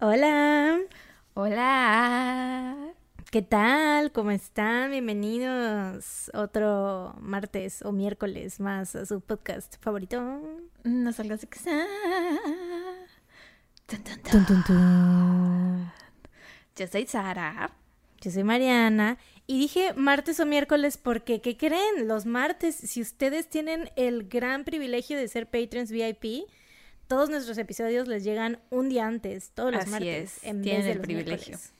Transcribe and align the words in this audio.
Hola, 0.00 0.78
Hola. 1.34 2.94
¿qué 3.32 3.42
tal? 3.42 4.12
¿Cómo 4.12 4.30
están? 4.30 4.92
Bienvenidos 4.92 6.30
otro 6.34 7.16
martes 7.20 7.82
o 7.82 7.90
miércoles 7.90 8.60
más 8.60 8.94
a 8.94 9.06
su 9.06 9.20
podcast 9.20 9.74
favorito. 9.82 10.40
No 10.84 11.12
salgas 11.12 11.40
de 11.40 11.48
casa. 11.48 11.84
Yo 16.76 16.86
soy 16.86 17.06
Sara. 17.08 17.72
Yo 18.20 18.30
soy 18.30 18.44
Mariana 18.44 19.18
y 19.48 19.58
dije 19.58 19.94
martes 19.94 20.38
o 20.38 20.46
miércoles 20.46 20.96
porque, 20.96 21.40
¿qué 21.40 21.56
creen? 21.56 22.06
Los 22.06 22.24
martes, 22.24 22.76
si 22.76 23.02
ustedes 23.02 23.50
tienen 23.50 23.90
el 23.96 24.28
gran 24.28 24.62
privilegio 24.62 25.16
de 25.16 25.26
ser 25.26 25.50
patrons 25.50 25.90
VIP, 25.90 26.48
todos 27.08 27.28
nuestros 27.30 27.58
episodios 27.58 28.06
les 28.06 28.22
llegan 28.22 28.60
un 28.70 28.88
día 28.88 29.06
antes, 29.06 29.50
todos 29.54 29.72
los 29.72 29.82
Así 29.82 29.90
martes, 29.90 30.36
es, 30.38 30.44
en 30.44 30.62
tienen 30.62 30.80
vez 30.82 30.84
de 30.86 30.92
el 30.92 30.98
los 30.98 31.04
privilegio. 31.06 31.58
miércoles. 31.58 31.72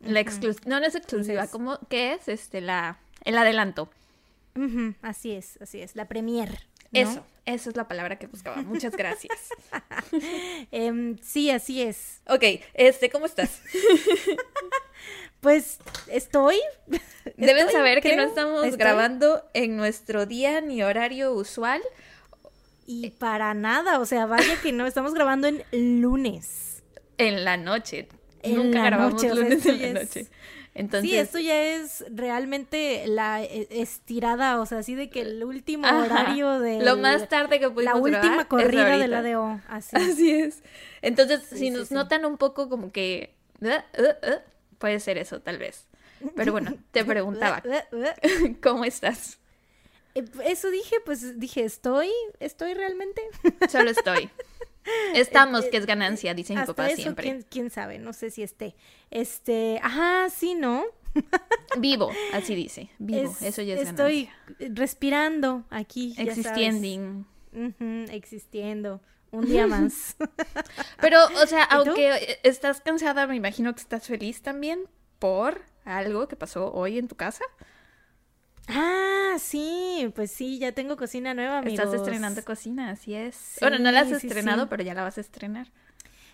La 0.00 0.20
exclus- 0.20 0.64
no, 0.66 0.78
no 0.78 0.86
es 0.86 0.94
exclusiva. 0.94 1.44
Entonces- 1.44 1.50
¿Cómo? 1.52 1.78
¿Qué 1.88 2.12
es? 2.14 2.28
Este, 2.28 2.60
la, 2.60 2.98
el 3.24 3.36
adelanto. 3.38 3.90
Así 5.02 5.32
es, 5.32 5.58
así 5.60 5.80
es, 5.82 5.96
la 5.96 6.06
premier. 6.08 6.50
¿no? 6.92 7.00
Eso, 7.00 7.26
eso 7.44 7.68
es 7.70 7.76
la 7.76 7.88
palabra 7.88 8.18
que 8.18 8.26
buscaba. 8.26 8.56
Muchas 8.62 8.96
gracias. 8.96 9.38
Em, 10.70 11.18
sí, 11.18 11.50
así 11.50 11.82
es. 11.82 12.20
ok, 12.28 12.42
este, 12.74 13.10
¿cómo 13.10 13.26
estás? 13.26 13.60
Pues 15.40 15.78
estoy. 16.08 16.56
Deben 17.36 17.58
estoy, 17.66 17.72
saber 17.72 18.00
que 18.00 18.16
no 18.16 18.22
estamos 18.24 18.64
estoy. 18.64 18.78
grabando 18.78 19.44
en 19.54 19.76
nuestro 19.76 20.26
día 20.26 20.60
ni 20.60 20.82
horario 20.82 21.32
usual. 21.34 21.82
Y 22.86 23.10
para 23.10 23.52
nada, 23.54 23.98
o 24.00 24.06
sea, 24.06 24.26
vaya 24.26 24.60
que 24.62 24.72
no, 24.72 24.86
estamos 24.86 25.12
grabando 25.14 25.48
en 25.48 25.62
lunes. 26.00 26.82
En 27.18 27.44
la 27.44 27.56
noche. 27.56 28.08
En 28.42 28.56
Nunca 28.56 28.78
la 28.78 28.84
grabamos 28.86 29.14
noche, 29.14 29.32
o 29.32 29.34
sea, 29.34 29.44
lunes 29.44 29.66
en 29.66 29.78
la 29.94 30.00
es- 30.00 30.08
noche. 30.08 30.30
Entonces, 30.78 31.10
sí, 31.10 31.16
esto 31.16 31.38
ya 31.38 31.58
es 31.58 32.04
realmente 32.10 33.04
la 33.06 33.42
eh, 33.42 33.66
estirada, 33.70 34.60
o 34.60 34.66
sea, 34.66 34.80
así 34.80 34.94
de 34.94 35.08
que 35.08 35.22
el 35.22 35.42
último 35.42 35.86
Ajá. 35.86 36.04
horario 36.04 36.60
de. 36.60 36.84
lo 36.84 36.98
más 36.98 37.28
tarde 37.30 37.58
que 37.58 37.70
pudimos 37.70 37.94
La 37.94 38.00
última 38.00 38.46
corrida 38.46 38.98
de 38.98 39.08
la 39.08 39.22
DO. 39.22 39.58
Así. 39.68 39.96
Así 39.96 40.30
es. 40.32 40.62
Entonces, 41.00 41.40
Sí, 41.48 41.56
si 41.56 41.58
sí, 41.58 41.70
nos 41.70 41.88
sí. 41.88 41.94
notan 41.94 42.26
un 42.26 42.36
poco 42.36 42.68
como 42.68 42.92
que... 42.92 43.34
"Uh, 43.62 43.68
uh, 43.68 43.72
uh", 44.34 44.40
puede 44.76 45.00
ser 45.00 45.16
eso, 45.16 45.40
tal 45.40 45.56
vez. 45.56 45.86
Pero 46.34 46.52
bueno, 46.52 46.74
te 46.90 47.04
preguntaba, 47.06 47.62
¿cómo 48.62 48.84
estás? 48.84 49.38
Eh, 50.16 50.24
Eso 50.44 50.70
dije, 50.70 50.96
pues 51.04 51.38
dije, 51.38 51.64
estoy, 51.64 52.10
estoy 52.40 52.74
realmente. 52.74 53.22
Solo 53.70 53.90
estoy. 53.90 54.30
Estamos, 55.14 55.64
que 55.66 55.76
es 55.78 55.86
ganancia, 55.86 56.32
dice 56.34 56.54
mi 56.54 56.60
Hasta 56.60 56.72
papá 56.72 56.88
eso, 56.88 57.02
siempre. 57.02 57.24
¿quién, 57.24 57.46
quién 57.50 57.70
sabe, 57.70 57.98
no 57.98 58.12
sé 58.12 58.30
si 58.30 58.42
esté. 58.42 58.76
Este, 59.10 59.80
ajá, 59.82 60.28
sí, 60.30 60.54
¿no? 60.54 60.84
Vivo, 61.78 62.10
así 62.32 62.54
dice. 62.54 62.88
Vivo, 62.98 63.30
Es- 63.30 63.42
eso 63.42 63.62
ya 63.62 63.74
es 63.74 63.88
Estoy 63.88 64.28
ganancia. 64.48 64.74
respirando 64.74 65.64
aquí. 65.70 66.14
Existiendo. 66.18 67.24
Existiendo. 68.10 69.00
Un 69.32 69.46
día 69.46 69.66
más. 69.66 70.16
Pero, 71.00 71.18
o 71.42 71.46
sea, 71.46 71.68
tú? 71.68 71.76
aunque 71.90 72.38
estás 72.42 72.80
cansada, 72.80 73.26
me 73.26 73.34
imagino 73.36 73.74
que 73.74 73.80
estás 73.80 74.06
feliz 74.06 74.40
también 74.42 74.84
por 75.18 75.62
algo 75.84 76.28
que 76.28 76.36
pasó 76.36 76.72
hoy 76.72 76.98
en 76.98 77.08
tu 77.08 77.16
casa. 77.16 77.44
Ah, 78.68 79.36
sí, 79.38 80.10
pues 80.14 80.30
sí, 80.30 80.58
ya 80.58 80.72
tengo 80.72 80.96
cocina 80.96 81.34
nueva, 81.34 81.58
amigos. 81.58 81.80
Estás 81.86 81.94
estrenando 82.00 82.44
cocina, 82.44 82.90
así 82.90 83.14
es. 83.14 83.56
bueno, 83.60 83.78
no 83.78 83.90
la 83.90 84.00
has 84.00 84.08
Sí, 84.08 84.14
sí, 84.20 84.26
estrenado, 84.26 84.62
sí. 84.62 84.66
pero 84.70 84.82
ya 84.82 84.94
la 84.94 85.02
vas 85.02 85.18
a 85.18 85.20
estrenar. 85.20 85.68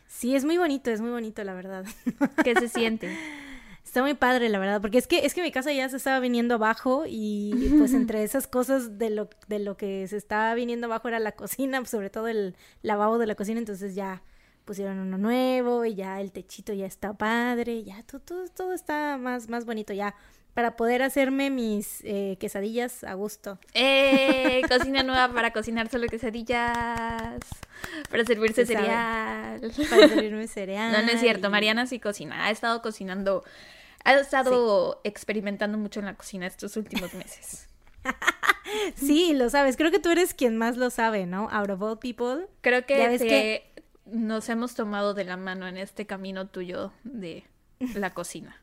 Sí, 0.06 0.34
es 0.36 0.44
muy 0.44 0.58
bonito, 0.58 0.90
es 0.90 1.00
muy 1.00 1.10
bonito, 1.10 1.42
la 1.44 1.54
verdad. 1.54 1.84
¿Qué 2.44 2.54
se 2.54 2.68
siente? 2.68 3.16
Está 3.84 4.02
muy 4.02 4.14
padre, 4.14 4.48
la 4.48 4.58
verdad, 4.58 4.80
porque 4.80 4.98
es 4.98 5.06
que 5.06 5.26
es 5.26 5.34
que 5.34 5.42
mi 5.42 5.50
casa 5.52 5.72
ya 5.72 5.88
se 5.88 5.96
estaba 5.98 6.18
viniendo 6.20 6.54
abajo 6.54 7.04
y 7.06 7.74
pues 7.78 7.92
entre 7.92 8.22
esas 8.22 8.46
cosas 8.46 8.96
de 8.98 9.10
lo 9.10 9.28
de 9.48 9.58
lo 9.58 9.76
que 9.76 10.06
se 10.08 10.16
estaba 10.16 10.54
viniendo 10.54 10.86
abajo 10.86 11.08
era 11.08 11.18
la 11.18 11.32
cocina, 11.32 11.84
sobre 11.84 12.08
todo 12.08 12.28
el 12.28 12.56
lavabo 12.82 13.18
de 13.18 13.26
la 13.26 13.34
cocina, 13.34 13.58
entonces 13.58 13.94
ya 13.94 14.22
pusieron 14.64 14.98
uno 14.98 15.18
nuevo 15.18 15.84
y 15.84 15.94
ya 15.94 16.20
el 16.20 16.30
techito 16.32 16.72
ya 16.72 16.86
está 16.86 17.12
padre, 17.12 17.82
ya 17.82 18.02
todo 18.04 18.20
todo, 18.20 18.48
todo 18.48 18.72
está 18.72 19.18
más 19.18 19.48
más 19.50 19.66
bonito 19.66 19.92
ya 19.92 20.14
para 20.54 20.76
poder 20.76 21.02
hacerme 21.02 21.50
mis 21.50 22.00
eh, 22.04 22.36
quesadillas 22.38 23.04
a 23.04 23.14
gusto. 23.14 23.58
¡Eh! 23.74 24.62
Cocina 24.68 25.02
nueva 25.02 25.32
para 25.32 25.52
cocinar 25.52 25.88
solo 25.88 26.06
quesadillas. 26.08 27.40
Para 28.10 28.24
servirse 28.24 28.66
Se 28.66 28.74
sabe. 28.74 28.84
cereal. 28.86 29.72
Para 29.90 30.08
servirme 30.08 30.46
cereal. 30.48 30.92
No, 30.92 31.02
no 31.02 31.08
es 31.12 31.20
cierto. 31.20 31.50
Mariana 31.50 31.86
sí 31.86 31.98
cocina. 32.00 32.46
Ha 32.46 32.50
estado 32.50 32.82
cocinando. 32.82 33.44
Ha 34.04 34.14
estado 34.14 35.00
experimentando 35.04 35.78
mucho 35.78 36.00
en 36.00 36.06
la 36.06 36.14
cocina 36.14 36.46
estos 36.46 36.76
últimos 36.76 37.14
meses. 37.14 37.68
Sí, 38.96 39.34
lo 39.34 39.50
sabes. 39.50 39.76
Creo 39.76 39.90
que 39.90 39.98
tú 39.98 40.08
eres 40.08 40.32
quien 40.32 40.56
más 40.56 40.76
lo 40.78 40.88
sabe, 40.88 41.26
¿no? 41.26 41.48
Out 41.50 41.70
of 41.70 41.82
all 41.82 41.98
people. 41.98 42.46
Creo 42.62 42.80
Ya 42.80 42.86
que, 42.86 43.08
ves 43.08 43.22
que- 43.22 43.72
nos 44.06 44.48
hemos 44.48 44.74
tomado 44.74 45.12
de 45.14 45.24
la 45.24 45.36
mano 45.36 45.68
en 45.68 45.76
este 45.76 46.06
camino 46.06 46.46
tuyo 46.48 46.92
de 47.04 47.44
la 47.94 48.14
cocina. 48.14 48.56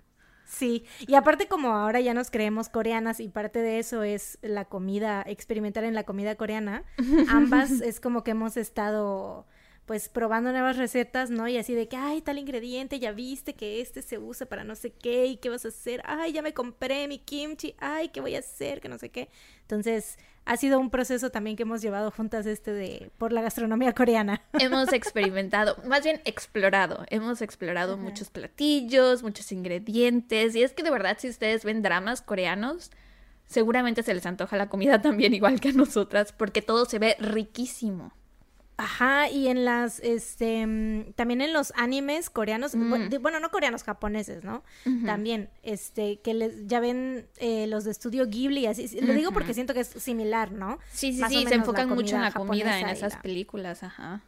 Sí, 0.50 0.84
y 1.06 1.14
aparte 1.14 1.48
como 1.48 1.70
ahora 1.70 2.00
ya 2.00 2.16
nos 2.16 2.32
creemos 2.32 2.70
coreanas 2.70 3.20
y 3.20 3.30
parte 3.30 3.60
de 3.62 3.78
eso 3.78 4.02
es 4.02 4.40
la 4.42 4.66
comida, 4.66 5.24
experimentar 5.28 5.84
en 5.84 5.94
la 5.94 6.06
comida 6.06 6.34
coreana, 6.36 6.84
ambas 7.30 7.70
es 7.82 8.00
como 8.00 8.24
que 8.24 8.32
hemos 8.32 8.58
estado 8.58 9.46
pues 9.90 10.08
probando 10.08 10.52
nuevas 10.52 10.78
recetas, 10.78 11.32
¿no? 11.32 11.48
Y 11.48 11.58
así 11.58 11.74
de 11.74 11.88
que, 11.88 11.96
ay, 11.96 12.22
tal 12.22 12.38
ingrediente, 12.38 13.00
ya 13.00 13.12
viste 13.12 13.56
que 13.56 13.82
este 13.82 14.04
se 14.04 14.20
usa 14.20 14.46
para 14.46 14.64
no 14.64 14.76
sé 14.76 14.92
qué, 14.92 15.26
y 15.26 15.38
qué 15.38 15.50
vas 15.50 15.66
a 15.66 15.70
hacer, 15.70 16.04
ay, 16.06 16.32
ya 16.32 16.44
me 16.44 16.54
compré 16.54 17.08
mi 17.08 17.18
kimchi, 17.18 17.74
ay, 17.80 18.10
¿qué 18.10 18.22
voy 18.22 18.36
a 18.36 18.40
hacer? 18.40 18.82
Que 18.82 18.88
no 18.88 19.00
sé 19.00 19.10
qué. 19.10 19.30
Entonces, 19.62 20.20
ha 20.46 20.58
sido 20.58 20.80
un 20.80 20.92
proceso 20.92 21.32
también 21.32 21.56
que 21.56 21.64
hemos 21.64 21.82
llevado 21.82 22.12
juntas 22.12 22.46
este 22.46 22.72
de, 22.72 23.10
por 23.18 23.34
la 23.34 23.42
gastronomía 23.42 23.94
coreana. 23.94 24.44
Hemos 24.60 24.94
experimentado, 24.94 25.76
más 25.88 26.04
bien 26.04 26.22
explorado. 26.24 27.04
Hemos 27.10 27.42
explorado 27.42 27.98
muchos 27.98 28.30
platillos, 28.30 29.24
muchos 29.24 29.52
ingredientes. 29.52 30.54
Y 30.54 30.62
es 30.62 30.74
que 30.74 30.84
de 30.84 30.92
verdad, 30.92 31.18
si 31.20 31.30
ustedes 31.30 31.66
ven 31.66 31.82
dramas 31.82 32.22
coreanos, 32.22 32.92
seguramente 33.48 34.04
se 34.04 34.14
les 34.14 34.28
antoja 34.28 34.56
la 34.56 34.70
comida 34.70 35.02
también 35.02 35.34
igual 35.34 35.60
que 35.60 35.70
a 35.70 35.74
nosotras, 35.74 36.32
porque 36.32 36.62
todo 36.62 36.86
se 36.86 37.00
ve 37.00 37.16
riquísimo. 37.20 38.14
Ajá, 38.80 39.30
y 39.30 39.48
en 39.50 39.66
las, 39.66 40.00
este, 40.00 40.66
mm, 40.66 41.14
también 41.14 41.42
en 41.42 41.52
los 41.54 41.74
animes 41.76 42.30
coreanos, 42.30 42.76
Mm. 42.76 43.10
bueno, 43.22 43.40
no 43.40 43.52
coreanos, 43.52 43.84
japoneses, 43.84 44.44
¿no? 44.44 44.64
También, 45.06 45.50
este, 45.64 46.20
que 46.22 46.34
les, 46.34 46.66
ya 46.66 46.80
ven 46.80 47.28
eh, 47.38 47.68
los 47.68 47.84
de 47.84 47.92
estudio 47.92 48.28
Ghibli, 48.28 48.68
así, 48.68 48.88
sí, 48.88 49.02
lo 49.02 49.14
digo 49.14 49.32
porque 49.34 49.54
siento 49.54 49.74
que 49.74 49.82
es 49.82 49.88
similar, 49.90 50.52
¿no? 50.54 50.80
Sí, 50.92 51.14
sí, 51.14 51.20
Más 51.20 51.30
sí, 51.30 51.46
se 51.46 51.56
enfocan 51.56 51.90
mucho 51.90 52.16
en 52.16 52.22
la 52.22 52.32
comida 52.32 52.80
en 52.80 52.88
esas 52.88 53.14
la- 53.16 53.22
películas, 53.22 53.84
ajá. 53.84 54.22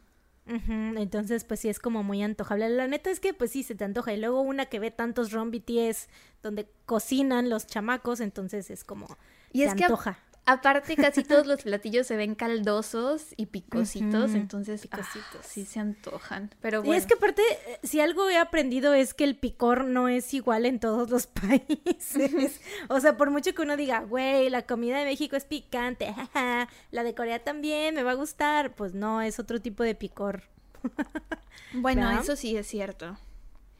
Entonces, 0.46 1.44
pues 1.44 1.60
sí, 1.60 1.68
es 1.68 1.78
como 1.78 2.02
muy 2.02 2.22
antojable. 2.22 2.68
La 2.68 2.86
neta 2.88 3.10
es 3.10 3.20
que, 3.20 3.32
pues 3.32 3.52
sí, 3.52 3.62
se 3.62 3.74
te 3.74 3.84
antoja. 3.84 4.12
Y 4.12 4.18
luego 4.18 4.40
una 4.42 4.66
que 4.66 4.78
ve 4.80 4.90
tantos 4.90 5.30
Ron 5.32 5.50
BTS 5.50 6.08
donde 6.42 6.68
cocinan 6.84 7.48
los 7.48 7.66
chamacos, 7.66 8.20
entonces 8.20 8.70
es 8.70 8.84
como, 8.84 9.06
Y 9.52 9.60
se 9.60 9.66
es 9.66 9.74
que 9.74 9.84
antoja. 9.84 10.18
Aparte 10.44 10.96
casi 10.96 11.22
todos 11.24 11.46
los 11.46 11.62
platillos 11.64 12.06
se 12.06 12.16
ven 12.16 12.34
caldosos 12.34 13.34
y 13.36 13.46
picositos, 13.46 14.32
entonces 14.34 14.88
ah, 14.90 14.96
picositos. 14.96 15.46
sí 15.46 15.64
se 15.64 15.78
antojan. 15.80 16.50
Pero 16.60 16.84
Y 16.84 16.92
es 16.92 17.06
que 17.06 17.14
aparte, 17.14 17.42
eh, 17.68 17.78
si 17.82 18.00
algo 18.00 18.28
he 18.28 18.36
aprendido 18.36 18.92
es 18.94 19.14
que 19.14 19.24
el 19.24 19.36
picor 19.36 19.84
no 19.84 20.08
es 20.08 20.34
igual 20.34 20.66
en 20.66 20.80
todos 20.80 21.10
los 21.10 21.26
países. 21.28 22.60
o 22.88 22.98
sea, 23.00 23.16
por 23.16 23.30
mucho 23.30 23.54
que 23.54 23.62
uno 23.62 23.76
diga, 23.76 24.00
güey, 24.00 24.50
la 24.50 24.62
comida 24.66 24.98
de 24.98 25.04
México 25.04 25.36
es 25.36 25.44
picante, 25.44 26.12
jaja, 26.12 26.68
la 26.90 27.02
de 27.04 27.14
Corea 27.14 27.42
también 27.44 27.94
me 27.94 28.02
va 28.02 28.10
a 28.12 28.14
gustar, 28.14 28.74
pues 28.74 28.94
no, 28.94 29.22
es 29.22 29.38
otro 29.38 29.60
tipo 29.60 29.82
de 29.82 29.94
picor. 29.94 30.42
bueno, 31.74 32.06
¿verdad? 32.06 32.22
eso 32.22 32.36
sí 32.36 32.56
es 32.56 32.66
cierto. 32.66 33.16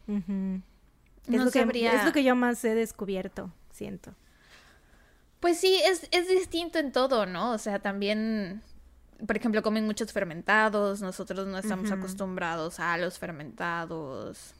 Ujú. 0.06 0.60
es, 1.24 1.28
No 1.28 1.44
lo 1.44 1.50
que, 1.50 1.60
sabría- 1.60 1.94
es 1.94 2.04
lo 2.04 2.12
que 2.12 2.24
yo 2.24 2.34
más 2.36 2.64
he 2.64 2.74
descubierto, 2.74 3.52
siento. 3.72 4.14
Pues 5.42 5.58
sí, 5.58 5.82
es, 5.84 6.06
es 6.12 6.28
distinto 6.28 6.78
en 6.78 6.92
todo, 6.92 7.26
¿no? 7.26 7.50
O 7.50 7.58
sea, 7.58 7.80
también, 7.80 8.62
por 9.26 9.36
ejemplo, 9.36 9.60
comen 9.60 9.84
muchos 9.84 10.12
fermentados, 10.12 11.02
nosotros 11.02 11.48
no 11.48 11.58
estamos 11.58 11.90
acostumbrados 11.90 12.78
a 12.78 12.96
los 12.96 13.18
fermentados. 13.18 14.54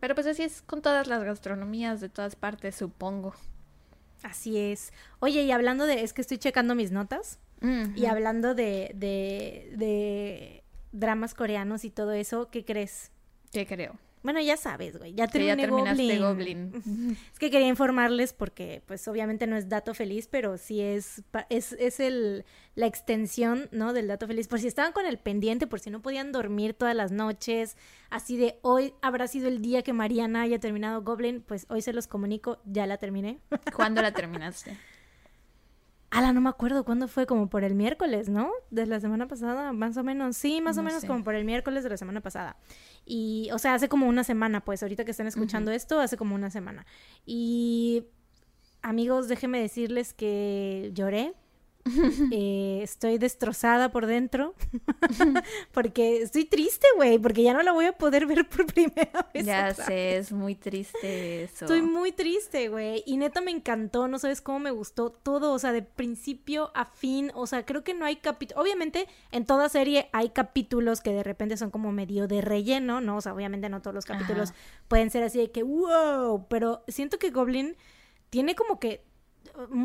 Pero 0.00 0.14
pues 0.14 0.26
así 0.26 0.42
es 0.42 0.60
con 0.60 0.82
todas 0.82 1.06
las 1.06 1.24
gastronomías 1.24 2.02
de 2.02 2.10
todas 2.10 2.36
partes, 2.36 2.74
supongo. 2.74 3.34
Así 4.22 4.58
es. 4.58 4.92
Oye, 5.20 5.44
y 5.44 5.52
hablando 5.52 5.86
de, 5.86 6.02
es 6.02 6.12
que 6.12 6.20
estoy 6.20 6.36
checando 6.36 6.74
mis 6.74 6.92
notas. 6.92 7.38
Y 7.96 8.04
hablando 8.04 8.54
de, 8.54 8.90
de, 8.94 9.72
de 9.74 10.64
dramas 10.92 11.32
coreanos 11.32 11.86
y 11.86 11.90
todo 11.90 12.12
eso, 12.12 12.50
¿qué 12.50 12.62
crees? 12.62 13.10
¿Qué 13.52 13.66
creo? 13.66 13.96
Bueno, 14.24 14.40
ya 14.40 14.56
sabes, 14.56 14.96
güey. 14.96 15.12
Ya 15.12 15.26
ya 15.26 15.54
terminaste 15.54 16.18
Goblin. 16.18 16.72
Goblin. 16.72 17.18
Es 17.30 17.38
que 17.38 17.50
quería 17.50 17.68
informarles 17.68 18.32
porque, 18.32 18.82
pues, 18.86 19.06
obviamente 19.06 19.46
no 19.46 19.54
es 19.54 19.68
dato 19.68 19.92
feliz, 19.92 20.28
pero 20.28 20.56
sí 20.56 20.80
es, 20.80 21.22
es, 21.50 21.72
es 21.72 22.00
el, 22.00 22.46
la 22.74 22.86
extensión, 22.86 23.68
¿no? 23.70 23.92
Del 23.92 24.08
dato 24.08 24.26
feliz. 24.26 24.48
Por 24.48 24.60
si 24.60 24.66
estaban 24.66 24.92
con 24.92 25.04
el 25.04 25.18
pendiente, 25.18 25.66
por 25.66 25.78
si 25.78 25.90
no 25.90 26.00
podían 26.00 26.32
dormir 26.32 26.72
todas 26.72 26.96
las 26.96 27.12
noches, 27.12 27.76
así 28.08 28.38
de 28.38 28.58
hoy 28.62 28.94
habrá 29.02 29.28
sido 29.28 29.46
el 29.46 29.60
día 29.60 29.82
que 29.82 29.92
Mariana 29.92 30.40
haya 30.40 30.58
terminado 30.58 31.02
Goblin, 31.02 31.42
pues 31.42 31.66
hoy 31.68 31.82
se 31.82 31.92
los 31.92 32.06
comunico, 32.06 32.62
ya 32.64 32.86
la 32.86 32.96
terminé. 32.96 33.40
¿Cuándo 33.76 34.00
la 34.00 34.12
terminaste? 34.12 34.74
Ala, 36.14 36.32
no 36.32 36.40
me 36.40 36.48
acuerdo 36.48 36.84
cuándo 36.84 37.08
fue, 37.08 37.26
como 37.26 37.48
por 37.48 37.64
el 37.64 37.74
miércoles, 37.74 38.28
¿no? 38.28 38.50
De 38.70 38.86
la 38.86 39.00
semana 39.00 39.26
pasada, 39.26 39.72
más 39.72 39.96
o 39.96 40.04
menos. 40.04 40.36
Sí, 40.36 40.60
más 40.60 40.76
o 40.78 40.82
No 40.82 40.86
menos 40.86 41.00
sé. 41.00 41.06
como 41.08 41.24
por 41.24 41.34
el 41.34 41.44
miércoles 41.44 41.82
de 41.82 41.90
la 41.90 41.96
semana 41.96 42.20
pasada. 42.20 42.56
Y, 43.04 43.48
o 43.52 43.58
sea, 43.58 43.74
hace 43.74 43.88
como 43.88 44.06
una 44.06 44.22
semana, 44.22 44.64
pues, 44.64 44.82
ahorita 44.82 45.04
que 45.04 45.10
están 45.10 45.26
escuchando 45.26 45.72
esto, 45.72 45.98
hace 45.98 46.16
como 46.16 46.34
una 46.36 46.50
semana. 46.50 46.86
Y, 47.26 48.04
amigos, 48.80 49.26
déjenme 49.26 49.60
decirles 49.60 50.14
que 50.14 50.90
lloré. 50.94 51.34
Eh, 52.32 52.80
estoy 52.82 53.18
destrozada 53.18 53.90
por 53.90 54.06
dentro. 54.06 54.54
porque 55.72 56.22
estoy 56.22 56.44
triste, 56.44 56.86
güey, 56.96 57.18
porque 57.18 57.42
ya 57.42 57.52
no 57.52 57.62
la 57.62 57.72
voy 57.72 57.86
a 57.86 57.92
poder 57.92 58.26
ver 58.26 58.48
por 58.48 58.66
primera 58.66 59.28
vez. 59.32 59.44
Ya 59.44 59.68
otra 59.70 59.86
sé, 59.86 60.16
es 60.16 60.32
muy 60.32 60.54
triste 60.54 61.44
eso. 61.44 61.66
Estoy 61.66 61.82
muy 61.82 62.12
triste, 62.12 62.68
güey. 62.68 63.02
Y 63.06 63.16
neta 63.16 63.40
me 63.40 63.50
encantó, 63.50 64.08
no 64.08 64.18
sabes 64.18 64.40
cómo 64.40 64.58
me 64.58 64.70
gustó 64.70 65.10
todo, 65.10 65.52
o 65.52 65.58
sea, 65.58 65.72
de 65.72 65.82
principio 65.82 66.70
a 66.74 66.86
fin, 66.86 67.30
o 67.34 67.46
sea, 67.46 67.64
creo 67.64 67.84
que 67.84 67.94
no 67.94 68.04
hay 68.04 68.16
capítulos, 68.16 68.62
obviamente 68.62 69.06
en 69.30 69.44
toda 69.44 69.68
serie 69.68 70.08
hay 70.12 70.30
capítulos 70.30 71.00
que 71.00 71.12
de 71.12 71.22
repente 71.22 71.56
son 71.56 71.70
como 71.70 71.92
medio 71.92 72.26
de 72.26 72.40
relleno, 72.40 73.00
¿no? 73.00 73.16
O 73.16 73.20
sea, 73.20 73.34
obviamente 73.34 73.68
no 73.68 73.82
todos 73.82 73.94
los 73.94 74.04
capítulos 74.04 74.50
Ajá. 74.50 74.58
pueden 74.88 75.10
ser 75.10 75.22
así 75.22 75.38
de 75.38 75.50
que, 75.50 75.62
wow, 75.62 76.46
pero 76.48 76.82
siento 76.88 77.18
que 77.18 77.30
Goblin 77.30 77.76
tiene 78.30 78.54
como 78.54 78.80
que, 78.80 79.04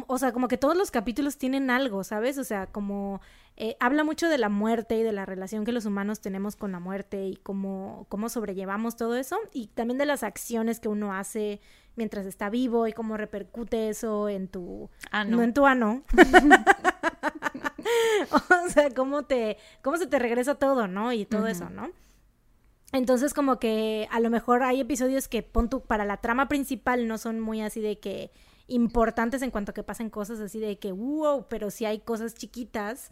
o 0.07 0.17
sea, 0.17 0.31
como 0.31 0.47
que 0.47 0.57
todos 0.57 0.75
los 0.75 0.91
capítulos 0.91 1.37
tienen 1.37 1.69
algo, 1.69 2.03
¿sabes? 2.03 2.37
O 2.37 2.43
sea, 2.43 2.67
como 2.67 3.21
eh, 3.55 3.75
habla 3.79 4.03
mucho 4.03 4.27
de 4.27 4.37
la 4.37 4.49
muerte 4.49 4.97
y 4.97 5.03
de 5.03 5.11
la 5.11 5.25
relación 5.25 5.65
que 5.65 5.71
los 5.71 5.85
humanos 5.85 6.21
tenemos 6.21 6.55
con 6.55 6.71
la 6.71 6.79
muerte 6.79 7.25
y 7.25 7.35
cómo, 7.35 8.05
cómo 8.09 8.29
sobrellevamos 8.29 8.95
todo 8.95 9.15
eso 9.15 9.37
y 9.53 9.67
también 9.67 9.97
de 9.97 10.05
las 10.05 10.23
acciones 10.23 10.79
que 10.79 10.87
uno 10.87 11.13
hace 11.13 11.61
mientras 11.95 12.25
está 12.25 12.49
vivo 12.49 12.87
y 12.87 12.93
cómo 12.93 13.17
repercute 13.17 13.89
eso 13.89 14.29
en 14.29 14.47
tu 14.47 14.89
Ah, 15.11 15.23
no, 15.23 15.37
no. 15.37 15.43
en 15.43 15.53
tu 15.53 15.65
ano. 15.65 16.03
o 18.31 18.69
sea, 18.69 18.89
cómo 18.95 19.23
te 19.23 19.57
cómo 19.81 19.97
se 19.97 20.07
te 20.07 20.19
regresa 20.19 20.55
todo, 20.55 20.87
¿no? 20.87 21.13
Y 21.13 21.25
todo 21.25 21.47
eso, 21.47 21.69
¿no? 21.69 21.89
Entonces 22.91 23.33
como 23.33 23.59
que 23.59 24.07
a 24.11 24.19
lo 24.19 24.29
mejor 24.29 24.63
hay 24.63 24.81
episodios 24.81 25.27
que 25.27 25.43
pon 25.43 25.69
tú, 25.69 25.81
para 25.81 26.05
la 26.05 26.17
trama 26.17 26.47
principal 26.47 27.07
no 27.07 27.17
son 27.17 27.39
muy 27.39 27.61
así 27.61 27.81
de 27.81 27.99
que 27.99 28.31
importantes 28.69 29.41
en 29.41 29.51
cuanto 29.51 29.71
a 29.71 29.73
que 29.73 29.83
pasen 29.83 30.09
cosas 30.09 30.39
así 30.39 30.59
de 30.59 30.77
que 30.79 30.91
wow, 30.91 31.45
pero 31.49 31.69
sí 31.71 31.85
hay 31.85 31.99
cosas 31.99 32.33
chiquitas 32.35 33.11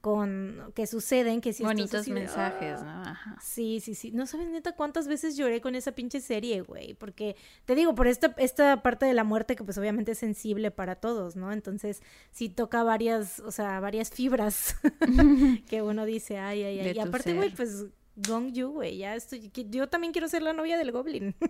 con 0.00 0.72
que 0.76 0.86
suceden 0.86 1.40
que 1.40 1.52
sí 1.52 1.64
Bonitos 1.64 2.02
así 2.02 2.12
mensajes, 2.12 2.78
"Ah". 2.80 2.84
¿no? 2.84 3.10
Ajá. 3.10 3.36
Sí, 3.42 3.80
sí, 3.80 3.96
sí. 3.96 4.12
No 4.12 4.26
sabes 4.26 4.46
neta 4.48 4.70
cuántas 4.76 5.08
veces 5.08 5.36
lloré 5.36 5.60
con 5.60 5.74
esa 5.74 5.92
pinche 5.92 6.20
serie, 6.20 6.60
güey. 6.60 6.94
Porque 6.94 7.34
te 7.64 7.74
digo, 7.74 7.92
por 7.96 8.06
esta, 8.06 8.32
esta 8.36 8.82
parte 8.82 9.04
de 9.06 9.14
la 9.14 9.24
muerte 9.24 9.56
que 9.56 9.64
pues 9.64 9.76
obviamente 9.78 10.12
es 10.12 10.18
sensible 10.18 10.70
para 10.70 10.94
todos, 10.94 11.34
¿no? 11.34 11.50
Entonces 11.52 12.02
sí 12.30 12.48
toca 12.48 12.84
varias, 12.84 13.40
o 13.40 13.50
sea, 13.50 13.80
varias 13.80 14.10
fibras 14.10 14.76
que 15.68 15.82
uno 15.82 16.04
dice, 16.04 16.38
ay, 16.38 16.62
ay, 16.62 16.78
ay. 16.78 16.84
De 16.84 16.92
Y 16.92 17.00
aparte, 17.00 17.34
güey, 17.34 17.50
pues 17.52 17.86
Gong 18.14 18.52
Yu, 18.52 18.68
güey, 18.70 18.98
ya 18.98 19.16
estoy, 19.16 19.50
yo 19.70 19.88
también 19.88 20.12
quiero 20.12 20.28
ser 20.28 20.42
la 20.42 20.52
novia 20.52 20.78
del 20.78 20.92
Goblin. 20.92 21.34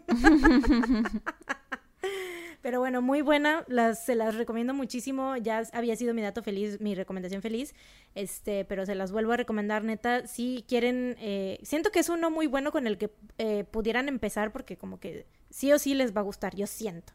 Pero 2.62 2.80
bueno, 2.80 3.02
muy 3.02 3.22
buena, 3.22 3.64
las, 3.68 4.04
se 4.04 4.14
las 4.14 4.34
recomiendo 4.34 4.74
muchísimo, 4.74 5.36
ya 5.36 5.62
había 5.72 5.96
sido 5.96 6.14
mi 6.14 6.22
dato 6.22 6.42
feliz, 6.42 6.80
mi 6.80 6.94
recomendación 6.94 7.42
feliz, 7.42 7.74
este, 8.14 8.64
pero 8.64 8.86
se 8.86 8.94
las 8.94 9.12
vuelvo 9.12 9.32
a 9.32 9.36
recomendar, 9.36 9.84
neta, 9.84 10.26
si 10.26 10.64
quieren, 10.68 11.16
eh, 11.20 11.58
siento 11.62 11.90
que 11.90 12.00
es 12.00 12.08
uno 12.08 12.30
muy 12.30 12.46
bueno 12.46 12.72
con 12.72 12.86
el 12.86 12.98
que 12.98 13.10
eh, 13.38 13.64
pudieran 13.64 14.08
empezar 14.08 14.52
porque 14.52 14.76
como 14.76 14.98
que 14.98 15.26
sí 15.50 15.72
o 15.72 15.78
sí 15.78 15.94
les 15.94 16.16
va 16.16 16.20
a 16.20 16.24
gustar, 16.24 16.54
yo 16.54 16.66
siento. 16.66 17.12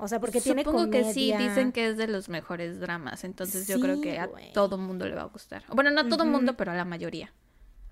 O 0.00 0.06
sea, 0.06 0.20
porque 0.20 0.40
tiene 0.40 0.62
Supongo 0.62 0.90
que 0.90 1.12
sí, 1.12 1.32
dicen 1.36 1.72
que 1.72 1.88
es 1.88 1.96
de 1.96 2.06
los 2.06 2.28
mejores 2.28 2.78
dramas, 2.78 3.24
entonces 3.24 3.66
yo 3.66 3.80
creo 3.80 4.00
que 4.00 4.18
a 4.18 4.26
güey. 4.26 4.52
todo 4.52 4.78
mundo 4.78 5.08
le 5.08 5.16
va 5.16 5.22
a 5.22 5.26
gustar. 5.26 5.64
Bueno, 5.74 5.90
no 5.90 6.02
a 6.02 6.08
todo 6.08 6.24
mundo, 6.24 6.56
pero 6.56 6.70
a 6.70 6.76
la 6.76 6.84
mayoría. 6.84 7.34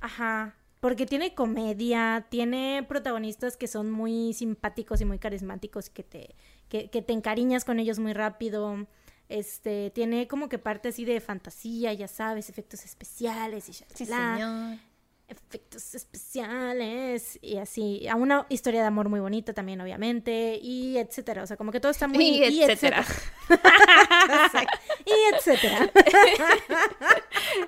Ajá, 0.00 0.54
porque 0.78 1.04
tiene 1.04 1.34
comedia, 1.34 2.26
tiene 2.28 2.84
protagonistas 2.88 3.56
que 3.56 3.66
son 3.66 3.90
muy 3.90 4.32
simpáticos 4.34 5.00
y 5.00 5.04
muy 5.04 5.18
carismáticos 5.18 5.90
que 5.90 6.04
te, 6.04 6.36
que, 6.68 6.90
que 6.90 7.02
te 7.02 7.12
encariñas 7.12 7.64
con 7.64 7.78
ellos 7.78 7.98
muy 7.98 8.12
rápido. 8.12 8.86
Este, 9.28 9.90
tiene 9.90 10.28
como 10.28 10.48
que 10.48 10.58
parte 10.58 10.88
así 10.88 11.04
de 11.04 11.20
fantasía, 11.20 11.92
ya 11.92 12.06
sabes, 12.06 12.48
efectos 12.48 12.84
especiales 12.84 13.68
y 13.68 13.72
shalala, 13.72 14.36
señor. 14.36 14.78
efectos 15.26 15.94
especiales 15.96 17.36
y 17.42 17.56
así, 17.56 18.06
a 18.06 18.14
una 18.14 18.46
historia 18.50 18.82
de 18.82 18.86
amor 18.86 19.08
muy 19.08 19.18
bonita 19.18 19.52
también, 19.52 19.80
obviamente, 19.80 20.60
y 20.62 20.96
etcétera. 20.98 21.42
O 21.42 21.46
sea, 21.46 21.56
como 21.56 21.72
que 21.72 21.80
todo 21.80 21.90
está 21.90 22.06
muy 22.06 22.24
Y 22.24 22.62
etcétera. 22.62 23.00
Exacto. 23.00 24.78
y 25.06 25.34
etcétera. 25.34 25.90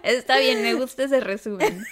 Está 0.05 0.39
bien, 0.39 0.63
me 0.63 0.75
gusta 0.75 1.05
ese 1.05 1.19
resumen. 1.19 1.85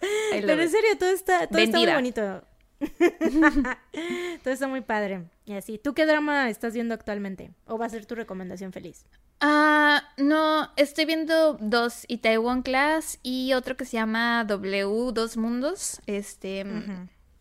Pero 0.32 0.62
en 0.62 0.70
serio, 0.70 0.98
todo 0.98 1.10
está, 1.10 1.46
todo 1.46 1.58
está 1.58 1.78
muy 1.78 1.92
bonito. 1.92 2.42
todo 4.42 4.52
está 4.52 4.66
muy 4.66 4.80
padre. 4.80 5.24
Y 5.48 5.54
así, 5.54 5.78
¿tú 5.78 5.94
qué 5.94 6.04
drama 6.04 6.50
estás 6.50 6.74
viendo 6.74 6.92
actualmente? 6.92 7.52
¿O 7.66 7.78
va 7.78 7.86
a 7.86 7.88
ser 7.88 8.04
tu 8.04 8.14
recomendación 8.14 8.70
feliz? 8.70 9.06
Ah, 9.40 10.02
no, 10.18 10.70
estoy 10.76 11.06
viendo 11.06 11.54
dos, 11.54 12.04
Itaewon 12.06 12.60
Class 12.60 13.18
y 13.22 13.54
otro 13.54 13.74
que 13.74 13.86
se 13.86 13.92
llama 13.96 14.44
W 14.44 15.12
Dos 15.14 15.38
Mundos. 15.38 16.02
Este, 16.06 16.64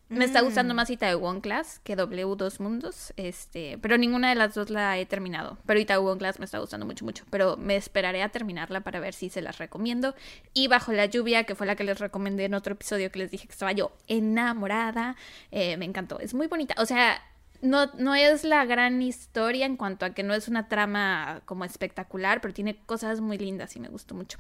me 0.08 0.24
está 0.24 0.40
gustando 0.40 0.74
Mm. 0.74 0.78
más 0.78 0.90
Itaewon 0.90 1.42
Class 1.42 1.82
que 1.84 1.98
W 1.98 2.36
Dos 2.38 2.62
Mundos, 2.62 3.12
este, 3.18 3.78
pero 3.82 3.98
ninguna 3.98 4.30
de 4.30 4.36
las 4.36 4.54
dos 4.56 4.70
la 4.70 4.98
he 4.98 5.06
terminado. 5.06 5.58
Pero 5.66 5.78
Itaewon 5.82 6.18
Class 6.18 6.40
me 6.40 6.46
está 6.46 6.60
gustando 6.60 6.86
mucho, 6.86 7.04
mucho, 7.04 7.26
pero 7.30 7.58
me 7.58 7.76
esperaré 7.76 8.24
a 8.24 8.30
terminarla 8.30 8.80
para 8.82 9.02
ver 9.02 9.14
si 9.16 9.28
se 9.30 9.42
las 9.42 9.58
recomiendo. 9.58 10.16
Y 10.54 10.70
Bajo 10.70 10.94
la 10.94 11.08
Lluvia, 11.08 11.44
que 11.44 11.56
fue 11.56 11.68
la 11.68 11.76
que 11.76 11.84
les 11.84 12.00
recomendé 12.00 12.46
en 12.46 12.54
otro 12.54 12.72
episodio 12.76 13.12
que 13.12 13.20
les 13.20 13.32
dije 13.32 13.48
que 13.48 13.52
estaba 13.52 13.74
yo 13.74 13.92
enamorada, 14.08 15.18
eh, 15.52 15.76
me 15.76 15.84
encantó, 15.84 16.22
es 16.22 16.34
muy 16.34 16.48
bonita, 16.48 16.74
o 16.78 16.86
sea... 16.86 17.22
No, 17.62 17.88
no 17.98 18.14
es 18.16 18.44
la 18.44 18.66
gran 18.66 19.02
historia 19.02 19.66
en 19.66 19.78
cuanto 19.78 20.06
a 20.06 20.12
que 20.12 20.24
no 20.24 20.34
es 20.34 20.48
una 20.48 20.68
trama 20.68 21.42
como 21.46 21.66
espectacular, 21.66 22.42
pero 22.42 22.54
tiene 22.54 22.78
cosas 22.86 23.22
muy 23.22 23.38
lindas 23.38 23.76
y 23.76 23.80
me 23.80 23.90
gustó 23.90 24.16
mucho. 24.16 24.40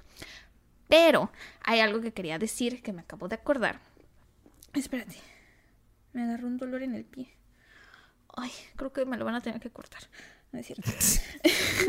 Pero 0.87 1.31
hay 1.61 1.79
algo 1.79 2.01
que 2.01 2.13
quería 2.13 2.37
decir 2.37 2.81
que 2.81 2.93
me 2.93 3.01
acabo 3.01 3.27
de 3.27 3.35
acordar. 3.35 3.79
Espérate. 4.73 5.15
Me 6.13 6.23
agarró 6.23 6.47
un 6.47 6.57
dolor 6.57 6.83
en 6.83 6.95
el 6.95 7.05
pie. 7.05 7.33
Ay, 8.35 8.51
creo 8.75 8.93
que 8.93 9.05
me 9.05 9.17
lo 9.17 9.25
van 9.25 9.35
a 9.35 9.41
tener 9.41 9.59
que 9.59 9.71
cortar. 9.71 10.01
No 10.51 10.59
es 10.59 10.67
cierto. 10.67 10.89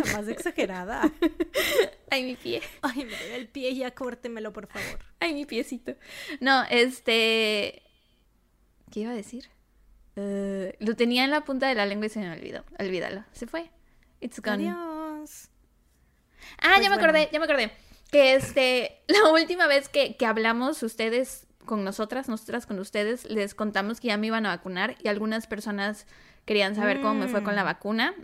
La 0.05 0.13
más 0.19 0.29
exagerada. 0.29 1.13
Ay, 2.11 2.25
mi 2.25 2.37
pie. 2.37 2.63
Ay, 2.83 3.05
me 3.05 3.11
duele 3.11 3.37
el 3.37 3.49
pie, 3.49 3.75
ya 3.75 3.95
córtemelo, 3.95 4.53
por 4.53 4.67
favor. 4.67 4.99
Ay, 5.21 5.35
mi 5.35 5.47
piecito. 5.47 5.95
No, 6.41 6.65
este. 6.65 7.83
¿Qué 8.91 9.01
iba 9.01 9.13
a 9.13 9.15
decir? 9.15 9.49
Eh, 10.21 10.75
lo 10.81 10.97
tenía 10.97 11.23
en 11.23 11.31
la 11.31 11.45
punta 11.45 11.69
de 11.69 11.77
la 11.77 11.87
lengua 11.87 12.07
y 12.07 12.09
se 12.09 12.19
me 12.19 12.33
olvidó. 12.33 12.65
Olvídalo. 12.81 13.25
Se 13.33 13.47
fue. 13.47 13.71
It's 14.21 14.41
gone. 14.43 14.69
Adiós. 14.69 15.49
Ah, 16.61 16.73
Pues 16.75 16.77
ya 16.83 16.91
me 16.91 16.97
bueno. 16.97 17.03
acordé, 17.05 17.29
ya 17.33 17.39
me 17.39 17.45
acordé. 17.45 17.71
Que 18.11 18.35
este, 18.35 19.01
la 19.07 19.31
última 19.31 19.69
vez 19.69 19.89
que, 19.89 20.17
que 20.17 20.27
hablamos 20.27 20.83
ustedes 20.83 21.47
con 21.67 21.85
nosotras, 21.85 22.29
nosotras 22.29 22.67
con 22.67 22.81
ustedes, 22.81 23.27
les 23.31 23.55
contamos 23.55 24.01
que 24.01 24.09
ya 24.09 24.17
me 24.17 24.27
iban 24.27 24.45
a 24.47 24.49
vacunar 24.57 24.97
y 25.03 25.07
algunas 25.07 25.47
personas 25.47 26.07
querían 26.49 26.75
saber 26.75 27.03
cómo 27.03 27.13
me 27.13 27.29
fue 27.29 27.43
con 27.43 27.55
la 27.55 27.63
Mm. 27.63 27.67
vacuna. 27.67 28.15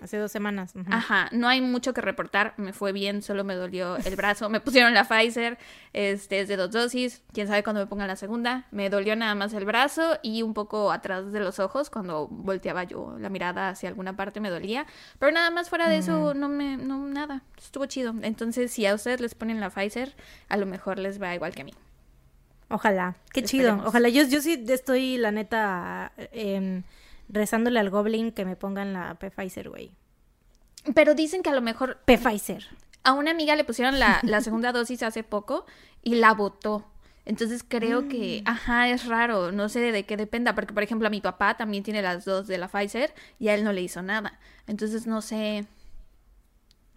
Hace 0.00 0.16
dos 0.16 0.32
semanas. 0.32 0.72
Ajá, 0.90 1.28
no 1.32 1.46
hay 1.46 1.60
mucho 1.60 1.92
que 1.92 2.00
reportar, 2.00 2.54
me 2.56 2.72
fue 2.72 2.92
bien, 2.92 3.20
solo 3.20 3.44
me 3.44 3.54
dolió 3.54 3.98
el 3.98 4.16
brazo, 4.16 4.48
me 4.48 4.60
pusieron 4.60 4.94
la 4.94 5.04
Pfizer, 5.04 5.58
este 5.92 6.40
es 6.40 6.48
de 6.48 6.56
dos 6.56 6.70
dosis, 6.70 7.22
quién 7.34 7.48
sabe 7.48 7.62
cuándo 7.62 7.80
me 7.82 7.86
pongan 7.86 8.08
la 8.08 8.16
segunda, 8.16 8.64
me 8.70 8.88
dolió 8.88 9.14
nada 9.14 9.34
más 9.34 9.52
el 9.52 9.66
brazo 9.66 10.18
y 10.22 10.40
un 10.40 10.54
poco 10.54 10.90
atrás 10.90 11.32
de 11.32 11.40
los 11.40 11.58
ojos 11.58 11.90
cuando 11.90 12.28
volteaba 12.28 12.84
yo 12.84 13.14
la 13.18 13.28
mirada 13.28 13.68
hacia 13.68 13.90
alguna 13.90 14.16
parte 14.16 14.40
me 14.40 14.48
dolía, 14.48 14.86
pero 15.18 15.30
nada 15.32 15.50
más 15.50 15.68
fuera 15.68 15.86
de 15.90 15.98
eso 15.98 16.32
no 16.32 16.48
me, 16.48 16.78
no 16.78 17.06
nada, 17.06 17.42
estuvo 17.58 17.84
chido, 17.84 18.14
entonces 18.22 18.72
si 18.72 18.86
a 18.86 18.94
ustedes 18.94 19.20
les 19.20 19.34
ponen 19.34 19.60
la 19.60 19.68
Pfizer, 19.68 20.14
a 20.48 20.56
lo 20.56 20.64
mejor 20.64 20.98
les 20.98 21.20
va 21.20 21.34
igual 21.34 21.54
que 21.54 21.60
a 21.60 21.64
mí. 21.66 21.74
Ojalá, 22.68 23.14
qué 23.32 23.44
chido. 23.44 23.80
Ojalá, 23.84 24.08
yo, 24.08 24.24
yo 24.24 24.40
sí 24.40 24.64
estoy, 24.68 25.18
la 25.18 25.30
neta, 25.30 26.10
em, 26.32 26.82
rezándole 27.28 27.78
al 27.80 27.90
Goblin 27.90 28.32
que 28.32 28.44
me 28.44 28.56
pongan 28.56 28.92
la 28.92 29.14
Pfizer, 29.18 29.68
güey. 29.68 29.92
Pero 30.94 31.14
dicen 31.14 31.42
que 31.42 31.50
a 31.50 31.54
lo 31.54 31.62
mejor 31.62 31.98
Pfizer. 32.04 32.64
a 33.04 33.12
una 33.12 33.30
amiga 33.32 33.56
le 33.56 33.64
pusieron 33.64 33.98
la, 33.98 34.20
la 34.22 34.40
segunda 34.40 34.72
dosis 34.72 35.02
hace 35.02 35.22
poco 35.22 35.66
y 36.02 36.16
la 36.16 36.32
votó. 36.34 36.86
Entonces 37.24 37.64
creo 37.66 38.06
que, 38.08 38.42
ajá, 38.44 38.88
es 38.88 39.06
raro, 39.06 39.50
no 39.50 39.68
sé 39.68 39.80
de 39.90 40.04
qué 40.04 40.16
dependa, 40.16 40.54
porque 40.54 40.72
por 40.72 40.84
ejemplo 40.84 41.08
a 41.08 41.10
mi 41.10 41.20
papá 41.20 41.56
también 41.56 41.82
tiene 41.82 42.00
las 42.02 42.24
dos 42.24 42.46
de 42.46 42.56
la 42.58 42.68
Pfizer 42.68 43.12
y 43.40 43.48
a 43.48 43.54
él 43.56 43.64
no 43.64 43.72
le 43.72 43.82
hizo 43.82 44.00
nada. 44.02 44.38
Entonces 44.68 45.06
no 45.08 45.20
sé 45.22 45.66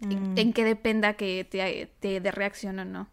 en, 0.01 0.33
Mm. 0.33 0.37
en 0.37 0.53
qué 0.53 0.63
dependa 0.63 1.13
que 1.15 1.43
te, 1.49 1.91
te 1.99 2.19
dé 2.21 2.31
reacción 2.31 2.77
o 2.79 2.85
no. 2.85 3.09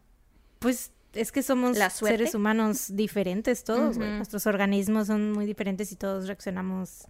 Pues 0.59 0.93
es 1.17 1.33
que 1.33 1.43
somos 1.43 1.77
seres 1.77 2.35
humanos 2.35 2.95
diferentes 2.95 3.65
todos. 3.65 3.97
Nuestros 3.97 4.47
organismos 4.47 5.09
son 5.09 5.33
muy 5.33 5.47
diferentes 5.47 5.93
y 5.93 5.97
todos 5.97 6.27
reaccionamos 6.27 7.07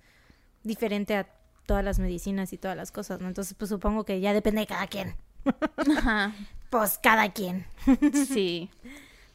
diferente 0.63 1.17
a 1.17 1.29
todas 1.67 1.85
las 1.85 1.99
medicinas 1.99 2.53
y 2.53 2.59
todas 2.59 2.77
las 2.77 2.93
cosas, 2.93 3.21
¿no? 3.21 3.29
Entonces, 3.29 3.55
pues 3.55 3.69
supongo 3.69 4.05
que 4.05 4.21
ya 4.21 4.33
depende 4.33 4.61
de 4.61 4.67
cada 4.67 4.87
quien. 4.87 5.17
Ajá, 5.97 6.33
Pues 6.71 6.99
cada 6.99 7.33
quien. 7.33 7.67
sí. 8.29 8.71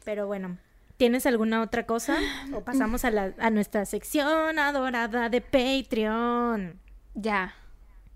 Pero 0.04 0.26
bueno, 0.26 0.58
¿tienes 0.96 1.26
alguna 1.26 1.62
otra 1.62 1.86
cosa? 1.86 2.16
O 2.54 2.62
pasamos 2.64 3.04
a, 3.04 3.10
la, 3.10 3.34
a 3.38 3.50
nuestra 3.50 3.84
sección 3.86 4.58
adorada 4.58 5.28
de 5.28 5.40
Patreon. 5.40 6.80
Ya, 7.14 7.54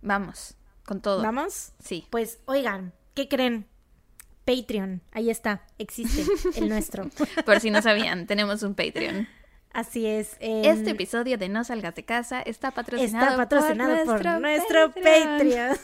vamos, 0.02 0.56
con 0.84 1.00
todo. 1.00 1.22
¿Vamos? 1.22 1.72
Sí. 1.78 2.06
Pues, 2.10 2.40
oigan, 2.46 2.92
¿qué 3.14 3.28
creen? 3.28 3.66
Patreon, 4.46 5.02
ahí 5.10 5.28
está, 5.28 5.62
existe, 5.76 6.22
el 6.54 6.68
nuestro. 6.70 7.10
Por 7.44 7.60
si 7.60 7.70
no 7.70 7.82
sabían, 7.82 8.26
tenemos 8.26 8.62
un 8.62 8.74
Patreon. 8.74 9.28
Así 9.72 10.06
es. 10.06 10.36
Este 10.40 10.90
episodio 10.90 11.36
de 11.36 11.50
No 11.50 11.64
Salgas 11.64 11.94
de 11.96 12.04
Casa 12.04 12.40
está 12.40 12.70
patrocinado, 12.70 13.26
está 13.26 13.36
patrocinado 13.36 13.96
por, 14.04 14.24
nuestro, 14.24 14.40
nuestro 14.40 14.92
Patreon. 14.92 15.76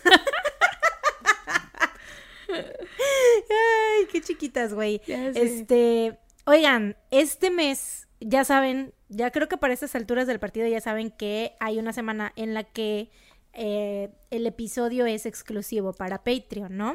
Ay, 2.48 4.06
qué 4.10 4.20
chiquitas, 4.22 4.72
güey. 4.72 5.02
Este, 5.06 6.18
oigan, 6.46 6.96
este 7.10 7.50
mes, 7.50 8.08
ya 8.20 8.44
saben, 8.44 8.94
ya 9.08 9.30
creo 9.30 9.48
que 9.48 9.56
para 9.56 9.74
estas 9.74 9.94
alturas 9.94 10.26
del 10.26 10.38
partido 10.38 10.66
ya 10.68 10.80
saben 10.80 11.10
que 11.10 11.54
hay 11.60 11.78
una 11.78 11.92
semana 11.92 12.32
en 12.36 12.54
la 12.54 12.64
que 12.64 13.10
eh, 13.52 14.10
el 14.30 14.46
episodio 14.46 15.04
es 15.04 15.26
exclusivo 15.26 15.92
para 15.92 16.22
Patreon, 16.24 16.76
¿no? 16.76 16.94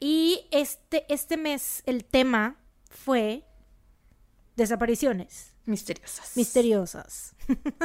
Y 0.00 0.48
este, 0.50 1.04
este 1.12 1.36
mes 1.36 1.82
el 1.86 2.04
tema 2.04 2.56
fue 2.88 3.44
desapariciones 4.56 5.54
Misteriosas. 5.66 6.36
misteriosas. 6.36 7.34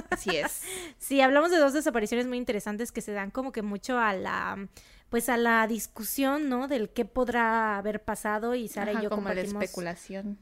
Así 0.09 0.35
es. 0.35 0.61
Sí, 0.97 1.21
hablamos 1.21 1.51
de 1.51 1.57
dos 1.57 1.73
desapariciones 1.73 2.25
muy 2.25 2.37
interesantes 2.37 2.91
que 2.91 3.01
se 3.01 3.11
dan 3.11 3.29
como 3.29 3.51
que 3.51 3.61
mucho 3.61 3.99
a 3.99 4.13
la 4.13 4.67
pues 5.09 5.29
a 5.29 5.37
la 5.37 5.67
discusión, 5.67 6.49
¿no? 6.49 6.67
Del 6.67 6.89
qué 6.89 7.05
podrá 7.05 7.77
haber 7.77 8.03
pasado 8.03 8.55
y 8.55 8.67
Sara 8.67 8.91
Ajá, 8.91 8.99
y 8.99 9.03
yo 9.03 9.09
como 9.09 9.21
la 9.23 9.35
compartimos 9.35 9.63
especulación. 9.63 10.39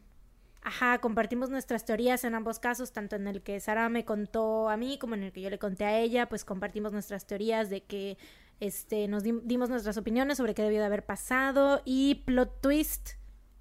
Ajá, 0.65 0.99
compartimos 0.99 1.49
nuestras 1.49 1.83
teorías 1.83 2.23
en 2.23 2.35
ambos 2.35 2.57
casos, 2.59 2.93
tanto 2.93 3.17
en 3.17 3.27
el 3.27 3.41
que 3.43 3.59
Sara 3.59 3.89
me 3.89 4.05
contó 4.05 4.69
a 4.69 4.77
mí 4.77 4.97
como 4.97 5.13
en 5.15 5.23
el 5.23 5.33
que 5.33 5.41
yo 5.41 5.49
le 5.49 5.59
conté 5.59 5.83
a 5.83 5.99
ella, 5.99 6.29
pues 6.29 6.45
compartimos 6.45 6.93
nuestras 6.93 7.27
teorías 7.27 7.69
de 7.69 7.83
que 7.83 8.17
este 8.61 9.09
nos 9.09 9.23
dim- 9.23 9.41
dimos 9.43 9.69
nuestras 9.69 9.97
opiniones 9.97 10.37
sobre 10.37 10.53
qué 10.53 10.61
debió 10.61 10.79
de 10.79 10.85
haber 10.85 11.05
pasado 11.05 11.81
y 11.83 12.15
plot 12.25 12.61
twist 12.61 13.09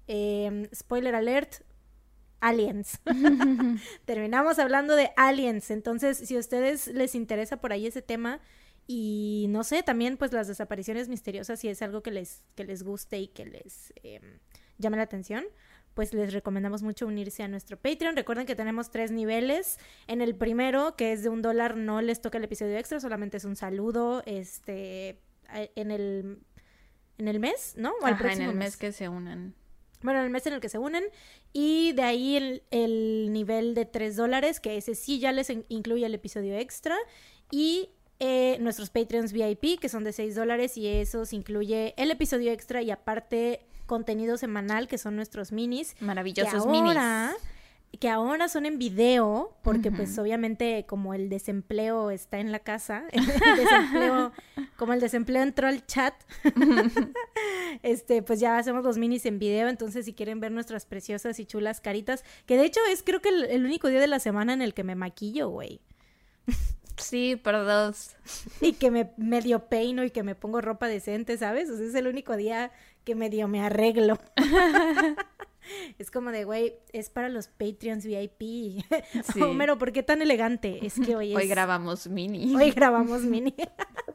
em, 0.07 0.67
spoiler 0.73 1.13
alert 1.15 1.55
aliens. 2.39 2.99
Terminamos 4.05 4.59
hablando 4.59 4.95
de 4.95 5.11
aliens, 5.17 5.71
entonces 5.71 6.17
si 6.17 6.37
a 6.37 6.39
ustedes 6.39 6.87
les 6.87 7.15
interesa 7.15 7.57
por 7.57 7.73
ahí 7.73 7.85
ese 7.87 8.01
tema 8.01 8.39
y 8.87 9.47
no 9.49 9.63
sé, 9.65 9.83
también 9.83 10.15
pues 10.17 10.31
las 10.31 10.47
desapariciones 10.47 11.09
misteriosas 11.09 11.59
si 11.59 11.67
es 11.69 11.81
algo 11.81 12.01
que 12.01 12.11
les 12.11 12.43
que 12.55 12.63
les 12.63 12.83
guste 12.83 13.17
y 13.19 13.27
que 13.27 13.45
les 13.45 13.93
em, 14.03 14.39
llame 14.77 14.97
la 14.97 15.03
atención, 15.03 15.43
pues 15.93 16.13
les 16.13 16.33
recomendamos 16.33 16.81
mucho 16.83 17.05
unirse 17.07 17.43
a 17.43 17.47
nuestro 17.47 17.77
Patreon. 17.77 18.15
Recuerden 18.15 18.45
que 18.45 18.55
tenemos 18.55 18.89
tres 18.91 19.11
niveles. 19.11 19.77
En 20.07 20.21
el 20.21 20.35
primero, 20.35 20.95
que 20.95 21.11
es 21.11 21.23
de 21.23 21.29
un 21.29 21.41
dólar, 21.41 21.77
no 21.77 22.01
les 22.01 22.21
toca 22.21 22.37
el 22.37 22.43
episodio 22.43 22.77
extra, 22.77 22.99
solamente 22.99 23.37
es 23.37 23.45
un 23.45 23.55
saludo, 23.55 24.23
este, 24.25 25.19
en 25.75 25.91
el, 25.91 26.39
en 27.17 27.27
el 27.27 27.39
mes, 27.39 27.75
¿no? 27.77 27.91
O 28.01 28.05
al 28.05 28.13
Ajá, 28.13 28.23
en 28.23 28.27
próximo 28.29 28.51
el 28.51 28.57
mes 28.57 28.77
que 28.77 28.91
se 28.91 29.07
unan. 29.09 29.53
Bueno, 30.01 30.19
en 30.19 30.25
el 30.25 30.31
mes 30.31 30.45
en 30.47 30.53
el 30.53 30.59
que 30.59 30.69
se 30.69 30.79
unen. 30.79 31.03
Y 31.53 31.93
de 31.93 32.01
ahí 32.01 32.35
el, 32.35 32.63
el 32.71 33.29
nivel 33.31 33.73
de 33.75 33.85
tres 33.85 34.15
dólares, 34.15 34.59
que 34.59 34.75
ese 34.77 34.95
sí 34.95 35.19
ya 35.19 35.31
les 35.31 35.49
in- 35.49 35.65
incluye 35.69 36.05
el 36.05 36.13
episodio 36.15 36.57
extra. 36.57 36.97
Y 37.51 37.89
eh, 38.19 38.57
nuestros 38.59 38.89
Patreons 38.89 39.31
VIP, 39.31 39.79
que 39.79 39.89
son 39.89 40.03
de 40.03 40.11
6 40.11 40.35
dólares, 40.35 40.75
y 40.77 40.87
esos 40.87 41.31
incluye 41.33 41.93
el 41.97 42.09
episodio 42.11 42.51
extra 42.51 42.81
y 42.81 42.89
aparte 42.91 43.65
contenido 43.93 44.37
semanal, 44.37 44.87
que 44.87 44.97
son 44.97 45.15
nuestros 45.15 45.51
minis. 45.51 45.95
Maravillosos 45.99 46.65
que 46.65 46.71
minis. 46.71 46.97
que 47.99 48.09
ahora 48.09 48.47
son 48.47 48.65
en 48.65 48.79
video, 48.79 49.55
porque 49.61 49.91
pues 49.91 50.17
obviamente 50.17 50.87
como 50.87 51.13
el 51.13 51.29
desempleo 51.29 52.09
está 52.09 52.39
en 52.39 52.51
la 52.51 52.57
casa, 52.57 53.03
el 53.11 53.23
desempleo, 53.55 54.31
como 54.77 54.93
el 54.93 54.99
desempleo 54.99 55.43
entró 55.43 55.67
al 55.67 55.85
chat, 55.85 56.15
este, 57.83 58.23
pues 58.23 58.39
ya 58.39 58.57
hacemos 58.57 58.83
los 58.83 58.97
minis 58.97 59.27
en 59.27 59.37
video, 59.37 59.69
entonces 59.69 60.05
si 60.05 60.13
quieren 60.13 60.39
ver 60.39 60.51
nuestras 60.51 60.87
preciosas 60.87 61.39
y 61.39 61.45
chulas 61.45 61.81
caritas, 61.81 62.23
que 62.47 62.57
de 62.57 62.65
hecho 62.65 62.79
es 62.89 63.03
creo 63.03 63.21
que 63.21 63.29
el, 63.29 63.43
el 63.43 63.63
único 63.63 63.89
día 63.89 64.01
de 64.01 64.07
la 64.07 64.19
semana 64.19 64.53
en 64.53 64.63
el 64.63 64.73
que 64.73 64.83
me 64.83 64.95
maquillo, 64.95 65.49
güey, 65.49 65.79
Sí, 66.97 67.35
por 67.35 67.53
dos. 67.53 68.15
y 68.61 68.73
que 68.73 68.91
me 68.91 69.11
medio 69.17 69.67
peino 69.67 70.03
y 70.03 70.11
que 70.11 70.23
me 70.23 70.35
pongo 70.35 70.61
ropa 70.61 70.87
decente, 70.87 71.37
¿sabes? 71.37 71.69
O 71.69 71.77
sea, 71.77 71.85
es 71.85 71.95
el 71.95 72.07
único 72.07 72.37
día 72.37 72.71
que 73.03 73.15
medio 73.15 73.47
me 73.47 73.61
arreglo. 73.61 74.19
Es 75.97 76.11
como 76.11 76.31
de, 76.31 76.43
güey, 76.43 76.75
es 76.91 77.09
para 77.09 77.29
los 77.29 77.47
Patreons 77.47 78.05
VIP. 78.05 78.83
Sí. 79.33 79.41
Homero, 79.41 79.77
¿por 79.77 79.91
qué 79.91 80.03
tan 80.03 80.21
elegante? 80.21 80.85
Es 80.85 80.95
que 80.99 81.15
hoy 81.15 81.31
es... 81.33 81.37
Hoy 81.37 81.47
grabamos 81.47 82.07
mini. 82.07 82.55
Hoy 82.55 82.71
grabamos 82.71 83.21
mini. 83.21 83.55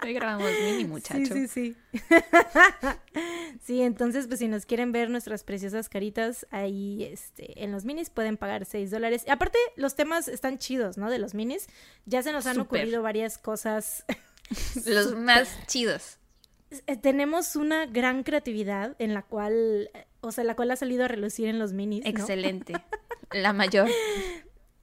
Hoy 0.02 0.12
grabamos 0.12 0.50
mini, 0.62 0.84
muchacho. 0.84 1.34
Sí, 1.34 1.48
sí, 1.48 1.74
sí. 1.94 2.02
sí, 3.64 3.82
entonces, 3.82 4.26
pues 4.26 4.40
si 4.40 4.48
nos 4.48 4.66
quieren 4.66 4.92
ver 4.92 5.10
nuestras 5.10 5.44
preciosas 5.44 5.88
caritas 5.88 6.46
ahí 6.50 7.04
este, 7.04 7.64
en 7.64 7.72
los 7.72 7.84
minis, 7.84 8.10
pueden 8.10 8.36
pagar 8.36 8.64
6 8.64 8.90
dólares. 8.90 9.24
Aparte, 9.28 9.58
los 9.76 9.94
temas 9.94 10.28
están 10.28 10.58
chidos, 10.58 10.98
¿no? 10.98 11.10
De 11.10 11.18
los 11.18 11.34
minis. 11.34 11.68
Ya 12.04 12.22
se 12.22 12.32
nos 12.32 12.46
han 12.46 12.60
ocurrido 12.60 13.02
varias 13.02 13.38
cosas. 13.38 14.04
Los 14.86 15.14
más 15.16 15.48
chidos. 15.66 16.18
Eh, 16.86 16.96
Tenemos 16.96 17.56
una 17.56 17.86
gran 17.86 18.22
creatividad 18.22 18.96
en 18.98 19.14
la 19.14 19.22
cual, 19.22 19.90
eh, 19.94 20.06
o 20.20 20.32
sea, 20.32 20.44
la 20.44 20.54
cual 20.54 20.70
ha 20.70 20.76
salido 20.76 21.04
a 21.04 21.08
relucir 21.08 21.48
en 21.48 21.58
los 21.58 21.72
minis. 21.72 22.04
¿no? 22.04 22.10
Excelente. 22.10 22.74
La 23.32 23.52
mayor. 23.52 23.88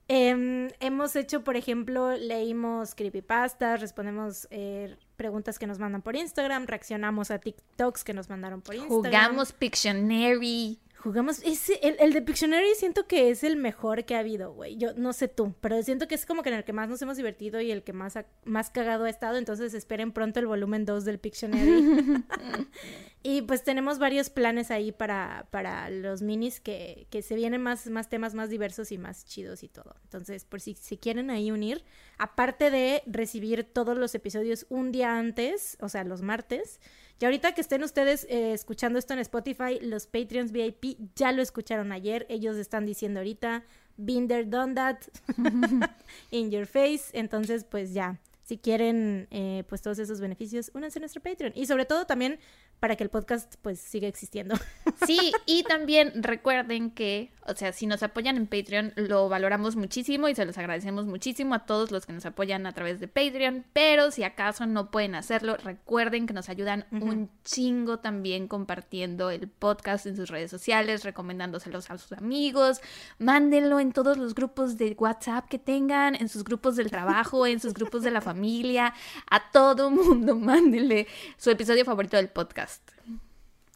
Em, 0.08 0.68
hemos 0.78 1.16
hecho, 1.16 1.42
por 1.42 1.56
ejemplo, 1.56 2.16
leímos 2.16 2.94
creepypastas, 2.94 3.80
respondemos 3.80 4.46
eh, 4.50 4.96
preguntas 5.16 5.58
que 5.58 5.66
nos 5.66 5.80
mandan 5.80 6.00
por 6.00 6.14
Instagram, 6.14 6.66
reaccionamos 6.66 7.32
a 7.32 7.40
TikToks 7.40 8.04
que 8.04 8.14
nos 8.14 8.28
mandaron 8.28 8.62
por 8.62 8.76
Instagram. 8.76 9.02
Jugamos 9.02 9.52
Pictionary. 9.52 10.78
Jugamos, 10.98 11.40
ese, 11.44 11.78
el, 11.82 11.96
el 12.00 12.12
de 12.12 12.22
Pictionary 12.22 12.74
siento 12.74 13.06
que 13.06 13.30
es 13.30 13.44
el 13.44 13.56
mejor 13.56 14.04
que 14.04 14.16
ha 14.16 14.20
habido, 14.20 14.52
güey. 14.52 14.76
Yo 14.76 14.94
no 14.94 15.12
sé 15.12 15.28
tú, 15.28 15.54
pero 15.60 15.80
siento 15.82 16.08
que 16.08 16.14
es 16.14 16.26
como 16.26 16.42
que 16.42 16.48
en 16.48 16.56
el 16.56 16.64
que 16.64 16.72
más 16.72 16.88
nos 16.88 17.00
hemos 17.02 17.16
divertido 17.16 17.60
y 17.60 17.70
el 17.70 17.84
que 17.84 17.92
más, 17.92 18.16
ha- 18.16 18.26
más 18.44 18.70
cagado 18.70 19.04
ha 19.04 19.10
estado. 19.10 19.36
Entonces 19.36 19.74
esperen 19.74 20.10
pronto 20.12 20.40
el 20.40 20.46
volumen 20.46 20.84
2 20.84 21.04
del 21.04 21.18
Pictionary. 21.20 22.24
y 23.22 23.42
pues 23.42 23.62
tenemos 23.62 23.98
varios 23.98 24.30
planes 24.30 24.70
ahí 24.70 24.90
para, 24.90 25.46
para 25.50 25.90
los 25.90 26.22
minis 26.22 26.60
que, 26.60 27.06
que 27.10 27.22
se 27.22 27.36
vienen 27.36 27.62
más, 27.62 27.86
más 27.88 28.08
temas 28.08 28.34
más 28.34 28.48
diversos 28.50 28.90
y 28.90 28.98
más 28.98 29.26
chidos 29.26 29.62
y 29.62 29.68
todo. 29.68 29.94
Entonces, 30.04 30.44
por 30.44 30.60
si 30.60 30.74
se 30.74 30.98
quieren 30.98 31.30
ahí 31.30 31.50
unir, 31.50 31.84
aparte 32.18 32.70
de 32.70 33.02
recibir 33.06 33.64
todos 33.64 33.96
los 33.98 34.14
episodios 34.14 34.66
un 34.70 34.92
día 34.92 35.18
antes, 35.18 35.76
o 35.80 35.88
sea, 35.88 36.04
los 36.04 36.22
martes. 36.22 36.80
Y 37.18 37.24
ahorita 37.24 37.52
que 37.52 37.62
estén 37.62 37.82
ustedes 37.82 38.26
eh, 38.28 38.52
escuchando 38.52 38.98
esto 38.98 39.14
en 39.14 39.20
Spotify, 39.20 39.78
los 39.80 40.06
Patreons 40.06 40.52
VIP 40.52 40.98
ya 41.14 41.32
lo 41.32 41.40
escucharon 41.40 41.92
ayer. 41.92 42.26
Ellos 42.28 42.56
están 42.56 42.84
diciendo 42.84 43.20
ahorita, 43.20 43.64
been 43.96 44.28
there, 44.28 44.44
done 44.44 44.74
that, 44.74 44.98
in 46.30 46.50
your 46.50 46.66
face. 46.66 47.04
Entonces, 47.12 47.64
pues 47.64 47.94
ya, 47.94 48.20
si 48.42 48.58
quieren, 48.58 49.28
eh, 49.30 49.64
pues 49.68 49.82
todos 49.82 49.98
esos 49.98 50.20
beneficios, 50.20 50.70
únanse 50.74 50.98
a 50.98 51.00
nuestro 51.00 51.22
Patreon. 51.22 51.52
Y 51.56 51.66
sobre 51.66 51.86
todo 51.86 52.06
también 52.06 52.38
para 52.80 52.96
que 52.96 53.04
el 53.04 53.10
podcast, 53.10 53.54
pues, 53.62 53.80
siga 53.80 54.08
existiendo. 54.08 54.54
Sí, 55.06 55.32
y 55.44 55.62
también 55.62 56.22
recuerden 56.22 56.90
que, 56.90 57.30
o 57.46 57.54
sea, 57.54 57.72
si 57.72 57.86
nos 57.86 58.02
apoyan 58.02 58.36
en 58.36 58.46
Patreon, 58.46 58.92
lo 58.96 59.28
valoramos 59.28 59.76
muchísimo 59.76 60.26
y 60.26 60.34
se 60.34 60.44
los 60.44 60.56
agradecemos 60.58 61.04
muchísimo 61.04 61.54
a 61.54 61.66
todos 61.66 61.90
los 61.90 62.06
que 62.06 62.12
nos 62.12 62.24
apoyan 62.26 62.66
a 62.66 62.72
través 62.72 62.98
de 62.98 63.06
Patreon. 63.06 63.66
Pero 63.72 64.10
si 64.10 64.24
acaso 64.24 64.66
no 64.66 64.90
pueden 64.90 65.14
hacerlo, 65.14 65.58
recuerden 65.58 66.26
que 66.26 66.32
nos 66.32 66.48
ayudan 66.48 66.86
un 66.90 67.30
chingo 67.44 67.98
también 67.98 68.48
compartiendo 68.48 69.30
el 69.30 69.48
podcast 69.48 70.06
en 70.06 70.16
sus 70.16 70.30
redes 70.30 70.50
sociales, 70.50 71.04
recomendándoselos 71.04 71.90
a 71.90 71.98
sus 71.98 72.12
amigos. 72.12 72.80
Mándenlo 73.18 73.78
en 73.80 73.92
todos 73.92 74.16
los 74.16 74.34
grupos 74.34 74.76
de 74.76 74.96
WhatsApp 74.98 75.46
que 75.48 75.58
tengan, 75.58 76.14
en 76.14 76.28
sus 76.28 76.42
grupos 76.42 76.76
del 76.76 76.90
trabajo, 76.90 77.46
en 77.46 77.60
sus 77.60 77.74
grupos 77.74 78.02
de 78.02 78.10
la 78.10 78.20
familia. 78.20 78.94
A 79.30 79.50
todo 79.50 79.90
mundo, 79.90 80.36
mándenle 80.40 81.06
su 81.36 81.50
episodio 81.50 81.84
favorito 81.84 82.16
del 82.16 82.28
podcast. 82.28 82.75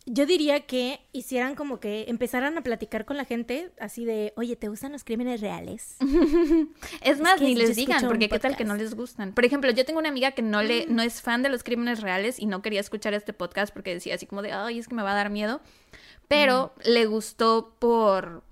Yo 0.07 0.27
diría 0.27 0.61
que 0.67 1.01
hicieran 1.13 1.55
como 1.55 1.79
que 1.79 2.07
empezaran 2.09 2.57
a 2.59 2.63
platicar 2.63 3.05
con 3.05 3.17
la 3.17 3.25
gente 3.25 3.71
así 3.79 4.05
de, 4.05 4.33
oye, 4.37 4.57
¿te 4.57 4.69
gustan 4.69 4.93
los 4.93 5.05
crímenes 5.05 5.41
reales? 5.41 5.97
Es 7.03 7.21
más, 7.21 7.39
que 7.39 7.45
ni 7.45 7.55
les 7.55 7.77
digan, 7.77 8.07
porque 8.07 8.29
qué 8.29 8.39
tal 8.39 8.57
que 8.57 8.65
no 8.65 8.75
les 8.77 8.95
gustan. 8.95 9.33
Por 9.35 9.45
ejemplo, 9.45 9.71
yo 9.71 9.85
tengo 9.85 9.99
una 10.01 10.09
amiga 10.09 10.33
que 10.33 10.43
no 10.43 10.63
le, 10.63 10.87
Mm. 10.87 10.95
no 10.95 11.03
es 11.03 11.21
fan 11.23 11.43
de 11.43 11.49
los 11.49 11.63
crímenes 11.63 12.01
reales 12.01 12.39
y 12.41 12.47
no 12.47 12.63
quería 12.63 12.81
escuchar 12.81 13.15
este 13.15 13.33
podcast 13.33 13.73
porque 13.73 13.95
decía 13.95 14.15
así 14.15 14.27
como 14.27 14.43
de, 14.43 14.53
ay, 14.53 14.79
es 14.79 14.89
que 14.89 14.95
me 14.95 15.03
va 15.03 15.13
a 15.13 15.15
dar 15.17 15.31
miedo. 15.31 15.61
Pero 16.29 16.73
Mm. 16.77 16.89
le 16.91 17.07
gustó 17.07 17.75
por 17.79 18.43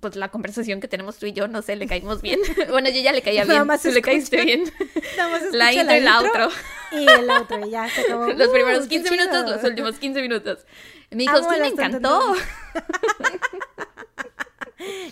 pues 0.00 0.16
la 0.16 0.28
conversación 0.28 0.80
que 0.80 0.88
tenemos 0.88 1.16
tú 1.18 1.26
y 1.26 1.32
yo, 1.32 1.48
no 1.48 1.62
sé, 1.62 1.76
le 1.76 1.86
caímos 1.86 2.22
bien. 2.22 2.40
bueno, 2.70 2.88
yo 2.90 3.00
ya 3.00 3.12
le 3.12 3.22
caía 3.22 3.44
Nada 3.44 3.60
bien, 3.60 3.66
más 3.66 3.82
tú 3.82 3.90
le 3.90 4.02
caíste 4.02 4.44
bien. 4.44 4.64
Nada 5.16 5.30
más 5.30 5.42
La 5.52 5.72
intro 5.72 5.96
y 5.96 6.00
la 6.00 6.18
outro. 6.18 6.48
Y 6.92 7.08
el 7.08 7.30
otro, 7.30 7.66
y 7.66 7.70
ya 7.70 7.88
se 7.88 8.00
acabó. 8.06 8.26
Los 8.32 8.48
Uh, 8.48 8.52
primeros 8.52 8.82
qué 8.84 8.96
15 9.00 9.10
minutos, 9.10 9.50
los 9.50 9.64
últimos 9.64 9.98
15 9.98 10.22
minutos. 10.22 10.66
Me 11.10 11.18
dijo, 11.24 11.38
sí, 11.38 11.60
me 11.60 11.68
encantó. 11.68 12.34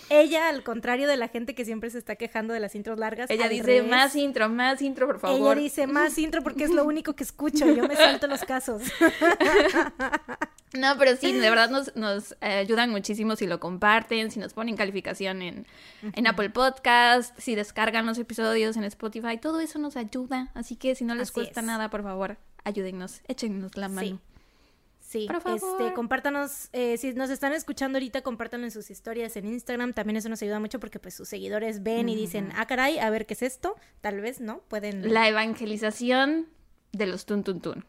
Ella, 0.09 0.49
al 0.49 0.63
contrario 0.63 1.07
de 1.07 1.17
la 1.17 1.27
gente 1.27 1.55
que 1.55 1.65
siempre 1.65 1.89
se 1.89 1.97
está 1.97 2.15
quejando 2.15 2.53
de 2.53 2.59
las 2.59 2.75
intros 2.75 2.99
largas. 2.99 3.29
Ella 3.29 3.47
dice, 3.49 3.63
revés. 3.63 3.89
más 3.89 4.15
intro, 4.15 4.49
más 4.49 4.81
intro, 4.81 5.07
por 5.07 5.15
Ella 5.17 5.21
favor. 5.37 5.57
dice 5.57 5.87
más 5.87 6.17
intro 6.17 6.43
porque 6.43 6.63
es 6.65 6.71
lo 6.71 6.83
único 6.85 7.13
que 7.15 7.23
escucho. 7.23 7.65
Yo 7.71 7.87
me 7.87 7.95
salto 7.95 8.27
los 8.27 8.41
casos. 8.43 8.81
No, 10.73 10.97
pero 10.97 11.17
sí, 11.17 11.33
de 11.33 11.49
verdad 11.49 11.69
nos, 11.69 11.93
nos 11.97 12.31
eh, 12.39 12.45
ayudan 12.59 12.91
muchísimo 12.91 13.35
si 13.35 13.45
lo 13.45 13.59
comparten, 13.59 14.31
si 14.31 14.39
nos 14.39 14.53
ponen 14.53 14.77
calificación 14.77 15.41
en, 15.41 15.67
en 16.01 16.27
Apple 16.27 16.49
Podcast, 16.49 17.37
si 17.37 17.55
descargan 17.55 18.05
los 18.05 18.17
episodios 18.17 18.77
en 18.77 18.85
Spotify, 18.85 19.37
todo 19.37 19.59
eso 19.59 19.79
nos 19.79 19.97
ayuda. 19.97 20.49
Así 20.53 20.77
que 20.77 20.95
si 20.95 21.03
no 21.03 21.13
les 21.13 21.23
Así 21.23 21.33
cuesta 21.33 21.59
es. 21.59 21.65
nada, 21.65 21.89
por 21.89 22.03
favor, 22.03 22.37
ayúdennos, 22.63 23.19
échennos 23.27 23.75
la 23.75 23.89
mano. 23.89 24.07
Sí, 24.07 24.19
Por 25.27 25.41
favor. 25.41 25.81
este, 25.81 25.93
compártanos, 25.93 26.69
eh, 26.73 26.97
si 26.97 27.13
nos 27.13 27.29
están 27.29 27.53
escuchando 27.53 27.97
ahorita, 27.97 28.21
compártanlo 28.21 28.65
en 28.65 28.71
sus 28.71 28.89
historias 28.89 29.35
en 29.37 29.45
Instagram, 29.45 29.93
también 29.93 30.17
eso 30.17 30.29
nos 30.29 30.41
ayuda 30.41 30.59
mucho 30.59 30.79
porque 30.79 30.99
pues 30.99 31.13
sus 31.13 31.27
seguidores 31.29 31.83
ven 31.83 32.09
y 32.09 32.15
dicen, 32.15 32.51
ah, 32.55 32.65
caray, 32.65 32.99
a 32.99 33.09
ver 33.09 33.25
qué 33.25 33.33
es 33.33 33.41
esto, 33.41 33.75
tal 34.01 34.21
vez, 34.21 34.39
¿no? 34.41 34.59
Pueden... 34.67 35.13
La 35.13 35.27
evangelización 35.27 36.47
de 36.91 37.05
los 37.07 37.25
tun 37.25 37.43
tun 37.43 37.61
tun. 37.61 37.85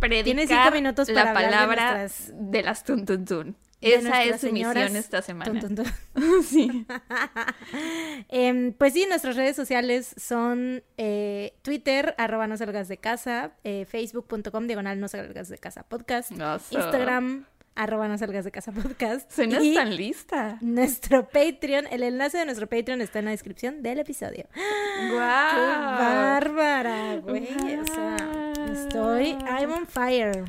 Predicar 0.00 0.24
Tienes 0.24 0.48
cinco 0.48 0.70
minutos 0.72 1.08
la 1.08 1.26
de 1.26 1.32
palabra 1.34 1.98
nuestras- 1.98 2.32
de 2.34 2.62
las 2.62 2.84
tun 2.84 3.04
tun 3.06 3.24
tun. 3.24 3.46
de 3.46 3.56
Esa 3.82 4.22
es 4.22 4.40
su 4.40 4.46
señoras 4.46 4.84
misión 4.84 4.96
esta 4.96 5.22
semana. 5.22 5.50
tun, 5.50 5.60
tun, 5.60 5.84
tun. 5.84 6.42
sí. 6.44 6.86
Em, 8.28 8.72
pues 8.72 8.92
sí, 8.92 9.06
nuestras 9.08 9.36
redes 9.36 9.56
sociales 9.56 10.14
son 10.16 10.82
eh, 10.96 11.54
Twitter, 11.62 12.14
arroba 12.18 12.46
no 12.46 12.56
salgas 12.56 12.88
de 12.88 12.96
casa, 12.96 13.52
eh, 13.64 13.84
facebook.com, 13.84 14.66
diagonal 14.66 15.00
no 15.00 15.08
salgas 15.08 15.48
de 15.48 15.58
casa 15.58 15.82
podcast. 15.82 16.30
Instagram, 16.30 17.46
arroba 17.74 18.08
no 18.08 18.16
salgas 18.18 18.44
de 18.44 18.50
casa 18.50 18.72
podcast. 18.72 19.30
Suenas 19.30 19.62
y 19.62 19.74
tan 19.74 19.96
lista. 19.96 20.58
nuestro 20.60 21.28
Patreon, 21.28 21.86
el 21.90 22.02
enlace 22.02 22.38
de 22.38 22.44
nuestro 22.44 22.68
Patreon 22.68 23.00
está 23.00 23.18
en 23.18 23.26
la 23.26 23.30
descripción 23.32 23.82
del 23.82 23.98
episodio. 23.98 24.46
¡Guau! 25.10 25.50
¡Qué 25.50 26.02
bárbara, 26.02 27.16
güey! 27.16 27.48
O 27.80 27.86
sea, 27.86 28.51
estoy... 28.72 29.36
I'm 29.46 29.72
on 29.72 29.86
fire. 29.86 30.44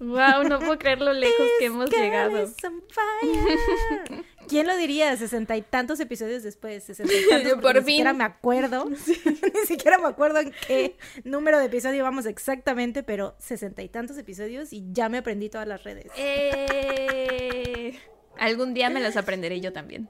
Wow, 0.00 0.44
no 0.48 0.58
puedo 0.58 0.78
creer 0.78 1.00
lo 1.00 1.12
lejos 1.12 1.46
que 1.58 1.66
hemos 1.66 1.90
llegado. 1.90 2.42
is 2.42 2.54
on 2.64 2.82
fire. 2.88 4.24
¿Quién 4.48 4.66
lo 4.68 4.76
diría? 4.76 5.16
Sesenta 5.16 5.56
y 5.56 5.62
tantos 5.62 5.98
episodios 6.00 6.42
después, 6.44 6.84
sesenta 6.84 7.12
y 7.12 7.28
tantos. 7.28 7.52
Por 7.60 7.74
Ni 7.76 7.80
fin. 7.80 7.86
siquiera 7.86 8.12
me 8.12 8.24
acuerdo. 8.24 8.88
ni 8.90 9.66
siquiera 9.66 9.98
me 9.98 10.06
acuerdo 10.06 10.38
en 10.40 10.52
qué 10.66 10.96
número 11.24 11.58
de 11.58 11.66
episodio 11.66 12.04
vamos 12.04 12.26
exactamente, 12.26 13.02
pero 13.02 13.34
sesenta 13.38 13.82
y 13.82 13.88
tantos 13.88 14.16
episodios 14.18 14.72
y 14.72 14.84
ya 14.92 15.08
me 15.08 15.18
aprendí 15.18 15.48
todas 15.48 15.66
las 15.66 15.82
redes. 15.84 16.06
Eh, 16.16 17.98
Algún 18.38 18.72
día 18.74 18.88
me 18.90 19.00
las 19.00 19.16
aprenderé 19.16 19.60
yo 19.60 19.72
también. 19.72 20.08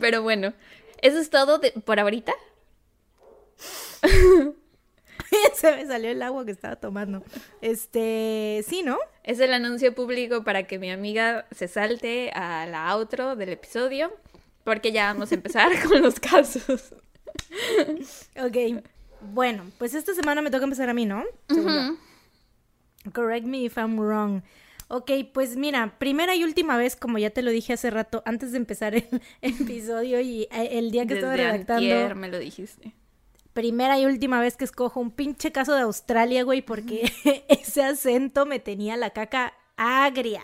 Pero 0.00 0.22
bueno, 0.22 0.52
eso 1.00 1.18
es 1.18 1.30
todo 1.30 1.58
de- 1.58 1.70
por 1.72 1.98
ahorita. 2.00 2.34
Se 5.54 5.76
me 5.76 5.86
salió 5.86 6.10
el 6.10 6.22
agua 6.22 6.44
que 6.44 6.52
estaba 6.52 6.76
tomando. 6.76 7.22
Este, 7.60 8.64
sí, 8.66 8.82
¿no? 8.82 8.98
Es 9.22 9.40
el 9.40 9.52
anuncio 9.52 9.94
público 9.94 10.44
para 10.44 10.64
que 10.64 10.78
mi 10.78 10.90
amiga 10.90 11.46
se 11.50 11.68
salte 11.68 12.30
a 12.30 12.66
la 12.66 12.90
outro 12.94 13.36
del 13.36 13.50
episodio, 13.50 14.12
porque 14.64 14.92
ya 14.92 15.12
vamos 15.12 15.32
a 15.32 15.34
empezar 15.34 15.70
con 15.88 16.02
los 16.02 16.18
casos. 16.20 16.94
Ok. 18.36 18.82
Bueno, 19.32 19.64
pues 19.78 19.94
esta 19.94 20.14
semana 20.14 20.40
me 20.42 20.50
toca 20.50 20.64
empezar 20.64 20.88
a 20.88 20.94
mí, 20.94 21.04
¿no? 21.04 21.24
Yo. 21.48 21.96
Correct 23.12 23.46
me 23.46 23.64
if 23.64 23.76
I'm 23.76 23.98
wrong. 23.98 24.42
Ok, 24.88 25.10
pues 25.32 25.56
mira, 25.56 25.94
primera 25.98 26.34
y 26.34 26.42
última 26.42 26.76
vez, 26.76 26.96
como 26.96 27.18
ya 27.18 27.30
te 27.30 27.42
lo 27.42 27.52
dije 27.52 27.72
hace 27.72 27.90
rato, 27.90 28.22
antes 28.26 28.50
de 28.50 28.58
empezar 28.58 28.96
el 28.96 29.06
episodio 29.42 30.20
y 30.20 30.48
eh, 30.50 30.70
el 30.72 30.90
día 30.90 31.06
que 31.06 31.14
estaba 31.14 31.36
redactando, 31.36 31.74
antier 31.74 32.16
me 32.16 32.28
lo 32.28 32.38
dijiste. 32.38 32.92
Primera 33.52 33.98
y 33.98 34.06
última 34.06 34.40
vez 34.40 34.56
que 34.56 34.64
escojo 34.64 35.00
un 35.00 35.10
pinche 35.10 35.52
caso 35.52 35.74
de 35.74 35.82
Australia, 35.82 36.42
güey, 36.44 36.62
porque 36.62 37.12
ese 37.48 37.82
acento 37.82 38.46
me 38.46 38.58
tenía 38.58 38.96
la 38.96 39.10
caca 39.10 39.54
agria. 39.76 40.42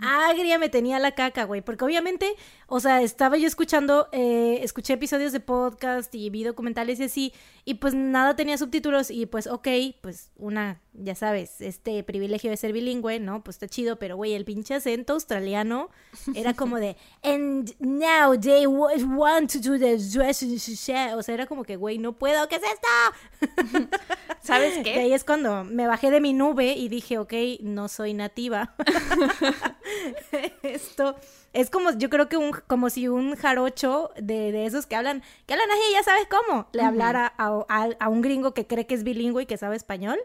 Agria 0.00 0.58
me 0.58 0.68
tenía 0.68 0.98
la 0.98 1.12
caca, 1.12 1.44
güey, 1.44 1.62
porque 1.62 1.84
obviamente, 1.84 2.34
o 2.74 2.80
sea, 2.80 3.02
estaba 3.02 3.36
yo 3.36 3.46
escuchando, 3.46 4.08
eh, 4.12 4.60
escuché 4.62 4.94
episodios 4.94 5.32
de 5.32 5.40
podcast 5.40 6.14
y 6.14 6.30
vi 6.30 6.42
documentales 6.42 6.98
y 7.00 7.04
así, 7.04 7.34
y 7.66 7.74
pues 7.74 7.92
nada 7.92 8.34
tenía 8.34 8.56
subtítulos 8.56 9.10
y 9.10 9.26
pues 9.26 9.46
ok, 9.46 9.68
pues 10.00 10.30
una, 10.36 10.80
ya 10.94 11.14
sabes, 11.14 11.60
este 11.60 12.02
privilegio 12.02 12.48
de 12.50 12.56
ser 12.56 12.72
bilingüe, 12.72 13.20
¿no? 13.20 13.44
Pues 13.44 13.56
está 13.56 13.68
chido, 13.68 13.98
pero 13.98 14.16
güey, 14.16 14.32
el 14.32 14.46
pinche 14.46 14.72
acento 14.72 15.12
australiano 15.12 15.90
era 16.34 16.54
como 16.56 16.78
de, 16.78 16.96
and 17.22 17.74
now 17.78 18.34
they 18.40 18.66
wa- 18.66 18.92
want 19.06 19.52
to 19.52 19.58
do 19.58 19.78
the 19.78 19.98
dress, 19.98 20.42
o 20.42 21.22
sea, 21.22 21.34
era 21.34 21.44
como 21.44 21.64
que, 21.64 21.76
güey, 21.76 21.98
no 21.98 22.14
puedo, 22.14 22.48
¿qué 22.48 22.56
es 22.56 22.62
esto? 22.62 23.88
¿Sabes 24.42 24.76
De 24.76 24.82
qué? 24.82 24.94
ahí 24.94 25.12
es 25.12 25.24
cuando 25.24 25.62
me 25.64 25.86
bajé 25.86 26.10
de 26.10 26.22
mi 26.22 26.32
nube 26.32 26.72
y 26.72 26.88
dije, 26.88 27.18
ok, 27.18 27.34
no 27.60 27.88
soy 27.88 28.14
nativa. 28.14 28.74
Esto 30.62 31.16
es 31.52 31.68
como, 31.70 31.90
yo 31.92 32.08
creo 32.10 32.28
que 32.28 32.36
un, 32.36 32.52
como 32.66 32.88
si 32.90 33.08
un 33.08 33.36
jarocho 33.36 34.10
de, 34.16 34.52
de 34.52 34.66
esos 34.66 34.86
que 34.86 34.96
hablan, 34.96 35.22
que 35.46 35.52
hablan 35.54 35.70
así, 35.70 35.80
ya 35.92 36.02
sabes 36.02 36.26
cómo, 36.30 36.66
le 36.72 36.82
hablara 36.82 37.32
a, 37.36 37.64
a- 37.68 37.96
a 38.00 38.08
un 38.08 38.22
gringo 38.22 38.54
que 38.54 38.66
cree 38.66 38.86
que 38.86 38.94
es 38.94 39.04
bilingüe 39.04 39.42
y 39.42 39.46
que 39.46 39.56
sabe 39.58 39.76
español, 39.76 40.18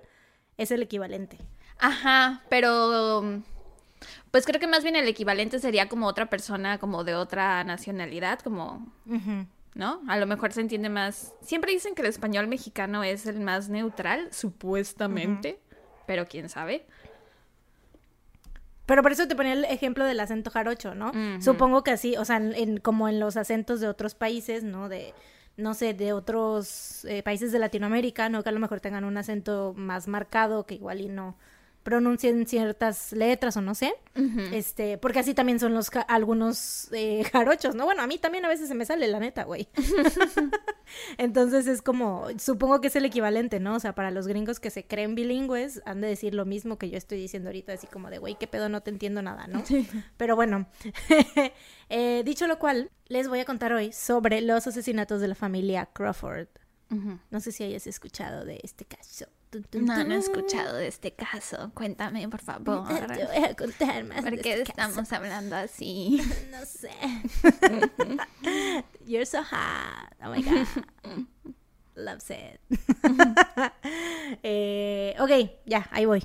es 0.58 0.72
el 0.72 0.82
equivalente. 0.82 1.38
Ajá, 1.80 2.42
pero 2.50 3.42
pues 4.32 4.46
creo 4.46 4.60
que 4.60 4.68
más 4.68 4.84
bien 4.84 4.96
el 4.96 5.08
equivalente 5.08 5.60
sería 5.60 5.90
como 5.90 6.08
otra 6.08 6.28
persona 6.30 6.78
como 6.80 7.04
de 7.04 7.16
otra 7.16 7.64
nacionalidad, 7.64 8.40
como. 8.40 8.86
¿no? 9.76 10.02
A 10.08 10.18
lo 10.18 10.26
mejor 10.26 10.54
se 10.54 10.62
entiende 10.62 10.90
más. 10.90 11.34
Siempre 11.42 11.72
dicen 11.72 11.94
que 11.94 12.02
el 12.02 12.08
español 12.08 12.48
mexicano 12.48 13.04
es 13.04 13.28
el 13.28 13.40
más 13.40 13.70
neutral, 13.70 14.28
supuestamente, 14.32 15.60
pero 16.08 16.26
quién 16.28 16.50
sabe. 16.50 16.88
Pero 18.88 19.04
por 19.04 19.12
eso 19.12 19.28
te 19.28 19.36
ponía 19.36 19.54
el 19.54 19.66
ejemplo 19.66 20.04
del 20.06 20.20
acento 20.20 20.50
jarocho, 20.50 20.96
¿no? 20.96 21.12
Supongo 21.44 21.84
que 21.84 21.92
así, 21.92 22.18
o 22.18 22.26
sea, 22.26 22.38
en- 22.38 22.80
como 22.80 23.08
en 23.08 23.20
los 23.20 23.38
acentos 23.38 23.80
de 23.82 23.88
otros 23.88 24.16
países, 24.16 24.64
¿no? 24.64 24.90
De, 24.90 25.14
no 25.58 25.74
sé, 25.76 25.94
de 25.94 26.14
otros 26.14 27.06
eh, 27.06 27.22
países 27.22 27.52
de 27.52 27.60
Latinoamérica, 27.60 28.30
¿no? 28.30 28.42
Que 28.44 28.50
a 28.50 28.52
lo 28.54 28.60
mejor 28.60 28.80
tengan 28.80 29.04
un 29.04 29.18
acento 29.18 29.74
más 29.78 30.08
marcado, 30.08 30.66
que 30.66 30.76
igual 30.76 31.02
y 31.02 31.10
no 31.10 31.36
pronuncien 31.88 32.46
ciertas 32.48 33.14
letras 33.14 33.56
o 33.56 33.62
no 33.62 33.74
sé. 33.74 33.94
Este, 34.54 34.98
porque 34.98 35.20
así 35.20 35.34
también 35.34 35.58
son 35.58 35.74
los 35.74 35.90
ja- 35.90 36.02
algunos 36.02 36.90
eh, 36.92 37.24
jarochos, 37.32 37.76
¿no? 37.76 37.86
Bueno, 37.86 38.02
a 38.02 38.08
mí 38.08 38.18
también 38.18 38.44
a 38.44 38.50
veces 38.50 38.68
se 38.68 38.76
me 38.76 38.86
sale 38.86 39.08
la 39.08 39.22
neta, 39.22 39.46
güey. 39.46 39.70
Entonces 41.18 41.66
es 41.68 41.82
como, 41.82 42.28
supongo 42.40 42.82
que 42.82 42.88
es 42.88 42.96
el 42.98 43.06
equivalente, 43.06 43.62
¿no? 43.62 43.76
O 43.76 43.80
sea, 43.80 43.96
para 43.96 44.12
los 44.12 44.28
gringos 44.28 44.60
que 44.60 44.70
se 44.70 44.86
creen 44.86 45.16
bilingües, 45.16 45.82
han 45.86 46.02
de 46.02 46.08
decir 46.10 46.34
lo 46.34 46.46
mismo 46.46 46.78
que 46.78 46.90
yo 46.90 46.98
estoy 46.98 47.20
diciendo 47.20 47.48
ahorita, 47.50 47.72
así 47.72 47.88
como 47.88 48.10
de, 48.10 48.18
güey, 48.18 48.36
qué 48.38 48.48
pedo, 48.48 48.68
no 48.68 48.82
te 48.82 48.90
entiendo 48.92 49.22
nada, 49.22 49.48
¿no? 49.48 49.64
Pero 50.18 50.36
bueno, 50.36 50.68
eh, 51.90 52.22
dicho 52.26 52.48
lo 52.48 52.60
cual, 52.60 52.92
les 53.08 53.28
voy 53.30 53.40
a 53.40 53.46
contar 53.46 53.72
hoy 53.72 53.92
sobre 53.94 54.42
los 54.42 54.68
asesinatos 54.68 55.22
de 55.22 55.28
la 55.30 55.36
familia 55.36 55.88
Crawford. 55.94 56.48
No 57.32 57.40
sé 57.42 57.52
si 57.52 57.64
hayas 57.66 57.86
escuchado 57.88 58.46
de 58.46 58.60
este 58.64 58.86
caso. 58.86 59.28
No, 59.74 60.04
no 60.04 60.14
he 60.14 60.18
escuchado 60.18 60.76
de 60.76 60.88
este 60.88 61.14
caso. 61.14 61.72
Cuéntame, 61.74 62.28
por 62.28 62.42
favor. 62.42 62.86
Te 63.08 63.26
voy 63.26 63.44
a 63.46 63.56
contar 63.56 64.04
más 64.04 64.22
¿Por 64.22 64.32
de 64.36 64.42
qué 64.42 64.54
este 64.62 64.74
caso. 64.74 64.90
estamos 65.00 65.14
hablando 65.14 65.56
así? 65.56 66.22
No 66.52 66.66
sé. 66.66 66.92
You're 69.06 69.26
so 69.26 69.42
hot. 69.44 70.14
Oh 70.22 70.30
my 70.32 70.42
god. 70.44 70.68
Loves 71.96 72.30
it. 72.30 72.60
eh, 74.44 75.16
ok, 75.20 75.32
ya, 75.66 75.88
ahí 75.92 76.06
voy. 76.06 76.24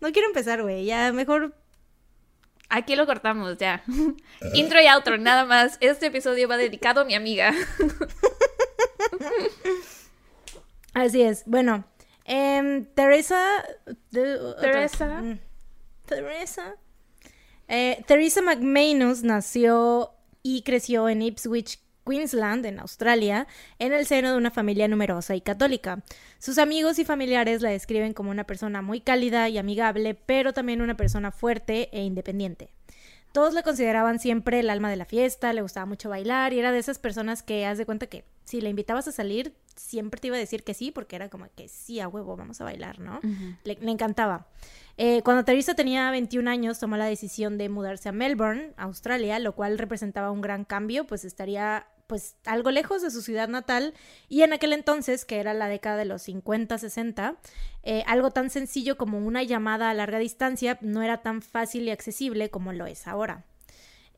no 0.00 0.12
quiero 0.12 0.28
empezar, 0.28 0.62
güey. 0.62 0.84
Ya, 0.86 1.12
mejor. 1.12 1.54
Aquí 2.70 2.96
lo 2.96 3.04
cortamos 3.04 3.58
ya. 3.58 3.82
Intro 4.54 4.80
y 4.80 4.86
outro, 4.86 5.18
nada 5.18 5.44
más. 5.44 5.76
Este 5.80 6.06
episodio 6.06 6.48
va 6.48 6.56
dedicado 6.56 7.02
a 7.02 7.04
mi 7.04 7.14
amiga. 7.14 7.52
Así 10.94 11.22
es. 11.22 11.44
Bueno, 11.46 11.84
em, 12.24 12.84
Teresa. 12.94 13.64
Teresa. 14.10 15.22
Mm. 15.22 15.38
Teresa. 16.06 16.76
Eh, 17.68 18.02
Teresa 18.06 18.42
McManus 18.42 19.22
nació 19.22 20.12
y 20.42 20.62
creció 20.62 21.08
en 21.08 21.22
Ipswich, 21.22 21.80
Queensland, 22.04 22.66
en 22.66 22.80
Australia, 22.80 23.46
en 23.78 23.92
el 23.92 24.06
seno 24.06 24.32
de 24.32 24.36
una 24.36 24.50
familia 24.50 24.88
numerosa 24.88 25.36
y 25.36 25.40
católica. 25.40 26.02
Sus 26.38 26.58
amigos 26.58 26.98
y 26.98 27.04
familiares 27.04 27.62
la 27.62 27.70
describen 27.70 28.12
como 28.12 28.30
una 28.30 28.44
persona 28.44 28.82
muy 28.82 29.00
cálida 29.00 29.48
y 29.48 29.58
amigable, 29.58 30.14
pero 30.14 30.52
también 30.52 30.82
una 30.82 30.96
persona 30.96 31.30
fuerte 31.30 31.88
e 31.92 32.02
independiente. 32.02 32.70
Todos 33.32 33.54
la 33.54 33.62
consideraban 33.62 34.18
siempre 34.18 34.60
el 34.60 34.70
alma 34.70 34.90
de 34.90 34.96
la 34.96 35.04
fiesta, 35.04 35.52
le 35.52 35.62
gustaba 35.62 35.86
mucho 35.86 36.10
bailar 36.10 36.52
y 36.52 36.58
era 36.58 36.70
de 36.70 36.78
esas 36.78 36.98
personas 36.98 37.42
que 37.42 37.64
haz 37.66 37.78
de 37.78 37.86
cuenta 37.86 38.06
que 38.06 38.24
si 38.44 38.60
le 38.60 38.68
invitabas 38.68 39.08
a 39.08 39.12
salir, 39.12 39.54
siempre 39.76 40.20
te 40.20 40.26
iba 40.26 40.36
a 40.36 40.38
decir 40.38 40.64
que 40.64 40.74
sí, 40.74 40.90
porque 40.90 41.16
era 41.16 41.28
como 41.30 41.46
que 41.54 41.68
sí, 41.68 42.00
a 42.00 42.08
huevo, 42.08 42.36
vamos 42.36 42.60
a 42.60 42.64
bailar, 42.64 42.98
¿no? 42.98 43.20
le, 43.64 43.78
le, 43.80 43.90
encantaba. 43.90 44.46
Eh, 44.98 45.22
cuando 45.22 45.44
Teresa 45.44 45.74
tenía 45.74 46.10
21 46.10 46.50
años, 46.50 46.78
tomó 46.78 46.96
la 46.96 47.06
decisión 47.06 47.56
de 47.56 47.68
mudarse 47.68 48.08
a 48.08 48.12
Melbourne, 48.12 48.72
Australia, 48.76 49.38
lo 49.38 49.54
cual 49.54 49.78
representaba 49.78 50.30
un 50.30 50.42
gran 50.42 50.64
cambio, 50.64 51.06
pues 51.06 51.24
estaría 51.24 51.86
pues 52.06 52.36
algo 52.44 52.70
lejos 52.70 53.02
de 53.02 53.10
su 53.10 53.22
ciudad 53.22 53.48
natal 53.48 53.94
y 54.28 54.42
en 54.42 54.52
aquel 54.52 54.72
entonces, 54.72 55.24
que 55.24 55.40
era 55.40 55.54
la 55.54 55.68
década 55.68 55.96
de 55.96 56.04
los 56.04 56.26
50-60, 56.26 57.36
eh, 57.82 58.04
algo 58.06 58.30
tan 58.30 58.50
sencillo 58.50 58.96
como 58.96 59.18
una 59.18 59.42
llamada 59.42 59.90
a 59.90 59.94
larga 59.94 60.18
distancia 60.18 60.78
no 60.80 61.02
era 61.02 61.22
tan 61.22 61.42
fácil 61.42 61.84
y 61.84 61.90
accesible 61.90 62.50
como 62.50 62.72
lo 62.72 62.86
es 62.86 63.06
ahora. 63.06 63.44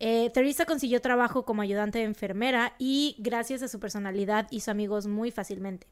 Eh, 0.01 0.31
Teresa 0.35 0.67
consiguió 0.67 1.01
trabajo 1.01 1.45
como 1.45 1.63
ayudante 1.63 1.99
de 1.99 2.05
enfermera 2.05 2.75
y 2.79 3.17
gracias 3.19 3.63
a 3.63 3.69
su 3.69 3.79
personalidad 3.79 4.49
hizo 4.51 4.71
amigos 4.71 5.07
muy 5.07 5.31
fácilmente. 5.31 5.87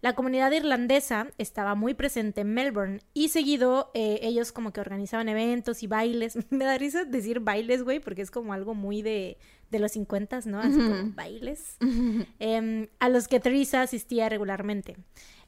La 0.00 0.14
comunidad 0.14 0.52
irlandesa 0.52 1.26
estaba 1.38 1.74
muy 1.74 1.92
presente 1.94 2.42
en 2.42 2.54
Melbourne 2.54 3.00
y 3.14 3.30
seguido 3.30 3.90
eh, 3.94 4.20
ellos 4.22 4.52
como 4.52 4.72
que 4.72 4.80
organizaban 4.80 5.28
eventos 5.28 5.82
y 5.82 5.88
bailes. 5.88 6.38
Me 6.50 6.64
da 6.64 6.78
risa 6.78 7.04
decir 7.04 7.40
bailes, 7.40 7.82
güey, 7.82 7.98
porque 7.98 8.22
es 8.22 8.30
como 8.30 8.52
algo 8.52 8.74
muy 8.74 9.02
de, 9.02 9.38
de 9.70 9.78
los 9.80 9.92
50, 9.92 10.40
¿no? 10.46 10.60
Así 10.60 10.76
como 10.76 11.12
bailes. 11.14 11.76
Em, 12.38 12.86
a 13.00 13.08
los 13.08 13.26
que 13.26 13.40
Teresa 13.40 13.82
asistía 13.82 14.28
regularmente. 14.28 14.96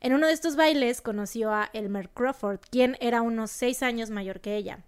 En 0.00 0.14
uno 0.14 0.26
de 0.26 0.32
estos 0.32 0.56
bailes 0.56 1.00
conoció 1.00 1.52
a 1.52 1.70
Elmer 1.72 2.10
Crawford, 2.10 2.58
quien 2.70 2.96
era 3.00 3.22
unos 3.22 3.50
seis 3.50 3.82
años 3.82 4.10
mayor 4.10 4.40
que 4.40 4.56
ella. 4.56 4.84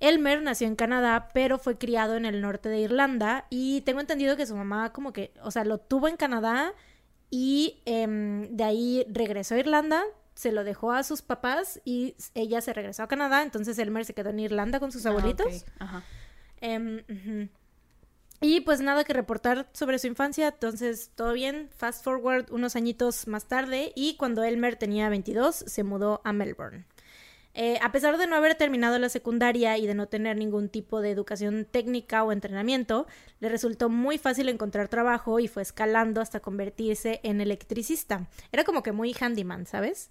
Elmer 0.00 0.42
nació 0.42 0.66
en 0.68 0.76
Canadá, 0.76 1.28
pero 1.32 1.58
fue 1.58 1.76
criado 1.76 2.16
en 2.16 2.24
el 2.24 2.40
norte 2.40 2.68
de 2.68 2.80
Irlanda 2.80 3.46
y 3.50 3.80
tengo 3.80 4.00
entendido 4.00 4.36
que 4.36 4.46
su 4.46 4.54
mamá 4.54 4.92
como 4.92 5.12
que, 5.12 5.32
o 5.42 5.50
sea, 5.50 5.64
lo 5.64 5.78
tuvo 5.78 6.08
en 6.08 6.16
Canadá 6.16 6.74
y 7.30 7.80
em, 7.84 8.48
de 8.56 8.64
ahí 8.64 9.06
regresó 9.08 9.54
a 9.54 9.58
Irlanda, 9.58 10.02
se 10.34 10.52
lo 10.52 10.64
dejó 10.64 10.92
a 10.92 11.02
sus 11.02 11.22
papás 11.22 11.80
y 11.84 12.14
ella 12.34 12.60
se 12.60 12.72
regresó 12.72 13.02
a 13.02 13.08
Canadá, 13.08 13.42
entonces 13.42 13.78
Elmer 13.78 14.04
se 14.04 14.14
quedó 14.14 14.30
en 14.30 14.40
Irlanda 14.40 14.78
con 14.80 14.92
sus 14.92 15.04
ah, 15.04 15.10
abuelitos. 15.10 15.64
Em, 16.60 17.02
y 18.40 18.60
pues 18.60 18.80
nada 18.80 19.04
que 19.04 19.12
reportar 19.12 19.68
sobre 19.72 19.98
su 19.98 20.06
infancia, 20.06 20.48
entonces 20.48 21.10
todo 21.14 21.32
bien, 21.32 21.70
fast 21.76 22.04
forward 22.04 22.52
unos 22.52 22.76
añitos 22.76 23.26
más 23.26 23.46
tarde 23.46 23.92
y 23.96 24.16
cuando 24.16 24.44
Elmer 24.44 24.76
tenía 24.76 25.08
22 25.08 25.56
se 25.66 25.82
mudó 25.82 26.20
a 26.24 26.32
Melbourne. 26.32 26.84
Eh, 27.60 27.76
a 27.82 27.90
pesar 27.90 28.18
de 28.18 28.28
no 28.28 28.36
haber 28.36 28.54
terminado 28.54 29.00
la 29.00 29.08
secundaria 29.08 29.76
y 29.78 29.86
de 29.88 29.94
no 29.96 30.06
tener 30.06 30.36
ningún 30.36 30.68
tipo 30.68 31.00
de 31.00 31.10
educación 31.10 31.66
técnica 31.68 32.22
o 32.22 32.30
entrenamiento, 32.30 33.08
le 33.40 33.48
resultó 33.48 33.88
muy 33.88 34.16
fácil 34.16 34.48
encontrar 34.48 34.86
trabajo 34.86 35.40
y 35.40 35.48
fue 35.48 35.62
escalando 35.62 36.20
hasta 36.20 36.38
convertirse 36.38 37.18
en 37.24 37.40
electricista. 37.40 38.28
Era 38.52 38.62
como 38.62 38.84
que 38.84 38.92
muy 38.92 39.12
handyman, 39.12 39.66
¿sabes? 39.66 40.10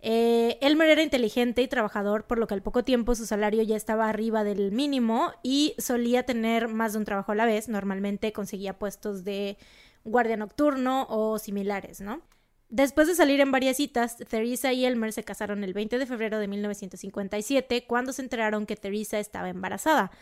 Eh, 0.00 0.58
Elmer 0.60 0.90
era 0.90 1.02
inteligente 1.02 1.60
y 1.60 1.66
trabajador, 1.66 2.28
por 2.28 2.38
lo 2.38 2.46
que 2.46 2.54
al 2.54 2.62
poco 2.62 2.84
tiempo 2.84 3.16
su 3.16 3.26
salario 3.26 3.64
ya 3.64 3.74
estaba 3.74 4.08
arriba 4.08 4.44
del 4.44 4.70
mínimo 4.70 5.32
y 5.42 5.74
solía 5.76 6.22
tener 6.22 6.68
más 6.68 6.92
de 6.92 7.00
un 7.00 7.04
trabajo 7.04 7.32
a 7.32 7.34
la 7.34 7.46
vez. 7.46 7.68
Normalmente 7.68 8.32
conseguía 8.32 8.78
puestos 8.78 9.24
de 9.24 9.58
guardia 10.04 10.36
nocturno 10.36 11.08
o 11.10 11.40
similares, 11.40 12.00
¿no? 12.00 12.22
Después 12.70 13.08
de 13.08 13.16
salir 13.16 13.40
en 13.40 13.50
varias 13.50 13.76
citas, 13.76 14.16
Teresa 14.16 14.72
y 14.72 14.84
Elmer 14.84 15.12
se 15.12 15.24
casaron 15.24 15.64
el 15.64 15.74
20 15.74 15.98
de 15.98 16.06
febrero 16.06 16.38
de 16.38 16.46
1957 16.46 17.84
cuando 17.86 18.12
se 18.12 18.22
enteraron 18.22 18.64
que 18.64 18.76
Teresa 18.76 19.18
estaba 19.18 19.48
embarazada. 19.48 20.12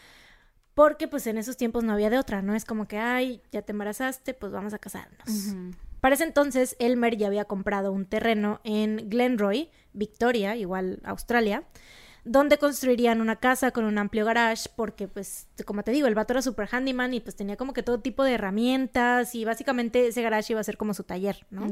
Porque 0.73 1.09
pues 1.09 1.27
en 1.27 1.37
esos 1.37 1.59
tiempos 1.59 1.85
no 1.85 1.93
había 1.93 2.09
de 2.09 2.19
otra, 2.19 2.41
¿no? 2.41 2.55
Es 2.55 2.65
como 2.65 2.89
que, 2.89 2.97
ay, 2.97 3.43
ya 3.53 3.63
te 3.63 3.73
embarazaste, 3.73 4.33
pues 4.33 4.51
vamos 4.51 4.73
a 4.73 4.79
casarnos. 4.79 5.55
Para 6.01 6.15
ese 6.15 6.25
entonces, 6.25 6.75
Elmer 6.79 7.17
ya 7.17 7.27
había 7.27 7.45
comprado 7.45 7.93
un 7.93 8.07
terreno 8.07 8.61
en 8.65 9.11
Glenroy, 9.11 9.71
Victoria, 9.93 10.57
igual 10.57 11.01
Australia, 11.05 11.65
donde 12.25 12.57
construirían 12.57 13.21
una 13.21 13.37
casa 13.37 13.73
con 13.73 13.85
un 13.85 13.99
amplio 13.99 14.25
garage, 14.25 14.71
porque 14.75 15.09
pues, 15.09 15.49
como 15.67 15.83
te 15.83 15.91
digo, 15.91 16.07
el 16.07 16.15
vato 16.15 16.33
era 16.33 16.43
super 16.43 16.69
handyman 16.71 17.13
y 17.13 17.21
pues 17.21 17.37
tenía 17.37 17.57
como 17.57 17.73
que 17.73 17.83
todo 17.83 18.01
tipo 18.01 18.25
de 18.25 18.35
herramientas 18.35 19.35
y 19.35 19.45
básicamente 19.45 20.07
ese 20.07 20.23
garage 20.23 20.53
iba 20.53 20.61
a 20.61 20.65
ser 20.65 20.77
como 20.77 20.95
su 20.95 21.03
taller, 21.03 21.45
¿no? 21.51 21.69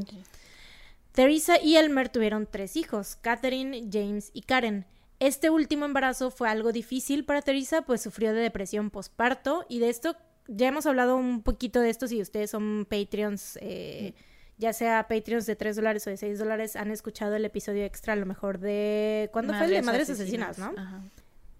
Teresa 1.17 1.59
y 1.59 1.77
Elmer 1.77 2.09
tuvieron 2.09 2.45
tres 2.45 2.75
hijos, 2.75 3.17
Catherine, 3.19 3.89
James 3.91 4.29
y 4.35 4.43
Karen. 4.43 4.85
Este 5.19 5.49
último 5.49 5.85
embarazo 5.85 6.29
fue 6.29 6.47
algo 6.47 6.71
difícil 6.71 7.25
para 7.25 7.41
Teresa, 7.41 7.81
pues 7.81 8.03
sufrió 8.03 8.35
de 8.35 8.41
depresión 8.41 8.91
postparto 8.91 9.65
y 9.67 9.79
de 9.79 9.89
esto 9.89 10.15
ya 10.47 10.67
hemos 10.67 10.85
hablado 10.85 11.17
un 11.17 11.41
poquito 11.41 11.81
de 11.81 11.89
esto 11.89 12.07
si 12.07 12.21
ustedes 12.21 12.51
son 12.51 12.85
Patreons, 12.87 13.57
eh, 13.63 14.13
ya 14.59 14.73
sea 14.73 15.07
Patreons 15.07 15.47
de 15.47 15.55
3 15.55 15.77
dólares 15.77 16.05
o 16.05 16.11
de 16.11 16.17
6 16.17 16.37
dólares, 16.37 16.75
han 16.75 16.91
escuchado 16.91 17.35
el 17.35 17.45
episodio 17.45 17.83
extra 17.83 18.13
a 18.13 18.15
lo 18.15 18.27
mejor 18.27 18.59
de... 18.59 19.31
¿Cuándo 19.33 19.55
fue 19.55 19.65
el 19.65 19.71
de 19.71 19.81
Madres 19.81 20.11
Asesinas, 20.11 20.59
no? 20.59 20.71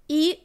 Y 0.08 0.44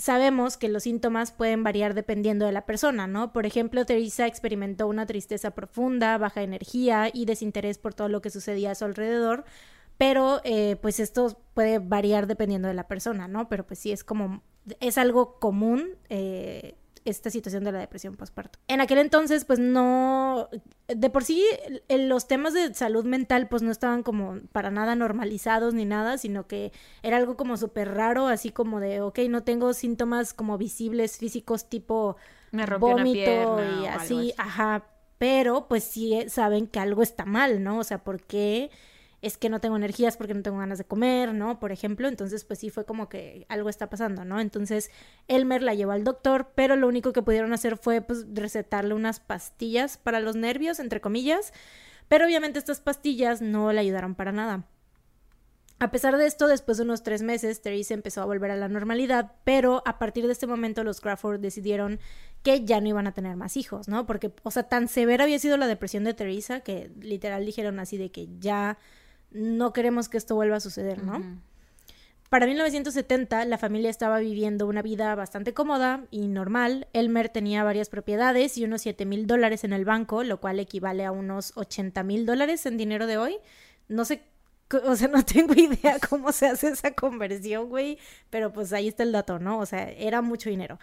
sabemos 0.00 0.56
que 0.56 0.68
los 0.68 0.84
síntomas 0.84 1.30
pueden 1.30 1.62
variar 1.62 1.94
dependiendo 1.94 2.46
de 2.46 2.52
la 2.52 2.64
persona, 2.66 3.06
¿no? 3.06 3.32
Por 3.32 3.46
ejemplo, 3.46 3.84
Teresa 3.84 4.26
experimentó 4.26 4.88
una 4.88 5.06
tristeza 5.06 5.52
profunda, 5.52 6.16
baja 6.18 6.42
energía 6.42 7.10
y 7.12 7.26
desinterés 7.26 7.78
por 7.78 7.94
todo 7.94 8.08
lo 8.08 8.22
que 8.22 8.30
sucedía 8.30 8.70
a 8.70 8.74
su 8.74 8.86
alrededor, 8.86 9.44
pero 9.98 10.40
eh, 10.44 10.76
pues 10.80 11.00
esto 11.00 11.38
puede 11.52 11.78
variar 11.78 12.26
dependiendo 12.26 12.66
de 12.66 12.74
la 12.74 12.88
persona, 12.88 13.28
¿no? 13.28 13.48
Pero 13.48 13.66
pues 13.66 13.78
sí 13.78 13.92
es 13.92 14.02
como, 14.02 14.42
es 14.80 14.96
algo 14.96 15.38
común 15.38 15.90
eh, 16.08 16.76
esta 17.04 17.30
situación 17.30 17.64
de 17.64 17.72
la 17.72 17.78
depresión 17.78 18.16
postparto. 18.16 18.58
En 18.68 18.80
aquel 18.80 18.98
entonces, 18.98 19.44
pues 19.44 19.58
no, 19.58 20.48
de 20.88 21.10
por 21.10 21.24
sí 21.24 21.44
los 21.88 22.28
temas 22.28 22.54
de 22.54 22.74
salud 22.74 23.04
mental 23.04 23.48
pues 23.48 23.62
no 23.62 23.70
estaban 23.70 24.02
como 24.02 24.38
para 24.52 24.70
nada 24.70 24.94
normalizados 24.94 25.74
ni 25.74 25.84
nada, 25.84 26.18
sino 26.18 26.46
que 26.46 26.72
era 27.02 27.16
algo 27.16 27.36
como 27.36 27.56
súper 27.56 27.94
raro, 27.94 28.26
así 28.26 28.50
como 28.50 28.80
de, 28.80 29.00
ok, 29.00 29.20
no 29.28 29.42
tengo 29.42 29.72
síntomas 29.72 30.34
como 30.34 30.58
visibles 30.58 31.16
físicos 31.18 31.68
tipo 31.68 32.16
Me 32.50 32.66
vómito 32.66 33.58
y 33.82 33.86
así, 33.86 34.34
ajá, 34.36 34.86
pero 35.18 35.68
pues 35.68 35.84
sí 35.84 36.18
saben 36.28 36.66
que 36.66 36.80
algo 36.80 37.02
está 37.02 37.24
mal, 37.24 37.62
¿no? 37.62 37.78
O 37.78 37.84
sea, 37.84 38.02
¿por 38.02 38.22
qué? 38.22 38.70
Es 39.22 39.36
que 39.36 39.48
no 39.48 39.60
tengo 39.60 39.76
energías 39.76 40.16
porque 40.16 40.34
no 40.34 40.42
tengo 40.42 40.58
ganas 40.58 40.78
de 40.78 40.84
comer, 40.84 41.34
¿no? 41.34 41.60
Por 41.60 41.72
ejemplo, 41.72 42.08
entonces 42.08 42.44
pues 42.44 42.58
sí 42.58 42.70
fue 42.70 42.84
como 42.84 43.08
que 43.08 43.44
algo 43.48 43.68
está 43.68 43.90
pasando, 43.90 44.24
¿no? 44.24 44.40
Entonces 44.40 44.90
Elmer 45.28 45.62
la 45.62 45.74
llevó 45.74 45.92
al 45.92 46.04
doctor, 46.04 46.52
pero 46.54 46.76
lo 46.76 46.88
único 46.88 47.12
que 47.12 47.22
pudieron 47.22 47.52
hacer 47.52 47.76
fue 47.76 48.00
pues 48.00 48.26
recetarle 48.32 48.94
unas 48.94 49.20
pastillas 49.20 49.98
para 49.98 50.20
los 50.20 50.36
nervios, 50.36 50.80
entre 50.80 51.00
comillas, 51.00 51.52
pero 52.08 52.24
obviamente 52.24 52.58
estas 52.58 52.80
pastillas 52.80 53.42
no 53.42 53.72
le 53.72 53.80
ayudaron 53.80 54.14
para 54.14 54.32
nada. 54.32 54.64
A 55.82 55.90
pesar 55.90 56.18
de 56.18 56.26
esto, 56.26 56.46
después 56.46 56.76
de 56.76 56.84
unos 56.84 57.02
tres 57.02 57.22
meses, 57.22 57.62
Teresa 57.62 57.94
empezó 57.94 58.20
a 58.20 58.26
volver 58.26 58.50
a 58.50 58.56
la 58.56 58.68
normalidad, 58.68 59.32
pero 59.44 59.82
a 59.86 59.98
partir 59.98 60.26
de 60.26 60.32
este 60.32 60.46
momento 60.46 60.84
los 60.84 61.00
Crawford 61.00 61.40
decidieron 61.40 62.00
que 62.42 62.66
ya 62.66 62.82
no 62.82 62.88
iban 62.88 63.06
a 63.06 63.12
tener 63.12 63.34
más 63.36 63.56
hijos, 63.56 63.88
¿no? 63.88 64.04
Porque, 64.04 64.30
o 64.42 64.50
sea, 64.50 64.64
tan 64.64 64.88
severa 64.88 65.24
había 65.24 65.38
sido 65.38 65.56
la 65.56 65.66
depresión 65.66 66.04
de 66.04 66.12
Teresa 66.12 66.60
que 66.60 66.90
literal 67.00 67.46
dijeron 67.46 67.80
así 67.80 67.96
de 67.96 68.10
que 68.10 68.28
ya 68.38 68.76
no 69.30 69.72
queremos 69.72 70.08
que 70.08 70.16
esto 70.16 70.34
vuelva 70.34 70.56
a 70.56 70.60
suceder, 70.60 71.02
¿no? 71.02 71.22
Para 72.30 72.46
1970 72.46 73.44
la 73.44 73.58
familia 73.58 73.90
estaba 73.90 74.20
viviendo 74.20 74.68
una 74.68 74.82
vida 74.82 75.12
bastante 75.16 75.52
cómoda 75.52 76.04
y 76.12 76.28
normal. 76.28 76.86
Elmer 76.92 77.28
tenía 77.28 77.64
varias 77.64 77.88
propiedades 77.88 78.56
y 78.56 78.64
unos 78.64 78.82
7 78.82 79.04
mil 79.04 79.26
dólares 79.26 79.64
en 79.64 79.72
el 79.72 79.84
banco, 79.84 80.22
lo 80.22 80.40
cual 80.40 80.60
equivale 80.60 81.04
a 81.04 81.10
unos 81.10 81.52
80 81.56 82.04
mil 82.04 82.26
dólares 82.26 82.66
en 82.66 82.76
dinero 82.76 83.08
de 83.08 83.18
hoy. 83.18 83.36
No 83.88 84.04
sé, 84.04 84.22
o 84.84 84.94
sea, 84.94 85.08
no 85.12 85.24
tengo 85.24 85.54
idea 85.54 85.98
cómo 86.08 86.30
se 86.32 86.46
hace 86.46 86.68
esa 86.68 86.92
conversión, 86.92 87.68
güey, 87.68 87.98
pero 88.30 88.52
pues 88.52 88.72
ahí 88.72 88.88
está 88.88 89.02
el 89.02 89.12
dato, 89.12 89.38
¿no? 89.38 89.58
O 89.58 89.66
sea, 89.66 89.90
era 89.90 90.22
mucho 90.22 90.50
dinero. 90.50 90.78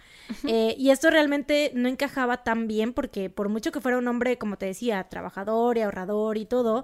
Eh, 0.45 0.75
y 0.77 0.89
esto 0.89 1.09
realmente 1.09 1.71
no 1.73 1.87
encajaba 1.87 2.43
tan 2.43 2.67
bien 2.67 2.93
porque 2.93 3.29
por 3.29 3.49
mucho 3.49 3.71
que 3.71 3.81
fuera 3.81 3.97
un 3.97 4.07
hombre, 4.07 4.37
como 4.37 4.57
te 4.57 4.65
decía, 4.65 5.03
trabajador 5.05 5.77
y 5.77 5.81
ahorrador 5.81 6.37
y 6.37 6.45
todo, 6.45 6.83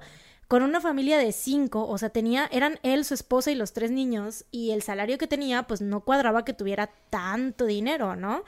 con 0.54 0.62
una 0.62 0.80
familia 0.80 1.18
de 1.18 1.32
cinco, 1.32 1.88
o 1.88 1.98
sea, 1.98 2.12
tenía, 2.12 2.48
eran 2.52 2.78
él, 2.84 3.06
su 3.06 3.16
esposa 3.16 3.50
y 3.50 3.56
los 3.56 3.74
tres 3.74 3.90
niños, 3.90 4.46
y 4.52 4.70
el 4.70 4.84
salario 4.84 5.18
que 5.18 5.26
tenía, 5.26 5.64
pues 5.64 5.82
no 5.82 6.02
cuadraba 6.02 6.46
que 6.46 6.54
tuviera 6.54 6.92
tanto 7.10 7.66
dinero, 7.66 8.16
¿no? 8.16 8.44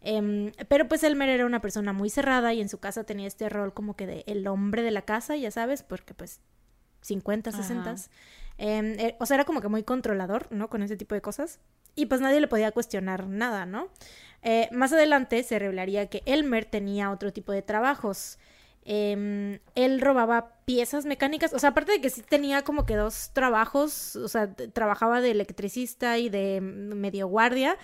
Em, 0.00 0.52
pero 0.68 0.86
pues 0.86 1.02
Elmer 1.02 1.28
era 1.28 1.46
una 1.46 1.60
persona 1.60 1.92
muy 1.92 2.10
cerrada 2.10 2.54
y 2.54 2.60
en 2.60 2.68
su 2.68 2.78
casa 2.78 3.02
tenía 3.02 3.26
este 3.26 3.48
rol 3.48 3.74
como 3.74 3.96
que 3.96 4.06
de 4.06 4.22
el 4.28 4.46
hombre 4.46 4.82
de 4.82 4.92
la 4.92 5.02
casa, 5.02 5.34
ya 5.34 5.50
sabes, 5.50 5.82
porque 5.82 6.14
pues 6.14 6.38
50, 7.00 7.50
60. 7.50 7.96
Em, 8.58 8.96
o 9.18 9.26
sea, 9.26 9.34
era 9.34 9.44
como 9.44 9.60
que 9.60 9.66
muy 9.66 9.82
controlador, 9.82 10.46
¿no? 10.52 10.70
Con 10.70 10.84
ese 10.84 10.96
tipo 10.96 11.16
de 11.16 11.22
cosas. 11.22 11.58
Y 11.96 12.06
pues 12.06 12.20
nadie 12.20 12.40
le 12.40 12.46
podía 12.46 12.70
cuestionar 12.70 13.26
nada, 13.26 13.66
¿no? 13.66 13.88
Eh, 14.42 14.68
más 14.70 14.92
adelante 14.92 15.42
se 15.42 15.58
revelaría 15.58 16.06
que 16.06 16.22
Elmer 16.24 16.66
tenía 16.66 17.10
otro 17.10 17.32
tipo 17.32 17.50
de 17.50 17.62
trabajos. 17.62 18.38
Em, 18.84 19.60
él 19.74 20.00
robaba 20.00 20.54
piezas 20.64 21.04
mecánicas, 21.04 21.52
o 21.52 21.58
sea, 21.58 21.70
aparte 21.70 21.92
de 21.92 22.00
que 22.00 22.10
sí 22.10 22.22
tenía 22.22 22.62
como 22.62 22.86
que 22.86 22.96
dos 22.96 23.30
trabajos, 23.34 24.16
o 24.16 24.28
sea, 24.28 24.54
trabajaba 24.54 25.20
de 25.20 25.30
electricista 25.30 26.18
y 26.18 26.28
de 26.30 26.60
medio 26.60 27.28
guardia, 27.28 27.76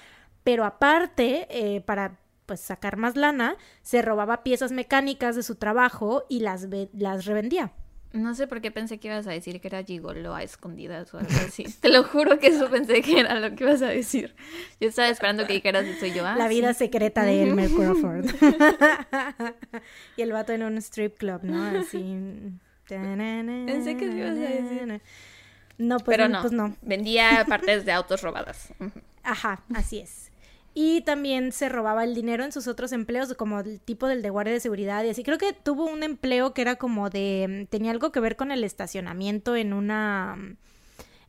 pero 0.44 0.64
aparte, 0.64 1.46
eh, 1.50 1.80
para 1.83 2.18
pues 2.46 2.61
sacar 2.61 2.96
más 2.96 3.16
lana, 3.16 3.57
se 3.83 4.02
robaba 4.02 4.42
piezas 4.42 4.72
mecánicas 4.72 5.37
de 5.37 5.42
su 5.42 5.57
trabajo 5.57 6.24
y 6.28 6.40
las, 6.40 6.68
las 6.92 7.24
revendía. 7.24 7.72
No 8.14 8.33
sé 8.37 8.46
por 8.46 8.61
qué 8.61 8.70
pensé 8.70 8.98
que 8.98 9.09
ibas 9.09 9.27
a 9.27 9.33
decir 9.33 9.61
que 9.61 9.66
era 9.66 9.83
gigolo 9.83 10.37
a 10.37 10.44
escondidas 10.44 11.12
o 11.12 11.18
algo 11.18 11.33
así. 11.48 11.64
Te 11.81 11.88
lo 11.88 12.05
juro 12.05 12.38
que 12.38 12.46
eso 12.46 12.70
pensé 12.70 13.03
que 13.03 13.18
era 13.18 13.40
lo 13.40 13.57
que 13.57 13.64
ibas 13.64 13.83
a 13.83 13.88
decir. 13.88 14.37
Yo 14.81 14.88
estaba 14.88 15.09
esperando 15.09 15.48
que 15.48 15.55
dijeras 15.55 15.85
eso 15.85 16.07
yo. 16.07 16.24
Ah, 16.24 16.37
la 16.37 16.46
vida 16.46 16.74
secreta 16.74 17.24
de 17.24 17.42
Elmer 17.42 17.68
Crawford. 17.70 18.27
y 20.16 20.22
el 20.22 20.31
vato 20.31 20.53
en 20.53 20.62
un 20.62 20.79
strip 20.79 21.18
club, 21.18 21.40
¿no? 21.42 21.61
Así. 21.81 22.16
Pensé 22.87 23.96
que 23.96 24.05
ibas 24.05 24.31
a 24.31 24.35
decir. 24.35 25.03
No, 25.79 25.96
pues, 25.96 26.16
Pero 26.16 26.29
no, 26.29 26.40
pues 26.40 26.53
no. 26.53 26.77
Vendía 26.83 27.44
partes 27.48 27.85
de 27.85 27.90
autos 27.90 28.22
robadas. 28.22 28.72
Ajá, 29.24 29.64
así 29.74 29.98
es. 29.98 30.31
Y 30.76 31.02
también 31.02 31.52
se 31.52 31.68
robaba 31.68 32.02
el 32.02 32.16
dinero 32.16 32.42
en 32.44 32.50
sus 32.50 32.66
otros 32.66 32.90
empleos, 32.90 33.32
como 33.34 33.60
el 33.60 33.80
tipo 33.80 34.08
del 34.08 34.22
de 34.22 34.30
guardia 34.30 34.52
de 34.52 34.58
seguridad 34.58 35.04
y 35.04 35.10
así. 35.10 35.22
Creo 35.22 35.38
que 35.38 35.52
tuvo 35.52 35.87
un 35.87 36.02
empleo 36.02 36.52
que 36.52 36.62
era 36.62 36.74
como 36.74 37.10
de... 37.10 37.68
tenía 37.70 37.92
algo 37.92 38.10
que 38.10 38.18
ver 38.18 38.34
con 38.34 38.50
el 38.50 38.64
estacionamiento 38.64 39.54
en 39.54 39.72
una... 39.72 40.37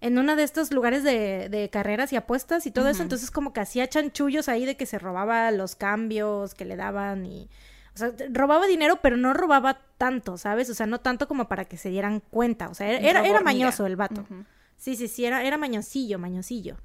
en 0.01 0.17
uno 0.17 0.35
de 0.35 0.41
estos 0.41 0.71
lugares 0.71 1.03
de, 1.03 1.47
de 1.49 1.69
carreras 1.69 2.11
y 2.11 2.15
apuestas 2.15 2.65
y 2.65 2.71
todo 2.71 2.89
eso. 2.89 3.03
Entonces 3.03 3.29
como 3.29 3.53
que 3.53 3.59
hacía 3.59 3.87
chanchullos 3.87 4.49
ahí 4.49 4.65
de 4.65 4.77
que 4.77 4.87
se 4.87 4.97
robaba 4.97 5.51
los 5.51 5.75
cambios 5.75 6.55
que 6.55 6.65
le 6.65 6.75
daban 6.75 7.27
y... 7.27 7.47
O 7.93 7.97
sea, 7.97 8.11
robaba 8.29 8.65
dinero, 8.65 8.99
pero 9.01 9.15
no 9.15 9.33
robaba 9.33 9.79
tanto, 9.99 10.37
¿sabes? 10.37 10.71
O 10.71 10.73
sea, 10.73 10.87
no 10.87 10.99
tanto 10.99 11.27
como 11.27 11.47
para 11.47 11.65
que 11.65 11.77
se 11.77 11.89
dieran 11.89 12.19
cuenta. 12.19 12.67
O 12.67 12.73
sea, 12.73 12.91
era, 12.91 13.25
era, 13.25 13.41
mañoso 13.41 13.85
el 13.85 13.95
vato. 13.95 14.25
Sí, 14.75 14.95
sí, 14.95 15.07
sí, 15.07 15.23
era, 15.23 15.43
era 15.43 15.57
mañosillo, 15.57 16.19
mañosillo. 16.19 16.75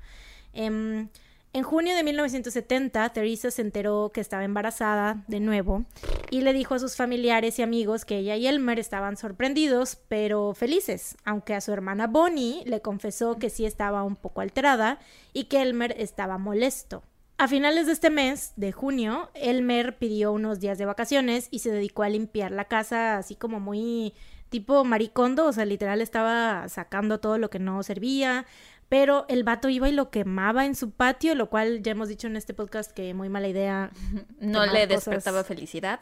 Eh, 0.52 1.08
en 1.52 1.64
junio 1.64 1.96
de 1.96 2.04
1970, 2.04 3.08
Teresa 3.08 3.50
se 3.50 3.62
enteró 3.62 4.12
que 4.14 4.20
estaba 4.20 4.44
embarazada 4.44 5.24
de 5.26 5.40
nuevo 5.40 5.84
y 6.30 6.42
le 6.42 6.52
dijo 6.52 6.74
a 6.74 6.78
sus 6.78 6.94
familiares 6.94 7.58
y 7.58 7.62
amigos 7.62 8.04
que 8.04 8.18
ella 8.18 8.36
y 8.36 8.46
Elmer 8.46 8.78
estaban 8.78 9.16
sorprendidos, 9.16 9.96
pero 10.08 10.54
felices, 10.54 11.16
aunque 11.24 11.54
a 11.54 11.60
su 11.60 11.72
hermana 11.72 12.06
Bonnie 12.06 12.62
le 12.66 12.82
confesó 12.82 13.38
que 13.38 13.50
sí 13.50 13.66
estaba 13.66 14.04
un 14.04 14.14
poco 14.14 14.42
alterada 14.42 15.00
y 15.32 15.44
que 15.44 15.60
Elmer 15.60 15.94
estaba 15.98 16.38
molesto. 16.38 17.02
A 17.36 17.48
finales 17.48 17.86
de 17.86 17.92
este 17.94 18.10
mes, 18.10 18.52
de 18.56 18.70
junio, 18.70 19.30
Elmer 19.34 19.96
pidió 19.96 20.30
unos 20.30 20.60
días 20.60 20.78
de 20.78 20.84
vacaciones 20.84 21.48
y 21.50 21.60
se 21.60 21.72
dedicó 21.72 22.02
a 22.02 22.10
limpiar 22.10 22.52
la 22.52 22.66
casa 22.66 23.16
así 23.16 23.34
como 23.34 23.58
muy 23.58 24.14
tipo 24.50 24.84
maricondo, 24.84 25.46
o 25.46 25.52
sea, 25.52 25.64
literal 25.64 26.02
estaba 26.02 26.68
sacando 26.68 27.18
todo 27.18 27.38
lo 27.38 27.48
que 27.48 27.58
no 27.58 27.82
servía, 27.82 28.44
pero 28.90 29.24
el 29.28 29.44
vato 29.44 29.68
iba 29.68 29.88
y 29.88 29.92
lo 29.92 30.10
quemaba 30.10 30.66
en 30.66 30.74
su 30.74 30.90
patio, 30.90 31.36
lo 31.36 31.48
cual 31.48 31.80
ya 31.80 31.92
hemos 31.92 32.08
dicho 32.08 32.26
en 32.26 32.34
este 32.36 32.54
podcast 32.54 32.90
que 32.90 33.14
muy 33.14 33.28
mala 33.30 33.46
idea. 33.48 33.90
No 34.40 34.66
le 34.66 34.88
despertaba 34.88 35.44
felicidad. 35.44 36.00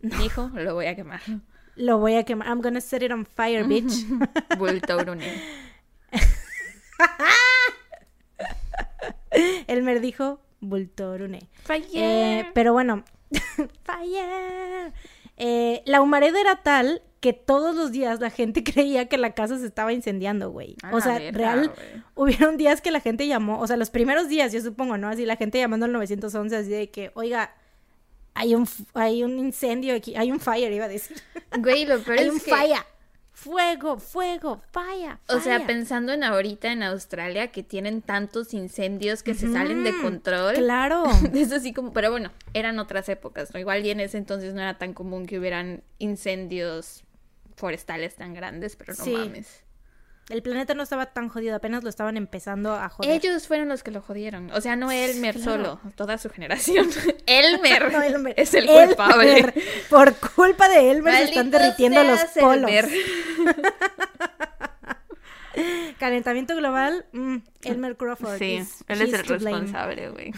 Dijo, 0.00 0.50
lo 0.54 0.74
voy 0.74 0.86
a 0.86 0.96
quemar. 0.96 1.20
Lo 1.74 1.98
voy 1.98 2.16
a 2.16 2.24
quemar. 2.24 2.48
I'm 2.48 2.62
gonna 2.62 2.80
set 2.80 3.02
it 3.02 3.12
on 3.12 3.26
fire, 3.26 3.64
bitch. 3.64 3.92
Elmer 9.66 10.00
dijo, 10.00 10.40
Bultorune. 10.60 11.50
Fire. 11.64 11.84
Eh, 11.92 12.46
pero 12.54 12.72
bueno, 12.72 13.04
fire. 13.84 14.94
Eh, 15.36 15.82
la 15.84 16.00
humareda 16.00 16.40
era 16.40 16.62
tal 16.62 17.02
que 17.26 17.32
todos 17.32 17.74
los 17.74 17.90
días 17.90 18.20
la 18.20 18.30
gente 18.30 18.62
creía 18.72 19.08
que 19.08 19.18
la 19.18 19.32
casa 19.32 19.58
se 19.58 19.66
estaba 19.66 19.92
incendiando, 19.92 20.50
güey. 20.50 20.76
O 20.92 21.00
sea, 21.00 21.18
real, 21.32 21.72
hubieron 22.14 22.56
días 22.56 22.80
que 22.80 22.92
la 22.92 23.00
gente 23.00 23.26
llamó, 23.26 23.58
o 23.58 23.66
sea, 23.66 23.76
los 23.76 23.90
primeros 23.90 24.28
días, 24.28 24.52
yo 24.52 24.60
supongo, 24.60 24.96
¿no? 24.96 25.08
Así 25.08 25.26
la 25.26 25.34
gente 25.34 25.58
llamando 25.58 25.86
al 25.86 25.92
911 25.92 26.56
así 26.56 26.70
de 26.70 26.88
que, 26.88 27.10
oiga, 27.14 27.52
hay 28.34 28.54
un, 28.54 28.68
hay 28.94 29.24
un 29.24 29.40
incendio 29.40 29.96
aquí, 29.96 30.14
hay 30.14 30.30
un 30.30 30.38
fire, 30.38 30.72
iba 30.72 30.84
a 30.84 30.88
decir. 30.88 31.16
Güey, 31.58 31.84
lo 31.84 31.98
peor 32.00 32.20
hay 32.20 32.26
es 32.26 32.32
un 32.32 32.38
que... 32.38 32.50
fire. 32.50 32.78
Fuego, 33.32 33.98
fuego, 33.98 34.62
fire, 34.70 35.18
O 35.28 35.40
sea, 35.40 35.66
pensando 35.66 36.12
en 36.12 36.24
ahorita 36.24 36.72
en 36.72 36.82
Australia 36.82 37.48
que 37.48 37.62
tienen 37.62 38.02
tantos 38.02 38.54
incendios 38.54 39.22
que 39.22 39.34
se 39.34 39.52
salen 39.52 39.84
de 39.84 39.92
control. 40.00 40.54
Claro. 40.54 41.04
Es 41.34 41.52
así 41.52 41.74
como, 41.74 41.92
pero 41.92 42.10
bueno, 42.10 42.32
eran 42.54 42.78
otras 42.78 43.10
épocas, 43.10 43.52
¿no? 43.52 43.60
Igual 43.60 43.84
y 43.84 43.90
en 43.90 44.00
ese 44.00 44.16
entonces 44.16 44.54
no 44.54 44.62
era 44.62 44.78
tan 44.78 44.94
común 44.94 45.26
que 45.26 45.38
hubieran 45.38 45.82
incendios 45.98 47.04
forestales 47.56 48.14
tan 48.16 48.34
grandes, 48.34 48.76
pero 48.76 48.94
no 48.94 49.06
mames. 49.06 49.66
El 50.28 50.42
planeta 50.42 50.74
no 50.74 50.82
estaba 50.82 51.06
tan 51.06 51.28
jodido, 51.28 51.54
apenas 51.54 51.84
lo 51.84 51.88
estaban 51.88 52.16
empezando 52.16 52.74
a 52.74 52.88
joder. 52.88 53.12
Ellos 53.12 53.46
fueron 53.46 53.68
los 53.68 53.84
que 53.84 53.92
lo 53.92 54.02
jodieron. 54.02 54.50
O 54.50 54.60
sea, 54.60 54.74
no 54.74 54.90
Elmer 54.90 55.38
solo, 55.40 55.78
toda 55.94 56.18
su 56.18 56.30
generación. 56.30 56.88
Elmer, 57.26 57.92
no, 57.92 58.02
Elmer. 58.02 58.34
es 58.36 58.52
el 58.54 58.66
culpable. 58.66 59.54
Por 59.88 60.16
culpa 60.16 60.68
de 60.68 60.90
Elmer 60.90 61.14
se 61.14 61.24
están 61.24 61.52
derritiendo 61.52 62.02
los 62.02 62.20
polos. 62.40 62.70
Calentamiento 65.98 66.54
global, 66.56 67.06
mm, 67.12 67.36
Elmer 67.62 67.96
Crawford. 67.96 68.38
Sí, 68.38 68.62
él 68.88 69.02
es 69.02 69.12
el 69.12 69.24
responsable, 69.24 70.10
güey. 70.10 70.32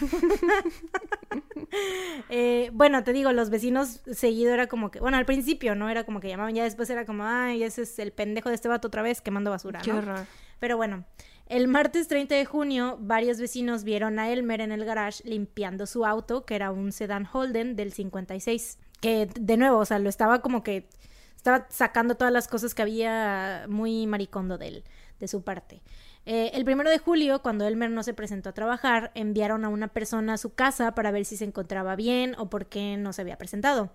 Eh, 2.31 2.70
bueno, 2.72 3.04
te 3.04 3.12
digo, 3.12 3.33
los 3.33 3.50
vecinos 3.50 4.00
seguido 4.11 4.52
era 4.52 4.66
como 4.66 4.90
que, 4.90 5.00
bueno, 5.00 5.16
al 5.16 5.26
principio, 5.26 5.74
¿no? 5.74 5.88
Era 5.88 6.04
como 6.04 6.20
que 6.20 6.28
llamaban, 6.28 6.54
ya 6.54 6.64
después 6.64 6.90
era 6.90 7.04
como, 7.04 7.24
ay, 7.24 7.62
ese 7.62 7.83
es 7.83 7.98
el 7.98 8.12
pendejo 8.12 8.48
de 8.48 8.54
este 8.54 8.68
vato 8.68 8.88
otra 8.88 9.02
vez 9.02 9.20
quemando 9.20 9.50
basura, 9.50 9.81
Qué 9.83 9.92
horror. 9.92 10.26
Pero 10.61 10.76
bueno, 10.76 11.04
el 11.46 11.66
martes 11.66 12.09
30 12.09 12.35
de 12.35 12.44
junio, 12.44 12.98
varios 13.00 13.40
vecinos 13.40 13.83
vieron 13.85 14.18
a 14.18 14.31
Elmer 14.31 14.61
en 14.61 14.72
el 14.72 14.85
garage 14.85 15.22
limpiando 15.24 15.87
su 15.87 16.04
auto, 16.04 16.44
que 16.44 16.54
era 16.54 16.70
un 16.70 16.92
sedán 16.92 17.26
Holden 17.33 17.74
del 17.74 17.92
56. 17.92 18.78
Que, 19.00 19.28
de 19.38 19.57
nuevo, 19.57 19.78
o 19.78 19.85
sea, 19.85 19.98
lo 19.98 20.09
estaba 20.11 20.42
como 20.42 20.62
que 20.62 20.88
estaba 21.37 21.66
sacando 21.70 22.16
todas 22.16 22.33
las 22.33 22.48
cosas 22.48 22.74
que 22.74 22.83
había 22.83 23.66
muy 23.68 24.07
maricondo 24.07 24.59
de 24.59 24.68
él 24.68 24.85
de 25.20 25.28
su 25.28 25.42
parte. 25.42 25.81
Eh, 26.30 26.50
el 26.52 26.66
primero 26.66 26.90
de 26.90 26.98
julio, 26.98 27.40
cuando 27.40 27.66
Elmer 27.66 27.90
no 27.90 28.02
se 28.02 28.12
presentó 28.12 28.50
a 28.50 28.52
trabajar, 28.52 29.10
enviaron 29.14 29.64
a 29.64 29.70
una 29.70 29.88
persona 29.88 30.34
a 30.34 30.36
su 30.36 30.52
casa 30.52 30.94
para 30.94 31.10
ver 31.10 31.24
si 31.24 31.38
se 31.38 31.46
encontraba 31.46 31.96
bien 31.96 32.34
o 32.36 32.50
por 32.50 32.66
qué 32.66 32.98
no 32.98 33.14
se 33.14 33.22
había 33.22 33.38
presentado. 33.38 33.88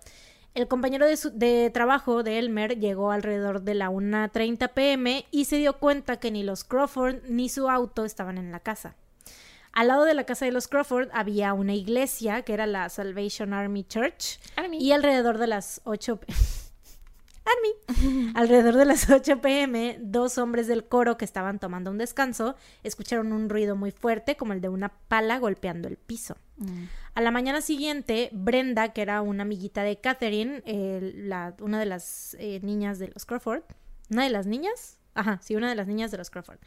El 0.52 0.66
compañero 0.66 1.06
de, 1.06 1.16
de 1.32 1.70
trabajo 1.70 2.24
de 2.24 2.40
Elmer 2.40 2.80
llegó 2.80 3.12
alrededor 3.12 3.62
de 3.62 3.74
la 3.74 3.88
1.30 3.88 4.72
pm 4.72 5.26
y 5.30 5.44
se 5.44 5.58
dio 5.58 5.78
cuenta 5.78 6.16
que 6.16 6.32
ni 6.32 6.42
los 6.42 6.64
Crawford 6.64 7.22
ni 7.28 7.48
su 7.48 7.70
auto 7.70 8.04
estaban 8.04 8.36
en 8.36 8.50
la 8.50 8.58
casa. 8.58 8.96
Al 9.70 9.86
lado 9.86 10.04
de 10.04 10.14
la 10.14 10.24
casa 10.24 10.44
de 10.44 10.50
los 10.50 10.66
Crawford 10.66 11.10
había 11.12 11.52
una 11.52 11.74
iglesia 11.74 12.42
que 12.42 12.54
era 12.54 12.66
la 12.66 12.88
Salvation 12.88 13.54
Army 13.54 13.84
Church 13.84 14.40
y 14.72 14.90
alrededor 14.90 15.38
de 15.38 15.46
las 15.46 15.82
8 15.84 16.18
Army. 17.44 18.32
Alrededor 18.34 18.74
de 18.76 18.84
las 18.84 19.10
8 19.10 19.40
pm, 19.40 19.98
dos 20.00 20.38
hombres 20.38 20.66
del 20.66 20.84
coro 20.84 21.16
que 21.16 21.24
estaban 21.24 21.58
tomando 21.58 21.90
un 21.90 21.98
descanso 21.98 22.56
escucharon 22.82 23.32
un 23.32 23.48
ruido 23.48 23.76
muy 23.76 23.90
fuerte 23.90 24.36
como 24.36 24.52
el 24.52 24.60
de 24.60 24.68
una 24.68 24.90
pala 25.08 25.38
golpeando 25.38 25.88
el 25.88 25.96
piso. 25.96 26.36
Mm. 26.56 26.84
A 27.14 27.20
la 27.20 27.30
mañana 27.30 27.60
siguiente, 27.60 28.30
Brenda, 28.32 28.92
que 28.92 29.02
era 29.02 29.22
una 29.22 29.42
amiguita 29.42 29.82
de 29.82 30.00
Catherine, 30.00 30.62
la, 30.66 31.54
una 31.60 31.78
de 31.78 31.86
las 31.86 32.36
eh, 32.40 32.60
niñas 32.62 32.98
de 32.98 33.08
los 33.08 33.24
Crawford, 33.24 33.62
¿una 34.10 34.24
de 34.24 34.30
las 34.30 34.46
niñas? 34.46 34.98
Ajá, 35.14 35.38
sí, 35.42 35.54
una 35.54 35.68
de 35.68 35.74
las 35.74 35.86
niñas 35.86 36.10
de 36.10 36.18
los 36.18 36.30
Crawford. 36.30 36.58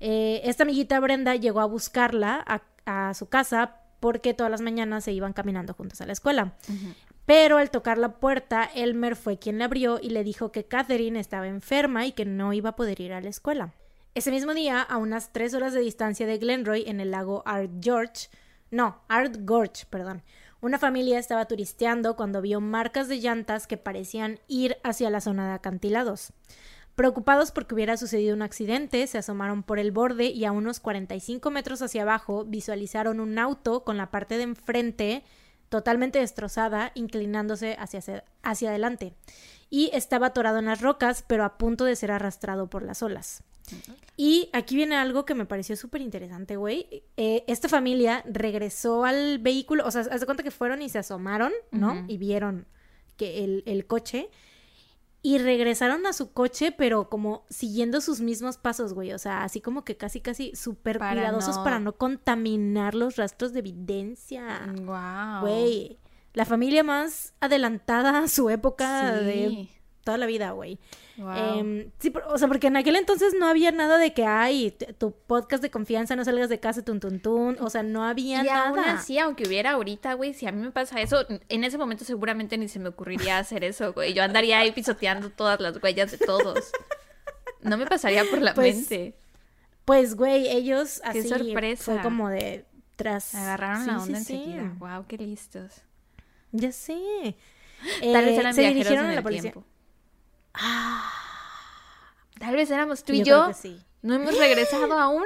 Eh, 0.00 0.42
esta 0.44 0.62
amiguita 0.62 1.00
Brenda 1.00 1.34
llegó 1.34 1.60
a 1.60 1.66
buscarla 1.66 2.44
a, 2.86 3.12
su 3.14 3.28
casa 3.28 3.76
porque 4.00 4.32
todas 4.32 4.50
las 4.50 4.62
mañanas 4.62 5.04
se 5.04 5.12
iban 5.12 5.34
caminando 5.34 5.74
juntos 5.74 6.00
a 6.00 6.06
la 6.06 6.12
escuela. 6.12 6.54
Pero 7.28 7.58
al 7.58 7.70
tocar 7.70 7.98
la 7.98 8.20
puerta, 8.20 8.64
Elmer 8.74 9.14
fue 9.14 9.38
quien 9.38 9.58
le 9.58 9.64
abrió 9.64 10.00
y 10.00 10.08
le 10.08 10.24
dijo 10.24 10.50
que 10.50 10.64
Catherine 10.64 11.20
estaba 11.20 11.46
enferma 11.46 12.06
y 12.06 12.12
que 12.12 12.24
no 12.24 12.54
iba 12.54 12.70
a 12.70 12.74
poder 12.74 13.02
ir 13.02 13.12
a 13.12 13.20
la 13.20 13.28
escuela. 13.28 13.74
Ese 14.14 14.30
mismo 14.30 14.54
día, 14.54 14.80
a 14.80 14.96
unas 14.96 15.30
tres 15.30 15.52
horas 15.52 15.74
de 15.74 15.80
distancia 15.80 16.26
de 16.26 16.38
Glenroy, 16.38 16.84
en 16.86 17.00
el 17.00 17.10
lago 17.10 17.42
Art 17.44 17.70
George, 17.82 18.30
no, 18.70 19.02
Art 19.08 19.36
Gorge, 19.40 19.84
perdón, 19.90 20.22
una 20.62 20.78
familia 20.78 21.18
estaba 21.18 21.44
turisteando 21.44 22.16
cuando 22.16 22.40
vio 22.40 22.62
marcas 22.62 23.08
de 23.08 23.20
llantas 23.20 23.66
que 23.66 23.76
parecían 23.76 24.40
ir 24.48 24.78
hacia 24.82 25.10
la 25.10 25.20
zona 25.20 25.48
de 25.48 25.52
acantilados. 25.52 26.32
Preocupados 26.94 27.52
porque 27.52 27.74
hubiera 27.74 27.98
sucedido 27.98 28.34
un 28.34 28.40
accidente, 28.40 29.06
se 29.06 29.18
asomaron 29.18 29.64
por 29.64 29.78
el 29.78 29.92
borde 29.92 30.28
y 30.28 30.46
a 30.46 30.52
unos 30.52 30.80
45 30.80 31.50
metros 31.50 31.82
hacia 31.82 32.02
abajo 32.04 32.46
visualizaron 32.46 33.20
un 33.20 33.38
auto 33.38 33.84
con 33.84 33.98
la 33.98 34.10
parte 34.10 34.38
de 34.38 34.44
enfrente 34.44 35.24
totalmente 35.68 36.18
destrozada, 36.18 36.92
inclinándose 36.94 37.76
hacia, 37.78 38.24
hacia, 38.42 38.70
adelante. 38.70 39.14
Y 39.70 39.90
estaba 39.92 40.28
atorado 40.28 40.58
en 40.58 40.66
las 40.66 40.80
rocas, 40.80 41.24
pero 41.26 41.44
a 41.44 41.58
punto 41.58 41.84
de 41.84 41.96
ser 41.96 42.10
arrastrado 42.10 42.68
por 42.68 42.82
las 42.82 43.02
olas. 43.02 43.42
Y 44.16 44.48
aquí 44.54 44.76
viene 44.76 44.96
algo 44.96 45.26
que 45.26 45.34
me 45.34 45.44
pareció 45.44 45.76
súper 45.76 46.00
interesante, 46.00 46.56
güey. 46.56 47.04
Eh, 47.18 47.44
esta 47.46 47.68
familia 47.68 48.24
regresó 48.26 49.04
al 49.04 49.38
vehículo, 49.38 49.86
o 49.86 49.90
sea, 49.90 50.02
haz 50.10 50.20
de 50.20 50.26
cuenta 50.26 50.42
que 50.42 50.50
fueron 50.50 50.80
y 50.80 50.88
se 50.88 50.98
asomaron, 50.98 51.52
¿no? 51.70 52.04
Y 52.08 52.16
vieron 52.16 52.66
que 53.16 53.44
el, 53.44 53.62
el 53.66 53.86
coche. 53.86 54.30
Y 55.28 55.38
regresaron 55.38 56.06
a 56.06 56.12
su 56.14 56.32
coche, 56.32 56.72
pero 56.72 57.10
como 57.10 57.44
siguiendo 57.50 58.00
sus 58.00 58.20
mismos 58.20 58.56
pasos, 58.56 58.94
güey. 58.94 59.12
O 59.12 59.18
sea, 59.18 59.44
así 59.44 59.60
como 59.60 59.84
que 59.84 59.96
casi, 59.96 60.20
casi 60.20 60.54
súper 60.54 60.98
cuidadosos 60.98 61.56
no- 61.58 61.64
para 61.64 61.78
no 61.80 61.92
contaminar 61.96 62.94
los 62.94 63.16
rastros 63.16 63.52
de 63.52 63.58
evidencia. 63.58 64.72
Wow. 64.84 65.40
Güey, 65.42 65.98
la 66.32 66.44
familia 66.44 66.82
más 66.82 67.34
adelantada 67.40 68.20
a 68.20 68.28
su 68.28 68.48
época 68.48 69.12
de 69.16 69.48
Sí. 69.48 69.70
Toda 70.08 70.16
la 70.18 70.24
vida, 70.26 70.52
güey. 70.52 70.78
Wow. 71.18 71.36
Em, 71.58 71.90
sí, 71.98 72.10
o 72.28 72.38
sea, 72.38 72.48
porque 72.48 72.68
en 72.68 72.78
aquel 72.78 72.96
entonces 72.96 73.34
no 73.38 73.46
había 73.46 73.72
nada 73.72 73.98
de 73.98 74.14
que 74.14 74.24
hay 74.24 74.70
tu 74.96 75.12
podcast 75.12 75.62
de 75.62 75.70
confianza, 75.70 76.16
no 76.16 76.24
salgas 76.24 76.48
de 76.48 76.58
casa, 76.60 76.82
tun, 76.82 76.98
tun, 76.98 77.20
tun. 77.20 77.58
O 77.60 77.68
sea, 77.68 77.82
no 77.82 78.04
había 78.04 78.40
y 78.42 78.46
nada. 78.46 78.68
aún 78.70 78.78
así, 78.78 79.18
aunque 79.18 79.46
hubiera 79.46 79.72
ahorita, 79.72 80.14
güey, 80.14 80.32
si 80.32 80.46
a 80.46 80.52
mí 80.52 80.62
me 80.62 80.70
pasa 80.70 81.00
eso, 81.02 81.26
en 81.50 81.64
ese 81.64 81.76
momento 81.76 82.06
seguramente 82.06 82.56
ni 82.56 82.68
se 82.68 82.78
me 82.78 82.88
ocurriría 82.88 83.36
hacer 83.38 83.64
eso, 83.64 83.92
güey. 83.92 84.14
Yo 84.14 84.22
andaría 84.22 84.60
ahí 84.60 84.72
pisoteando 84.72 85.28
todas 85.28 85.60
las 85.60 85.82
huellas 85.82 86.10
de 86.12 86.18
todos. 86.18 86.72
No 87.60 87.76
me 87.76 87.86
pasaría 87.86 88.24
por 88.24 88.40
la 88.40 88.54
Pues, 88.54 88.76
mente. 88.76 89.14
Pues, 89.84 90.14
güey, 90.14 90.48
ellos 90.48 91.00
Qué 91.02 91.18
así 91.20 91.28
sorpresa. 91.28 91.92
fue 91.94 92.02
como 92.02 92.28
de 92.30 92.64
tras. 92.96 93.34
Agarraron 93.34 93.82
Sí, 93.84 93.90
la 93.90 93.98
sí, 93.98 94.02
onda 94.06 94.20
sí. 94.20 94.34
enseguida. 94.34 94.72
Wow, 94.78 95.06
qué 95.06 95.18
listos. 95.18 95.72
Ya 96.52 96.72
sé. 96.72 96.96
Tal 98.00 98.22
Eh, 98.22 98.24
vez 98.24 98.38
eran 98.38 98.54
se 98.54 98.60
viajeros 98.62 98.74
dirigieron 98.74 99.04
en 99.04 99.10
a 99.10 99.12
la 99.14 99.18
el 99.18 99.22
policía. 99.22 99.52
tiempo. 99.52 99.64
Tal 102.38 102.54
vez 102.56 102.70
éramos 102.70 103.04
tú 103.04 103.12
y 103.12 103.18
Yo 103.18 103.24
yo. 103.24 103.34
creo 103.44 103.48
que 103.48 103.54
sí. 103.54 103.82
¿No 104.02 104.14
hemos 104.14 104.36
regresado 104.38 104.92
aún? 104.98 105.24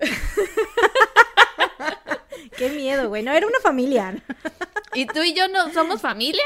Qué 2.56 2.70
miedo, 2.70 3.08
güey. 3.08 3.22
No, 3.22 3.32
era 3.32 3.46
una 3.46 3.60
familia. 3.60 4.22
¿Y 4.94 5.06
tú 5.06 5.22
y 5.22 5.34
yo 5.34 5.46
no 5.48 5.72
somos 5.72 6.00
familia? 6.00 6.44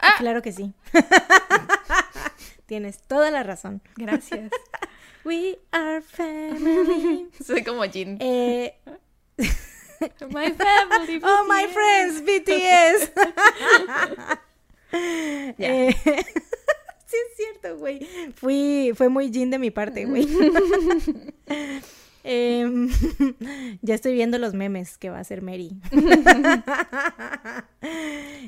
Ah, 0.00 0.14
claro 0.18 0.42
que 0.42 0.52
sí. 0.52 0.72
Tienes 2.66 3.02
toda 3.02 3.30
la 3.32 3.42
razón. 3.42 3.82
Gracias. 3.96 4.52
We 5.24 5.58
are 5.72 6.00
family. 6.02 7.28
Soy 7.44 7.64
como 7.64 7.82
Jin. 7.84 8.16
Eh, 8.20 8.78
My 10.30 10.52
family. 10.52 11.20
oh, 11.24 11.44
my 11.48 11.66
friends, 11.66 12.22
BTS. 12.22 13.10
Eh, 15.58 15.94
sí, 16.04 17.16
es 17.16 17.36
cierto, 17.36 17.78
güey. 17.78 18.06
Fui, 18.34 18.92
fue 18.94 19.08
muy 19.08 19.32
Jin 19.32 19.50
de 19.50 19.58
mi 19.58 19.70
parte, 19.70 20.04
güey. 20.04 20.26
Em, 22.24 22.90
ya 23.80 23.94
estoy 23.94 24.12
viendo 24.12 24.38
los 24.38 24.52
memes 24.52 24.98
que 24.98 25.08
va 25.08 25.16
a 25.16 25.20
hacer 25.20 25.40
Mary. 25.40 25.70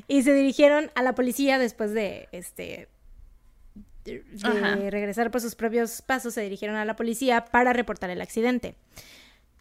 y 0.07 0.21
se 0.21 0.33
dirigieron 0.33 0.91
a 0.93 1.01
la 1.01 1.15
policía 1.15 1.57
después 1.57 1.91
de 1.91 2.27
este 2.31 2.89
de 4.03 4.23
de 4.31 4.47
Ajá. 4.47 4.75
regresar 4.89 5.31
por 5.31 5.41
sus 5.41 5.55
propios 5.55 6.01
pasos, 6.03 6.33
se 6.33 6.41
dirigieron 6.41 6.75
a 6.75 6.85
la 6.85 6.95
policía 6.95 7.45
para 7.45 7.73
reportar 7.73 8.09
el 8.11 8.21
accidente. 8.21 8.75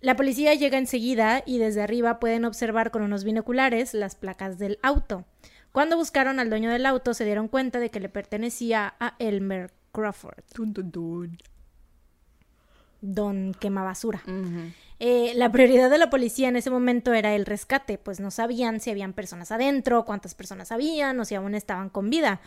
La 0.00 0.16
policía 0.16 0.54
llega 0.54 0.78
enseguida 0.78 1.42
y 1.44 1.58
desde 1.58 1.82
arriba 1.82 2.20
pueden 2.20 2.46
observar 2.46 2.90
con 2.90 3.02
unos 3.02 3.22
binoculares 3.22 3.92
las 3.92 4.14
placas 4.16 4.58
del 4.58 4.78
auto. 4.82 5.26
Cuando 5.72 5.96
buscaron 5.96 6.40
al 6.40 6.50
dueño 6.50 6.70
del 6.70 6.86
auto 6.86 7.14
se 7.14 7.24
dieron 7.24 7.48
cuenta 7.48 7.78
de 7.78 7.90
que 7.90 8.00
le 8.00 8.08
pertenecía 8.08 8.94
a 8.98 9.14
Elmer 9.18 9.70
Crawford, 9.92 10.42
Tun, 10.52 10.72
tun, 10.74 10.90
tun. 10.90 11.38
don 13.00 13.54
quemabasura. 13.54 14.22
Ujú. 14.26 14.72
Eh, 14.98 15.32
la 15.34 15.50
prioridad 15.50 15.88
de 15.88 15.96
la 15.96 16.10
policía 16.10 16.48
en 16.48 16.56
ese 16.56 16.70
momento 16.70 17.14
era 17.14 17.34
el 17.34 17.46
rescate, 17.46 17.96
pues 17.96 18.20
no 18.20 18.30
sabían 18.30 18.80
si 18.80 18.90
habían 18.90 19.14
personas 19.14 19.50
adentro, 19.50 20.04
cuántas 20.04 20.34
personas 20.34 20.70
habían 20.72 21.18
o 21.18 21.24
si 21.24 21.34
aún 21.34 21.54
estaban 21.54 21.88
con 21.88 22.10
vida. 22.10 22.40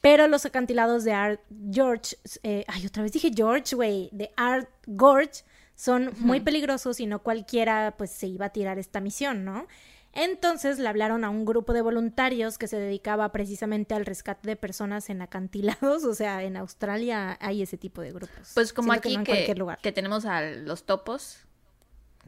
Pero 0.00 0.26
los 0.26 0.46
acantilados 0.46 1.04
de 1.04 1.12
Art 1.12 1.40
George, 1.70 2.16
eh, 2.42 2.64
ay, 2.66 2.86
otra 2.86 3.02
vez 3.02 3.12
dije 3.12 3.30
George, 3.34 3.76
güey, 3.76 4.08
de 4.12 4.30
Art 4.36 4.68
Gorge 4.86 5.44
son 5.76 6.10
muy 6.18 6.40
peligrosos 6.40 7.00
y 7.00 7.06
no 7.06 7.20
cualquiera 7.20 7.94
pues 7.96 8.10
se 8.10 8.26
iba 8.26 8.46
a 8.46 8.50
tirar 8.50 8.78
esta 8.78 9.00
misión, 9.00 9.44
¿no? 9.44 9.66
Entonces 10.12 10.78
le 10.78 10.88
hablaron 10.88 11.24
a 11.24 11.30
un 11.30 11.44
grupo 11.44 11.72
de 11.72 11.82
voluntarios 11.82 12.58
que 12.58 12.66
se 12.66 12.76
dedicaba 12.78 13.30
precisamente 13.30 13.94
al 13.94 14.04
rescate 14.06 14.48
de 14.48 14.56
personas 14.56 15.08
en 15.08 15.22
acantilados, 15.22 16.04
o 16.04 16.14
sea, 16.14 16.42
en 16.42 16.56
Australia 16.56 17.38
hay 17.40 17.62
ese 17.62 17.78
tipo 17.78 18.00
de 18.00 18.12
grupos. 18.12 18.50
Pues 18.54 18.72
como 18.72 18.92
Siento 18.92 19.08
aquí 19.08 19.14
no 19.14 19.20
en 19.20 19.24
que, 19.26 19.32
cualquier 19.32 19.58
lugar. 19.58 19.78
que 19.80 19.92
tenemos 19.92 20.24
a 20.24 20.42
los 20.42 20.84
topos, 20.84 21.38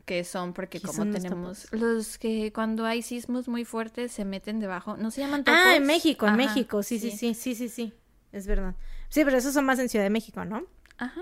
que 0.05 0.25
son 0.25 0.53
porque 0.53 0.79
¿Qué 0.81 0.87
como 0.87 0.97
son 0.97 1.12
tenemos 1.12 1.73
los 1.73 2.18
que 2.18 2.53
cuando 2.53 2.85
hay 2.87 3.03
sismos 3.03 3.49
muy 3.49 3.64
fuertes 3.64 4.12
se 4.12 4.25
meten 4.25 4.59
debajo, 4.61 4.97
¿no 4.97 5.11
se 5.11 5.21
llaman 5.21 5.45
topos? 5.45 5.61
Ah, 5.64 5.77
en 5.77 5.85
México, 5.85 6.27
en 6.27 6.35
Ajá, 6.35 6.45
México, 6.45 6.83
sí, 6.83 6.99
sí, 6.99 7.11
sí, 7.11 7.35
sí, 7.35 7.55
sí, 7.55 7.68
sí, 7.68 7.92
es 8.33 8.47
verdad. 8.47 8.75
Sí, 9.09 9.25
pero 9.25 9.37
esos 9.37 9.55
son 9.55 9.64
más 9.64 9.79
en 9.79 9.88
Ciudad 9.88 10.05
de 10.05 10.11
México, 10.11 10.45
¿no? 10.45 10.64
Ajá. 10.99 11.21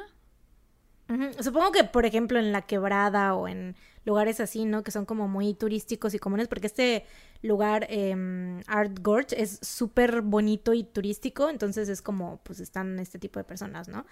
Supongo 1.40 1.72
que, 1.72 1.82
por 1.82 2.06
ejemplo, 2.06 2.38
en 2.38 2.52
La 2.52 2.62
Quebrada 2.62 3.34
o 3.34 3.48
en 3.48 3.74
lugares 4.04 4.40
así, 4.40 4.64
¿no? 4.64 4.82
Que 4.82 4.90
son 4.90 5.04
como 5.04 5.28
muy 5.28 5.54
turísticos 5.54 6.14
y 6.14 6.18
comunes, 6.18 6.48
porque 6.48 6.66
este 6.66 7.04
lugar, 7.42 7.86
em, 7.90 8.60
Art 8.66 8.98
Gorge, 9.00 9.40
es 9.40 9.58
súper 9.62 10.22
bonito 10.22 10.72
y 10.74 10.84
turístico, 10.84 11.48
entonces 11.48 11.88
es 11.88 12.02
como, 12.02 12.40
pues 12.42 12.60
están 12.60 12.98
este 12.98 13.18
tipo 13.18 13.38
de 13.38 13.44
personas, 13.44 13.88
¿no? 13.88 14.06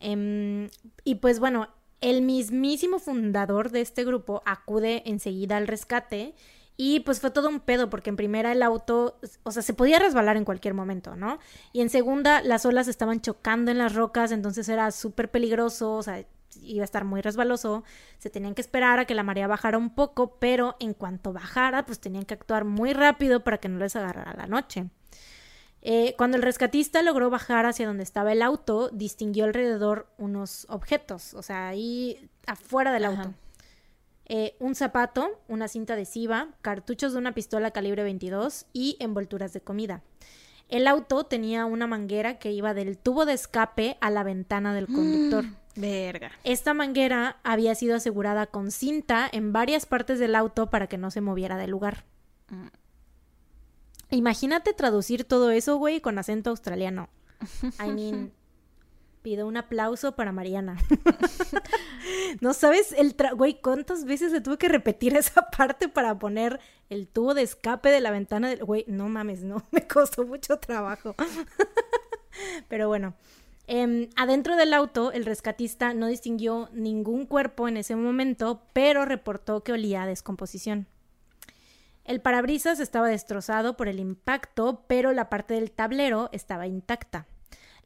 Em, 0.00 0.68
y 1.04 1.16
pues 1.16 1.40
bueno, 1.40 1.68
el 2.00 2.22
mismísimo 2.22 2.98
fundador 2.98 3.70
de 3.70 3.80
este 3.80 4.04
grupo 4.04 4.42
acude 4.44 5.02
enseguida 5.06 5.56
al 5.56 5.66
rescate 5.66 6.34
y 6.76 7.00
pues 7.00 7.20
fue 7.20 7.30
todo 7.30 7.48
un 7.48 7.60
pedo 7.60 7.88
porque 7.88 8.10
en 8.10 8.16
primera 8.16 8.50
el 8.52 8.62
auto, 8.62 9.18
o 9.44 9.50
sea, 9.52 9.62
se 9.62 9.74
podía 9.74 9.98
resbalar 9.98 10.36
en 10.36 10.44
cualquier 10.44 10.74
momento, 10.74 11.14
¿no? 11.16 11.38
Y 11.72 11.80
en 11.80 11.88
segunda 11.88 12.42
las 12.42 12.66
olas 12.66 12.88
estaban 12.88 13.20
chocando 13.20 13.70
en 13.70 13.78
las 13.78 13.94
rocas, 13.94 14.32
entonces 14.32 14.68
era 14.68 14.90
súper 14.90 15.30
peligroso, 15.30 15.94
o 15.94 16.02
sea, 16.02 16.24
iba 16.66 16.82
a 16.82 16.84
estar 16.84 17.04
muy 17.04 17.20
resbaloso, 17.20 17.84
se 18.18 18.30
tenían 18.30 18.54
que 18.54 18.60
esperar 18.62 18.98
a 18.98 19.04
que 19.04 19.14
la 19.14 19.22
marea 19.22 19.46
bajara 19.46 19.78
un 19.78 19.94
poco, 19.94 20.38
pero 20.38 20.76
en 20.80 20.94
cuanto 20.94 21.32
bajara, 21.32 21.86
pues 21.86 22.00
tenían 22.00 22.24
que 22.24 22.34
actuar 22.34 22.64
muy 22.64 22.92
rápido 22.92 23.44
para 23.44 23.58
que 23.58 23.68
no 23.68 23.78
les 23.78 23.96
agarrara 23.96 24.34
la 24.34 24.46
noche. 24.46 24.90
Eh, 25.86 26.14
cuando 26.16 26.38
el 26.38 26.42
rescatista 26.42 27.02
logró 27.02 27.28
bajar 27.28 27.66
hacia 27.66 27.86
donde 27.86 28.04
estaba 28.04 28.32
el 28.32 28.40
auto, 28.40 28.88
distinguió 28.88 29.44
alrededor 29.44 30.08
unos 30.16 30.66
objetos, 30.70 31.34
o 31.34 31.42
sea, 31.42 31.68
ahí 31.68 32.30
afuera 32.46 32.92
del 32.92 33.04
Ajá. 33.04 33.22
auto. 33.22 33.34
Eh, 34.26 34.56
un 34.58 34.74
zapato, 34.74 35.42
una 35.48 35.68
cinta 35.68 35.92
adhesiva, 35.92 36.48
cartuchos 36.62 37.12
de 37.12 37.18
una 37.18 37.34
pistola 37.34 37.72
calibre 37.72 38.02
22 38.02 38.64
y 38.72 38.96
envolturas 38.98 39.52
de 39.52 39.60
comida. 39.60 40.02
El 40.68 40.86
auto 40.86 41.24
tenía 41.24 41.66
una 41.66 41.86
manguera 41.86 42.38
que 42.38 42.50
iba 42.50 42.72
del 42.72 42.96
tubo 42.96 43.26
de 43.26 43.34
escape 43.34 43.98
a 44.00 44.10
la 44.10 44.22
ventana 44.22 44.74
del 44.74 44.86
conductor. 44.86 45.44
Verga. 45.76 46.30
Esta 46.44 46.74
manguera 46.74 47.38
había 47.42 47.74
sido 47.74 47.96
asegurada 47.96 48.46
con 48.46 48.70
cinta 48.70 49.28
en 49.30 49.52
varias 49.52 49.86
partes 49.86 50.18
del 50.18 50.34
auto 50.34 50.70
para 50.70 50.86
que 50.86 50.98
no 50.98 51.10
se 51.10 51.20
moviera 51.20 51.56
del 51.56 51.70
lugar. 51.70 52.04
Mm. 52.48 52.66
Imagínate 54.10 54.72
traducir 54.72 55.24
todo 55.24 55.50
eso, 55.50 55.76
güey, 55.76 56.00
con 56.00 56.18
acento 56.18 56.50
australiano. 56.50 57.08
I 57.84 57.88
mean, 57.92 58.32
pido 59.22 59.46
un 59.48 59.56
aplauso 59.56 60.14
para 60.14 60.30
Mariana. 60.32 60.76
no 62.40 62.54
sabes 62.54 62.92
el 62.92 63.16
tra- 63.16 63.34
güey, 63.34 63.60
cuántas 63.60 64.04
veces 64.04 64.32
le 64.32 64.40
tuve 64.40 64.58
que 64.58 64.68
repetir 64.68 65.16
esa 65.16 65.50
parte 65.50 65.88
para 65.88 66.18
poner 66.18 66.60
el 66.90 67.08
tubo 67.08 67.34
de 67.34 67.42
escape 67.42 67.88
de 67.88 68.00
la 68.00 68.10
ventana 68.10 68.48
del 68.48 68.64
güey, 68.64 68.84
no 68.86 69.08
mames, 69.08 69.42
no, 69.42 69.66
me 69.72 69.86
costó 69.88 70.24
mucho 70.24 70.58
trabajo. 70.58 71.14
Pero 72.68 72.88
bueno, 72.88 73.14
em, 73.66 74.08
adentro 74.16 74.56
del 74.56 74.74
auto, 74.74 75.12
el 75.12 75.24
rescatista 75.24 75.94
no 75.94 76.06
distinguió 76.06 76.68
ningún 76.72 77.26
cuerpo 77.26 77.68
en 77.68 77.76
ese 77.76 77.96
momento, 77.96 78.62
pero 78.72 79.04
reportó 79.04 79.62
que 79.62 79.72
olía 79.72 80.02
a 80.02 80.06
descomposición. 80.06 80.86
El 82.04 82.20
parabrisas 82.20 82.80
estaba 82.80 83.08
destrozado 83.08 83.76
por 83.76 83.88
el 83.88 83.98
impacto, 83.98 84.84
pero 84.86 85.12
la 85.12 85.30
parte 85.30 85.54
del 85.54 85.70
tablero 85.70 86.28
estaba 86.32 86.66
intacta. 86.66 87.26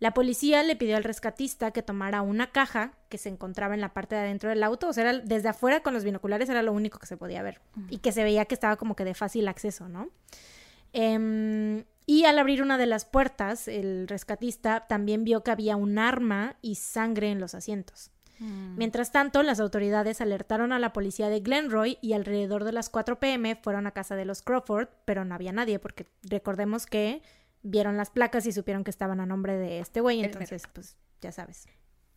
La 0.01 0.15
policía 0.15 0.63
le 0.63 0.77
pidió 0.77 0.97
al 0.97 1.05
rescatista 1.05 1.71
que 1.73 1.83
tomara 1.83 2.23
una 2.23 2.51
caja 2.53 2.93
que 3.09 3.19
se 3.19 3.29
encontraba 3.29 3.75
en 3.75 3.81
la 3.81 3.93
parte 3.95 4.15
de 4.15 4.21
adentro 4.23 4.49
del 4.49 4.63
auto, 4.63 4.89
o 4.89 4.93
sea, 4.93 5.09
era- 5.11 5.19
desde 5.21 5.49
afuera 5.49 5.81
con 5.81 5.93
los 5.95 6.05
binoculares 6.05 6.49
era 6.49 6.63
lo 6.63 6.73
único 6.73 6.99
que 7.01 7.07
se 7.07 7.17
podía 7.17 7.43
ver 7.43 7.61
y 7.91 7.99
que 7.99 8.13
se 8.13 8.23
veía 8.23 8.45
que 8.45 8.55
estaba 8.55 8.77
como 8.77 8.95
que 8.97 9.05
de 9.05 9.15
fácil 9.15 9.47
acceso, 9.49 9.89
¿no? 9.89 10.09
Em, 10.93 11.85
y 12.07 12.25
al 12.25 12.39
abrir 12.39 12.63
una 12.63 12.79
de 12.79 12.87
las 12.87 13.05
puertas, 13.05 13.69
el 13.69 14.09
rescatista 14.09 14.87
también 14.89 15.25
vio 15.25 15.43
que 15.43 15.51
había 15.51 15.77
un 15.77 15.99
arma 15.99 16.57
y 16.63 16.77
sangre 16.77 17.31
en 17.31 17.41
los 17.41 17.55
asientos. 17.55 18.11
Mm. 18.39 18.77
Mientras 18.77 19.13
tanto, 19.13 19.43
las 19.43 19.61
autoridades 19.61 20.21
alertaron 20.21 20.73
a 20.73 20.79
la 20.79 20.93
policía 20.93 21.29
de 21.29 21.41
Glenroy 21.41 21.99
y 22.01 22.13
alrededor 22.13 22.65
de 22.65 22.73
las 22.73 22.89
4 22.89 23.19
pm 23.19 23.57
fueron 23.57 23.87
a 23.87 23.91
casa 23.91 24.17
de 24.17 24.25
los 24.25 24.43
Crawford, 24.43 24.89
pero 25.05 25.25
no 25.25 25.35
había 25.35 25.53
nadie 25.53 25.79
porque 25.79 26.07
recordemos 26.23 26.87
que 26.87 27.23
vieron 27.63 27.97
las 27.97 28.11
placas 28.11 28.47
y 28.47 28.53
supieron 28.53 28.85
que 28.85 28.91
estaban 28.91 29.21
a 29.21 29.27
nombre 29.27 29.57
de 29.57 29.81
este 29.81 30.01
güey, 30.01 30.23
entonces 30.23 30.63
pues 30.73 30.97
ya 31.21 31.33
sabes. 31.33 31.67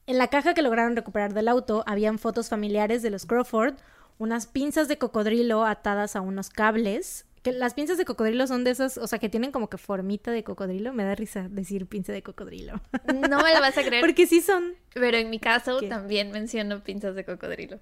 En 0.05 0.17
la 0.17 0.27
caja 0.27 0.53
que 0.53 0.61
lograron 0.61 0.95
recuperar 0.95 1.33
del 1.33 1.47
auto 1.47 1.83
habían 1.87 2.19
fotos 2.19 2.49
familiares 2.49 3.01
de 3.01 3.09
los 3.09 3.25
Crawford, 3.25 3.75
unas 4.17 4.45
pinzas 4.45 4.87
de 4.87 4.97
cocodrilo 4.97 5.65
atadas 5.65 6.15
a 6.15 6.21
unos 6.21 6.49
cables. 6.49 7.25
Que 7.41 7.51
las 7.51 7.73
pinzas 7.73 7.97
de 7.97 8.05
cocodrilo 8.05 8.45
son 8.45 8.63
de 8.63 8.71
esas, 8.71 8.97
o 8.97 9.07
sea, 9.07 9.17
que 9.17 9.27
tienen 9.29 9.51
como 9.51 9.69
que 9.69 9.77
formita 9.77 10.31
de 10.31 10.43
cocodrilo. 10.43 10.93
Me 10.93 11.03
da 11.03 11.15
risa 11.15 11.47
decir 11.49 11.87
pinza 11.87 12.13
de 12.13 12.21
cocodrilo. 12.21 12.79
No 13.07 13.41
me 13.41 13.53
lo 13.53 13.59
vas 13.61 13.77
a 13.77 13.83
creer, 13.83 14.01
Porque 14.05 14.27
sí 14.27 14.41
son. 14.41 14.75
pero 14.93 15.17
en 15.17 15.29
mi 15.29 15.39
caso 15.39 15.79
¿Qué? 15.79 15.87
también 15.87 16.31
menciono 16.31 16.83
pinzas 16.83 17.15
de 17.15 17.25
cocodrilo. 17.25 17.79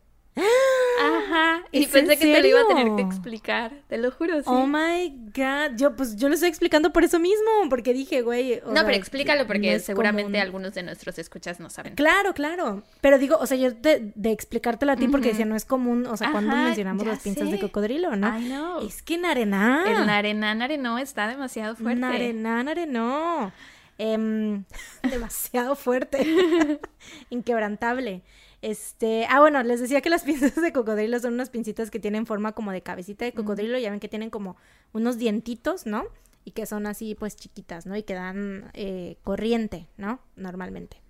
Ajá. 1.30 1.64
Y 1.72 1.84
¿Es 1.84 1.90
pensé 1.90 2.14
en 2.14 2.20
que 2.20 2.26
te 2.26 2.42
lo 2.42 2.48
iba 2.48 2.62
a 2.62 2.68
tener 2.68 2.96
que 2.96 3.02
explicar. 3.02 3.74
Te 3.88 3.98
lo 3.98 4.12
juro, 4.12 4.38
sí. 4.38 4.46
Oh 4.46 4.66
my 4.66 5.10
god. 5.36 5.78
Yo, 5.78 5.96
pues 5.96 6.16
yo 6.16 6.28
lo 6.28 6.34
estoy 6.34 6.50
explicando 6.50 6.92
por 6.92 7.04
eso 7.04 7.20
mismo. 7.20 7.70
Porque 7.70 7.94
dije, 7.94 8.22
güey. 8.22 8.60
o 8.66 8.68
no, 8.68 8.74
sea, 8.74 8.86
pero 8.86 8.98
explícalo 8.98 9.48
porque 9.48 9.74
no 9.74 9.80
seguramente 9.80 10.32
común. 10.32 10.42
algunos 10.42 10.74
de 10.74 10.84
nuestros 10.84 11.20
escuchas 11.20 11.60
no 11.60 11.70
saben. 11.70 11.96
Claro, 11.96 12.34
claro. 12.34 12.84
Pero 13.02 13.20
digo, 13.20 13.38
o 13.40 13.46
sea, 13.46 13.58
yo 13.58 13.72
de, 13.72 14.12
de 14.16 14.32
explicártelo 14.32 14.92
a 14.92 14.96
ti 14.96 15.08
porque 15.08 15.30
decía, 15.30 15.46
no 15.46 15.56
es 15.56 15.66
común, 15.66 16.08
o 16.08 16.18
sea, 16.18 16.32
cuando 16.32 16.56
mencionamos 16.56 17.06
las 17.06 17.20
pinzas 17.20 17.52
de 17.52 17.60
cocodrilo, 17.60 18.16
¿no? 18.16 18.40
I 18.40 18.46
know. 18.46 18.88
Es 18.88 19.02
que 19.02 19.18
Narená. 19.18 19.84
El 19.88 20.06
narená 20.06 20.56
narenó 20.56 20.98
está 20.98 21.28
demasiado 21.28 21.76
fuerte. 21.76 22.00
Narená, 22.00 22.64
narenó. 22.64 23.52
Em, 23.98 24.64
demasiado 25.04 25.76
fuerte. 25.76 26.80
Inquebrantable. 27.30 28.22
Este, 28.62 29.26
ah, 29.30 29.40
bueno, 29.40 29.64
les 29.64 29.80
decía 29.80 30.02
que 30.02 30.10
las 30.10 30.24
pinzas 30.26 30.56
de 30.56 30.74
cocodrilo 30.74 31.20
son 31.20 31.34
unas 31.34 31.50
pincitas 31.50 31.92
que 31.92 32.00
tienen 32.00 32.26
forma 32.26 32.54
como 32.54 32.72
de 32.72 32.82
cabecita 32.82 33.26
de 33.26 33.34
cocodrilo, 33.34 33.78
ya 33.78 33.92
ven 33.92 34.00
que 34.00 34.10
tienen 34.10 34.30
como 34.30 34.58
unos 34.94 35.18
dientitos, 35.18 35.86
¿no? 35.86 36.06
Y 36.46 36.52
que 36.52 36.66
son 36.66 36.88
así, 36.88 37.16
pues, 37.16 37.36
chiquitas, 37.36 37.86
¿no? 37.86 37.96
Y 37.96 38.04
que 38.04 38.14
dan 38.14 38.72
eh, 38.74 39.18
corriente, 39.24 39.88
¿no? 39.98 40.20
Normalmente. 40.36 41.02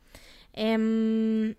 Em. 0.54 1.56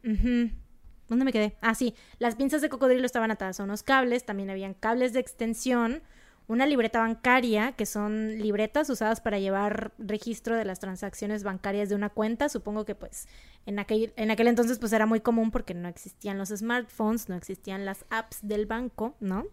¿Dónde 1.09 1.25
me 1.25 1.33
quedé? 1.33 1.57
Ah, 1.61 1.75
sí, 1.75 1.95
las 2.21 2.37
pinzas 2.37 2.63
de 2.63 2.69
cocodrilo 2.69 3.05
estaban 3.05 3.33
atadas 3.33 3.59
a 3.59 3.65
unos 3.65 3.83
cables, 3.83 4.25
también 4.25 4.49
habían 4.49 4.75
cables 4.75 5.13
de 5.13 5.19
extensión, 5.19 6.03
una 6.51 6.67
libreta 6.67 6.99
bancaria, 6.99 7.73
que 7.73 7.87
son 7.87 8.37
libretas 8.39 8.91
usadas 8.91 9.21
para 9.21 9.39
llevar 9.39 9.93
registro 9.99 10.57
de 10.57 10.65
las 10.65 10.81
transacciones 10.81 11.45
bancarias 11.45 11.89
de 11.89 11.95
una 11.95 12.11
cuenta. 12.11 12.49
Supongo 12.49 12.85
que 12.85 12.97
pues 12.97 13.29
en 13.67 13.79
aquel, 13.79 14.13
en 14.17 14.33
aquel 14.33 14.49
entonces 14.49 14.81
pues 14.81 14.93
era 14.93 15.07
muy 15.07 15.21
común 15.21 15.53
porque 15.53 15.75
no 15.75 15.89
existían 15.89 16.39
los 16.39 16.49
smartphones, 16.49 17.29
no 17.29 17.37
existían 17.37 17.85
las 17.85 18.05
apps 18.11 18.39
del 18.43 18.67
banco, 18.67 19.15
¿no? 19.21 19.47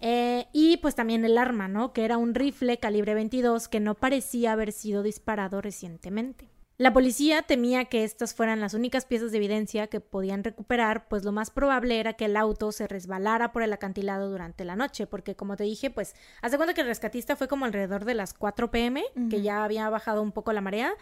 Eh, 0.00 0.46
y 0.52 0.78
pues 0.78 0.96
también 0.96 1.24
el 1.24 1.38
arma, 1.38 1.68
¿no? 1.68 1.92
Que 1.92 2.04
era 2.04 2.16
un 2.16 2.34
rifle 2.34 2.78
calibre 2.78 3.14
22 3.14 3.68
que 3.68 3.78
no 3.78 3.94
parecía 3.94 4.52
haber 4.52 4.72
sido 4.72 5.04
disparado 5.04 5.60
recientemente. 5.60 6.48
La 6.78 6.92
policía 6.92 7.42
temía 7.42 7.86
que 7.86 8.04
estas 8.04 8.34
fueran 8.34 8.60
las 8.60 8.72
únicas 8.72 9.04
piezas 9.04 9.32
de 9.32 9.38
evidencia 9.38 9.88
que 9.88 9.98
podían 9.98 10.44
recuperar, 10.44 11.08
pues 11.08 11.24
lo 11.24 11.32
más 11.32 11.50
probable 11.50 11.98
era 11.98 12.12
que 12.12 12.26
el 12.26 12.36
auto 12.36 12.70
se 12.70 12.86
resbalara 12.86 13.50
por 13.50 13.64
el 13.64 13.72
acantilado 13.72 14.30
durante 14.30 14.64
la 14.64 14.76
noche, 14.76 15.08
porque 15.08 15.34
como 15.34 15.56
te 15.56 15.64
dije, 15.64 15.90
pues 15.90 16.14
haz 16.40 16.52
de 16.52 16.56
cuenta 16.56 16.74
que 16.74 16.82
el 16.82 16.86
rescatista 16.86 17.34
fue 17.34 17.48
como 17.48 17.64
alrededor 17.64 18.04
de 18.04 18.14
las 18.14 18.32
4 18.32 18.70
pm, 18.70 19.04
que 19.28 19.42
ya 19.42 19.64
había 19.64 19.90
bajado 19.90 20.22
un 20.22 20.30
poco 20.30 20.52
la 20.52 20.60
marea, 20.60 20.92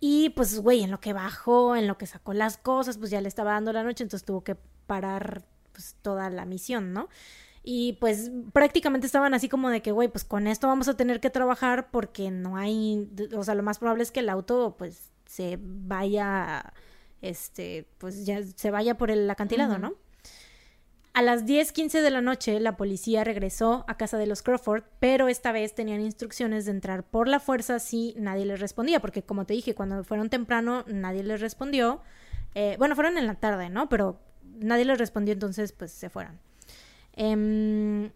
y 0.00 0.30
pues 0.30 0.60
güey, 0.60 0.82
en 0.82 0.90
lo 0.90 0.98
que 0.98 1.12
bajó, 1.12 1.76
en 1.76 1.88
lo 1.88 1.98
que 1.98 2.06
sacó 2.06 2.32
las 2.32 2.56
cosas, 2.56 2.96
pues 2.96 3.10
ya 3.10 3.20
le 3.20 3.28
estaba 3.28 3.52
dando 3.52 3.74
la 3.74 3.82
noche, 3.82 4.04
entonces 4.04 4.24
tuvo 4.24 4.42
que 4.42 4.56
parar 4.86 5.44
pues 5.72 5.94
toda 6.00 6.30
la 6.30 6.46
misión, 6.46 6.94
¿no? 6.94 7.10
Y 7.62 7.98
pues 8.00 8.30
prácticamente 8.54 9.06
estaban 9.06 9.34
así 9.34 9.50
como 9.50 9.68
de 9.68 9.82
que, 9.82 9.92
güey, 9.92 10.08
pues 10.08 10.24
con 10.24 10.46
esto 10.46 10.68
vamos 10.68 10.88
a 10.88 10.96
tener 10.96 11.20
que 11.20 11.28
trabajar 11.28 11.90
porque 11.90 12.30
no 12.30 12.56
hay, 12.56 13.10
o 13.36 13.44
sea, 13.44 13.54
lo 13.54 13.62
más 13.62 13.78
probable 13.78 14.04
es 14.04 14.10
que 14.10 14.20
el 14.20 14.30
auto 14.30 14.74
pues 14.78 15.12
se 15.28 15.58
vaya, 15.60 16.72
este, 17.20 17.86
pues 17.98 18.24
ya 18.24 18.42
se 18.42 18.70
vaya 18.70 18.96
por 18.96 19.10
el 19.10 19.30
acantilado. 19.30 19.78
¿no? 19.78 19.94
A 21.12 21.20
las 21.20 21.44
10:15 21.44 22.00
de 22.00 22.10
la 22.10 22.22
noche, 22.22 22.58
la 22.60 22.76
policía 22.76 23.24
regresó 23.24 23.84
a 23.88 23.98
casa 23.98 24.16
de 24.16 24.26
los 24.26 24.42
Crawford, 24.42 24.84
pero 25.00 25.28
esta 25.28 25.52
vez 25.52 25.74
tenían 25.74 26.00
instrucciones 26.00 26.64
de 26.64 26.70
entrar 26.70 27.04
por 27.04 27.28
la 27.28 27.40
fuerza 27.40 27.78
si 27.78 28.14
nadie 28.16 28.46
les 28.46 28.58
respondía, 28.58 29.00
porque 29.00 29.22
como 29.22 29.44
te 29.44 29.52
dije, 29.52 29.74
cuando 29.74 30.02
fueron 30.02 30.30
temprano 30.30 30.84
nadie 30.88 31.22
les 31.22 31.40
respondió. 31.40 32.00
Eh, 32.54 32.76
bueno, 32.78 32.94
fueron 32.94 33.18
en 33.18 33.26
la 33.26 33.34
tarde, 33.34 33.68
¿no? 33.68 33.90
Pero 33.90 34.18
nadie 34.42 34.86
les 34.86 34.98
respondió, 34.98 35.34
entonces 35.34 35.72
pues 35.72 35.92
se 35.92 36.08
fueron. 36.08 36.40
Em, 37.12 38.10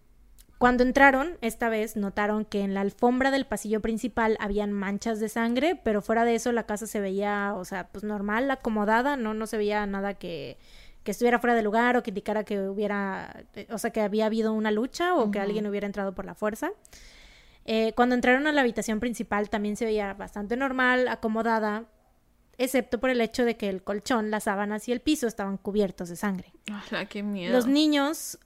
cuando 0.62 0.84
entraron, 0.84 1.38
esta 1.40 1.68
vez 1.68 1.96
notaron 1.96 2.44
que 2.44 2.60
en 2.60 2.72
la 2.72 2.82
alfombra 2.82 3.32
del 3.32 3.46
pasillo 3.46 3.80
principal 3.80 4.36
habían 4.38 4.72
manchas 4.72 5.18
de 5.18 5.28
sangre, 5.28 5.74
pero 5.74 6.02
fuera 6.02 6.24
de 6.24 6.36
eso 6.36 6.52
la 6.52 6.66
casa 6.66 6.86
se 6.86 7.00
veía, 7.00 7.54
o 7.56 7.64
sea, 7.64 7.88
pues 7.88 8.04
normal, 8.04 8.48
acomodada, 8.48 9.16
no, 9.16 9.34
no 9.34 9.48
se 9.48 9.56
veía 9.56 9.84
nada 9.86 10.14
que, 10.14 10.58
que 11.02 11.10
estuviera 11.10 11.40
fuera 11.40 11.56
de 11.56 11.64
lugar 11.64 11.96
o 11.96 12.04
que 12.04 12.10
indicara 12.12 12.44
que 12.44 12.60
hubiera, 12.60 13.42
o 13.70 13.78
sea, 13.78 13.90
que 13.90 14.02
había 14.02 14.26
habido 14.26 14.52
una 14.52 14.70
lucha 14.70 15.16
o 15.16 15.32
que 15.32 15.40
alguien 15.40 15.66
hubiera 15.66 15.84
entrado 15.84 16.14
por 16.14 16.26
la 16.26 16.36
fuerza. 16.36 16.70
Eh, 17.64 17.92
cuando 17.96 18.14
entraron 18.14 18.46
a 18.46 18.52
la 18.52 18.60
habitación 18.60 19.00
principal 19.00 19.50
también 19.50 19.74
se 19.76 19.84
veía 19.84 20.14
bastante 20.14 20.56
normal, 20.56 21.08
acomodada, 21.08 21.86
excepto 22.56 23.00
por 23.00 23.10
el 23.10 23.20
hecho 23.20 23.44
de 23.44 23.56
que 23.56 23.68
el 23.68 23.82
colchón, 23.82 24.30
las 24.30 24.44
sábanas 24.44 24.86
y 24.86 24.92
el 24.92 25.00
piso 25.00 25.26
estaban 25.26 25.56
cubiertos 25.56 26.08
de 26.08 26.14
sangre. 26.14 26.52
Qué 27.08 27.24
miedo. 27.24 27.52
Los 27.52 27.66
niños. 27.66 28.38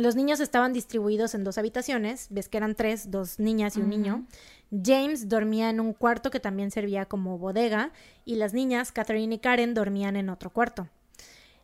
Los 0.00 0.16
niños 0.16 0.40
estaban 0.40 0.72
distribuidos 0.72 1.34
en 1.34 1.44
dos 1.44 1.58
habitaciones. 1.58 2.28
Ves 2.30 2.48
que 2.48 2.56
eran 2.56 2.74
tres, 2.74 3.10
dos 3.10 3.38
niñas 3.38 3.76
y 3.76 3.80
un 3.82 3.90
niño. 3.90 4.26
James 4.70 5.28
dormía 5.28 5.68
en 5.68 5.78
un 5.78 5.92
cuarto 5.92 6.30
que 6.30 6.40
también 6.40 6.70
servía 6.70 7.04
como 7.04 7.36
bodega. 7.36 7.92
Y 8.24 8.36
las 8.36 8.54
niñas, 8.54 8.92
Catherine 8.92 9.34
y 9.34 9.38
Karen, 9.38 9.74
dormían 9.74 10.16
en 10.16 10.30
otro 10.30 10.48
cuarto. 10.48 10.88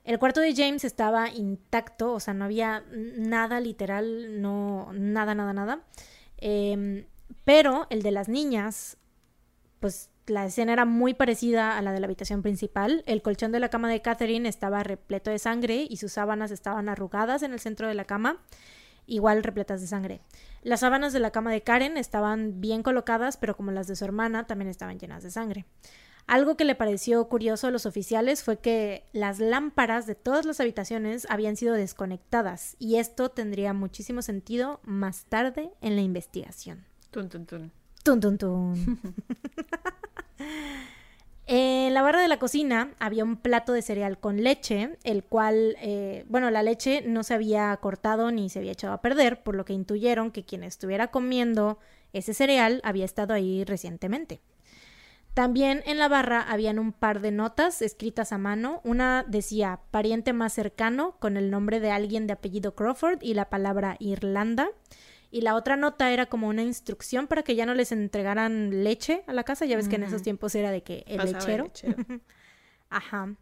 El 0.05 0.19
cuarto 0.19 0.41
de 0.41 0.55
James 0.55 0.85
estaba 0.85 1.31
intacto, 1.31 2.13
o 2.13 2.21
sea, 2.21 2.35
no 2.35 2.45
había 2.45 2.85
nada 2.93 3.59
literal, 3.59 4.43
no, 4.43 4.93
nada, 4.93 5.35
nada, 5.35 5.55
nada. 5.55 5.81
Em, 6.37 7.07
pero 7.45 7.87
el 7.89 8.03
de 8.03 8.11
las 8.11 8.29
niñas, 8.29 8.99
pues 9.81 10.11
la 10.27 10.47
escena 10.47 10.73
era 10.73 10.85
muy 10.85 11.15
parecida 11.15 11.79
a 11.79 11.83
la 11.83 11.93
de 11.93 12.01
la 12.01 12.07
habitación 12.07 12.43
principal. 12.43 13.03
El 13.07 13.23
colchón 13.23 13.53
de 13.53 13.61
la 13.61 13.69
cama 13.69 13.89
de 13.89 14.03
Catherine 14.03 14.49
estaba 14.49 14.83
repleto 14.83 15.31
de 15.31 15.39
sangre 15.39 15.87
y 15.89 15.97
sus 15.99 16.13
sábanas 16.13 16.51
estaban 16.51 16.89
arrugadas 16.89 17.43
en 17.43 17.53
el 17.53 17.61
centro 17.61 17.89
de 17.89 17.95
la 17.95 18.05
cama, 18.05 18.39
igual 19.07 19.43
repletas 19.43 19.81
de 19.81 19.87
sangre. 19.87 20.21
Las 20.63 20.81
sábanas 20.81 21.13
de 21.13 21.21
la 21.21 21.31
cama 21.31 21.53
de 21.53 21.63
Karen 21.63 21.97
estaban 21.97 22.61
bien 22.61 22.83
colocadas, 22.83 23.37
pero 23.37 23.57
como 23.57 23.71
las 23.71 23.87
de 23.87 23.97
su 23.97 24.05
hermana, 24.05 24.47
también 24.47 24.69
estaban 24.69 24.99
llenas 24.99 25.23
de 25.23 25.31
sangre. 25.31 25.65
Algo 26.27 26.57
que 26.57 26.65
le 26.65 26.75
pareció 26.75 27.29
curioso 27.29 27.69
a 27.69 27.71
los 27.71 27.87
oficiales 27.87 28.43
fue 28.43 28.59
que 28.59 29.05
las 29.13 29.39
lámparas 29.39 30.07
de 30.07 30.17
todas 30.17 30.45
las 30.45 30.59
habitaciones 30.59 31.25
habían 31.31 31.57
sido 31.57 31.75
desconectadas 31.75 32.75
y 32.81 32.97
esto 32.97 33.29
tendría 33.29 33.73
muchísimo 33.73 34.23
sentido 34.23 34.81
más 34.83 35.27
tarde 35.27 35.71
en 35.81 35.95
la 35.95 36.03
investigación. 36.03 36.85
Tun, 37.13 37.29
tun, 37.29 37.47
tun. 37.47 37.73
Tun, 38.03 38.21
tun, 38.21 38.39
tun. 38.39 39.01
En 41.49 41.95
la 41.95 42.03
barra 42.03 42.21
de 42.21 42.29
la 42.29 42.41
cocina 42.41 42.91
había 42.99 43.23
un 43.23 43.37
plato 43.37 43.73
de 43.73 43.81
cereal 43.81 44.19
con 44.19 44.43
leche, 44.43 44.99
el 45.05 45.23
cual, 45.23 45.77
eh, 45.81 46.25
bueno, 46.29 46.51
la 46.51 46.65
leche 46.65 47.03
no 47.07 47.23
se 47.23 47.35
había 47.35 47.77
cortado 47.77 48.33
ni 48.33 48.51
se 48.51 48.59
había 48.59 48.73
echado 48.73 48.93
a 48.93 49.01
perder, 49.01 49.45
por 49.45 49.55
lo 49.55 49.65
que 49.65 49.73
intuyeron 49.73 50.33
que 50.33 50.45
quien 50.45 50.65
estuviera 50.65 51.09
comiendo 51.09 51.79
ese 52.13 52.35
cereal 52.35 52.81
había 52.83 53.05
estado 53.05 53.33
ahí 53.33 53.65
recientemente. 53.65 54.41
También 55.35 55.83
en 55.85 55.99
la 55.99 56.09
barra 56.09 56.41
habían 56.41 56.79
un 56.79 56.93
par 56.93 57.21
de 57.21 57.31
notas 57.31 57.83
escritas 57.83 58.33
a 58.33 58.39
mano. 58.39 58.81
Una 58.85 59.23
decía 59.29 59.81
pariente 59.91 60.33
más 60.33 60.55
cercano 60.55 61.17
con 61.19 61.37
el 61.37 61.51
nombre 61.51 61.79
de 61.79 61.91
alguien 61.91 62.27
de 62.27 62.33
apellido 62.33 62.75
Crawford 62.75 63.19
y 63.23 63.35
la 63.35 63.51
palabra 63.51 63.97
Irlanda. 64.01 64.69
Y 65.37 65.43
la 65.43 65.55
otra 65.55 65.77
nota 65.77 66.11
era 66.11 66.25
como 66.25 66.49
una 66.49 66.63
instrucción 66.63 67.27
para 67.27 67.43
que 67.43 67.55
ya 67.55 67.67
no 67.67 67.75
les 67.75 67.93
entregaran 67.93 68.83
leche 68.83 69.23
a 69.27 69.35
la 69.35 69.45
casa. 69.45 69.67
Ya 69.67 69.77
ves 69.77 69.87
que 69.87 69.97
en 69.97 70.05
esos 70.05 70.23
tiempos 70.23 70.55
era 70.55 70.71
de 70.71 70.83
que 70.83 71.05
el 71.07 71.19
Pasaba 71.19 71.41
lechero. 71.41 71.65
lechero. 71.65 71.97
Ajá. 72.89 73.37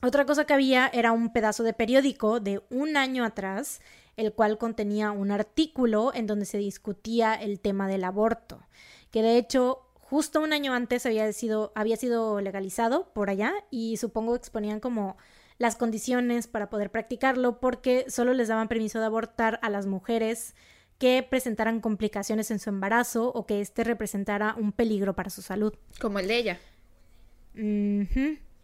Otra 0.00 0.24
cosa 0.24 0.46
que 0.46 0.54
había 0.54 0.88
era 0.88 1.12
un 1.12 1.30
pedazo 1.30 1.62
de 1.62 1.74
periódico 1.74 2.40
de 2.40 2.62
un 2.70 2.96
año 2.96 3.22
atrás, 3.22 3.82
el 4.16 4.32
cual 4.32 4.56
contenía 4.56 5.10
un 5.10 5.30
artículo 5.30 6.10
en 6.14 6.26
donde 6.26 6.46
se 6.46 6.56
discutía 6.56 7.34
el 7.34 7.60
tema 7.60 7.86
del 7.86 8.02
aborto, 8.02 8.62
que 9.10 9.20
de 9.20 9.36
hecho 9.36 9.82
justo 10.00 10.40
un 10.40 10.54
año 10.54 10.72
antes 10.72 11.04
había 11.04 11.30
sido, 11.34 11.70
había 11.74 11.98
sido 11.98 12.40
legalizado 12.40 13.12
por 13.12 13.28
allá 13.28 13.52
y 13.70 13.98
supongo 13.98 14.36
exponían 14.36 14.80
como 14.80 15.18
las 15.58 15.76
condiciones 15.76 16.46
para 16.46 16.70
poder 16.70 16.90
practicarlo 16.90 17.60
porque 17.60 18.06
solo 18.08 18.32
les 18.32 18.48
daban 18.48 18.68
permiso 18.68 19.00
de 19.00 19.04
abortar 19.04 19.58
a 19.60 19.68
las 19.68 19.84
mujeres 19.84 20.54
que 20.98 21.26
presentaran 21.28 21.80
complicaciones 21.80 22.50
en 22.50 22.58
su 22.58 22.70
embarazo 22.70 23.28
o 23.32 23.46
que 23.46 23.60
éste 23.60 23.84
representara 23.84 24.54
un 24.58 24.72
peligro 24.72 25.14
para 25.14 25.28
su 25.30 25.42
salud. 25.42 25.74
Como 26.00 26.18
el 26.18 26.28
de 26.28 26.36
ella. 26.36 26.58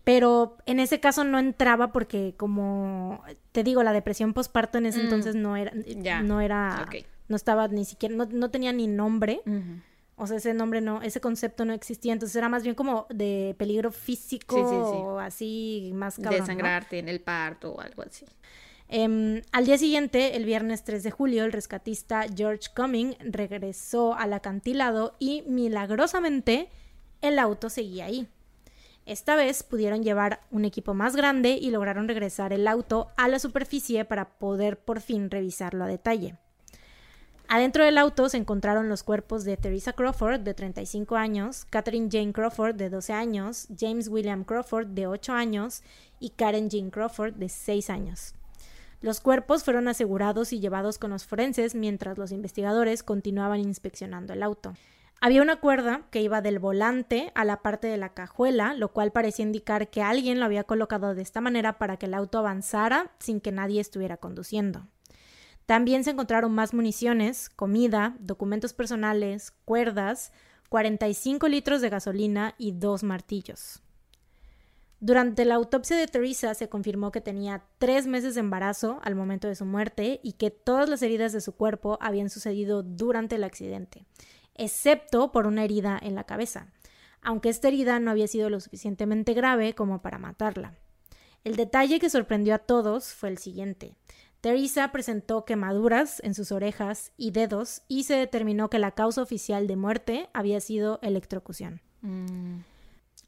Pero 0.04 0.56
en 0.66 0.80
ese 0.80 0.98
caso 1.00 1.24
no 1.24 1.38
entraba 1.38 1.92
porque 1.92 2.34
como 2.36 3.22
te 3.52 3.62
digo, 3.62 3.82
la 3.82 3.92
depresión 3.92 4.32
postparto 4.32 4.78
en 4.78 4.86
ese 4.86 4.98
Mm. 4.98 5.02
entonces 5.02 5.34
no 5.34 5.56
era, 5.56 5.72
Ya. 5.86 6.22
no 6.22 6.40
era, 6.40 6.88
no 7.28 7.36
estaba 7.36 7.68
ni 7.68 7.84
siquiera, 7.84 8.14
no, 8.14 8.26
no 8.26 8.50
tenía 8.50 8.72
ni 8.72 8.86
nombre. 8.86 9.40
O 10.16 10.26
sea, 10.26 10.36
ese 10.36 10.52
nombre 10.52 10.80
no, 10.82 11.00
ese 11.02 11.20
concepto 11.20 11.64
no 11.64 11.72
existía, 11.72 12.12
entonces 12.12 12.36
era 12.36 12.48
más 12.50 12.62
bien 12.62 12.74
como 12.74 13.06
de 13.08 13.54
peligro 13.58 13.90
físico 13.90 14.54
Sí, 14.56 14.62
sí, 14.62 14.92
sí. 14.92 14.98
o 15.02 15.18
así 15.18 15.90
más 15.94 16.16
cabrón, 16.16 16.32
¿no? 16.40 16.40
Desangrarte 16.46 16.98
en 16.98 17.08
el 17.08 17.20
parto 17.20 17.72
o 17.72 17.80
algo 17.80 18.02
así. 18.02 18.26
Em, 18.92 19.42
al 19.52 19.66
día 19.66 19.78
siguiente, 19.78 20.36
el 20.36 20.44
viernes 20.44 20.82
3 20.82 21.04
de 21.04 21.12
julio, 21.12 21.44
el 21.44 21.52
rescatista 21.52 22.26
George 22.36 22.70
Cumming 22.74 23.14
regresó 23.20 24.16
al 24.16 24.32
acantilado 24.32 25.14
y 25.20 25.44
milagrosamente 25.46 26.68
el 27.22 27.38
auto 27.38 27.70
seguía 27.70 28.06
ahí. 28.06 28.26
Esta 29.06 29.36
vez 29.36 29.62
pudieron 29.62 30.02
llevar 30.02 30.40
un 30.50 30.64
equipo 30.64 30.92
más 30.92 31.14
grande 31.14 31.50
y 31.50 31.70
lograron 31.70 32.08
regresar 32.08 32.52
el 32.52 32.66
auto 32.66 33.06
a 33.16 33.28
la 33.28 33.38
superficie 33.38 34.04
para 34.04 34.28
poder 34.28 34.76
por 34.80 35.00
fin 35.00 35.30
revisarlo 35.30 35.84
a 35.84 35.88
detalle. 35.88 36.34
Adentro 37.46 37.84
del 37.84 37.96
auto 37.96 38.28
se 38.28 38.38
encontraron 38.38 38.88
los 38.88 39.04
cuerpos 39.04 39.44
de 39.44 39.56
Teresa 39.56 39.92
Crawford, 39.92 40.40
de 40.40 40.54
35 40.54 41.14
años, 41.14 41.64
Catherine 41.70 42.08
Jane 42.10 42.32
Crawford, 42.32 42.74
de 42.74 42.90
12 42.90 43.12
años, 43.12 43.68
James 43.78 44.08
William 44.08 44.42
Crawford, 44.42 44.88
de 44.88 45.06
8 45.06 45.32
años, 45.32 45.84
y 46.18 46.30
Karen 46.30 46.70
Jean 46.70 46.90
Crawford, 46.90 47.34
de 47.34 47.48
6 47.48 47.88
años. 47.88 48.34
Los 49.00 49.20
cuerpos 49.20 49.64
fueron 49.64 49.88
asegurados 49.88 50.52
y 50.52 50.60
llevados 50.60 50.98
con 50.98 51.10
los 51.10 51.24
forenses 51.24 51.74
mientras 51.74 52.18
los 52.18 52.32
investigadores 52.32 53.02
continuaban 53.02 53.60
inspeccionando 53.60 54.34
el 54.34 54.42
auto. 54.42 54.74
Había 55.22 55.42
una 55.42 55.56
cuerda 55.56 56.02
que 56.10 56.22
iba 56.22 56.40
del 56.40 56.58
volante 56.58 57.30
a 57.34 57.44
la 57.44 57.62
parte 57.62 57.88
de 57.88 57.98
la 57.98 58.14
cajuela, 58.14 58.74
lo 58.74 58.92
cual 58.92 59.12
parecía 59.12 59.44
indicar 59.44 59.88
que 59.90 60.02
alguien 60.02 60.38
lo 60.38 60.46
había 60.46 60.64
colocado 60.64 61.14
de 61.14 61.22
esta 61.22 61.40
manera 61.40 61.78
para 61.78 61.98
que 61.98 62.06
el 62.06 62.14
auto 62.14 62.38
avanzara 62.38 63.10
sin 63.18 63.40
que 63.40 63.52
nadie 63.52 63.80
estuviera 63.80 64.16
conduciendo. 64.16 64.86
También 65.66 66.04
se 66.04 66.10
encontraron 66.10 66.52
más 66.52 66.74
municiones, 66.74 67.48
comida, 67.50 68.16
documentos 68.18 68.72
personales, 68.72 69.52
cuerdas, 69.64 70.32
45 70.68 71.48
litros 71.48 71.80
de 71.80 71.90
gasolina 71.90 72.54
y 72.58 72.72
dos 72.72 73.02
martillos. 73.02 73.82
Durante 75.02 75.46
la 75.46 75.54
autopsia 75.54 75.96
de 75.96 76.06
Teresa 76.06 76.52
se 76.52 76.68
confirmó 76.68 77.10
que 77.10 77.22
tenía 77.22 77.64
tres 77.78 78.06
meses 78.06 78.34
de 78.34 78.40
embarazo 78.40 79.00
al 79.02 79.14
momento 79.14 79.48
de 79.48 79.54
su 79.54 79.64
muerte 79.64 80.20
y 80.22 80.34
que 80.34 80.50
todas 80.50 80.90
las 80.90 81.00
heridas 81.00 81.32
de 81.32 81.40
su 81.40 81.52
cuerpo 81.52 81.96
habían 82.02 82.28
sucedido 82.28 82.82
durante 82.82 83.36
el 83.36 83.44
accidente, 83.44 84.04
excepto 84.54 85.32
por 85.32 85.46
una 85.46 85.64
herida 85.64 85.98
en 86.02 86.14
la 86.14 86.24
cabeza, 86.24 86.70
aunque 87.22 87.48
esta 87.48 87.68
herida 87.68 87.98
no 87.98 88.10
había 88.10 88.28
sido 88.28 88.50
lo 88.50 88.60
suficientemente 88.60 89.32
grave 89.32 89.74
como 89.74 90.02
para 90.02 90.18
matarla. 90.18 90.76
El 91.44 91.56
detalle 91.56 91.98
que 91.98 92.10
sorprendió 92.10 92.54
a 92.54 92.58
todos 92.58 93.14
fue 93.14 93.30
el 93.30 93.38
siguiente. 93.38 93.96
Teresa 94.42 94.92
presentó 94.92 95.46
quemaduras 95.46 96.20
en 96.22 96.34
sus 96.34 96.52
orejas 96.52 97.12
y 97.16 97.30
dedos 97.30 97.82
y 97.88 98.04
se 98.04 98.16
determinó 98.16 98.68
que 98.68 98.78
la 98.78 98.90
causa 98.90 99.22
oficial 99.22 99.66
de 99.66 99.76
muerte 99.76 100.28
había 100.34 100.60
sido 100.60 100.98
electrocución. 101.00 101.80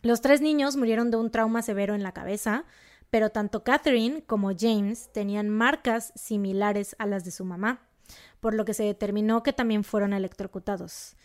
Los 0.02 0.20
tres 0.20 0.40
niños 0.40 0.76
murieron 0.76 1.10
de 1.10 1.16
un 1.16 1.30
trauma 1.30 1.62
severo 1.62 1.94
en 1.94 2.02
la 2.02 2.12
cabeza, 2.12 2.64
pero 3.10 3.30
tanto 3.30 3.62
Catherine 3.62 4.22
como 4.24 4.50
James 4.58 5.10
tenían 5.12 5.48
marcas 5.48 6.12
similares 6.16 6.96
a 6.98 7.06
las 7.06 7.24
de 7.24 7.30
su 7.30 7.44
mamá, 7.44 7.86
por 8.40 8.54
lo 8.54 8.64
que 8.64 8.74
se 8.74 8.82
determinó 8.82 9.42
que 9.42 9.52
también 9.52 9.84
fueron 9.84 10.12
electrocutados. 10.12 11.16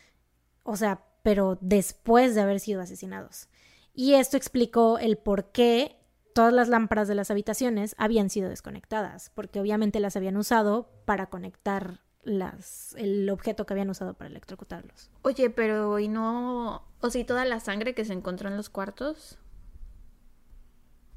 O 0.63 0.75
sea, 0.75 1.03
pero 1.23 1.57
después 1.59 2.35
de 2.35 2.41
haber 2.41 2.59
sido 2.59 2.81
asesinados. 2.81 3.49
Y 3.93 4.13
esto 4.13 4.37
explicó 4.37 4.99
el 4.99 5.17
por 5.17 5.51
qué 5.51 5.97
todas 6.33 6.53
las 6.53 6.69
lámparas 6.69 7.07
de 7.07 7.15
las 7.15 7.31
habitaciones 7.31 7.95
habían 7.97 8.29
sido 8.29 8.47
desconectadas, 8.47 9.31
porque 9.33 9.59
obviamente 9.59 9.99
las 9.99 10.15
habían 10.15 10.37
usado 10.37 10.87
para 11.05 11.31
conectar 11.31 12.01
las, 12.21 12.93
el 12.97 13.29
objeto 13.29 13.65
que 13.65 13.73
habían 13.73 13.89
usado 13.89 14.13
para 14.13 14.29
electrocutarlos. 14.29 15.09
Oye, 15.23 15.49
pero 15.49 15.97
¿y 15.97 16.07
no? 16.07 16.86
O 17.01 17.09
¿y 17.13 17.23
toda 17.23 17.45
la 17.45 17.59
sangre 17.59 17.93
que 17.93 18.05
se 18.05 18.13
encontró 18.13 18.49
en 18.49 18.57
los 18.57 18.69
cuartos? 18.69 19.37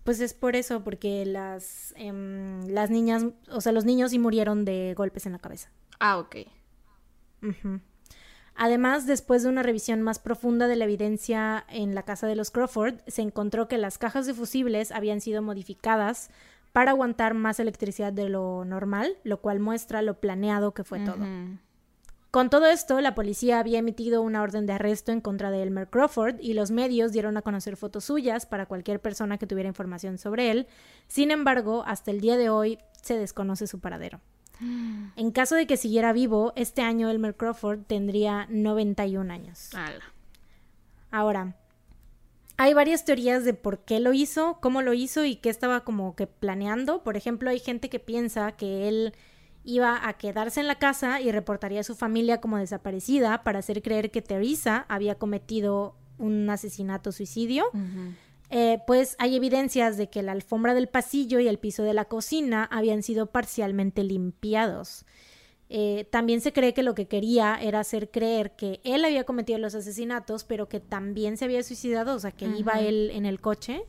Pues 0.05 0.21
es 0.21 0.35
por 0.35 0.57
eso, 0.57 0.83
porque 0.83 1.25
las, 1.27 1.95
em, 1.97 2.67
las 2.67 2.91
niñas, 2.91 3.27
o 3.51 3.61
sea, 3.61 3.73
los 3.73 3.85
niños 3.85 4.11
sí 4.11 4.19
murieron 4.19 4.65
de 4.65 4.95
golpes 4.97 5.27
en 5.27 5.33
la 5.33 5.39
cabeza. 5.39 5.71
Ah, 5.99 6.19
ok. 6.19 6.37
Además, 8.55 9.07
después 9.07 9.43
de 9.43 9.49
una 9.49 9.63
revisión 9.63 10.03
más 10.03 10.19
profunda 10.19 10.69
de 10.69 10.77
la 10.77 10.85
evidencia 10.85 11.65
en 11.69 11.95
la 11.95 12.03
casa 12.03 12.27
de 12.27 12.37
los 12.37 12.51
Crawford, 12.51 12.97
se 13.07 13.23
encontró 13.23 13.69
que 13.69 13.79
las 13.79 13.99
cajas 13.99 14.27
de 14.27 14.35
fusibles 14.35 14.93
habían 14.93 15.21
sido 15.21 15.41
modificadas 15.43 16.31
para 16.73 16.93
aguantar 16.93 17.35
más 17.35 17.59
electricidad 17.59 18.13
de 18.13 18.29
lo 18.29 18.65
normal, 18.65 19.17
lo 19.25 19.41
cual 19.41 19.61
muestra 19.61 20.03
lo 20.03 20.21
planeado 20.21 20.73
que 20.73 20.85
fue 20.85 21.01
todo. 21.01 21.25
Con 22.31 22.49
todo 22.49 22.67
esto, 22.67 23.01
la 23.01 23.17
policía 23.17 23.59
había 23.59 23.81
emitido 23.81 24.23
una 24.23 24.43
orden 24.43 24.65
de 24.65 24.75
arresto 24.75 25.11
en 25.11 25.21
contra 25.21 25.51
de 25.51 25.63
Elmer 25.63 25.89
Crawford 25.89 26.37
y 26.41 26.55
los 26.55 26.71
medios 26.71 27.11
dieron 27.11 27.37
a 27.37 27.43
conocer 27.43 27.77
fotos 27.77 28.05
suyas 28.05 28.47
para 28.47 28.67
cualquier 28.67 29.01
persona 29.01 29.37
que 29.37 29.49
tuviera 29.49 29.69
información 29.69 30.17
sobre 30.17 30.53
él. 30.53 30.69
Sin 31.09 31.33
embargo, 31.33 31.83
hasta 31.87 32.13
el 32.13 32.21
día 32.21 32.37
de 32.37 32.49
hoy 32.49 32.79
se 33.03 33.19
desconoce 33.19 33.67
su 33.67 33.81
paradero. 33.81 34.21
En 35.17 35.33
caso 35.33 35.57
de 35.57 35.67
que 35.67 35.77
siguiera 35.77 36.13
vivo, 36.13 36.53
este 36.55 36.83
año 36.83 37.11
Elmer 37.11 37.37
Crawford 37.37 37.81
tendría 37.87 38.47
91 38.49 39.33
años. 39.33 39.71
Ala. 39.75 40.05
Ahora, 41.11 41.57
hay 42.57 42.75
varias 42.75 43.05
teorías 43.05 43.45
de 43.45 43.55
por 43.55 43.81
qué 43.81 43.99
lo 43.99 44.13
hizo, 44.13 44.59
cómo 44.61 44.83
lo 44.83 44.95
hizo 44.95 45.25
y 45.25 45.37
qué 45.37 45.51
estaba 45.51 45.81
como 45.81 46.15
que 46.15 46.27
planeando. 46.29 47.03
Por 47.03 47.17
ejemplo, 47.17 47.51
hay 47.51 47.59
gente 47.59 47.89
que 47.89 47.99
piensa 47.99 48.53
que 48.53 48.87
él 48.89 49.15
iba 49.65 50.07
a 50.09 50.13
quedarse 50.15 50.61
en 50.61 50.67
la 50.67 50.79
casa 50.79 51.21
y 51.21 51.33
reportaría 51.33 51.81
a 51.81 51.85
su 51.85 51.95
familia 51.95 52.41
como 52.41 52.59
desaparecida 52.59 53.43
para 53.43 53.59
hacer 53.59 53.83
creer 53.83 54.11
que 54.11 54.23
Teresa 54.23 54.87
había 54.89 55.17
cometido 55.17 55.97
un 56.19 56.49
asesinato 56.51 57.13
suicidio. 57.13 57.67
Ujú. 57.73 58.15
Eh, 58.51 58.81
pues 58.87 59.15
hay 59.19 59.37
evidencias 59.37 59.97
de 59.97 60.11
que 60.11 60.23
la 60.23 60.33
alfombra 60.33 60.75
del 60.75 60.89
pasillo 60.89 61.39
y 61.39 61.47
el 61.47 61.59
piso 61.59 61.85
de 61.85 61.95
la 61.95 62.07
cocina 62.07 62.65
habían 62.65 63.03
sido 63.03 63.27
parcialmente 63.27 64.03
limpiados. 64.03 65.07
Eh, 65.69 66.09
también 66.11 66.41
se 66.41 66.53
cree 66.53 66.75
que 66.75 66.83
lo 66.83 66.97
que 66.97 67.07
quería 67.07 67.57
era 67.61 67.79
hacer 67.79 68.11
creer 68.11 68.57
que 68.57 68.81
él 68.83 69.05
había 69.05 69.23
cometido 69.23 69.57
los 69.61 69.77
asesinatos, 69.77 70.43
pero 70.43 70.69
que 70.69 70.81
también 70.81 71.37
se 71.37 71.45
había 71.45 71.63
suicidado, 71.63 72.17
o 72.17 72.19
sea, 72.19 72.33
que 72.33 72.49
iba 72.49 72.81
él 72.81 73.13
en 73.15 73.25
el 73.25 73.41
coche 73.41 73.83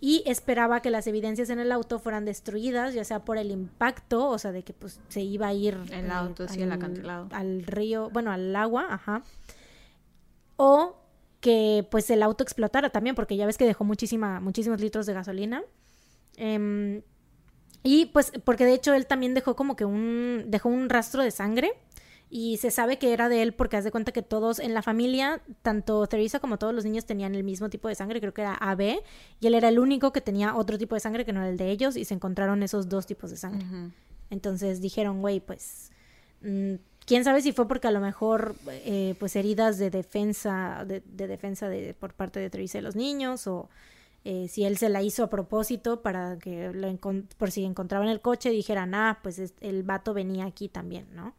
y 0.00 0.22
esperaba 0.26 0.82
que 0.82 0.90
las 0.90 1.06
evidencias 1.06 1.48
en 1.50 1.58
el 1.58 1.72
auto 1.72 1.98
fueran 1.98 2.24
destruidas, 2.24 2.92
ya 2.94 3.04
sea 3.04 3.24
por 3.24 3.38
el 3.38 3.50
impacto, 3.50 4.28
o 4.28 4.38
sea, 4.38 4.52
de 4.52 4.62
que 4.62 4.72
pues 4.72 5.00
se 5.08 5.22
iba 5.22 5.48
a 5.48 5.54
ir 5.54 5.78
El 5.90 6.10
auto, 6.10 6.46
sí, 6.48 6.62
el 6.62 6.72
acantilado. 6.72 7.28
al 7.32 7.62
río, 7.62 8.10
bueno, 8.10 8.30
al 8.30 8.54
agua, 8.54 8.86
ajá. 8.90 9.22
O 10.56 10.96
que 11.40 11.86
pues 11.90 12.10
el 12.10 12.22
auto 12.22 12.44
explotara 12.44 12.90
también, 12.90 13.14
porque 13.14 13.36
ya 13.36 13.46
ves 13.46 13.56
que 13.56 13.66
dejó 13.66 13.84
muchísima, 13.84 14.40
muchísimos 14.40 14.80
litros 14.80 15.06
de 15.06 15.14
gasolina. 15.14 15.62
Em, 16.36 17.02
y 17.82 18.06
pues, 18.06 18.32
porque 18.44 18.64
de 18.64 18.74
hecho 18.74 18.92
él 18.94 19.06
también 19.06 19.32
dejó 19.32 19.56
como 19.56 19.76
que 19.76 19.84
un, 19.84 20.44
dejó 20.48 20.68
un 20.68 20.88
rastro 20.88 21.22
de 21.22 21.30
sangre. 21.30 21.72
Y 22.28 22.56
se 22.56 22.72
sabe 22.72 22.98
que 22.98 23.12
era 23.12 23.28
de 23.28 23.40
él 23.42 23.54
porque 23.54 23.76
haz 23.76 23.84
de 23.84 23.92
cuenta 23.92 24.10
que 24.10 24.22
todos 24.22 24.58
en 24.58 24.74
la 24.74 24.82
familia, 24.82 25.40
tanto 25.62 26.04
Teresa 26.08 26.40
como 26.40 26.58
todos 26.58 26.74
los 26.74 26.84
niños 26.84 27.06
tenían 27.06 27.34
el 27.36 27.44
mismo 27.44 27.70
tipo 27.70 27.86
de 27.88 27.94
sangre, 27.94 28.20
creo 28.20 28.34
que 28.34 28.42
era 28.42 28.54
AB, 28.54 28.98
y 29.40 29.46
él 29.46 29.54
era 29.54 29.68
el 29.68 29.78
único 29.78 30.12
que 30.12 30.20
tenía 30.20 30.56
otro 30.56 30.76
tipo 30.76 30.94
de 30.96 31.00
sangre 31.00 31.24
que 31.24 31.32
no 31.32 31.40
era 31.40 31.50
el 31.50 31.56
de 31.56 31.70
ellos, 31.70 31.96
y 31.96 32.04
se 32.04 32.14
encontraron 32.14 32.62
esos 32.64 32.88
dos 32.88 33.06
tipos 33.06 33.30
de 33.30 33.36
sangre. 33.36 33.64
Entonces 34.30 34.80
dijeron, 34.80 35.20
güey, 35.20 35.38
pues, 35.38 35.92
mm, 36.42 36.74
quién 37.06 37.22
sabe 37.22 37.42
si 37.42 37.52
fue 37.52 37.68
porque 37.68 37.86
a 37.86 37.92
lo 37.92 38.00
mejor, 38.00 38.56
eh, 38.68 39.14
pues, 39.20 39.36
heridas 39.36 39.78
de 39.78 39.90
defensa, 39.90 40.84
de, 40.84 41.00
de 41.06 41.28
defensa 41.28 41.68
de, 41.68 41.94
por 41.94 42.12
parte 42.14 42.40
de 42.40 42.50
Teresa 42.50 42.78
y 42.78 42.80
los 42.82 42.96
niños, 42.96 43.46
o 43.46 43.68
eh, 44.24 44.48
si 44.48 44.64
él 44.64 44.76
se 44.78 44.88
la 44.88 45.00
hizo 45.00 45.22
a 45.22 45.30
propósito 45.30 46.02
para 46.02 46.36
que, 46.38 46.72
lo 46.72 46.92
por 47.38 47.52
si 47.52 47.64
encontraban 47.64 48.08
el 48.08 48.20
coche, 48.20 48.50
dijeran, 48.50 48.92
ah, 48.96 49.20
pues 49.22 49.38
es- 49.38 49.54
el 49.60 49.84
vato 49.84 50.12
venía 50.12 50.46
aquí 50.46 50.68
también, 50.68 51.06
¿no? 51.14 51.34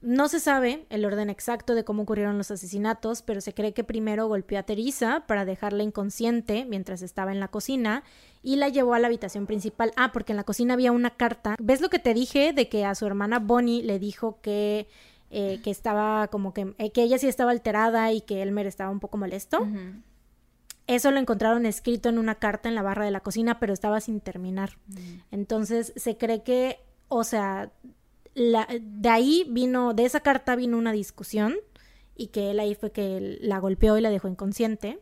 No 0.00 0.28
se 0.28 0.38
sabe 0.38 0.86
el 0.90 1.04
orden 1.04 1.28
exacto 1.28 1.74
de 1.74 1.84
cómo 1.84 2.02
ocurrieron 2.02 2.38
los 2.38 2.50
asesinatos, 2.50 3.22
pero 3.22 3.40
se 3.40 3.52
cree 3.52 3.72
que 3.72 3.84
primero 3.84 4.28
golpeó 4.28 4.58
a 4.58 4.62
Teresa 4.62 5.24
para 5.26 5.44
dejarla 5.44 5.82
inconsciente 5.82 6.64
mientras 6.64 7.02
estaba 7.02 7.32
en 7.32 7.40
la 7.40 7.48
cocina 7.48 8.04
y 8.42 8.56
la 8.56 8.68
llevó 8.68 8.94
a 8.94 8.98
la 8.98 9.08
habitación 9.08 9.46
principal. 9.46 9.92
Ah, 9.96 10.12
porque 10.12 10.32
en 10.32 10.36
la 10.36 10.44
cocina 10.44 10.74
había 10.74 10.92
una 10.92 11.10
carta. 11.10 11.56
¿Ves 11.60 11.80
lo 11.80 11.90
que 11.90 11.98
te 11.98 12.14
dije 12.14 12.52
de 12.52 12.68
que 12.68 12.84
a 12.84 12.94
su 12.94 13.06
hermana 13.06 13.40
Bonnie 13.40 13.82
le 13.82 13.98
dijo 13.98 14.40
que, 14.40 14.86
eh, 15.30 15.60
que 15.64 15.70
estaba 15.70 16.28
como 16.28 16.54
que, 16.54 16.74
eh, 16.78 16.92
que 16.92 17.02
ella 17.02 17.18
sí 17.18 17.26
estaba 17.26 17.50
alterada 17.50 18.12
y 18.12 18.20
que 18.20 18.42
Elmer 18.42 18.66
estaba 18.66 18.90
un 18.90 19.00
poco 19.00 19.18
molesto? 19.18 19.66
Eso 20.86 21.10
lo 21.10 21.18
encontraron 21.18 21.66
escrito 21.66 22.08
en 22.08 22.18
una 22.18 22.36
carta 22.36 22.68
en 22.68 22.74
la 22.74 22.82
barra 22.82 23.04
de 23.04 23.10
la 23.10 23.20
cocina, 23.20 23.58
pero 23.58 23.74
estaba 23.74 24.00
sin 24.00 24.20
terminar. 24.20 24.78
Entonces 25.30 25.92
se 25.96 26.16
cree 26.16 26.42
que, 26.42 26.78
o 27.08 27.24
sea, 27.24 27.72
la- 28.34 28.68
de 28.80 29.08
ahí 29.08 29.46
vino, 29.48 29.94
de 29.94 30.04
esa 30.04 30.20
carta 30.20 30.56
vino 30.56 30.76
una 30.78 30.92
discusión 30.92 31.56
y 32.16 32.28
que 32.28 32.50
él 32.50 32.60
ahí 32.60 32.74
fue 32.74 32.90
que 32.92 33.38
la 33.40 33.58
golpeó 33.58 33.96
y 33.98 34.00
la 34.00 34.10
dejó 34.10 34.28
inconsciente. 34.28 35.00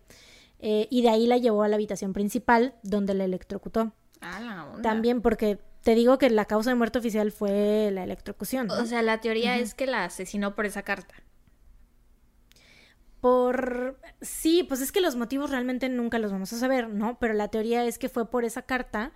eh, 0.59 0.89
y 0.91 1.03
de 1.03 1.11
ahí 1.11 1.27
la 1.27 1.37
llevó 1.37 1.63
a 1.65 1.69
la 1.69 1.75
habitación 1.77 2.15
principal 2.15 2.75
donde 2.83 3.13
la 3.13 3.25
electrocutó. 3.25 3.93
Ah, 4.23 4.41
la 4.41 4.65
onda. 4.65 4.81
También 4.83 5.21
porque 5.21 5.59
te 5.83 5.95
digo 5.95 6.17
que 6.17 6.31
la 6.31 6.47
causa 6.47 6.71
de 6.71 6.77
muerte 6.77 6.99
oficial 6.99 7.31
fue 7.31 7.91
la 7.93 8.03
electrocución. 8.05 8.67
¿no? 8.69 8.75
O 8.75 8.87
sea, 8.87 9.03
la 9.03 9.21
teoría 9.21 9.59
es 9.59 9.75
que 9.75 9.87
la 9.87 10.05
asesinó 10.05 10.55
por 10.55 10.65
esa 10.65 10.83
carta. 10.83 11.15
Por... 13.21 13.99
Sí, 14.21 14.63
pues 14.63 14.81
es 14.81 14.93
que 14.93 15.01
los 15.01 15.17
motivos 15.17 15.51
realmente 15.51 15.89
nunca 15.89 16.19
los 16.19 16.33
vamos 16.33 16.53
a 16.53 16.59
saber, 16.59 16.89
¿no? 16.89 17.19
Pero 17.19 17.35
la 17.35 17.49
teoría 17.49 17.85
es 17.85 17.99
que 17.99 18.09
fue 18.09 18.31
por 18.31 18.45
esa 18.45 18.63
carta 18.63 19.13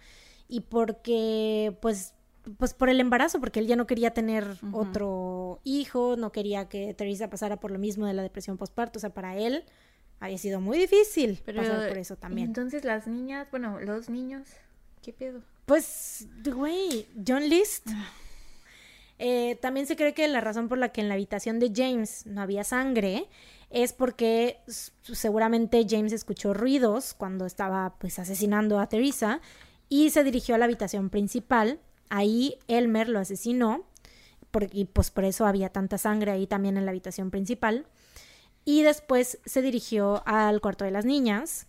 y 0.48 0.60
porque, 0.60 1.76
pues, 1.80 2.14
pues 2.58 2.74
por 2.74 2.88
el 2.88 3.00
embarazo, 3.00 3.40
porque 3.40 3.60
él 3.60 3.66
ya 3.66 3.76
no 3.76 3.86
quería 3.86 4.12
tener 4.12 4.46
otro 4.72 5.60
hijo, 5.64 6.16
no 6.16 6.32
quería 6.32 6.68
que 6.68 6.94
Teresa 6.94 7.30
pasara 7.30 7.58
por 7.58 7.70
lo 7.70 7.78
mismo 7.78 8.06
de 8.06 8.14
la 8.14 8.22
depresión 8.22 8.56
postparto, 8.56 8.98
o 8.98 9.00
sea, 9.00 9.10
para 9.10 9.36
él 9.36 9.64
había 10.20 10.38
sido 10.38 10.60
muy 10.60 10.78
difícil 10.78 11.40
Pero, 11.44 11.62
pasar 11.62 11.88
por 11.88 11.98
eso 11.98 12.16
también. 12.16 12.48
Entonces 12.48 12.84
las 12.84 13.06
niñas, 13.06 13.48
bueno, 13.50 13.80
los 13.80 14.08
niños, 14.10 14.46
¿qué 15.02 15.12
pedo? 15.12 15.42
Pues, 15.66 16.26
güey, 16.44 17.06
John 17.26 17.48
List. 17.48 17.88
Eh, 19.22 19.58
también 19.60 19.86
se 19.86 19.96
cree 19.96 20.14
que 20.14 20.26
la 20.28 20.40
razón 20.40 20.68
por 20.68 20.78
la 20.78 20.88
que 20.88 21.02
en 21.02 21.08
la 21.08 21.14
habitación 21.14 21.58
de 21.58 21.70
James 21.74 22.24
no 22.24 22.40
había 22.40 22.64
sangre 22.64 23.28
es 23.68 23.92
porque 23.92 24.58
seguramente 25.02 25.86
James 25.88 26.12
escuchó 26.12 26.54
ruidos 26.54 27.14
cuando 27.14 27.44
estaba 27.44 27.96
pues 27.98 28.18
asesinando 28.18 28.80
a 28.80 28.88
Teresa 28.88 29.40
y 29.90 30.08
se 30.10 30.24
dirigió 30.24 30.54
a 30.54 30.58
la 30.58 30.64
habitación 30.64 31.10
principal. 31.10 31.80
Ahí 32.10 32.58
Elmer 32.68 33.08
lo 33.08 33.18
asesinó 33.18 33.86
por- 34.50 34.68
y 34.72 34.84
pues 34.84 35.10
por 35.10 35.24
eso 35.24 35.46
había 35.46 35.70
tanta 35.70 35.96
sangre 35.96 36.32
ahí 36.32 36.46
también 36.46 36.76
en 36.76 36.84
la 36.84 36.90
habitación 36.90 37.30
principal. 37.30 37.86
Y 38.64 38.82
después 38.82 39.38
se 39.46 39.62
dirigió 39.62 40.22
al 40.26 40.60
cuarto 40.60 40.84
de 40.84 40.90
las 40.90 41.06
niñas, 41.06 41.66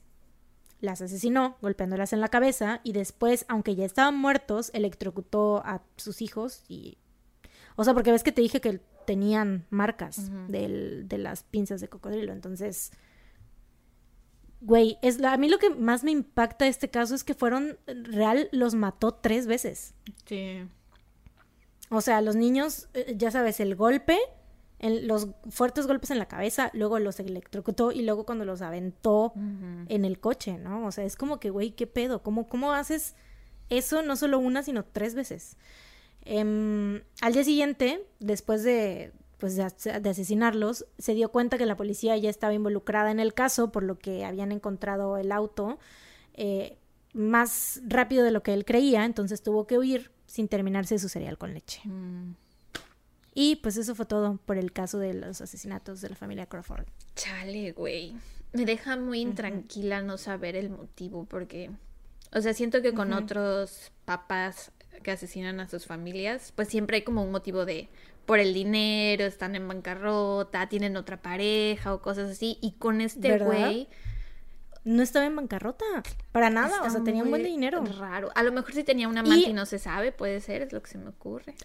las 0.81 1.01
asesinó 1.01 1.57
golpeándolas 1.61 2.11
en 2.11 2.19
la 2.21 2.27
cabeza 2.27 2.81
y 2.83 2.91
después, 2.91 3.45
aunque 3.47 3.75
ya 3.75 3.85
estaban 3.85 4.17
muertos, 4.17 4.71
electrocutó 4.73 5.57
a 5.63 5.81
sus 5.95 6.21
hijos 6.21 6.63
y... 6.67 6.97
O 7.77 7.83
sea, 7.85 7.93
porque 7.93 8.11
ves 8.11 8.23
que 8.23 8.31
te 8.33 8.41
dije 8.41 8.59
que 8.59 8.81
tenían 9.05 9.65
marcas 9.69 10.29
del- 10.49 11.07
de 11.07 11.17
las 11.17 11.43
pinzas 11.43 11.79
de 11.81 11.87
cocodrilo, 11.87 12.33
entonces... 12.33 12.91
Güey, 14.61 14.97
es 15.01 15.19
la- 15.19 15.33
a 15.33 15.37
mí 15.37 15.49
lo 15.49 15.57
que 15.57 15.71
más 15.71 16.03
me 16.03 16.11
impacta 16.11 16.65
de 16.65 16.71
este 16.71 16.89
caso 16.89 17.15
es 17.15 17.23
que 17.23 17.33
fueron, 17.33 17.77
real, 17.87 18.47
los 18.51 18.75
mató 18.75 19.13
tres 19.13 19.47
veces. 19.47 19.93
Sí. 20.25 20.59
O 21.89 21.99
sea, 22.01 22.21
los 22.21 22.35
niños, 22.35 22.87
eh, 22.93 23.15
ya 23.17 23.31
sabes, 23.31 23.59
el 23.59 23.75
golpe, 23.75 24.17
el- 24.79 25.07
los 25.07 25.29
fuertes 25.49 25.87
golpes 25.87 26.11
en 26.11 26.19
la 26.19 26.27
cabeza, 26.27 26.69
luego 26.73 26.99
los 26.99 27.19
electrocutó 27.19 27.91
y 27.91 28.03
luego 28.03 28.25
cuando 28.25 28.45
los 28.45 28.61
aventó 28.61 29.33
en 29.35 30.05
el 30.05 30.19
coche, 30.19 30.57
¿no? 30.57 30.85
O 30.85 30.91
sea, 30.91 31.03
es 31.05 31.15
como 31.15 31.39
que, 31.39 31.49
güey, 31.49 31.71
¿qué 31.71 31.87
pedo? 31.87 32.21
¿Cómo, 32.23 32.47
¿Cómo 32.47 32.71
haces 32.73 33.15
eso 33.69 34.01
no 34.03 34.15
solo 34.15 34.39
una, 34.39 34.63
sino 34.63 34.85
tres 34.85 35.15
veces? 35.15 35.57
Em, 36.23 37.01
al 37.21 37.33
día 37.33 37.43
siguiente, 37.43 38.05
después 38.19 38.63
de, 38.63 39.11
pues, 39.41 39.55
de, 39.57 39.63
as- 39.63 39.83
de 40.01 40.09
asesinarlos, 40.09 40.85
se 40.99 41.13
dio 41.15 41.29
cuenta 41.31 41.57
que 41.57 41.65
la 41.65 41.75
policía 41.75 42.15
ya 42.15 42.29
estaba 42.29 42.53
involucrada 42.53 43.11
en 43.11 43.19
el 43.19 43.33
caso, 43.33 43.71
por 43.71 43.83
lo 43.83 43.97
que 43.99 44.23
habían 44.23 44.51
encontrado 44.53 45.17
el 45.17 45.31
auto 45.33 45.79
eh, 46.35 46.77
más 47.13 47.81
rápido 47.85 48.23
de 48.23 48.31
lo 48.31 48.43
que 48.43 48.53
él 48.53 48.63
creía, 48.63 49.03
entonces 49.03 49.41
tuvo 49.41 49.65
que 49.67 49.77
huir 49.77 50.11
sin 50.27 50.47
terminarse 50.47 50.97
su 50.99 51.09
cereal 51.09 51.37
con 51.37 51.53
leche. 51.53 51.81
Mm. 51.83 52.35
Y 53.33 53.55
pues 53.57 53.77
eso 53.77 53.95
fue 53.95 54.05
todo 54.05 54.39
por 54.45 54.57
el 54.57 54.71
caso 54.71 54.99
de 54.99 55.13
los 55.15 55.41
asesinatos 55.41 56.01
de 56.01 56.09
la 56.09 56.15
familia 56.15 56.45
Crawford. 56.45 56.85
Chale, 57.15 57.71
güey. 57.71 58.13
Me 58.53 58.65
deja 58.65 58.95
muy 58.95 59.21
intranquila 59.21 60.01
no 60.01 60.17
saber 60.17 60.55
el 60.55 60.69
motivo 60.69 61.25
porque, 61.25 61.71
o 62.33 62.41
sea, 62.41 62.53
siento 62.53 62.81
que 62.81 62.93
con 62.93 63.11
otros 63.13 63.91
papás 64.05 64.71
que 65.03 65.11
asesinan 65.11 65.59
a 65.61 65.67
sus 65.67 65.85
familias, 65.85 66.51
pues 66.55 66.67
siempre 66.67 66.97
hay 66.97 67.03
como 67.03 67.23
un 67.23 67.31
motivo 67.31 67.65
de 67.65 67.87
por 68.31 68.39
el 68.39 68.53
dinero, 68.53 69.25
están 69.25 69.55
en 69.57 69.67
bancarrota, 69.67 70.69
tienen 70.69 70.95
otra 70.95 71.21
pareja 71.21 71.93
o 71.93 72.01
cosas 72.01 72.31
así. 72.31 72.57
Y 72.61 72.77
con 72.77 73.01
este 73.01 73.27
güey 73.39 73.89
No 74.85 75.03
estaba 75.03 75.25
en 75.25 75.35
bancarrota, 75.35 75.83
para 76.31 76.49
nada, 76.49 76.81
o 76.83 76.89
sea, 76.89 77.03
tenía 77.03 77.23
un 77.23 77.29
buen 77.29 77.43
dinero. 77.43 77.83
Raro. 77.99 78.29
A 78.33 78.41
lo 78.43 78.53
mejor 78.53 78.73
sí 78.73 78.85
tenía 78.85 79.09
una 79.09 79.19
amante 79.19 79.47
Y- 79.47 79.49
y 79.49 79.53
no 79.53 79.65
se 79.65 79.79
sabe, 79.79 80.13
puede 80.13 80.39
ser, 80.39 80.61
es 80.61 80.71
lo 80.71 80.81
que 80.81 80.89
se 80.89 80.97
me 80.97 81.09
ocurre. 81.09 81.55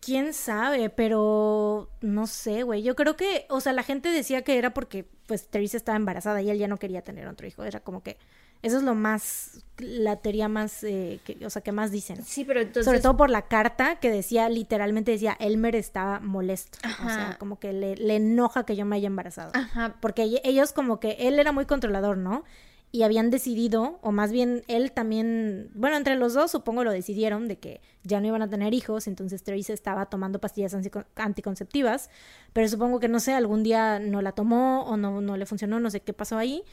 Quién 0.00 0.32
sabe, 0.34 0.88
pero 0.88 1.90
no 2.00 2.28
sé, 2.28 2.62
güey. 2.62 2.82
Yo 2.84 2.94
creo 2.94 3.16
que, 3.16 3.46
o 3.50 3.60
sea, 3.60 3.72
la 3.72 3.82
gente 3.82 4.08
decía 4.10 4.42
que 4.42 4.56
era 4.56 4.72
porque, 4.72 5.04
pues, 5.26 5.48
Teresa 5.48 5.76
estaba 5.76 5.96
embarazada 5.96 6.40
y 6.42 6.48
él 6.48 6.58
ya 6.58 6.68
no 6.68 6.76
quería 6.78 7.02
tener 7.02 7.26
otro 7.26 7.48
hijo. 7.48 7.64
Era 7.64 7.80
como 7.80 8.04
que, 8.04 8.16
eso 8.62 8.76
es 8.78 8.82
lo 8.82 8.94
más, 8.94 9.64
la 9.78 10.16
teoría 10.16 10.48
más, 10.48 10.84
eh, 10.84 11.20
que, 11.24 11.44
o 11.46 11.50
sea, 11.50 11.62
que 11.62 11.72
más 11.72 11.90
dicen. 11.90 12.22
Sí, 12.24 12.44
pero 12.44 12.60
entonces 12.60 12.84
Sobre 12.84 13.00
todo 13.00 13.16
por 13.16 13.30
la 13.30 13.42
carta 13.48 13.96
que 13.96 14.10
decía, 14.10 14.48
literalmente 14.48 15.12
decía, 15.12 15.36
Elmer 15.40 15.74
estaba 15.76 16.20
molesto. 16.20 16.78
O 17.04 17.08
sea, 17.08 17.36
como 17.38 17.58
que 17.58 17.72
le, 17.72 17.96
le 17.96 18.16
enoja 18.16 18.64
que 18.66 18.76
yo 18.76 18.84
me 18.84 18.96
haya 18.96 19.06
embarazado. 19.06 19.52
Ajá, 19.54 19.96
Porque 20.00 20.24
ell- 20.24 20.40
ellos 20.44 20.72
como 20.72 21.00
que 21.00 21.12
él 21.20 21.38
era 21.38 21.52
muy 21.52 21.64
controlador, 21.64 22.16
¿no? 22.18 22.44
Y 22.92 23.04
habían 23.04 23.30
decidido, 23.30 24.00
o 24.02 24.10
más 24.10 24.32
bien 24.32 24.64
él 24.66 24.90
también, 24.90 25.70
bueno, 25.74 25.96
entre 25.96 26.16
los 26.16 26.34
dos 26.34 26.50
supongo 26.50 26.82
lo 26.82 26.90
decidieron 26.90 27.46
de 27.46 27.56
que 27.56 27.80
ya 28.02 28.20
no 28.20 28.26
iban 28.26 28.42
a 28.42 28.48
tener 28.50 28.74
hijos, 28.74 29.06
entonces 29.06 29.44
Teresa 29.44 29.72
estaba 29.72 30.06
tomando 30.06 30.40
pastillas 30.40 30.74
antico- 30.74 31.04
anticonceptivas, 31.14 32.10
pero 32.52 32.68
supongo 32.68 32.98
que 32.98 33.06
no 33.08 33.20
sé, 33.20 33.32
algún 33.32 33.62
día 33.62 34.00
no 34.00 34.22
la 34.22 34.32
tomó 34.32 34.82
o 34.86 34.96
no, 34.96 35.20
no 35.20 35.36
le 35.36 35.46
funcionó, 35.46 35.78
no 35.78 35.88
sé 35.90 36.00
qué 36.00 36.12
pasó 36.12 36.36
ahí, 36.36 36.64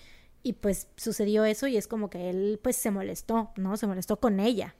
y 0.44 0.54
pues 0.54 0.88
sucedió 0.98 1.46
eso 1.46 1.68
y 1.68 1.78
es 1.78 1.88
como 1.88 2.10
que 2.10 2.30
él 2.30 2.60
pues 2.62 2.76
se 2.76 2.92
molestó, 2.92 3.52
¿no? 3.56 3.76
Se 3.78 3.88
molestó 3.88 4.18
con 4.18 4.40
ella. 4.40 4.76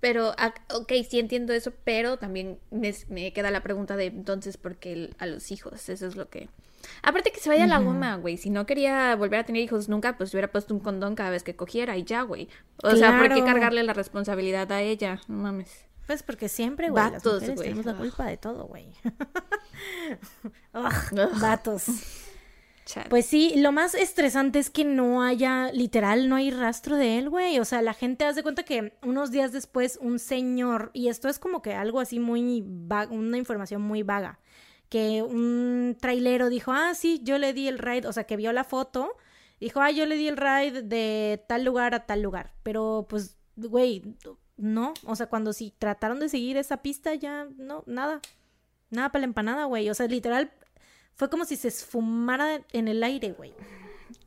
Pero, 0.00 0.34
ah, 0.36 0.52
ok, 0.74 0.92
sí 1.08 1.20
entiendo 1.20 1.52
eso, 1.52 1.72
pero 1.84 2.16
también 2.18 2.58
me, 2.72 2.92
me 3.08 3.32
queda 3.32 3.52
la 3.52 3.62
pregunta 3.62 3.96
de 3.96 4.06
entonces, 4.06 4.56
¿por 4.56 4.76
qué 4.76 4.92
el- 4.92 5.14
a 5.18 5.26
los 5.26 5.52
hijos? 5.52 5.88
Eso 5.88 6.06
es 6.06 6.16
lo 6.16 6.28
que... 6.28 6.48
Aparte 7.04 7.30
que 7.30 7.38
se 7.38 7.48
vaya 7.48 7.68
la 7.68 7.78
goma, 7.78 8.16
güey. 8.16 8.36
Si 8.36 8.50
no 8.50 8.66
quería 8.66 9.14
volver 9.14 9.38
a 9.38 9.44
tener 9.44 9.62
hijos 9.62 9.88
nunca, 9.88 10.16
pues 10.18 10.34
hubiera 10.34 10.50
puesto 10.50 10.74
un 10.74 10.80
condón 10.80 11.14
cada 11.14 11.30
vez 11.30 11.44
que 11.44 11.54
cogiera 11.54 11.96
y 11.96 12.02
ya, 12.02 12.22
güey. 12.22 12.48
O 12.82 12.96
sea, 12.96 13.16
¿por 13.16 13.32
qué 13.32 13.44
cargarle 13.44 13.84
la 13.84 13.92
responsabilidad 13.92 14.72
a 14.72 14.82
ella? 14.82 15.20
No 15.28 15.36
mames. 15.36 15.86
Pues 16.08 16.24
porque 16.24 16.48
siempre, 16.48 16.90
güey, 16.90 17.00
las 17.04 17.12
Vatos, 17.22 17.34
mujeres 17.34 17.54
güey. 17.54 17.68
tenemos 17.68 17.86
la 17.86 17.94
culpa 17.94 18.26
de 18.26 18.36
todo, 18.36 18.64
güey. 18.66 18.88
Ugh, 20.74 20.92
Ugh. 21.12 21.40
vatos. 21.40 21.86
Pues 23.08 23.26
sí, 23.26 23.54
lo 23.56 23.72
más 23.72 23.94
estresante 23.94 24.58
es 24.58 24.70
que 24.70 24.84
no 24.84 25.22
haya, 25.22 25.70
literal, 25.72 26.28
no 26.28 26.36
hay 26.36 26.50
rastro 26.50 26.96
de 26.96 27.18
él, 27.18 27.30
güey. 27.30 27.58
O 27.58 27.64
sea, 27.64 27.82
la 27.82 27.94
gente 27.94 28.24
hace 28.24 28.42
cuenta 28.42 28.64
que 28.64 28.92
unos 29.02 29.30
días 29.30 29.52
después 29.52 29.98
un 30.00 30.18
señor, 30.18 30.90
y 30.92 31.08
esto 31.08 31.28
es 31.28 31.38
como 31.38 31.62
que 31.62 31.74
algo 31.74 32.00
así 32.00 32.18
muy 32.18 32.62
vaga, 32.66 33.12
una 33.12 33.38
información 33.38 33.82
muy 33.82 34.02
vaga, 34.02 34.40
que 34.88 35.22
un 35.22 35.96
trailero 36.00 36.48
dijo, 36.48 36.72
ah, 36.72 36.94
sí, 36.94 37.20
yo 37.22 37.38
le 37.38 37.52
di 37.52 37.68
el 37.68 37.78
ride, 37.78 38.06
o 38.06 38.12
sea, 38.12 38.24
que 38.24 38.36
vio 38.36 38.52
la 38.52 38.64
foto, 38.64 39.16
dijo, 39.60 39.80
ah, 39.80 39.90
yo 39.90 40.06
le 40.06 40.16
di 40.16 40.28
el 40.28 40.36
ride 40.36 40.82
de 40.82 41.44
tal 41.48 41.64
lugar 41.64 41.94
a 41.94 42.06
tal 42.06 42.20
lugar. 42.20 42.52
Pero 42.62 43.06
pues, 43.08 43.38
güey, 43.56 44.02
no, 44.56 44.92
o 45.04 45.16
sea, 45.16 45.26
cuando 45.28 45.52
sí 45.52 45.72
trataron 45.78 46.20
de 46.20 46.28
seguir 46.28 46.56
esa 46.56 46.82
pista, 46.82 47.14
ya 47.14 47.46
no, 47.56 47.84
nada. 47.86 48.20
Nada 48.90 49.10
para 49.10 49.20
la 49.20 49.26
empanada, 49.26 49.64
güey. 49.64 49.88
O 49.88 49.94
sea, 49.94 50.06
literal, 50.06 50.52
fue 51.22 51.30
como 51.30 51.44
si 51.44 51.54
se 51.54 51.68
esfumara 51.68 52.62
en 52.72 52.88
el 52.88 53.00
aire, 53.04 53.30
güey. 53.30 53.54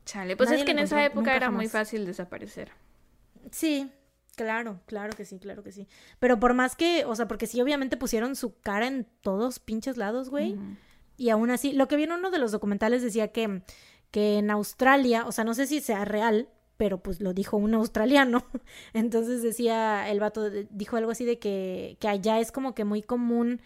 Chale. 0.06 0.34
Pues 0.34 0.48
nadie 0.48 0.62
es 0.62 0.64
que 0.64 0.72
en 0.72 0.78
esa 0.78 1.04
época 1.04 1.36
era 1.36 1.50
muy 1.50 1.68
fácil 1.68 2.06
desaparecer. 2.06 2.70
Sí, 3.50 3.90
claro, 4.34 4.80
claro 4.86 5.14
que 5.14 5.26
sí, 5.26 5.38
claro 5.38 5.62
que 5.62 5.72
sí. 5.72 5.88
Pero 6.20 6.40
por 6.40 6.54
más 6.54 6.74
que, 6.74 7.04
o 7.04 7.14
sea, 7.14 7.28
porque 7.28 7.46
sí, 7.46 7.60
obviamente 7.60 7.98
pusieron 7.98 8.34
su 8.34 8.58
cara 8.60 8.86
en 8.86 9.06
todos 9.20 9.58
pinches 9.58 9.98
lados, 9.98 10.30
güey. 10.30 10.56
Y 11.18 11.28
aún 11.28 11.50
así, 11.50 11.74
lo 11.74 11.86
que 11.86 11.96
vi 11.96 12.04
en 12.04 12.12
uno 12.12 12.30
de 12.30 12.38
los 12.38 12.50
documentales 12.50 13.02
decía 13.02 13.28
que, 13.28 13.60
que 14.10 14.38
en 14.38 14.50
Australia, 14.50 15.26
o 15.26 15.32
sea, 15.32 15.44
no 15.44 15.52
sé 15.52 15.66
si 15.66 15.82
sea 15.82 16.06
real, 16.06 16.48
pero 16.78 17.02
pues 17.02 17.20
lo 17.20 17.34
dijo 17.34 17.58
un 17.58 17.74
australiano. 17.74 18.46
Entonces 18.94 19.42
decía, 19.42 20.08
el 20.08 20.18
vato 20.18 20.48
dijo 20.70 20.96
algo 20.96 21.10
así 21.10 21.26
de 21.26 21.38
que, 21.38 21.98
que 22.00 22.08
allá 22.08 22.40
es 22.40 22.52
como 22.52 22.74
que 22.74 22.86
muy 22.86 23.02
común 23.02 23.60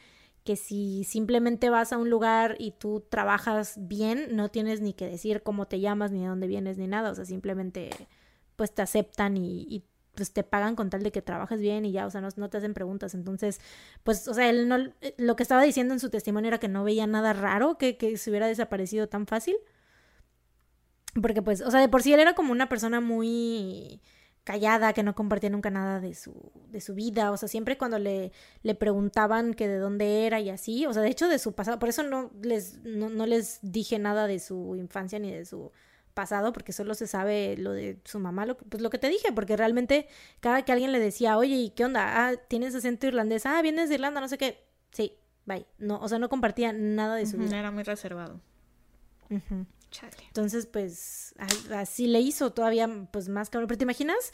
que 0.50 0.56
si 0.56 1.04
simplemente 1.04 1.70
vas 1.70 1.92
a 1.92 1.96
un 1.96 2.10
lugar 2.10 2.56
y 2.58 2.72
tú 2.72 3.06
trabajas 3.08 3.74
bien, 3.78 4.34
no 4.34 4.48
tienes 4.48 4.80
ni 4.80 4.94
que 4.94 5.06
decir 5.06 5.44
cómo 5.44 5.68
te 5.68 5.78
llamas, 5.78 6.10
ni 6.10 6.22
de 6.22 6.26
dónde 6.26 6.48
vienes, 6.48 6.76
ni 6.76 6.88
nada. 6.88 7.12
O 7.12 7.14
sea, 7.14 7.24
simplemente 7.24 7.90
pues 8.56 8.74
te 8.74 8.82
aceptan 8.82 9.36
y, 9.36 9.84
pues 10.16 10.32
te 10.32 10.42
pagan 10.42 10.74
con 10.74 10.90
tal 10.90 11.04
de 11.04 11.12
que 11.12 11.22
trabajes 11.22 11.60
bien 11.60 11.84
y 11.84 11.92
ya, 11.92 12.04
o 12.04 12.10
sea, 12.10 12.20
no, 12.20 12.30
no 12.34 12.50
te 12.50 12.56
hacen 12.56 12.74
preguntas. 12.74 13.14
Entonces, 13.14 13.60
pues, 14.02 14.26
o 14.26 14.34
sea, 14.34 14.50
él 14.50 14.66
no, 14.66 14.76
lo 15.18 15.36
que 15.36 15.44
estaba 15.44 15.62
diciendo 15.62 15.94
en 15.94 16.00
su 16.00 16.10
testimonio 16.10 16.48
era 16.48 16.58
que 16.58 16.66
no 16.66 16.82
veía 16.82 17.06
nada 17.06 17.32
raro 17.32 17.78
que, 17.78 17.96
que 17.96 18.16
se 18.16 18.30
hubiera 18.30 18.48
desaparecido 18.48 19.08
tan 19.08 19.28
fácil. 19.28 19.56
Porque 21.22 21.42
pues, 21.42 21.60
o 21.60 21.70
sea, 21.70 21.78
de 21.78 21.88
por 21.88 22.02
sí 22.02 22.12
él 22.12 22.18
era 22.18 22.34
como 22.34 22.50
una 22.50 22.68
persona 22.68 23.00
muy 23.00 24.00
callada, 24.50 24.92
que 24.92 25.04
no 25.04 25.14
compartía 25.14 25.48
nunca 25.48 25.70
nada 25.70 26.00
de 26.00 26.12
su, 26.12 26.34
de 26.72 26.80
su 26.80 26.92
vida, 26.96 27.30
o 27.30 27.36
sea, 27.36 27.48
siempre 27.48 27.78
cuando 27.78 28.00
le, 28.00 28.32
le 28.64 28.74
preguntaban 28.74 29.54
que 29.54 29.68
de 29.68 29.78
dónde 29.78 30.26
era 30.26 30.40
y 30.40 30.50
así, 30.50 30.86
o 30.86 30.92
sea, 30.92 31.02
de 31.02 31.08
hecho 31.08 31.28
de 31.28 31.38
su 31.38 31.52
pasado, 31.52 31.78
por 31.78 31.88
eso 31.88 32.02
no 32.02 32.32
les, 32.42 32.82
no, 32.82 33.08
no 33.08 33.26
les 33.26 33.60
dije 33.62 34.00
nada 34.00 34.26
de 34.26 34.40
su 34.40 34.74
infancia 34.74 35.20
ni 35.20 35.30
de 35.30 35.44
su 35.44 35.70
pasado, 36.14 36.52
porque 36.52 36.72
solo 36.72 36.94
se 36.94 37.06
sabe 37.06 37.56
lo 37.58 37.70
de 37.70 38.00
su 38.04 38.18
mamá, 38.18 38.44
lo, 38.44 38.56
pues 38.56 38.82
lo 38.82 38.90
que 38.90 38.98
te 38.98 39.08
dije, 39.08 39.30
porque 39.32 39.56
realmente 39.56 40.08
cada 40.40 40.62
que 40.62 40.72
alguien 40.72 40.90
le 40.90 40.98
decía, 40.98 41.38
oye, 41.38 41.54
¿y 41.54 41.70
qué 41.70 41.84
onda? 41.84 42.26
Ah, 42.26 42.36
tienes 42.36 42.74
acento 42.74 43.06
irlandés, 43.06 43.46
ah, 43.46 43.62
vienes 43.62 43.88
de 43.88 43.94
Irlanda, 43.94 44.20
no 44.20 44.26
sé 44.26 44.36
qué. 44.36 44.66
Sí, 44.90 45.14
bye. 45.46 45.64
No, 45.78 46.00
o 46.00 46.08
sea, 46.08 46.18
no 46.18 46.28
compartía 46.28 46.72
nada 46.72 47.14
de 47.14 47.26
su 47.26 47.38
vida. 47.38 47.56
Era 47.56 47.70
muy 47.70 47.84
reservado. 47.84 48.40
Entonces, 50.26 50.66
pues, 50.66 51.34
así 51.70 52.06
le 52.06 52.20
hizo 52.20 52.52
todavía, 52.52 52.88
pues, 53.10 53.28
más 53.28 53.50
cabrón. 53.50 53.68
Pero 53.68 53.78
¿te 53.78 53.84
imaginas? 53.84 54.32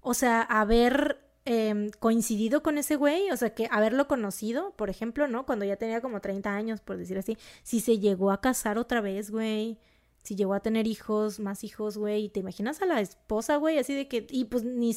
O 0.00 0.14
sea, 0.14 0.42
haber 0.42 1.20
em, 1.44 1.90
coincidido 2.00 2.62
con 2.62 2.78
ese 2.78 2.96
güey, 2.96 3.30
o 3.30 3.36
sea, 3.36 3.54
que 3.54 3.68
haberlo 3.70 4.08
conocido, 4.08 4.72
por 4.76 4.90
ejemplo, 4.90 5.28
¿no? 5.28 5.46
Cuando 5.46 5.64
ya 5.64 5.76
tenía 5.76 6.00
como 6.00 6.20
30 6.20 6.54
años, 6.54 6.80
por 6.80 6.96
decir 6.96 7.18
así, 7.18 7.38
si 7.62 7.80
se 7.80 7.98
llegó 7.98 8.32
a 8.32 8.40
casar 8.40 8.78
otra 8.78 9.00
vez, 9.00 9.30
güey, 9.30 9.78
si 10.22 10.34
llegó 10.34 10.54
a 10.54 10.60
tener 10.60 10.88
hijos, 10.88 11.38
más 11.38 11.62
hijos, 11.62 11.98
güey, 11.98 12.28
te 12.28 12.40
imaginas 12.40 12.82
a 12.82 12.86
la 12.86 13.00
esposa, 13.00 13.56
güey, 13.56 13.78
así 13.78 13.94
de 13.94 14.08
que, 14.08 14.26
y 14.28 14.46
pues 14.46 14.64
ni 14.64 14.92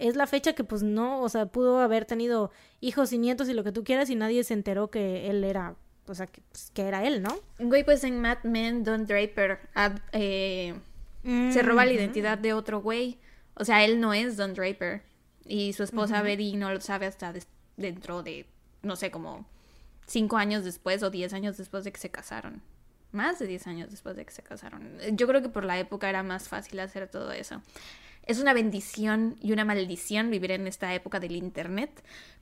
es 0.00 0.16
la 0.16 0.26
fecha 0.26 0.54
que 0.54 0.64
pues 0.64 0.82
no, 0.82 1.22
o 1.22 1.28
sea, 1.28 1.46
pudo 1.46 1.80
haber 1.80 2.06
tenido 2.06 2.50
hijos 2.80 3.12
y 3.12 3.18
nietos 3.18 3.48
y 3.48 3.54
lo 3.54 3.62
que 3.62 3.70
tú 3.70 3.84
quieras 3.84 4.10
y 4.10 4.16
nadie 4.16 4.42
se 4.44 4.54
enteró 4.54 4.90
que 4.90 5.28
él 5.30 5.44
era 5.44 5.76
o 6.06 6.14
sea, 6.14 6.26
que, 6.26 6.40
pues, 6.50 6.70
que 6.74 6.82
era 6.82 7.06
él, 7.06 7.22
¿no? 7.22 7.38
Güey, 7.58 7.84
pues 7.84 8.04
en 8.04 8.20
Mad 8.20 8.38
Men, 8.42 8.84
Don 8.84 9.06
Draper 9.06 9.60
eh, 10.12 10.74
se 11.22 11.62
roba 11.62 11.84
la 11.84 11.92
identidad 11.92 12.38
de 12.38 12.52
otro 12.52 12.80
güey. 12.80 13.18
O 13.54 13.64
sea, 13.64 13.84
él 13.84 14.00
no 14.00 14.12
es 14.12 14.36
Don 14.36 14.54
Draper. 14.54 15.02
Y 15.46 15.72
su 15.72 15.82
esposa 15.82 16.22
Betty 16.22 16.56
no 16.56 16.72
lo 16.72 16.80
sabe 16.80 17.06
hasta 17.06 17.32
dentro 17.76 18.22
de, 18.22 18.46
no 18.82 18.96
sé, 18.96 19.10
como 19.10 19.46
cinco 20.06 20.36
años 20.36 20.64
después 20.64 21.02
o 21.02 21.10
diez 21.10 21.32
años 21.32 21.56
después 21.56 21.84
de 21.84 21.92
que 21.92 22.00
se 22.00 22.10
casaron. 22.10 22.62
Más 23.12 23.38
de 23.38 23.46
diez 23.46 23.66
años 23.66 23.90
después 23.90 24.16
de 24.16 24.24
que 24.24 24.32
se 24.32 24.42
casaron. 24.42 24.98
Yo 25.12 25.26
creo 25.26 25.42
que 25.42 25.48
por 25.48 25.64
la 25.64 25.78
época 25.78 26.08
era 26.08 26.22
más 26.22 26.48
fácil 26.48 26.78
hacer 26.80 27.08
todo 27.08 27.32
eso. 27.32 27.62
Es 28.26 28.38
una 28.38 28.52
bendición 28.52 29.36
y 29.40 29.52
una 29.52 29.64
maldición 29.64 30.30
vivir 30.30 30.52
en 30.52 30.66
esta 30.66 30.94
época 30.94 31.18
del 31.18 31.32
Internet, 31.32 31.90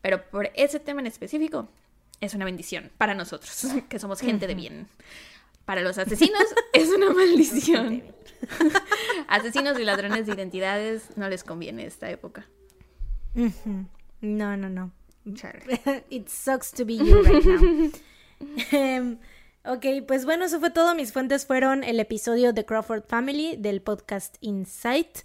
pero 0.03 0.29
por 0.29 0.51
ese 0.55 0.81
tema 0.81 1.01
en 1.01 1.07
específico 1.07 1.69
es 2.21 2.35
una 2.35 2.45
bendición 2.45 2.91
para 2.99 3.15
nosotros, 3.15 3.67
que 3.89 3.99
somos 3.99 4.21
gente 4.21 4.47
de 4.47 4.55
bien. 4.55 4.89
Para 5.65 5.83
los 5.83 5.99
asesinos 5.99 6.43
es 6.73 6.89
una 6.89 7.11
maldición. 7.13 8.03
asesinos 9.29 9.79
y 9.79 9.85
ladrones 9.85 10.27
de 10.27 10.33
identidades 10.33 11.17
no 11.17 11.29
les 11.29 11.45
conviene 11.45 11.85
esta 11.85 12.11
época. 12.11 12.47
No, 14.21 14.57
no, 14.57 14.69
no. 14.69 14.93
It 16.09 16.29
sucks 16.29 16.73
to 16.73 16.85
be 16.85 16.97
you 16.97 17.23
right 17.23 17.45
now. 17.45 17.91
Em, 18.73 19.19
ok, 19.65 20.07
pues 20.07 20.25
bueno, 20.25 20.47
eso 20.47 20.59
fue 20.59 20.71
todo. 20.71 20.95
Mis 20.95 21.13
fuentes 21.13 21.45
fueron 21.45 21.85
el 21.85 22.01
episodio 22.01 22.53
de 22.53 22.65
Crawford 22.65 23.05
Family 23.05 23.57
del 23.57 23.83
podcast 23.83 24.37
Insight, 24.41 25.19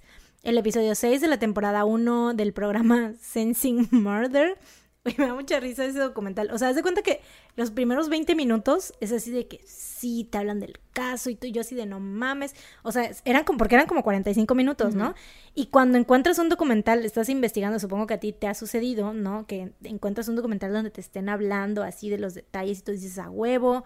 el 0.44 0.58
episodio 0.58 0.94
6 0.94 1.22
de 1.22 1.28
la 1.28 1.38
temporada 1.40 1.86
1 1.86 2.34
del 2.34 2.54
programa 2.54 3.14
Sensing 3.22 3.88
Murder 3.92 4.58
me 5.18 5.28
da 5.28 5.34
mucha 5.34 5.60
risa 5.60 5.84
ese 5.84 6.00
documental. 6.00 6.50
O 6.52 6.58
sea, 6.58 6.70
haz 6.70 6.76
de 6.76 6.82
cuenta 6.82 7.02
que 7.02 7.20
los 7.56 7.72
primeros 7.72 8.08
20 8.08 8.36
minutos 8.36 8.94
es 9.02 9.12
así 9.12 9.32
de 9.32 9.48
que 9.48 9.60
sí, 9.66 10.28
te 10.30 10.38
hablan 10.38 10.62
del 10.62 10.80
caso 10.94 11.30
y 11.30 11.36
tú 11.36 11.48
y 11.48 11.52
yo 11.52 11.62
así 11.62 11.76
de 11.76 11.86
no 11.86 12.00
mames. 12.00 12.56
O 12.84 12.92
sea, 12.92 13.12
eran 13.26 13.44
como, 13.44 13.58
porque 13.58 13.76
eran 13.76 13.88
como 13.88 14.04
45 14.04 14.56
minutos, 14.56 14.96
¿no? 14.96 15.14
Y 15.54 15.68
cuando 15.68 15.98
encuentras 15.98 16.40
un 16.40 16.48
documental, 16.48 17.04
estás 17.04 17.28
investigando, 17.28 17.80
supongo 17.80 18.08
que 18.08 18.14
a 18.14 18.20
ti 18.20 18.32
te 18.32 18.48
ha 18.48 18.54
sucedido, 18.54 19.14
¿no? 19.14 19.46
Que 19.46 19.74
encuentras 19.84 20.30
un 20.30 20.38
documental 20.38 20.72
donde 20.72 20.90
te 20.90 21.02
estén 21.02 21.28
hablando 21.28 21.84
así 21.84 22.10
de 22.10 22.18
los 22.18 22.34
detalles 22.34 22.80
y 22.80 22.84
tú 22.84 22.92
dices 22.94 23.18
a 23.18 23.30
huevo. 23.30 23.84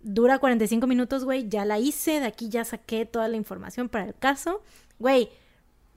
Dura 0.00 0.38
45 0.38 0.86
minutos, 0.86 1.24
güey, 1.24 1.48
ya 1.48 1.64
la 1.64 1.78
hice, 1.78 2.20
de 2.20 2.26
aquí 2.26 2.50
ya 2.50 2.64
saqué 2.64 3.06
toda 3.06 3.26
la 3.28 3.36
información 3.36 3.88
para 3.88 4.04
el 4.04 4.14
caso. 4.14 4.62
Güey, 4.98 5.30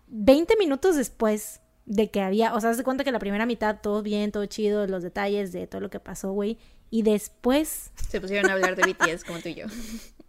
20 0.08 0.56
minutos 0.58 0.96
después 0.96 1.62
de 1.92 2.10
que 2.10 2.22
había, 2.22 2.56
o 2.56 2.62
sea, 2.62 2.74
se 2.74 2.86
cuenta 2.86 3.04
que 3.04 3.12
la 3.12 3.20
primera 3.20 3.46
mitad 3.46 3.82
todo 3.82 4.02
bien, 4.02 4.32
todo 4.32 4.46
chido, 4.46 4.88
los 4.88 5.04
detalles 5.04 5.52
de 5.52 5.68
todo 5.68 5.82
lo 5.82 5.90
que 5.90 6.00
pasó, 6.00 6.32
güey, 6.32 6.58
y 6.90 7.02
después 7.02 7.92
se 8.10 8.22
pusieron 8.22 8.50
a 8.50 8.54
hablar 8.54 8.78
de 8.78 8.94
BTS 8.94 9.26
como 9.26 9.40
tú 9.40 9.50
y 9.50 9.56
yo. 9.56 9.66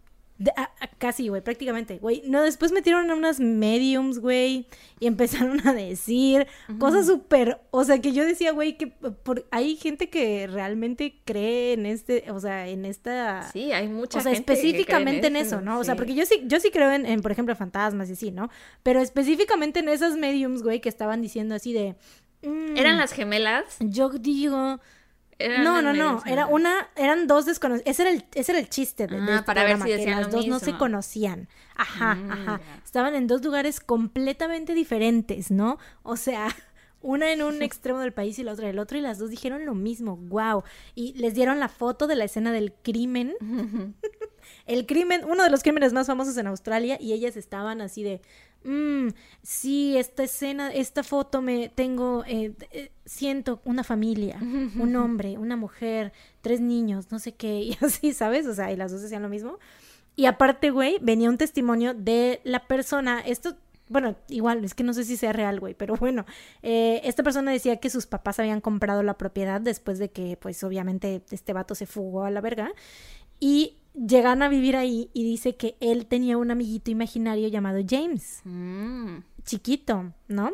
casi, 0.97 1.27
güey, 1.27 1.41
prácticamente, 1.41 1.97
güey. 1.97 2.23
No, 2.25 2.41
después 2.41 2.71
metieron 2.71 3.09
a 3.09 3.15
unas 3.15 3.39
mediums, 3.39 4.19
güey, 4.19 4.67
y 4.99 5.07
empezaron 5.07 5.65
a 5.67 5.73
decir 5.73 6.47
cosas 6.79 7.07
súper, 7.07 7.59
o 7.71 7.83
sea, 7.83 7.99
que 7.99 8.13
yo 8.13 8.25
decía, 8.25 8.51
güey, 8.51 8.77
que 8.77 8.87
por, 8.87 9.45
hay 9.51 9.75
gente 9.75 10.09
que 10.09 10.47
realmente 10.47 11.21
cree 11.25 11.73
en 11.73 11.85
este, 11.85 12.31
o 12.31 12.39
sea, 12.39 12.67
en 12.67 12.85
esta... 12.85 13.49
Sí, 13.51 13.71
hay 13.71 13.87
mucha 13.87 14.19
O 14.19 14.21
sea, 14.21 14.31
específicamente 14.31 15.27
en, 15.27 15.35
eso, 15.35 15.61
¿no? 15.61 15.79
O 15.79 15.83
sea, 15.83 15.95
porque 15.95 16.15
yo 16.15 16.25
sí, 16.25 16.43
yo 16.45 16.59
sí 16.59 16.71
creo 16.71 16.91
en, 16.91 17.21
por 17.21 17.31
ejemplo, 17.31 17.55
fantasmas 17.55 18.09
y 18.09 18.13
así, 18.13 18.31
¿no? 18.31 18.49
Pero 18.81 19.01
específicamente 19.01 19.79
en 19.79 19.89
esas 19.89 20.15
mediums, 20.15 20.63
güey, 20.63 20.79
que 20.81 20.89
estaban 20.89 21.21
diciendo 21.21 21.55
así 21.55 21.73
de... 21.73 21.95
¿Eran 22.41 22.95
mm, 22.95 22.99
las 22.99 23.13
gemelas? 23.13 23.77
Yo 23.79 24.09
digo 24.09 24.79
no, 25.39 25.81
no, 25.81 25.93
no. 25.93 26.21
Era 26.25 26.47
una, 26.47 26.89
eran 26.95 27.27
dos 27.27 27.45
desconocidos. 27.45 27.87
Ese 27.87 28.03
era 28.03 28.11
el, 28.11 28.25
ese 28.33 28.51
era 28.51 28.59
el 28.59 28.69
chiste 28.69 29.07
de, 29.07 29.17
ah, 29.17 29.25
este 29.29 29.43
para 29.43 29.63
ver 29.63 29.81
si 29.81 29.89
decían 29.89 30.21
las 30.21 30.31
dos 30.31 30.47
no 30.47 30.59
se 30.59 30.77
conocían. 30.77 31.47
Ajá, 31.75 32.15
mm, 32.15 32.31
ajá. 32.31 32.61
Estaban 32.83 33.15
en 33.15 33.27
dos 33.27 33.43
lugares 33.43 33.79
completamente 33.79 34.73
diferentes, 34.73 35.51
¿no? 35.51 35.77
O 36.03 36.15
sea, 36.15 36.47
una 37.01 37.31
en 37.31 37.41
un 37.43 37.61
extremo 37.61 37.99
del 37.99 38.13
país 38.13 38.39
y 38.39 38.43
la 38.43 38.53
otra 38.53 38.65
en 38.65 38.71
el 38.71 38.79
otro, 38.79 38.97
y 38.97 39.01
las 39.01 39.19
dos 39.19 39.29
dijeron 39.29 39.65
lo 39.65 39.75
mismo. 39.75 40.17
Wow. 40.17 40.63
Y 40.95 41.13
les 41.13 41.33
dieron 41.33 41.59
la 41.59 41.69
foto 41.69 42.07
de 42.07 42.15
la 42.15 42.25
escena 42.25 42.51
del 42.51 42.73
crimen. 42.73 43.35
el 44.65 44.85
crimen, 44.85 45.21
uno 45.27 45.43
de 45.43 45.49
los 45.49 45.61
crímenes 45.63 45.93
más 45.93 46.07
famosos 46.07 46.37
en 46.37 46.47
Australia, 46.47 46.97
y 46.99 47.13
ellas 47.13 47.37
estaban 47.37 47.81
así 47.81 48.03
de 48.03 48.21
mmm, 48.63 49.09
sí, 49.41 49.97
esta 49.97 50.23
escena, 50.23 50.71
esta 50.71 51.03
foto 51.03 51.41
me 51.41 51.69
tengo, 51.69 52.23
eh, 52.25 52.53
eh, 52.71 52.91
siento 53.05 53.61
una 53.65 53.83
familia, 53.83 54.37
un 54.79 54.95
hombre, 54.95 55.37
una 55.37 55.55
mujer, 55.55 56.13
tres 56.41 56.61
niños, 56.61 57.11
no 57.11 57.19
sé 57.19 57.33
qué, 57.33 57.59
y 57.61 57.77
así, 57.81 58.13
¿sabes? 58.13 58.47
O 58.47 58.53
sea, 58.53 58.71
y 58.71 58.75
las 58.75 58.91
dos 58.91 59.01
decían 59.01 59.21
lo 59.21 59.29
mismo. 59.29 59.59
Y 60.15 60.25
aparte, 60.25 60.69
güey, 60.69 60.99
venía 61.01 61.29
un 61.29 61.37
testimonio 61.37 61.93
de 61.93 62.39
la 62.43 62.67
persona, 62.67 63.19
esto, 63.21 63.57
bueno, 63.89 64.15
igual, 64.27 64.63
es 64.63 64.75
que 64.75 64.83
no 64.83 64.93
sé 64.93 65.03
si 65.05 65.17
sea 65.17 65.33
real, 65.33 65.59
güey, 65.59 65.73
pero 65.73 65.95
bueno, 65.95 66.25
eh, 66.61 67.01
esta 67.03 67.23
persona 67.23 67.51
decía 67.51 67.77
que 67.77 67.89
sus 67.89 68.05
papás 68.05 68.39
habían 68.39 68.61
comprado 68.61 69.03
la 69.03 69.17
propiedad 69.17 69.59
después 69.59 69.99
de 69.99 70.11
que, 70.11 70.37
pues, 70.37 70.63
obviamente, 70.63 71.23
este 71.31 71.53
vato 71.53 71.75
se 71.75 71.87
fugó 71.87 72.23
a 72.23 72.31
la 72.31 72.41
verga. 72.41 72.71
Y 73.39 73.77
llegan 73.93 74.41
a 74.41 74.49
vivir 74.49 74.75
ahí 74.75 75.09
y 75.13 75.23
dice 75.23 75.55
que 75.55 75.75
él 75.79 76.05
tenía 76.05 76.37
un 76.37 76.51
amiguito 76.51 76.91
imaginario 76.91 77.47
llamado 77.47 77.79
James. 77.87 78.41
Mm. 78.43 79.19
Chiquito, 79.43 80.13
¿no? 80.27 80.51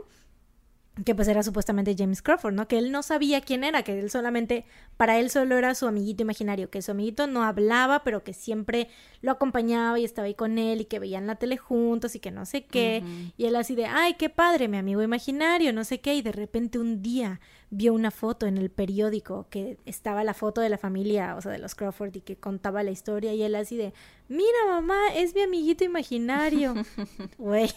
Que 1.05 1.15
pues 1.15 1.29
era 1.29 1.43
supuestamente 1.43 1.95
James 1.97 2.21
Crawford, 2.21 2.53
¿no? 2.53 2.67
Que 2.67 2.77
él 2.77 2.91
no 2.91 3.03
sabía 3.03 3.39
quién 3.39 3.63
era, 3.63 3.83
que 3.83 3.97
él 3.97 4.09
solamente, 4.11 4.65
para 4.97 5.17
él 5.17 5.29
solo 5.29 5.57
era 5.57 5.73
su 5.73 5.87
amiguito 5.87 6.23
imaginario, 6.23 6.69
que 6.69 6.81
su 6.81 6.91
amiguito 6.91 7.25
no 7.25 7.43
hablaba, 7.43 8.03
pero 8.03 8.23
que 8.25 8.33
siempre 8.33 8.89
lo 9.21 9.31
acompañaba 9.31 9.97
y 9.97 10.03
estaba 10.03 10.25
ahí 10.25 10.33
con 10.33 10.57
él 10.57 10.81
y 10.81 10.85
que 10.85 10.99
veían 10.99 11.25
la 11.25 11.35
tele 11.35 11.55
juntos 11.55 12.15
y 12.15 12.19
que 12.19 12.31
no 12.31 12.45
sé 12.45 12.65
qué. 12.65 13.01
Y 13.37 13.45
él 13.45 13.55
así 13.55 13.75
de, 13.75 13.85
ay, 13.85 14.15
qué 14.15 14.29
padre, 14.29 14.67
mi 14.67 14.75
amigo 14.75 15.01
imaginario, 15.01 15.71
no 15.71 15.85
sé 15.85 16.01
qué. 16.01 16.15
Y 16.15 16.21
de 16.21 16.33
repente 16.33 16.79
un 16.79 17.01
día 17.01 17.39
vio 17.71 17.93
una 17.93 18.11
foto 18.11 18.47
en 18.47 18.57
el 18.57 18.69
periódico 18.69 19.47
que 19.49 19.77
estaba 19.85 20.23
la 20.23 20.33
foto 20.33 20.61
de 20.61 20.69
la 20.69 20.77
familia, 20.77 21.35
o 21.35 21.41
sea, 21.41 21.51
de 21.51 21.59
los 21.59 21.75
Crawford 21.75 22.15
y 22.15 22.21
que 22.21 22.35
contaba 22.35 22.83
la 22.83 22.91
historia 22.91 23.33
y 23.33 23.43
él 23.43 23.55
así 23.55 23.77
de, 23.77 23.93
mira 24.27 24.57
mamá, 24.67 25.13
es 25.15 25.35
mi 25.35 25.41
amiguito 25.41 25.83
imaginario. 25.83 26.73
Güey, 27.37 27.71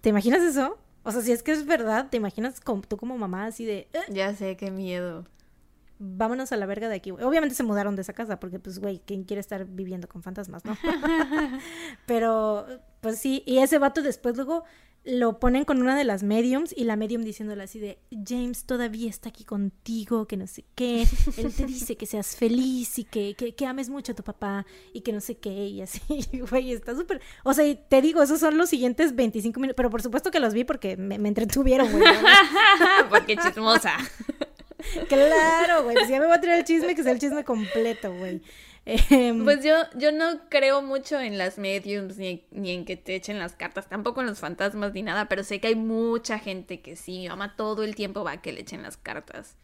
¿te 0.00 0.08
imaginas 0.08 0.42
eso? 0.42 0.78
O 1.02 1.12
sea, 1.12 1.22
si 1.22 1.32
es 1.32 1.42
que 1.42 1.52
es 1.52 1.66
verdad, 1.66 2.08
¿te 2.10 2.16
imaginas 2.16 2.60
tú 2.88 2.96
como 2.96 3.16
mamá 3.16 3.46
así 3.46 3.64
de... 3.64 3.88
Ya 4.08 4.34
sé, 4.34 4.56
qué 4.56 4.70
miedo. 4.70 5.24
Vámonos 5.98 6.52
a 6.52 6.56
la 6.56 6.66
verga 6.66 6.88
de 6.88 6.96
aquí. 6.96 7.10
Obviamente 7.10 7.54
se 7.54 7.62
mudaron 7.62 7.94
de 7.94 8.02
esa 8.02 8.12
casa 8.12 8.40
porque, 8.40 8.58
pues, 8.58 8.78
güey, 8.78 9.02
¿quién 9.04 9.24
quiere 9.24 9.40
estar 9.40 9.66
viviendo 9.66 10.08
con 10.08 10.22
fantasmas, 10.22 10.64
no? 10.64 10.76
Pero, 12.06 12.66
pues 13.00 13.18
sí, 13.18 13.42
y 13.46 13.58
ese 13.58 13.78
vato 13.78 14.02
después 14.02 14.36
luego 14.36 14.64
lo 15.04 15.40
ponen 15.40 15.64
con 15.64 15.80
una 15.80 15.96
de 15.96 16.04
las 16.04 16.22
mediums 16.22 16.74
y 16.76 16.84
la 16.84 16.94
medium 16.94 17.22
diciéndole 17.22 17.62
así 17.62 17.78
de 17.78 17.98
James 18.26 18.64
todavía 18.64 19.08
está 19.08 19.30
aquí 19.30 19.44
contigo, 19.44 20.26
que 20.26 20.36
no 20.36 20.46
sé 20.46 20.64
qué, 20.74 21.06
él 21.38 21.54
te 21.54 21.64
dice 21.64 21.96
que 21.96 22.04
seas 22.04 22.36
feliz 22.36 22.98
y 22.98 23.04
que, 23.04 23.34
que, 23.34 23.66
ames 23.66 23.88
mucho 23.88 24.12
a 24.12 24.14
tu 24.14 24.22
papá 24.22 24.66
y 24.92 25.00
que 25.00 25.12
no 25.12 25.20
sé 25.20 25.38
qué 25.38 25.68
y 25.68 25.80
así, 25.80 26.00
güey, 26.50 26.72
está 26.72 26.94
súper, 26.94 27.20
o 27.44 27.54
sea, 27.54 27.64
te 27.88 28.02
digo, 28.02 28.22
esos 28.22 28.40
son 28.40 28.58
los 28.58 28.68
siguientes 28.68 29.14
25 29.14 29.58
minutos, 29.58 29.76
pero 29.76 29.88
por 29.88 30.02
supuesto 30.02 30.30
que 30.30 30.40
los 30.40 30.52
vi 30.52 30.64
porque 30.64 30.96
me, 30.98 31.14
entretuvieron, 31.16 31.90
güey. 31.90 32.04
porque 33.08 33.36
chismosa. 33.36 33.96
claro, 35.08 35.84
güey, 35.84 35.96
si 36.04 36.10
ya 36.10 36.20
me 36.20 36.26
voy 36.26 36.34
a 36.34 36.40
traer 36.40 36.58
el 36.58 36.64
chisme, 36.64 36.94
que 36.94 37.02
sea 37.02 37.12
el 37.12 37.18
chisme 37.18 37.44
completo, 37.44 38.12
güey. 38.12 38.42
Em, 38.86 39.44
pues 39.44 39.62
yo, 39.62 39.74
yo 39.96 40.10
no 40.10 40.48
creo 40.48 40.82
mucho 40.82 41.20
en 41.20 41.38
las 41.38 41.58
mediums 41.58 42.16
ni, 42.16 42.44
en 42.50 42.84
que 42.84 42.96
te 42.96 43.14
echen 43.14 43.38
las 43.38 43.54
cartas, 43.54 43.88
tampoco 43.88 44.20
en 44.20 44.26
los 44.26 44.38
fantasmas 44.38 44.92
ni 44.94 45.02
nada, 45.02 45.28
pero 45.28 45.44
sé 45.44 45.60
que 45.60 45.68
hay 45.68 45.76
mucha 45.76 46.38
gente 46.38 46.80
que 46.80 46.96
sí, 46.96 47.18
mi 47.18 47.28
mamá 47.28 47.56
todo 47.56 47.82
el 47.82 47.94
tiempo 47.94 48.24
va 48.24 48.32
a 48.32 48.42
que 48.42 48.52
le 48.52 48.62
echen 48.62 48.82
las 48.82 48.96
cartas. 48.96 49.56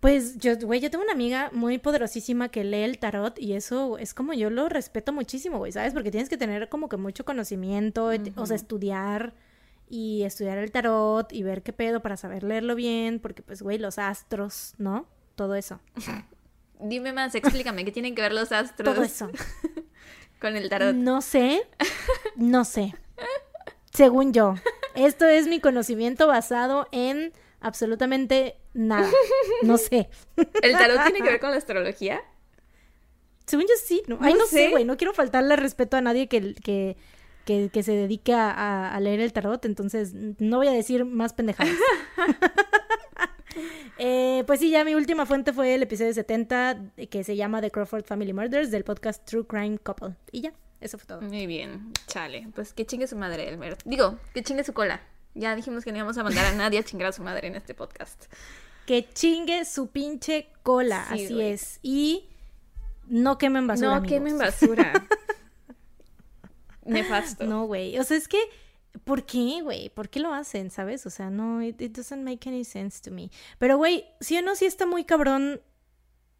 Pues 0.00 0.38
yo, 0.38 0.56
güey, 0.58 0.80
yo 0.80 0.90
tengo 0.90 1.04
una 1.04 1.14
amiga 1.14 1.50
muy 1.52 1.78
poderosísima 1.78 2.48
que 2.48 2.64
lee 2.64 2.82
el 2.82 2.98
tarot 2.98 3.38
y 3.38 3.54
eso 3.54 3.98
es 3.98 4.12
como 4.12 4.34
yo 4.34 4.50
lo 4.50 4.68
respeto 4.68 5.12
muchísimo, 5.12 5.58
güey, 5.58 5.72
¿sabes? 5.72 5.94
Porque 5.94 6.10
tienes 6.10 6.28
que 6.28 6.36
tener 6.36 6.68
como 6.68 6.88
que 6.88 6.96
mucho 6.96 7.24
conocimiento, 7.24 8.10
o 8.36 8.46
sea, 8.46 8.56
estudiar 8.56 9.32
y 9.88 10.22
estudiar 10.24 10.58
el 10.58 10.70
tarot 10.70 11.32
y 11.32 11.42
ver 11.42 11.62
qué 11.62 11.72
pedo 11.72 12.02
para 12.02 12.16
saber 12.16 12.42
leerlo 12.42 12.74
bien, 12.74 13.20
porque 13.20 13.42
pues, 13.42 13.62
güey, 13.62 13.78
los 13.78 13.98
astros, 13.98 14.74
¿no? 14.78 15.06
Todo 15.34 15.54
eso. 15.54 15.80
Dime 16.80 17.12
más, 17.12 17.34
explícame, 17.34 17.84
¿qué 17.84 17.92
tienen 17.92 18.14
que 18.14 18.22
ver 18.22 18.32
los 18.32 18.52
astros? 18.52 18.94
Todo 18.94 19.04
eso. 19.04 19.30
con 20.40 20.56
el 20.56 20.68
tarot. 20.68 20.94
No 20.94 21.22
sé, 21.22 21.66
no 22.36 22.64
sé. 22.64 22.94
Según 23.92 24.32
yo, 24.32 24.54
esto 24.94 25.26
es 25.26 25.46
mi 25.46 25.60
conocimiento 25.60 26.26
basado 26.26 26.86
en 26.92 27.32
absolutamente 27.60 28.56
nada. 28.74 29.10
No 29.62 29.78
sé. 29.78 30.10
¿El 30.62 30.72
tarot 30.72 31.02
tiene 31.04 31.20
que 31.20 31.30
ver 31.30 31.40
con 31.40 31.50
la 31.50 31.56
astrología? 31.56 32.20
Según 33.46 33.64
yo 33.64 33.74
sí, 33.82 34.02
no. 34.06 34.18
Ay, 34.20 34.34
no, 34.34 34.44
sé, 34.44 34.70
güey. 34.70 34.84
No 34.84 34.96
quiero 34.96 35.14
faltarle 35.14 35.56
respeto 35.56 35.96
a 35.96 36.00
nadie 36.00 36.28
que, 36.28 36.54
que, 36.54 36.96
que, 37.44 37.82
se 37.82 37.92
dedique 37.92 38.34
a, 38.34 38.98
leer 39.00 39.20
el 39.20 39.32
tarot, 39.32 39.64
entonces 39.64 40.12
no 40.14 40.58
voy 40.58 40.66
a 40.66 40.72
decir 40.72 41.04
más 41.04 41.32
pendejadas. 41.32 41.74
Eh, 43.98 44.44
pues 44.46 44.60
sí, 44.60 44.70
ya 44.70 44.84
mi 44.84 44.94
última 44.94 45.24
fuente 45.24 45.52
fue 45.52 45.74
el 45.74 45.82
episodio 45.82 46.12
70 46.12 46.92
que 47.10 47.24
se 47.24 47.36
llama 47.36 47.60
The 47.60 47.70
Crawford 47.70 48.04
Family 48.04 48.32
Murders 48.32 48.70
del 48.70 48.84
podcast 48.84 49.24
True 49.24 49.46
Crime 49.46 49.78
Couple. 49.78 50.14
Y 50.32 50.42
ya, 50.42 50.52
eso 50.80 50.98
fue 50.98 51.06
todo. 51.06 51.22
Muy 51.22 51.46
bien, 51.46 51.92
chale. 52.06 52.48
Pues 52.54 52.72
que 52.72 52.84
chingue 52.84 53.06
su 53.06 53.16
madre, 53.16 53.48
Elmer. 53.48 53.76
Digo, 53.84 54.18
que 54.34 54.42
chingue 54.42 54.64
su 54.64 54.72
cola. 54.72 55.00
Ya 55.34 55.54
dijimos 55.54 55.84
que 55.84 55.92
no 55.92 55.98
íbamos 55.98 56.16
a 56.18 56.24
mandar 56.24 56.46
a 56.46 56.52
nadie 56.54 56.78
a 56.78 56.82
chingar 56.82 57.08
a 57.08 57.12
su 57.12 57.22
madre 57.22 57.48
en 57.48 57.56
este 57.56 57.74
podcast. 57.74 58.26
Que 58.86 59.08
chingue 59.12 59.64
su 59.64 59.88
pinche 59.88 60.48
cola, 60.62 61.06
así 61.10 61.40
es. 61.42 61.78
Y 61.82 62.28
no 63.06 63.38
quemen 63.38 63.66
basura. 63.66 64.00
No 64.00 64.02
quemen 64.06 64.38
basura. 64.38 65.06
Nefasto. 66.84 67.44
No, 67.44 67.66
güey. 67.66 67.98
O 67.98 68.04
sea, 68.04 68.16
es 68.16 68.28
que, 68.28 68.38
¿por 69.04 69.24
qué, 69.26 69.60
güey? 69.62 69.88
¿Por 69.90 70.08
qué 70.08 70.20
lo 70.20 70.32
hacen, 70.32 70.70
sabes? 70.70 71.06
O 71.06 71.10
sea, 71.10 71.30
no, 71.30 71.62
it, 71.62 71.76
doesn't 71.78 72.22
make 72.22 72.48
any 72.48 72.64
sense 72.64 73.00
to 73.02 73.10
me. 73.10 73.30
Pero, 73.58 73.76
güey, 73.76 74.04
sí 74.20 74.36
o 74.38 74.42
no, 74.42 74.54
sí 74.54 74.66
está 74.66 74.86
muy 74.86 75.04
cabrón 75.04 75.60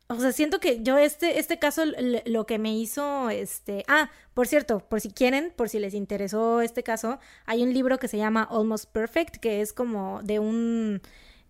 o 0.08 0.20
sea, 0.20 0.30
siento 0.32 0.60
que 0.60 0.82
yo 0.82 0.98
este, 0.98 1.40
este 1.40 1.58
caso 1.58 1.82
lo 2.26 2.46
que 2.46 2.58
me 2.58 2.76
hizo, 2.76 3.28
este... 3.28 3.84
Ah, 3.88 4.08
por 4.34 4.46
cierto, 4.46 4.78
por 4.78 5.00
si 5.00 5.10
quieren, 5.10 5.52
por 5.56 5.68
si 5.68 5.80
les 5.80 5.94
interesó 5.94 6.60
este 6.60 6.84
caso, 6.84 7.18
hay 7.44 7.64
un 7.64 7.74
libro 7.74 7.98
que 7.98 8.06
se 8.06 8.16
llama 8.16 8.46
Almost 8.48 8.92
Perfect, 8.92 9.36
que 9.38 9.60
es 9.60 9.72
como 9.72 10.20
de 10.22 10.38
un... 10.38 11.00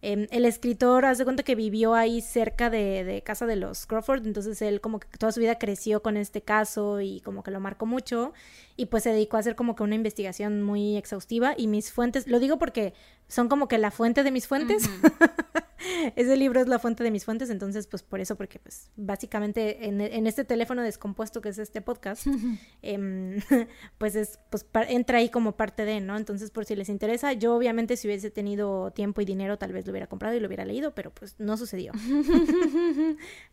Em, 0.01 0.27
el 0.31 0.45
escritor, 0.47 1.05
hace 1.05 1.25
cuenta 1.25 1.43
que 1.43 1.55
vivió 1.55 1.95
ahí 1.95 2.21
cerca 2.23 2.71
de, 2.71 3.05
de, 3.05 3.23
casa 3.23 3.45
de 3.45 3.57
los 3.57 3.87
Crawford, 3.87 4.27
entonces 4.27 4.61
él 4.63 4.81
como 4.81 5.01
que 5.01 5.09
toda 5.19 5.33
su 5.33 5.41
vida 5.41 5.59
creció 5.59 6.03
con 6.03 6.17
este 6.17 6.43
caso 6.43 7.01
y 7.01 7.21
como 7.23 7.43
que 7.43 7.51
lo 7.51 7.61
marcó 7.61 7.87
mucho 7.87 8.33
y 8.77 8.87
pues 8.87 9.03
se 9.03 9.11
dedicó 9.11 9.37
a 9.37 9.41
hacer 9.41 9.57
como 9.57 9.75
que 9.75 9.83
una 9.83 9.95
investigación 9.95 10.63
muy 10.63 10.97
exhaustiva 10.97 11.55
y 11.57 11.67
mis 11.67 11.91
fuentes, 11.91 12.27
lo 12.27 12.39
digo 12.39 12.59
porque 12.59 12.95
son 13.29 13.49
como 13.49 13.69
que 13.69 13.79
la 13.79 13.91
fuente 13.91 14.23
de 14.23 14.31
mis 14.31 14.47
fuentes. 14.47 14.89
Ese 16.17 16.37
libro 16.37 16.61
es 16.61 16.69
la 16.69 16.79
fuente 16.79 17.05
de 17.05 17.11
mis 17.11 17.25
fuentes, 17.25 17.51
entonces 17.51 17.87
pues 17.87 18.03
por 18.03 18.21
eso, 18.21 18.37
porque 18.37 18.59
pues 18.59 18.91
básicamente 18.97 19.87
en, 19.87 20.27
este 20.27 20.45
teléfono 20.45 20.83
descompuesto 20.83 21.41
que 21.41 21.51
es 21.51 21.59
este 21.59 21.81
podcast, 21.81 22.27
em, 22.83 23.41
pues 23.99 24.17
es, 24.17 24.39
pues 24.51 24.67
entra 24.89 25.19
ahí 25.19 25.29
como 25.29 25.57
parte 25.57 25.85
de, 25.85 26.01
¿no? 26.01 26.17
Entonces 26.17 26.51
por 26.51 26.65
si 26.65 26.77
les 26.77 26.89
interesa, 26.89 27.33
yo 27.33 27.55
obviamente 27.55 27.97
si 27.97 28.09
hubiese 28.09 28.31
tenido 28.31 28.91
tiempo 28.91 29.21
y 29.21 29.25
dinero 29.25 29.59
tal 29.59 29.73
vez 29.73 29.87
lo 29.87 29.93
hubiera 29.93 30.07
comprado 30.07 30.35
y 30.37 30.41
lo 30.41 30.49
hubiera 30.49 30.65
leído, 30.65 30.95
pero 30.95 31.13
pues 31.13 31.37
no 31.39 31.57
sucedió. 31.57 31.93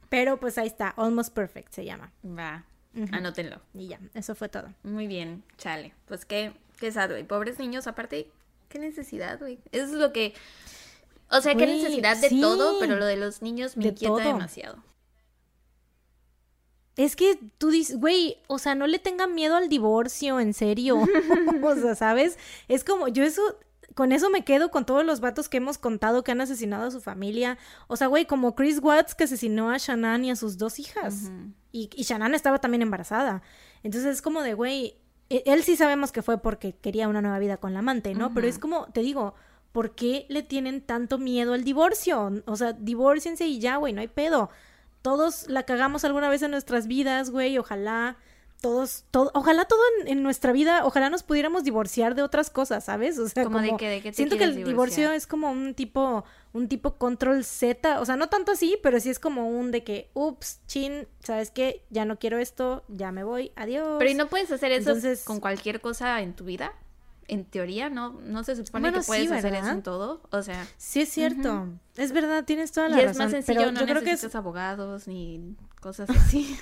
pero 0.09 0.39
pues 0.39 0.57
ahí 0.57 0.67
está, 0.67 0.89
Almost 0.89 1.33
Perfect 1.33 1.73
se 1.73 1.85
llama. 1.85 2.13
Va. 2.25 2.65
Anótenlo. 3.11 3.61
Y 3.73 3.87
ya, 3.87 3.99
eso 4.13 4.35
fue 4.35 4.49
todo. 4.49 4.73
Muy 4.83 5.07
bien, 5.07 5.43
chale. 5.57 5.93
Pues 6.07 6.25
qué, 6.25 6.53
qué 6.79 6.91
sad, 6.91 7.09
güey. 7.09 7.23
Pobres 7.23 7.59
niños, 7.59 7.87
aparte, 7.87 8.29
qué 8.69 8.79
necesidad, 8.79 9.39
güey. 9.39 9.59
Eso 9.71 9.85
es 9.85 9.91
lo 9.93 10.13
que. 10.13 10.33
O 11.29 11.41
sea, 11.41 11.55
qué 11.55 11.65
necesidad 11.65 12.17
de 12.17 12.29
todo, 12.29 12.79
pero 12.79 12.95
lo 12.95 13.05
de 13.05 13.17
los 13.17 13.41
niños 13.41 13.75
me 13.77 13.87
inquieta 13.87 14.17
demasiado. 14.17 14.83
Es 16.95 17.15
que 17.15 17.39
tú 17.57 17.71
dices, 17.71 17.99
güey, 17.99 18.37
o 18.47 18.59
sea, 18.59 18.75
no 18.75 18.85
le 18.85 18.99
tengan 18.99 19.33
miedo 19.33 19.55
al 19.55 19.67
divorcio, 19.67 20.39
en 20.39 20.53
serio. 20.53 20.99
o 21.63 21.75
sea, 21.75 21.95
¿sabes? 21.95 22.37
Es 22.67 22.83
como, 22.83 23.07
yo 23.07 23.23
eso, 23.23 23.41
con 23.95 24.11
eso 24.11 24.29
me 24.29 24.43
quedo 24.43 24.71
con 24.71 24.85
todos 24.85 25.05
los 25.05 25.19
vatos 25.19 25.49
que 25.49 25.57
hemos 25.57 25.77
contado 25.77 26.23
que 26.23 26.31
han 26.31 26.41
asesinado 26.41 26.87
a 26.87 26.91
su 26.91 27.01
familia. 27.01 27.57
O 27.87 27.95
sea, 27.95 28.07
güey, 28.07 28.25
como 28.25 28.55
Chris 28.55 28.79
Watts 28.81 29.15
que 29.15 29.25
asesinó 29.25 29.69
a 29.69 29.77
Shannon 29.77 30.25
y 30.25 30.31
a 30.31 30.35
sus 30.35 30.57
dos 30.57 30.79
hijas. 30.79 31.31
y, 31.71 31.89
y 31.95 32.03
Shannon 32.03 32.33
estaba 32.33 32.59
también 32.59 32.81
embarazada. 32.81 33.41
Entonces 33.83 34.15
es 34.15 34.21
como 34.21 34.41
de, 34.41 34.53
güey, 34.53 34.95
e, 35.29 35.43
él 35.45 35.63
sí 35.63 35.75
sabemos 35.75 36.11
que 36.11 36.21
fue 36.21 36.37
porque 36.37 36.75
quería 36.75 37.07
una 37.07 37.21
nueva 37.21 37.39
vida 37.39 37.57
con 37.57 37.73
la 37.73 37.79
amante, 37.79 38.13
¿no? 38.13 38.33
Pero 38.33 38.47
es 38.47 38.59
como, 38.59 38.85
te 38.87 39.01
digo, 39.01 39.35
¿por 39.71 39.95
qué 39.95 40.25
le 40.29 40.43
tienen 40.43 40.81
tanto 40.81 41.17
miedo 41.17 41.53
al 41.53 41.63
divorcio? 41.63 42.43
O 42.45 42.55
sea, 42.55 42.73
divórciense 42.73 43.47
y 43.47 43.59
ya, 43.59 43.77
güey, 43.77 43.93
no 43.93 44.01
hay 44.01 44.07
pedo. 44.07 44.49
Todos 45.01 45.49
la 45.49 45.63
cagamos 45.63 46.05
alguna 46.05 46.29
vez 46.29 46.41
en 46.43 46.51
nuestras 46.51 46.87
vidas, 46.87 47.29
güey, 47.29 47.57
ojalá 47.57 48.17
todos, 48.63 49.03
todo, 49.11 49.29
ojalá 49.33 49.65
todo 49.65 49.81
en, 50.05 50.23
nuestra 50.23 50.53
vida, 50.53 50.85
ojalá 50.85 51.09
nos 51.09 51.21
pudiéramos 51.21 51.65
divorciar 51.65 52.15
de 52.15 52.21
otras 52.23 52.49
cosas, 52.49 52.85
¿sabes? 52.85 53.19
O 53.19 53.27
sea, 53.27 53.43
como, 53.43 53.59
de 53.59 53.75
que, 53.75 53.89
de 53.89 54.01
qué 54.01 54.13
siento 54.13 54.37
que 54.37 54.45
el 54.45 54.63
divorcio 54.63 55.11
es 55.11 55.27
como 55.27 55.51
un 55.51 55.73
tipo, 55.73 56.23
un 56.53 56.69
tipo 56.69 56.97
control 56.97 57.43
Z, 57.43 57.99
o 57.99 58.05
sea, 58.05 58.15
no 58.15 58.29
tanto 58.29 58.53
así, 58.53 58.77
pero 58.81 59.01
sí 59.01 59.09
es 59.09 59.19
como 59.19 59.49
un 59.49 59.71
de 59.71 59.83
que, 59.83 60.09
ups, 60.13 60.61
chin, 60.65 61.09
¿sabes 61.25 61.51
qué? 61.51 61.83
Ya 61.89 62.05
no 62.05 62.17
quiero 62.17 62.37
esto, 62.37 62.85
ya 62.87 63.11
me 63.11 63.25
voy, 63.25 63.51
adiós. 63.57 63.97
Pero 63.99 64.09
¿y 64.09 64.13
no 64.13 64.29
puedes 64.29 64.49
hacer 64.49 64.71
eso 64.71 64.93
con 65.25 65.41
cualquier 65.41 65.81
cosa 65.81 66.21
en 66.21 66.33
tu 66.33 66.45
vida? 66.45 66.71
En 67.27 67.43
teoría, 67.43 67.89
no, 67.89 68.13
no 68.21 68.45
se 68.45 68.55
supone 68.55 68.93
que 68.93 69.01
puedes 69.01 69.29
hacer 69.29 69.55
eso 69.55 69.71
en 69.71 69.83
todo, 69.83 70.21
o 70.31 70.41
sea. 70.41 70.65
Sí 70.77 71.01
es 71.01 71.09
cierto, 71.09 71.67
es 71.97 72.13
verdad, 72.13 72.45
tienes 72.45 72.71
toda 72.71 72.87
la 72.87 72.95
razón. 72.95 73.09
Y 73.09 73.11
es 73.11 73.17
más 73.17 73.31
sencillo, 73.31 73.73
no 73.73 73.85
yo 73.85 73.93
necesitas 73.93 74.31
que 74.31 74.37
abogados 74.37 75.09
ni 75.09 75.57
cosas 75.81 76.09
así. 76.17 76.57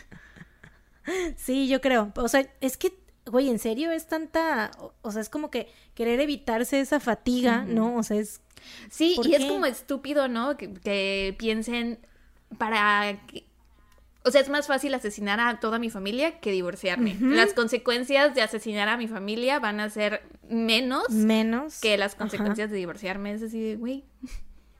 Sí, 1.37 1.67
yo 1.67 1.81
creo. 1.81 2.11
O 2.15 2.27
sea, 2.27 2.47
es 2.61 2.77
que, 2.77 2.93
güey, 3.25 3.49
en 3.49 3.59
serio 3.59 3.91
es 3.91 4.07
tanta, 4.07 4.71
o, 5.01 5.11
sea, 5.11 5.21
es 5.21 5.29
como 5.29 5.49
que 5.49 5.67
querer 5.95 6.19
evitarse 6.19 6.79
esa 6.79 6.99
fatiga, 6.99 7.65
¿no? 7.65 7.95
O 7.95 8.03
sea, 8.03 8.17
es... 8.17 8.41
Sí, 8.89 9.17
y 9.23 9.33
es 9.33 9.45
como 9.45 9.65
estúpido, 9.65 10.27
¿no? 10.27 10.55
Que, 10.57 11.35
piensen 11.37 11.99
para... 12.57 13.19
O 14.23 14.29
sea, 14.29 14.39
es 14.41 14.49
más 14.49 14.67
fácil 14.67 14.93
asesinar 14.93 15.39
a 15.39 15.59
toda 15.59 15.79
mi 15.79 15.89
familia 15.89 16.39
que 16.39 16.51
divorciarme. 16.51 17.17
Las 17.19 17.53
consecuencias 17.53 18.35
de 18.35 18.43
asesinar 18.43 18.87
a 18.87 18.95
mi 18.95 19.07
familia 19.07 19.59
van 19.59 19.79
a 19.79 19.89
ser 19.89 20.21
menos, 20.47 21.09
menos. 21.09 21.79
que 21.79 21.97
las 21.97 22.13
consecuencias 22.13 22.69
de 22.69 22.77
divorciarme. 22.77 23.33
Es 23.33 23.41
así 23.41 23.73
güey. 23.73 24.05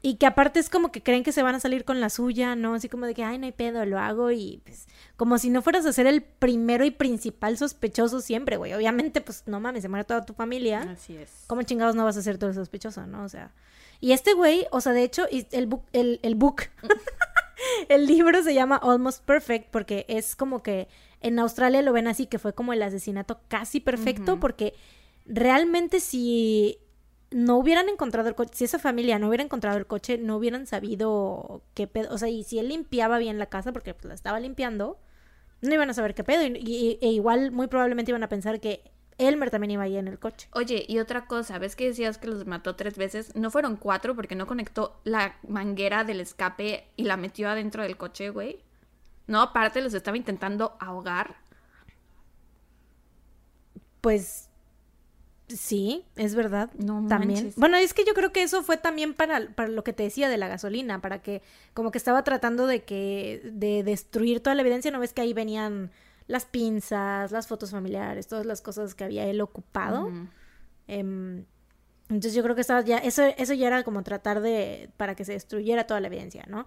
Y 0.04 0.16
que 0.16 0.26
aparte 0.26 0.58
es 0.58 0.68
como 0.68 0.90
que 0.90 1.00
creen 1.00 1.22
que 1.22 1.30
se 1.30 1.44
van 1.44 1.54
a 1.54 1.60
salir 1.60 1.84
con 1.84 2.00
la 2.00 2.10
suya, 2.10 2.56
¿no? 2.56 2.74
Así 2.74 2.88
como 2.88 3.06
de 3.06 3.14
que, 3.14 3.22
ay, 3.22 3.38
no 3.38 3.46
hay 3.46 3.52
pedo, 3.52 3.84
lo 3.86 4.00
hago 4.00 4.32
y 4.32 4.60
pues 4.64 4.88
como 5.16 5.38
si 5.38 5.48
no 5.48 5.62
fueras 5.62 5.86
a 5.86 5.92
ser 5.92 6.08
el 6.08 6.22
primero 6.22 6.84
y 6.84 6.90
principal 6.90 7.56
sospechoso 7.56 8.20
siempre, 8.20 8.56
güey. 8.56 8.74
Obviamente, 8.74 9.20
pues 9.20 9.44
no 9.46 9.60
mames, 9.60 9.82
se 9.82 9.88
muere 9.88 10.04
toda 10.04 10.26
tu 10.26 10.34
familia. 10.34 10.80
Así 10.90 11.16
es. 11.16 11.44
¿Cómo 11.46 11.62
chingados 11.62 11.94
no 11.94 12.04
vas 12.04 12.16
a 12.16 12.22
ser 12.22 12.36
todo 12.36 12.50
el 12.50 12.56
sospechoso, 12.56 13.06
no? 13.06 13.22
O 13.22 13.28
sea. 13.28 13.52
Y 14.00 14.10
este 14.10 14.34
güey, 14.34 14.66
o 14.72 14.80
sea, 14.80 14.92
de 14.92 15.04
hecho, 15.04 15.26
el 15.30 15.66
book, 15.66 15.84
el, 15.92 16.18
el 16.24 16.34
book, 16.34 16.62
el 17.88 18.06
libro 18.06 18.42
se 18.42 18.54
llama 18.54 18.80
Almost 18.82 19.24
Perfect 19.24 19.70
porque 19.70 20.04
es 20.08 20.34
como 20.34 20.64
que 20.64 20.88
en 21.20 21.38
Australia 21.38 21.82
lo 21.82 21.92
ven 21.92 22.08
así, 22.08 22.26
que 22.26 22.40
fue 22.40 22.52
como 22.52 22.72
el 22.72 22.82
asesinato 22.82 23.40
casi 23.46 23.78
perfecto, 23.78 24.40
porque 24.40 24.74
realmente 25.24 26.00
si 26.00 26.78
no 27.34 27.56
hubieran 27.56 27.88
encontrado 27.88 28.28
el 28.28 28.34
coche, 28.34 28.50
si 28.54 28.64
esa 28.64 28.78
familia 28.78 29.18
no 29.18 29.28
hubiera 29.28 29.44
encontrado 29.44 29.78
el 29.78 29.86
coche, 29.86 30.18
no 30.18 30.36
hubieran 30.36 30.66
sabido 30.66 31.62
qué 31.74 31.86
pedo, 31.86 32.12
o 32.12 32.18
sea, 32.18 32.28
y 32.28 32.44
si 32.44 32.58
él 32.58 32.68
limpiaba 32.68 33.18
bien 33.18 33.38
la 33.38 33.46
casa, 33.46 33.72
porque 33.72 33.94
pues, 33.94 34.06
la 34.06 34.14
estaba 34.14 34.40
limpiando, 34.40 34.98
no 35.60 35.74
iban 35.74 35.90
a 35.90 35.94
saber 35.94 36.14
qué 36.14 36.24
pedo, 36.24 36.42
y, 36.44 36.98
e 37.00 37.08
igual 37.08 37.50
muy 37.50 37.66
probablemente 37.66 38.10
iban 38.10 38.22
a 38.22 38.28
pensar 38.28 38.60
que 38.60 38.90
Elmer 39.18 39.50
también 39.50 39.72
iba 39.72 39.84
ahí 39.84 39.96
en 39.96 40.08
el 40.08 40.18
coche. 40.18 40.48
Oye, 40.52 40.84
y 40.88 40.98
otra 40.98 41.26
cosa, 41.26 41.58
¿ves 41.58 41.76
que 41.76 41.88
decías 41.88 42.18
que 42.18 42.26
los 42.26 42.46
mató 42.46 42.76
tres 42.76 42.96
veces? 42.96 43.34
No 43.36 43.50
fueron 43.50 43.76
cuatro 43.76 44.16
porque 44.16 44.34
no 44.34 44.46
conectó 44.46 45.00
la 45.04 45.36
manguera 45.46 46.04
del 46.04 46.20
escape 46.20 46.88
y 46.96 47.04
la 47.04 47.16
metió 47.16 47.48
adentro 47.48 47.82
del 47.82 47.96
coche, 47.96 48.30
güey. 48.30 48.60
No, 49.26 49.40
aparte 49.40 49.80
los 49.80 49.94
estaba 49.94 50.16
intentando 50.16 50.76
ahogar. 50.80 51.36
Pues 54.00 54.48
Sí, 55.56 56.04
es 56.16 56.34
verdad. 56.34 56.70
No 56.78 57.06
también. 57.08 57.52
Bueno, 57.56 57.76
es 57.76 57.94
que 57.94 58.04
yo 58.04 58.14
creo 58.14 58.32
que 58.32 58.42
eso 58.42 58.62
fue 58.62 58.76
también 58.76 59.14
para, 59.14 59.48
para 59.54 59.68
lo 59.68 59.84
que 59.84 59.92
te 59.92 60.02
decía 60.02 60.28
de 60.28 60.36
la 60.36 60.48
gasolina, 60.48 61.00
para 61.00 61.22
que 61.22 61.42
como 61.74 61.90
que 61.90 61.98
estaba 61.98 62.24
tratando 62.24 62.66
de 62.66 62.84
que 62.84 63.40
de 63.52 63.82
destruir 63.82 64.40
toda 64.40 64.54
la 64.54 64.62
evidencia, 64.62 64.90
no 64.90 65.00
ves 65.00 65.12
que 65.12 65.22
ahí 65.22 65.32
venían 65.32 65.90
las 66.26 66.44
pinzas, 66.46 67.32
las 67.32 67.46
fotos 67.46 67.70
familiares, 67.70 68.26
todas 68.26 68.46
las 68.46 68.62
cosas 68.62 68.94
que 68.94 69.04
había 69.04 69.26
él 69.26 69.40
ocupado. 69.40 70.10
Em, 70.86 71.44
entonces 72.08 72.34
yo 72.34 72.42
creo 72.42 72.54
que 72.54 72.60
estaba 72.60 72.82
ya 72.82 72.98
eso 72.98 73.22
eso 73.38 73.54
ya 73.54 73.68
era 73.68 73.82
como 73.84 74.02
tratar 74.02 74.40
de 74.40 74.90
para 74.96 75.14
que 75.14 75.24
se 75.24 75.32
destruyera 75.32 75.86
toda 75.86 76.00
la 76.00 76.08
evidencia, 76.08 76.44
¿no? 76.48 76.66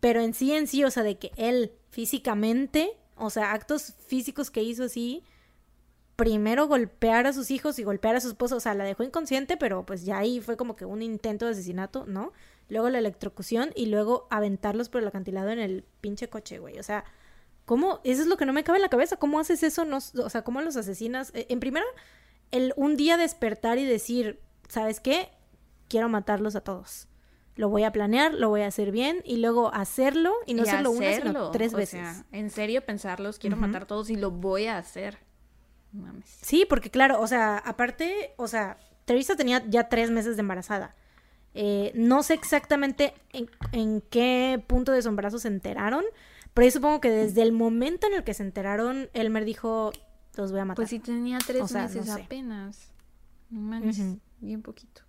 pero 0.00 0.20
en 0.20 0.34
sí, 0.34 0.52
en 0.52 0.66
sí, 0.66 0.84
o 0.84 0.90
sea, 0.90 1.02
de 1.02 1.18
que 1.18 1.32
él 1.36 1.72
físicamente, 1.90 2.90
o 3.16 3.30
sea, 3.30 3.52
actos 3.52 3.94
físicos 4.06 4.50
que 4.50 4.62
hizo 4.62 4.84
así, 4.84 5.24
primero 6.18 6.66
golpear 6.66 7.28
a 7.28 7.32
sus 7.32 7.52
hijos 7.52 7.78
y 7.78 7.84
golpear 7.84 8.16
a 8.16 8.20
su 8.20 8.26
esposa, 8.26 8.56
o 8.56 8.60
sea, 8.60 8.74
la 8.74 8.82
dejó 8.82 9.04
inconsciente, 9.04 9.56
pero 9.56 9.86
pues 9.86 10.04
ya 10.04 10.18
ahí 10.18 10.40
fue 10.40 10.56
como 10.56 10.74
que 10.74 10.84
un 10.84 11.00
intento 11.00 11.44
de 11.44 11.52
asesinato, 11.52 12.06
¿no? 12.06 12.32
Luego 12.68 12.90
la 12.90 12.98
electrocución 12.98 13.70
y 13.76 13.86
luego 13.86 14.26
aventarlos 14.28 14.88
por 14.88 15.00
el 15.00 15.06
acantilado 15.06 15.50
en 15.50 15.60
el 15.60 15.84
pinche 16.00 16.28
coche, 16.28 16.58
güey. 16.58 16.76
O 16.80 16.82
sea, 16.82 17.04
¿cómo? 17.66 18.00
Eso 18.02 18.22
es 18.22 18.26
lo 18.26 18.36
que 18.36 18.46
no 18.46 18.52
me 18.52 18.64
cabe 18.64 18.78
en 18.78 18.82
la 18.82 18.88
cabeza. 18.88 19.16
¿Cómo 19.16 19.38
haces 19.38 19.62
eso? 19.62 19.84
No, 19.84 19.98
o 19.98 20.28
sea, 20.28 20.42
¿cómo 20.42 20.60
los 20.60 20.76
asesinas? 20.76 21.30
Eh, 21.34 21.46
en 21.50 21.60
primera, 21.60 21.86
el 22.50 22.72
un 22.74 22.96
día 22.96 23.16
despertar 23.16 23.78
y 23.78 23.84
decir, 23.84 24.40
¿sabes 24.68 24.98
qué? 24.98 25.30
Quiero 25.86 26.08
matarlos 26.08 26.56
a 26.56 26.62
todos. 26.62 27.06
Lo 27.54 27.68
voy 27.68 27.84
a 27.84 27.92
planear, 27.92 28.34
lo 28.34 28.48
voy 28.48 28.62
a 28.62 28.66
hacer 28.66 28.90
bien 28.90 29.22
y 29.24 29.36
luego 29.36 29.72
hacerlo 29.72 30.34
y 30.46 30.54
no 30.54 30.64
hacerlo 30.64 30.90
una, 30.90 31.12
sino 31.12 31.50
tres 31.52 31.74
veces. 31.74 32.00
Sea, 32.00 32.26
en 32.32 32.50
serio 32.50 32.84
pensarlos, 32.84 33.38
quiero 33.38 33.56
matar 33.56 33.82
a 33.82 33.86
todos 33.86 34.10
y 34.10 34.16
lo 34.16 34.32
voy 34.32 34.66
a 34.66 34.78
hacer. 34.78 35.27
Mames. 35.92 36.38
Sí, 36.42 36.66
porque 36.68 36.90
claro, 36.90 37.20
o 37.20 37.26
sea, 37.26 37.58
aparte, 37.58 38.34
o 38.36 38.46
sea, 38.46 38.78
Teresa 39.04 39.36
tenía 39.36 39.64
ya 39.68 39.88
tres 39.88 40.10
meses 40.10 40.36
de 40.36 40.40
embarazada. 40.40 40.94
Eh, 41.54 41.92
no 41.94 42.22
sé 42.22 42.34
exactamente 42.34 43.14
en, 43.72 44.00
qué 44.10 44.62
punto 44.66 44.92
de 44.92 45.02
su 45.02 45.08
embarazo 45.08 45.38
se 45.38 45.48
enteraron, 45.48 46.04
pero 46.54 46.66
yo 46.66 46.72
supongo 46.72 47.00
que 47.00 47.10
desde 47.10 47.42
el 47.42 47.52
momento 47.52 48.06
en 48.06 48.14
el 48.14 48.24
que 48.24 48.34
se 48.34 48.42
enteraron, 48.42 49.08
Elmer 49.14 49.44
dijo, 49.44 49.92
los 50.36 50.52
voy 50.52 50.60
a 50.60 50.64
matar. 50.66 50.76
Pues 50.76 50.90
sí 50.90 50.98
tenía 50.98 51.38
tres 51.38 51.72
meses 51.72 52.10
apenas. 52.10 52.90
No 53.50 53.60
mames, 53.60 53.98
bien 54.40 54.62
poquito. 54.62 55.02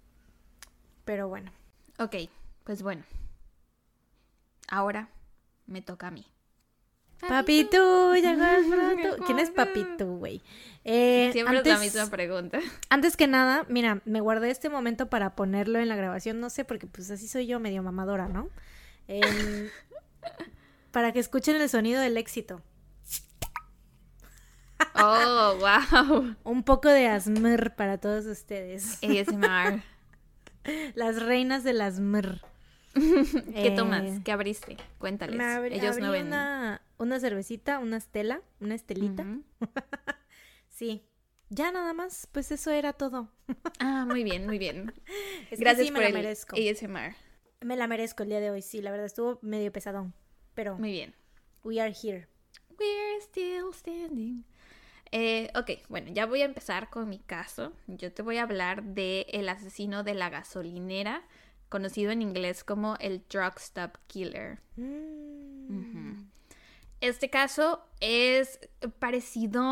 Pero 1.03 1.27
bueno. 1.27 1.51
Ok, 1.97 2.15
pues 2.63 2.81
bueno. 2.81 3.03
Ahora 4.69 5.09
me 5.65 5.81
toca 5.81 6.07
a 6.07 6.11
mí. 6.11 6.25
Papito, 7.27 8.15
llegó 8.15 8.43
pronto. 8.69 9.23
¿Quién 9.25 9.39
es 9.39 9.49
Papito, 9.49 10.07
güey? 10.07 10.41
Eh, 10.85 11.29
Siempre 11.33 11.59
es 11.59 11.67
la 11.67 11.77
misma 11.77 12.07
pregunta. 12.07 12.59
Antes 12.89 13.17
que 13.17 13.27
nada, 13.27 13.65
mira, 13.67 14.01
me 14.05 14.21
guardé 14.21 14.49
este 14.49 14.69
momento 14.69 15.09
para 15.09 15.35
ponerlo 15.35 15.79
en 15.79 15.89
la 15.89 15.95
grabación, 15.95 16.39
no 16.39 16.49
sé, 16.49 16.63
porque 16.65 16.87
pues 16.87 17.11
así 17.11 17.27
soy 17.27 17.47
yo, 17.47 17.59
medio 17.59 17.83
mamadora, 17.83 18.27
¿no? 18.27 18.49
Em, 19.07 19.69
para 20.91 21.11
que 21.11 21.19
escuchen 21.19 21.57
el 21.57 21.69
sonido 21.69 22.01
del 22.01 22.17
éxito. 22.17 22.61
Oh, 24.95 25.57
wow. 25.59 26.35
Un 26.43 26.63
poco 26.63 26.89
de 26.89 27.07
asmr 27.07 27.75
para 27.75 27.97
todos 27.97 28.25
ustedes. 28.25 28.99
ASMR. 29.03 29.83
Las 30.95 31.21
reinas 31.21 31.63
del 31.63 31.81
asmr. 31.81 32.41
¿Qué 32.93 33.73
tomas? 33.75 34.03
Eh, 34.03 34.21
¿Qué 34.23 34.31
abriste? 34.31 34.77
Cuéntales. 34.97 35.39
Ellos 35.71 35.97
no 35.97 36.11
ven. 36.11 36.27
Una, 36.27 36.81
una 36.99 37.19
cervecita, 37.19 37.79
una 37.79 37.97
estela, 37.97 38.41
una 38.59 38.75
estelita. 38.75 39.25
sí. 40.69 41.03
Ya 41.49 41.71
nada 41.71 41.93
más, 41.93 42.27
pues 42.31 42.51
eso 42.51 42.69
era 42.69 42.93
todo. 42.93 43.31
ah, 43.79 44.05
muy 44.07 44.23
bien, 44.23 44.45
muy 44.45 44.59
bien. 44.59 44.93
Gracias 45.51 45.89
por 45.89 46.01
me 46.01 46.09
la 46.09 46.13
merezco. 46.13 46.55
ASMR. 46.55 47.15
Me 47.61 47.75
la 47.75 47.87
merezco 47.87 48.23
el 48.23 48.29
día 48.29 48.39
de 48.39 48.51
hoy, 48.51 48.61
sí, 48.61 48.81
la 48.81 48.91
verdad 48.91 49.07
estuvo 49.07 49.39
medio 49.41 49.71
pesadón, 49.71 50.13
pero 50.53 50.77
Muy 50.77 50.91
bien. 50.91 51.15
We 51.63 51.81
are 51.81 51.91
here. 51.91 52.27
We're 52.77 53.21
still 53.21 53.73
standing. 53.73 54.45
Eh, 55.11 55.49
ok, 55.55 55.71
bueno, 55.89 56.11
ya 56.13 56.25
voy 56.25 56.43
a 56.43 56.45
empezar 56.45 56.89
con 56.89 57.09
mi 57.09 57.19
caso. 57.19 57.73
Yo 57.87 58.13
te 58.13 58.21
voy 58.21 58.37
a 58.37 58.43
hablar 58.43 58.83
de 58.83 59.25
el 59.31 59.49
asesino 59.49 60.03
de 60.03 60.13
la 60.13 60.29
gasolinera 60.29 61.23
conocido 61.67 62.11
en 62.11 62.21
inglés 62.21 62.63
como 62.63 62.95
el 62.99 63.23
Drug 63.29 63.53
Stop 63.57 63.97
Killer. 64.07 64.59
Mm. 64.75 65.98
Este 67.01 67.29
caso 67.29 67.81
es 68.01 68.59
parecido, 68.99 69.63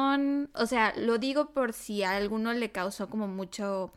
o 0.54 0.66
sea, 0.66 0.94
lo 0.96 1.18
digo 1.18 1.52
por 1.52 1.74
si 1.74 2.04
a 2.04 2.16
alguno 2.16 2.54
le 2.54 2.72
causó 2.72 3.10
como 3.10 3.28
mucho 3.28 3.92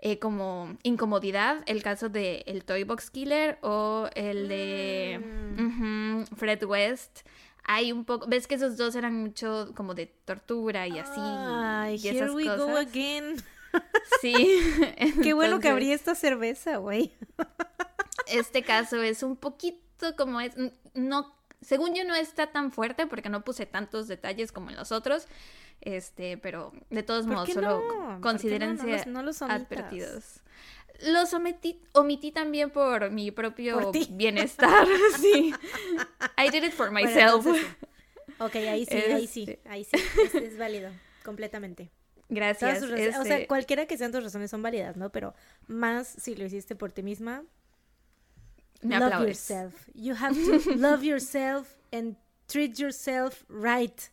eh, 0.00 0.20
como 0.20 0.76
incomodidad 0.84 1.62
el 1.66 1.82
caso 1.82 2.08
de 2.08 2.44
el 2.46 2.64
Toy 2.64 2.84
Box 2.84 3.10
Killer 3.10 3.58
o 3.62 4.08
el 4.14 4.48
de 4.48 5.20
mm. 5.56 6.36
Fred 6.36 6.62
West. 6.64 7.20
Hay 7.64 7.90
un 7.90 8.04
poco, 8.04 8.26
ves 8.28 8.46
que 8.46 8.54
esos 8.54 8.76
dos 8.76 8.94
eran 8.94 9.14
mucho 9.14 9.72
como 9.74 9.94
de 9.94 10.06
tortura 10.06 10.86
y 10.86 10.98
así. 10.98 11.20
Ay, 11.20 11.98
here 12.02 12.30
we 12.30 12.44
go 12.44 12.76
again. 12.76 13.36
Sí. 14.22 14.60
Qué 15.22 15.34
bueno 15.34 15.60
que 15.60 15.68
abrí 15.68 15.92
esta 15.92 16.14
cerveza, 16.14 16.78
güey. 16.78 17.12
Este 18.26 18.62
caso 18.62 19.02
es 19.02 19.22
un 19.22 19.36
poquito 19.36 20.16
como 20.16 20.40
es, 20.40 20.54
no, 20.94 21.37
según 21.60 21.94
yo 21.94 22.04
no 22.04 22.14
está 22.14 22.48
tan 22.48 22.72
fuerte 22.72 23.06
porque 23.06 23.28
no 23.28 23.44
puse 23.44 23.66
tantos 23.66 24.08
detalles 24.08 24.52
como 24.52 24.70
en 24.70 24.76
los 24.76 24.92
otros, 24.92 25.26
este, 25.80 26.38
pero 26.38 26.72
de 26.90 27.02
todos 27.02 27.26
modos 27.26 27.50
solo 27.50 27.82
considérense 28.20 29.06
no? 29.06 29.22
los, 29.22 29.42
advertidos. 29.42 30.42
Los 31.00 31.32
omití, 31.32 31.80
omití 31.92 32.32
también 32.32 32.70
por 32.70 33.10
mi 33.10 33.30
propio 33.30 33.92
bienestar, 34.10 34.86
sí. 35.20 35.54
I 36.36 36.50
did 36.50 36.64
it 36.64 36.72
for 36.72 36.90
myself. 36.90 37.46
ok, 38.38 38.56
ahí 38.56 38.84
sí, 38.84 38.96
ahí 38.96 39.26
sí, 39.26 39.46
este 39.48 39.68
ahí 39.68 39.84
sí, 39.84 39.96
es 40.34 40.58
válido, 40.58 40.90
completamente. 41.24 41.90
Gracias. 42.28 42.82
O 42.82 42.88
sea, 42.88 43.38
este 43.38 43.46
cualquiera 43.46 43.86
que 43.86 43.96
sean 43.96 44.12
tus 44.12 44.22
razones 44.22 44.50
son 44.50 44.62
válidas, 44.62 44.96
¿no? 44.96 45.10
Pero 45.10 45.34
más 45.66 46.08
si 46.08 46.34
lo 46.34 46.44
hiciste 46.44 46.76
por 46.76 46.92
ti 46.92 47.02
misma. 47.02 47.44
Me 48.82 48.98
love 48.98 49.26
yourself. 49.26 49.72
You 49.94 50.14
have 50.14 50.34
to 50.34 50.74
love 50.76 51.02
yourself 51.02 51.74
and 51.92 52.16
treat 52.48 52.78
yourself 52.78 53.44
right. 53.48 54.10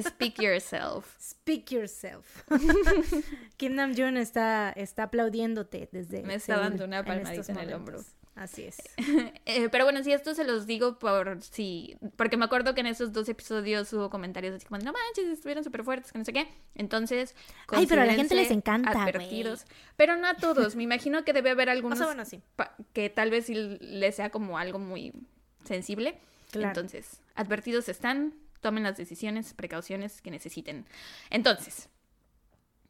Speak 0.00 0.38
yourself. 0.40 1.16
Speak 1.18 1.70
yourself. 1.70 2.44
Kim 3.56 3.76
Nam-joon 3.76 4.16
está, 4.16 4.72
está 4.76 5.04
aplaudiéndote 5.04 5.88
desde... 5.92 6.22
Me 6.24 6.34
está 6.34 6.56
dando 6.58 6.84
una 6.84 7.04
palmadita 7.04 7.52
en, 7.52 7.58
el 7.58 7.72
hombro. 7.72 8.00
Así 8.36 8.64
es. 8.64 8.76
Eh, 9.48 9.68
pero 9.70 9.84
bueno, 9.84 10.02
si 10.02 10.12
esto 10.12 10.34
se 10.34 10.44
los 10.44 10.66
digo 10.66 10.98
por 10.98 11.40
si. 11.40 11.96
Porque 12.16 12.36
me 12.36 12.44
acuerdo 12.44 12.74
que 12.74 12.80
en 12.80 12.88
esos 12.88 13.12
dos 13.12 13.28
episodios 13.28 13.92
hubo 13.92 14.10
comentarios 14.10 14.54
así 14.54 14.66
como: 14.66 14.78
no 14.80 14.92
manches, 14.92 15.26
estuvieron 15.32 15.62
súper 15.62 15.84
fuertes, 15.84 16.12
que 16.12 16.18
no 16.18 16.24
sé 16.24 16.32
qué. 16.32 16.48
Entonces. 16.74 17.34
Ay, 17.68 17.86
pero 17.86 18.02
a 18.02 18.06
la 18.06 18.14
gente 18.14 18.34
les 18.34 18.50
encanta. 18.50 18.90
Advertidos. 18.90 19.64
Pero 19.96 20.16
no 20.16 20.26
a 20.26 20.34
todos. 20.34 20.74
me 20.74 20.82
imagino 20.82 21.24
que 21.24 21.32
debe 21.32 21.50
haber 21.50 21.70
algunos. 21.70 22.00
O 22.00 22.04
bueno, 22.06 22.24
sí. 22.24 22.42
Que 22.92 23.08
tal 23.08 23.30
vez 23.30 23.48
les 23.48 24.16
sea 24.16 24.30
como 24.30 24.58
algo 24.58 24.78
muy 24.78 25.12
sensible. 25.64 26.18
Entonces, 26.52 27.20
advertidos 27.34 27.88
están. 27.88 28.34
Tomen 28.60 28.82
las 28.82 28.96
decisiones, 28.96 29.54
precauciones 29.54 30.20
que 30.22 30.30
necesiten. 30.30 30.86
Entonces, 31.30 31.88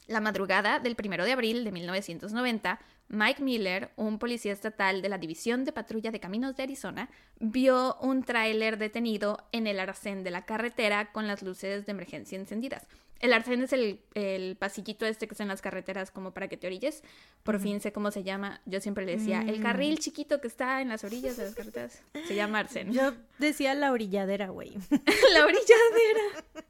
la 0.06 0.20
madrugada 0.20 0.78
del 0.78 0.96
primero 0.96 1.24
de 1.24 1.32
abril 1.32 1.64
de 1.64 1.72
1990, 1.72 2.80
Mike 3.08 3.42
Miller, 3.42 3.90
un 3.96 4.18
policía 4.18 4.52
estatal 4.52 5.02
de 5.02 5.08
la 5.08 5.18
División 5.18 5.64
de 5.64 5.72
Patrulla 5.72 6.10
de 6.10 6.20
Caminos 6.20 6.56
de 6.56 6.64
Arizona, 6.64 7.08
vio 7.38 7.96
un 8.00 8.22
tráiler 8.22 8.78
detenido 8.78 9.46
en 9.52 9.66
el 9.66 9.78
arcén 9.78 10.24
de 10.24 10.30
la 10.30 10.44
carretera 10.44 11.12
con 11.12 11.26
las 11.26 11.42
luces 11.42 11.86
de 11.86 11.92
emergencia 11.92 12.38
encendidas. 12.38 12.86
El 13.20 13.32
arcén 13.32 13.62
es 13.62 13.72
el, 13.72 14.56
pasillito 14.58 15.06
este 15.06 15.26
que 15.26 15.32
está 15.32 15.42
en 15.42 15.48
las 15.48 15.62
carreteras 15.62 16.10
como 16.10 16.32
para 16.34 16.48
que 16.48 16.56
te 16.56 16.66
orilles. 16.66 17.02
Por 17.44 17.58
fin 17.60 17.80
sé 17.80 17.92
cómo 17.92 18.10
se 18.10 18.22
llama. 18.22 18.60
Yo 18.66 18.80
siempre 18.80 19.06
le 19.06 19.16
decía, 19.16 19.42
el 19.46 19.62
carril 19.62 19.94
mm. 19.94 19.98
chiquito 19.98 20.40
que 20.40 20.48
está 20.48 20.82
en 20.82 20.90
las 20.90 21.02
orillas 21.02 21.36
de 21.36 21.44
las 21.44 21.54
carreteras. 21.54 22.02
Se 22.26 22.34
llama 22.34 22.58
arcén. 22.58 22.92
Yo 22.92 23.14
decía 23.38 23.74
la 23.74 23.92
orilladera, 23.92 24.50
güey. 24.50 24.72
la 25.32 25.44
orilladera. 25.44 26.66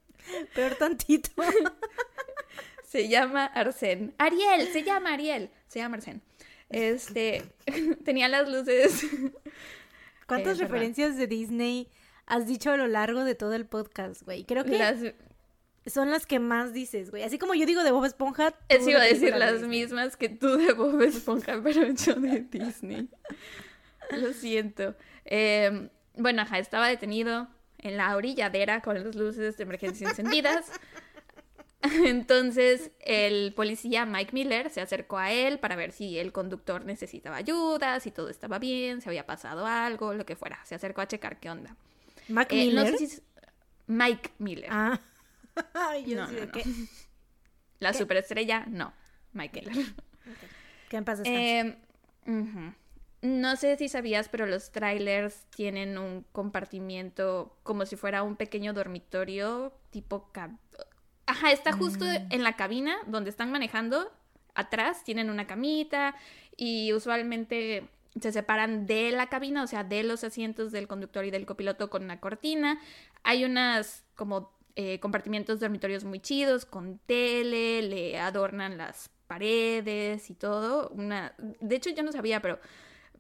Peor 0.55 0.75
tantito. 0.77 1.31
se 2.97 3.09
llama 3.09 3.45
Arsén. 3.45 4.15
Ariel, 4.17 4.69
se 4.73 4.83
llama 4.83 5.13
Ariel. 5.13 5.51
Se 5.69 5.81
llama 5.81 5.97
Arsén. 5.97 6.23
Este, 6.71 7.43
tenía 8.05 8.27
las 8.29 8.49
luces. 8.49 9.07
¿Cuántas 10.27 10.59
referencias 10.59 11.19
de 11.19 11.27
Disney 11.27 11.89
has 12.25 12.47
dicho 12.47 12.71
a 12.71 12.77
lo 12.79 12.87
largo 12.87 13.25
de 13.25 13.35
todo 13.35 13.53
el 13.53 13.67
podcast, 13.67 14.23
güey? 14.23 14.45
Creo 14.45 14.65
que 14.65 15.15
son 15.87 16.11
las 16.11 16.25
que 16.25 16.41
más 16.41 16.73
dices, 16.73 17.11
güey. 17.11 17.23
Así 17.23 17.39
como 17.39 17.55
yo 17.55 17.67
digo 17.67 17.85
de 17.85 17.91
Bob 17.91 18.07
Esponja. 18.07 18.55
Es 18.71 18.89
iba 18.89 19.01
a 19.01 19.05
decir 19.05 19.37
las 19.37 19.61
mismas 19.63 20.17
que 20.17 20.31
tú 20.31 20.57
de 20.57 20.73
Bob 20.73 21.01
Esponja, 21.03 21.61
pero 21.63 21.87
yo 21.93 22.15
de 22.15 22.41
Disney. 22.41 23.11
Lo 24.11 24.33
siento. 24.33 24.97
Em, 25.27 25.91
bueno, 26.15 26.43
ajá, 26.43 26.59
estaba 26.59 26.89
detenido 26.89 27.47
en 27.77 27.99
la 27.99 28.17
orilladera 28.17 28.81
con 28.81 29.05
las 29.05 29.15
luces 29.15 29.59
de 29.59 29.63
emergencia 29.63 30.09
encendidas. 30.09 30.73
Entonces 32.05 32.91
el 33.01 33.53
policía 33.55 34.07
Mike 34.07 34.33
Miller 34.33 34.71
se 34.71 34.81
acercó 34.81 35.19
a 35.19 35.33
él 35.33 35.59
para 35.59 35.77
ver 35.77 35.93
si 35.93 36.19
el 36.19 36.33
conductor 36.33 36.85
necesitaba 36.85 37.37
ayuda, 37.37 38.01
si 38.01 38.11
todo 38.11 38.29
estaba 38.29 38.59
bien, 38.59 39.01
si 39.01 39.09
había 39.09 39.27
pasado 39.27 39.67
algo, 39.67 40.15
lo 40.15 40.27
que 40.27 40.37
fuera. 40.37 40.59
Se 40.65 40.75
acercó 40.75 41.01
a 41.01 41.09
checar 41.09 41.39
qué 41.39 41.51
onda. 41.51 41.77
¿Mike 42.29 42.63
eh, 42.63 42.67
Miller? 42.67 42.95
Mike 43.87 44.31
Miller. 44.39 44.69
Ah. 44.71 45.01
yo 46.07 46.27
qué. 46.53 46.65
La 47.79 47.93
superestrella, 47.93 48.65
no. 48.67 48.93
Mike 49.33 49.63
Miller. 49.63 49.87
¿Qué 50.89 50.97
en 50.97 51.05
pasa? 51.05 51.23
Eh, 51.25 51.77
No 53.23 53.57
sé 53.57 53.77
si 53.77 53.89
sabías, 53.89 54.29
pero 54.29 54.47
los 54.47 54.71
trailers 54.71 55.47
tienen 55.51 55.99
un 55.99 56.25
compartimiento 56.33 57.57
como 57.63 57.87
si 57.87 57.97
fuera 57.97 58.23
un 58.23 58.37
pequeño 58.37 58.73
dormitorio 58.73 59.73
tipo... 59.91 60.31
Ajá, 61.37 61.53
está 61.53 61.73
justo 61.73 62.05
Mm. 62.05 62.27
en 62.33 62.43
la 62.43 62.57
cabina 62.57 62.97
donde 63.07 63.31
están 63.31 63.51
manejando. 63.53 64.11
Atrás 64.55 65.05
tienen 65.05 65.29
una 65.31 65.47
camita 65.47 66.15
y 66.57 66.93
usualmente 66.95 67.89
se 68.19 68.33
separan 68.33 68.87
de 68.87 69.11
la 69.11 69.29
cabina, 69.29 69.63
o 69.63 69.67
sea, 69.67 69.85
de 69.85 70.03
los 70.03 70.25
asientos 70.25 70.73
del 70.73 70.89
conductor 70.89 71.25
y 71.27 71.31
del 71.31 71.45
copiloto 71.45 71.91
con 71.91 72.05
una 72.05 72.19
cortina. 72.21 72.81
Hay 73.23 73.45
unas 73.45 74.05
como 74.15 74.51
eh, 74.77 74.99
compartimientos 75.01 75.61
dormitorios 75.61 76.05
muy 76.05 76.21
chidos 76.21 76.65
con 76.65 76.99
tele, 77.07 77.83
le 77.83 78.19
adornan 78.19 78.79
las 78.79 79.11
paredes 79.27 80.31
y 80.31 80.35
todo. 80.35 80.89
Una... 80.91 81.35
De 81.61 81.77
hecho, 81.77 81.91
yo 81.91 82.03
no 82.03 82.13
sabía, 82.13 82.41
pero 82.41 82.59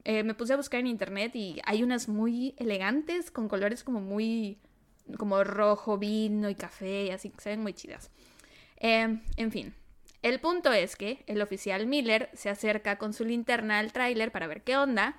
eh, 0.04 0.22
me 0.22 0.32
puse 0.34 0.54
a 0.54 0.56
buscar 0.56 0.80
en 0.80 0.86
internet 0.86 1.34
y 1.36 1.60
hay 1.64 1.82
unas 1.82 2.08
muy 2.08 2.54
elegantes 2.56 3.30
con 3.30 3.48
colores 3.48 3.84
como 3.84 4.00
muy 4.00 4.58
como 5.18 5.42
rojo, 5.44 5.98
vino 5.98 6.48
y 6.50 6.54
café 6.54 7.04
y 7.04 7.10
así 7.10 7.30
que 7.30 7.40
se 7.40 7.50
ven 7.50 7.62
muy 7.62 7.72
chidas. 7.74 8.10
Eh, 8.78 9.18
en 9.36 9.52
fin, 9.52 9.74
el 10.22 10.40
punto 10.40 10.72
es 10.72 10.96
que 10.96 11.22
el 11.26 11.40
oficial 11.40 11.86
Miller 11.86 12.30
se 12.34 12.50
acerca 12.50 12.98
con 12.98 13.12
su 13.14 13.24
linterna 13.24 13.78
al 13.78 13.92
tráiler 13.92 14.32
para 14.32 14.46
ver 14.46 14.62
qué 14.62 14.76
onda. 14.76 15.16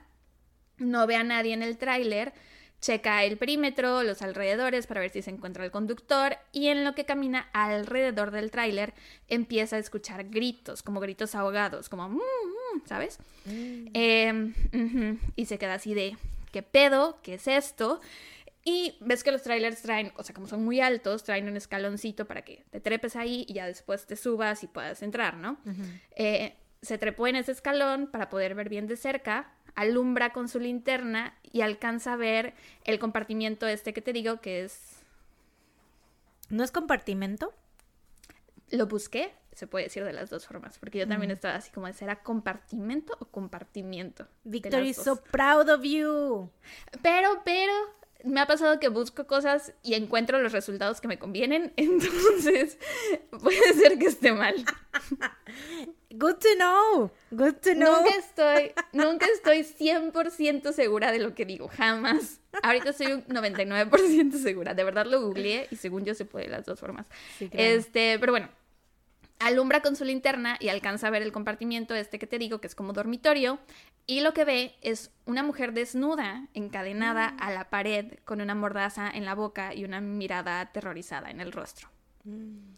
No 0.78 1.08
ve 1.08 1.16
a 1.16 1.24
nadie 1.24 1.54
en 1.54 1.64
el 1.64 1.78
tráiler, 1.78 2.34
checa 2.82 3.24
el 3.24 3.38
perímetro, 3.38 4.04
los 4.04 4.22
alrededores 4.22 4.86
para 4.86 5.00
ver 5.02 5.10
si 5.10 5.24
se 5.24 5.32
encuentra 5.32 5.66
el 5.66 5.72
conductor 5.72 6.38
y 6.52 6.68
en 6.68 6.84
lo 6.84 6.94
que 6.94 7.06
camina 7.06 7.50
alrededor 7.54 8.30
del 8.30 8.52
tráiler 8.52 8.94
empieza 9.28 9.78
a 9.78 9.80
escuchar 9.80 10.26
gritos, 10.30 10.84
como 10.84 11.00
gritos 11.00 11.34
ahogados, 11.34 11.90
como 11.90 12.10
"Mm, 12.10 12.18
mm", 12.18 12.82
¿sabes? 12.86 13.18
Eh, 13.48 14.54
ujú, 14.74 15.18
y 15.36 15.46
se 15.46 15.58
queda 15.58 15.74
así 15.76 15.96
de 15.96 16.16
¿qué 16.52 16.62
pedo? 16.62 17.18
¿Qué 17.24 17.36
es 17.36 17.48
esto? 17.48 18.00
Y 18.70 18.98
ves 19.00 19.24
que 19.24 19.32
los 19.32 19.44
trailers 19.44 19.82
traen, 19.82 20.12
o 20.18 20.24
sea, 20.24 20.36
como 20.36 20.46
son 20.46 20.66
muy 20.66 20.82
altos, 20.82 21.24
traen 21.24 21.48
un 21.48 21.56
escaloncito 21.56 22.28
para 22.28 22.42
que 22.42 22.66
te 22.70 22.82
trepes 22.82 23.16
ahí 23.16 23.46
y 23.48 23.54
ya 23.54 23.66
después 23.66 24.06
te 24.06 24.18
subas 24.18 24.62
y 24.62 24.68
puedas 24.68 25.02
entrar, 25.04 25.38
¿no? 25.38 25.58
Eh, 26.18 26.54
se 26.82 26.98
trepó 26.98 27.28
en 27.28 27.38
ese 27.38 27.54
escalón 27.54 28.08
para 28.08 28.28
poder 28.28 28.56
ver 28.56 28.68
bien 28.68 28.86
de 28.86 28.98
cerca, 28.98 29.54
alumbra 29.76 30.34
con 30.34 30.50
su 30.50 30.60
linterna 30.60 31.34
y 31.44 31.62
alcanza 31.62 32.12
a 32.12 32.16
ver 32.18 32.56
el 32.84 33.00
compartimiento 33.00 33.68
este 33.68 33.94
que 33.94 34.02
te 34.02 34.12
digo 34.12 34.42
que 34.42 34.66
es... 34.66 34.98
¿No 36.50 36.62
es 36.62 36.72
compartimento? 36.72 37.54
Lo 38.70 38.88
busqué, 38.88 39.32
se 39.54 39.66
puede 39.66 39.86
decir 39.86 40.04
de 40.04 40.12
las 40.12 40.30
dos 40.30 40.46
formas, 40.46 40.78
porque 40.78 41.00
yo 41.00 41.08
también 41.08 41.32
estaba 41.32 41.56
así 41.56 41.72
como, 41.72 41.92
¿será 41.94 42.22
compartimento 42.22 43.16
o 43.22 43.28
compartimiento? 43.28 44.28
Victor 44.44 44.84
is 44.84 44.98
so 44.98 45.16
proud 45.16 45.70
of 45.70 45.84
you. 45.84 46.52
Pero, 47.02 47.42
pero, 47.46 47.97
me 48.24 48.42
ha 48.42 48.48
pasado 48.48 48.80
que 48.80 48.90
busco 48.90 49.28
cosas 49.28 49.74
y 49.84 49.94
encuentro 49.94 50.42
los 50.42 50.52
resultados 50.52 51.02
que 51.02 51.08
me 51.08 51.20
convienen, 51.20 51.74
entonces 51.78 52.78
puede 53.42 53.74
ser 53.74 53.98
que 53.98 54.08
esté 54.08 54.32
mal. 54.32 54.56
Good 56.10 56.36
to 56.36 56.48
know. 56.56 57.12
Good 57.32 57.56
to 57.56 57.74
know. 57.74 57.98
Nunca 57.98 58.16
estoy, 58.18 58.72
nunca 58.94 59.26
estoy 59.26 59.60
100% 59.60 60.72
segura 60.72 61.12
de 61.12 61.20
lo 61.20 61.36
que 61.36 61.46
digo, 61.46 61.68
jamás. 61.68 62.40
Ahorita 62.64 62.90
estoy 62.90 63.12
un 63.12 63.26
99% 63.26 64.42
segura, 64.42 64.74
de 64.74 64.84
verdad 64.84 65.06
lo 65.06 65.22
googleé 65.22 65.68
y 65.70 65.76
según 65.76 66.06
yo 66.06 66.16
se 66.16 66.26
puede 66.26 66.46
de 66.46 66.52
las 66.52 66.66
dos 66.66 66.80
formas. 66.80 67.06
Sí, 67.38 67.50
claro. 67.50 67.70
Este, 67.70 68.18
pero 68.20 68.32
bueno, 68.32 68.50
alumbra 69.40 69.82
con 69.82 69.96
su 69.96 70.04
linterna 70.04 70.58
y 70.60 70.70
alcanza 70.70 71.08
a 71.08 71.12
ver 71.12 71.22
el 71.22 71.32
compartimiento 71.32 71.96
este 71.96 72.20
que 72.20 72.28
te 72.28 72.40
digo, 72.40 72.60
que 72.60 72.68
es 72.68 72.76
como 72.76 72.94
dormitorio, 72.94 73.60
y 74.06 74.22
lo 74.22 74.34
que 74.34 74.46
ve 74.46 74.76
es 74.82 75.12
una 75.26 75.44
mujer 75.44 75.74
desnuda, 75.74 76.48
encadenada 76.54 77.32
Mm. 77.32 77.38
a 77.42 77.52
la 77.52 77.70
pared, 77.70 78.20
con 78.24 78.42
una 78.42 78.56
mordaza 78.56 79.10
en 79.10 79.26
la 79.26 79.36
boca 79.36 79.74
y 79.74 79.84
una 79.84 80.02
mirada 80.02 80.62
aterrorizada 80.62 81.30
en 81.30 81.42
el 81.42 81.52
rostro. 81.52 81.90
Mm. 82.24 82.76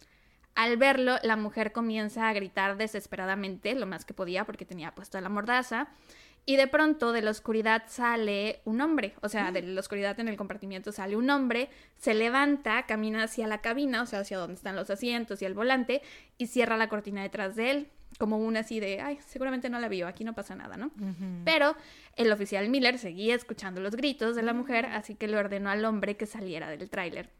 Al 0.56 0.76
verlo, 0.76 1.16
la 1.22 1.36
mujer 1.36 1.72
comienza 1.72 2.28
a 2.28 2.32
gritar 2.32 2.76
desesperadamente, 2.76 3.74
lo 3.74 3.86
más 3.86 4.04
que 4.04 4.12
podía 4.12 4.44
porque 4.44 4.66
tenía 4.66 4.94
puesta 4.94 5.20
la 5.20 5.28
mordaza, 5.28 5.88
y 6.46 6.56
de 6.56 6.66
pronto 6.66 7.12
de 7.12 7.22
la 7.22 7.30
oscuridad 7.30 7.84
sale 7.86 8.60
un 8.64 8.80
hombre, 8.80 9.14
o 9.20 9.28
sea, 9.28 9.52
de 9.52 9.62
la 9.62 9.80
oscuridad 9.80 10.18
en 10.20 10.28
el 10.28 10.36
compartimiento 10.36 10.90
sale 10.92 11.16
un 11.16 11.30
hombre, 11.30 11.68
se 11.96 12.14
levanta, 12.14 12.86
camina 12.86 13.24
hacia 13.24 13.46
la 13.46 13.60
cabina, 13.60 14.02
o 14.02 14.06
sea, 14.06 14.20
hacia 14.20 14.38
donde 14.38 14.54
están 14.54 14.76
los 14.76 14.90
asientos 14.90 15.42
y 15.42 15.44
el 15.44 15.54
volante, 15.54 16.02
y 16.38 16.46
cierra 16.46 16.76
la 16.76 16.88
cortina 16.88 17.22
detrás 17.22 17.56
de 17.56 17.70
él, 17.70 17.88
como 18.18 18.38
una 18.38 18.60
así 18.60 18.80
de, 18.80 19.00
ay, 19.00 19.18
seguramente 19.26 19.70
no 19.70 19.78
la 19.78 19.88
vio, 19.88 20.06
aquí 20.06 20.24
no 20.24 20.34
pasa 20.34 20.54
nada, 20.54 20.76
¿no? 20.76 20.90
Pero 21.44 21.76
el 22.16 22.32
oficial 22.32 22.68
Miller 22.68 22.98
seguía 22.98 23.34
escuchando 23.34 23.80
los 23.80 23.94
gritos 23.94 24.34
de 24.34 24.42
la 24.42 24.52
mujer, 24.52 24.86
así 24.86 25.14
que 25.14 25.28
le 25.28 25.36
ordenó 25.36 25.70
al 25.70 25.84
hombre 25.84 26.16
que 26.16 26.26
saliera 26.26 26.68
del 26.68 26.90
tráiler. 26.90 27.30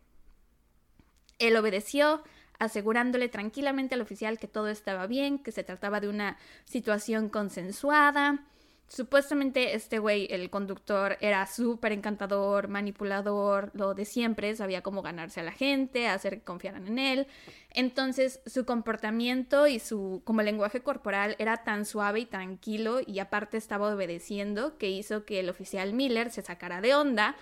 Él 1.39 1.57
obedeció, 1.57 2.23
asegurándole 2.59 3.29
tranquilamente 3.29 3.95
al 3.95 4.03
oficial 4.03 4.39
que 4.39 4.47
todo 4.47 4.69
estaba 4.69 5.07
bien, 5.07 5.39
que 5.39 5.51
se 5.51 5.65
trataba 5.65 6.01
de 6.01 6.09
una 6.09 6.37
situación 6.65 7.29
consensuada. 7.29 8.45
Supuestamente 8.93 9.77
este 9.77 10.01
güey, 10.01 10.27
el 10.31 10.51
conductor, 10.51 11.17
era 11.21 11.47
súper 11.47 11.93
encantador, 11.93 12.67
manipulador, 12.67 13.71
lo 13.73 13.95
de 13.95 14.05
siempre, 14.05 14.57
sabía 14.57 14.83
cómo 14.83 15.01
ganarse 15.01 15.39
a 15.39 15.45
la 15.45 15.53
gente, 15.53 16.09
hacer 16.09 16.39
que 16.39 16.45
confiaran 16.45 16.89
en 16.89 16.99
él. 16.99 17.29
Entonces 17.73 18.41
su 18.47 18.65
comportamiento 18.65 19.69
y 19.69 19.79
su 19.79 20.23
como 20.25 20.43
lenguaje 20.43 20.81
corporal 20.81 21.37
era 21.39 21.59
tan 21.59 21.85
suave 21.85 22.19
y 22.19 22.27
tranquilo 22.27 22.99
y 23.07 23.21
aparte 23.21 23.59
estaba 23.59 23.95
obedeciendo 23.95 24.77
que 24.77 24.91
hizo 24.91 25.25
que 25.25 25.39
el 25.39 25.51
oficial 25.51 25.95
Miller 25.95 26.33
se 26.33 26.43
sacara 26.43 26.81
de 26.81 26.97
onda 26.97 27.37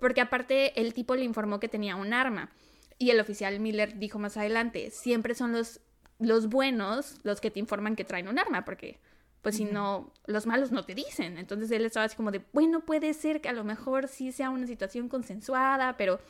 porque 0.00 0.20
aparte 0.20 0.78
el 0.78 0.92
tipo 0.92 1.14
le 1.14 1.24
informó 1.24 1.60
que 1.60 1.68
tenía 1.68 1.96
un 1.96 2.12
arma. 2.12 2.50
Y 2.98 3.08
el 3.08 3.20
oficial 3.20 3.58
Miller 3.58 3.98
dijo 3.98 4.18
más 4.18 4.36
adelante, 4.36 4.90
siempre 4.90 5.34
son 5.34 5.52
los, 5.52 5.80
los 6.18 6.50
buenos 6.50 7.20
los 7.22 7.40
que 7.40 7.50
te 7.50 7.58
informan 7.58 7.96
que 7.96 8.04
traen 8.04 8.28
un 8.28 8.38
arma, 8.38 8.66
porque 8.66 8.98
pues 9.42 9.56
si 9.56 9.64
no, 9.64 10.12
los 10.26 10.46
malos 10.46 10.70
no 10.70 10.84
te 10.84 10.94
dicen. 10.94 11.38
Entonces 11.38 11.70
él 11.70 11.84
estaba 11.84 12.06
así 12.06 12.16
como 12.16 12.30
de, 12.30 12.42
bueno, 12.52 12.80
puede 12.80 13.14
ser 13.14 13.40
que 13.40 13.48
a 13.48 13.52
lo 13.52 13.64
mejor 13.64 14.08
sí 14.08 14.32
sea 14.32 14.50
una 14.50 14.66
situación 14.66 15.08
consensuada, 15.08 15.96
pero 15.96 16.20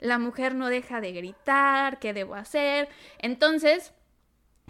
la 0.00 0.18
mujer 0.18 0.54
no 0.54 0.68
deja 0.68 1.00
de 1.00 1.12
gritar, 1.12 1.98
¿qué 1.98 2.12
debo 2.12 2.34
hacer? 2.34 2.88
Entonces 3.18 3.92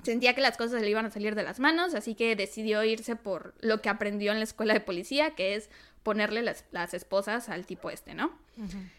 sentía 0.03 0.35
que 0.35 0.41
las 0.41 0.57
cosas 0.57 0.83
le 0.83 0.91
iban 0.91 1.07
a 1.07 1.11
salir 1.11 1.35
de 1.35 1.43
las 1.43 1.59
manos, 1.59 1.95
así 1.95 2.15
que 2.15 2.37
decidió 2.37 2.85
irse 2.85 3.17
por 3.17 3.55
lo 3.61 3.81
que 3.81 3.89
aprendió 3.89 4.33
en 4.33 4.39
la 4.39 4.45
escuela 4.45 4.75
de 4.75 4.81
policía, 4.81 5.35
que 5.35 5.55
es 5.55 5.69
ponerle 6.03 6.43
las, 6.43 6.65
las 6.71 6.95
esposas 6.95 7.49
al 7.49 7.67
tipo 7.67 7.91
este, 7.91 8.15
¿no? 8.15 8.31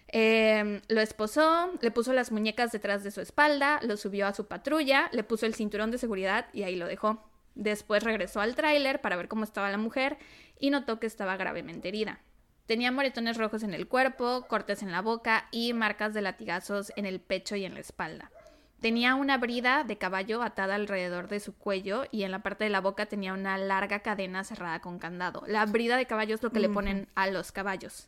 Eh, 0.09 0.81
lo 0.89 0.99
esposó, 0.99 1.71
le 1.79 1.91
puso 1.91 2.11
las 2.11 2.31
muñecas 2.31 2.73
detrás 2.73 3.03
de 3.03 3.11
su 3.11 3.21
espalda, 3.21 3.79
lo 3.83 3.95
subió 3.95 4.27
a 4.27 4.33
su 4.33 4.47
patrulla, 4.47 5.09
le 5.13 5.23
puso 5.23 5.45
el 5.45 5.55
cinturón 5.55 5.89
de 5.89 5.97
seguridad 5.97 6.47
y 6.51 6.63
ahí 6.63 6.75
lo 6.75 6.85
dejó. 6.85 7.23
Después 7.57 8.03
regresó 8.03 8.39
al 8.39 8.55
tráiler 8.55 9.01
para 9.01 9.15
ver 9.15 9.27
cómo 9.27 9.43
estaba 9.43 9.71
la 9.71 9.79
mujer 9.79 10.17
y 10.59 10.69
notó 10.69 10.99
que 10.99 11.07
estaba 11.07 11.37
gravemente 11.37 11.87
herida. 11.87 12.19
Tenía 12.67 12.91
moretones 12.91 13.37
rojos 13.37 13.63
en 13.63 13.73
el 13.73 13.87
cuerpo, 13.87 14.45
cortes 14.47 14.83
en 14.83 14.91
la 14.91 15.01
boca 15.01 15.47
y 15.51 15.73
marcas 15.73 16.13
de 16.13 16.21
latigazos 16.21 16.93
en 16.95 17.07
el 17.07 17.19
pecho 17.19 17.55
y 17.55 17.65
en 17.65 17.73
la 17.73 17.79
espalda. 17.79 18.31
Tenía 18.79 19.15
una 19.15 19.39
brida 19.39 19.83
de 19.83 19.97
caballo 19.97 20.43
atada 20.43 20.75
alrededor 20.75 21.29
de 21.29 21.39
su 21.39 21.57
cuello 21.57 22.03
y 22.11 22.23
en 22.23 22.31
la 22.31 22.43
parte 22.43 22.65
de 22.65 22.69
la 22.69 22.81
boca 22.81 23.07
tenía 23.07 23.33
una 23.33 23.57
larga 23.57 24.01
cadena 24.01 24.43
cerrada 24.43 24.81
con 24.81 24.99
candado. 24.99 25.43
La 25.47 25.65
brida 25.65 25.97
de 25.97 26.05
caballo 26.05 26.35
es 26.35 26.43
lo 26.43 26.51
que 26.51 26.59
le 26.59 26.69
ponen 26.69 27.07
a 27.15 27.27
los 27.27 27.51
caballos. 27.51 28.07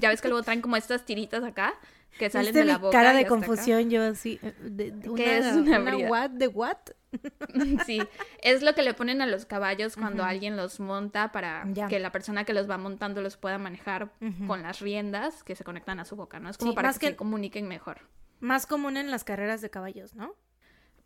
Ya 0.00 0.08
ves 0.10 0.20
que 0.20 0.28
luego 0.28 0.42
traen 0.42 0.60
como 0.60 0.76
estas 0.76 1.04
tiritas 1.04 1.42
acá 1.44 1.74
que 2.18 2.28
salen 2.28 2.48
¿Viste 2.48 2.58
de 2.60 2.64
la 2.66 2.78
boca. 2.78 2.96
cara 2.98 3.12
de 3.12 3.20
acá. 3.20 3.28
confusión 3.28 3.88
yo 3.90 4.02
así? 4.02 4.38
eh, 4.42 4.52
De, 4.62 4.90
de 4.90 5.14
¿Qué 5.14 5.38
es 5.38 5.46
una 5.54 5.78
brida? 5.78 6.08
what? 6.10 6.30
¿De 6.30 6.48
what? 6.48 6.76
Sí, 7.86 8.00
es 8.42 8.62
lo 8.62 8.74
que 8.74 8.82
le 8.82 8.94
ponen 8.94 9.20
a 9.22 9.26
los 9.26 9.44
caballos 9.46 9.96
cuando 9.96 10.22
alguien 10.24 10.56
los 10.56 10.78
monta 10.80 11.32
para 11.32 11.64
Ya. 11.72 11.88
que 11.88 11.98
la 11.98 12.12
persona 12.12 12.44
que 12.44 12.52
los 12.52 12.68
va 12.70 12.78
montando 12.78 13.20
los 13.22 13.36
pueda 13.36 13.58
manejar 13.58 14.12
con 14.46 14.62
las 14.62 14.80
riendas 14.80 15.42
que 15.42 15.54
se 15.56 15.64
conectan 15.64 15.98
a 16.00 16.04
su 16.04 16.14
boca, 16.16 16.38
¿no? 16.40 16.50
Es 16.50 16.58
como 16.58 16.72
Sí, 16.72 16.76
para 16.76 16.92
que- 16.92 17.06
se 17.08 17.16
comuniquen 17.16 17.66
mejor. 17.68 17.98
Más 18.40 18.66
común 18.66 18.96
en 18.96 19.10
las 19.10 19.24
carreras 19.24 19.60
de 19.60 19.70
caballos, 19.70 20.14
¿no? 20.14 20.34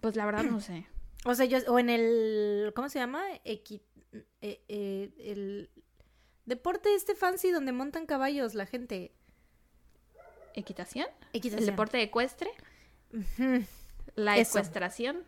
Pues 0.01 0.17
la 0.17 0.27
verdad 0.27 0.43
no 0.45 0.61
sé. 0.61 0.87
O 1.25 1.35
sea, 1.35 1.47
yo, 1.47 1.59
o 1.69 1.79
en 1.79 1.89
el, 1.91 2.73
¿cómo 2.77 2.89
se 2.91 2.99
llama? 2.99 3.23
Equi, 3.45 3.81
eh, 4.43 4.63
eh, 4.69 5.11
el 5.19 5.71
deporte 6.47 6.95
este 6.95 7.15
fancy 7.15 7.51
donde 7.51 7.73
montan 7.73 8.07
caballos 8.07 8.55
la 8.55 8.67
gente. 8.67 9.13
¿Equitación? 10.55 11.07
Equitación. 11.33 11.61
¿El 11.61 11.67
deporte 11.67 12.01
ecuestre? 12.03 12.51
¿La 14.17 14.37
Eso. 14.39 14.59
ecuestración? 14.59 15.25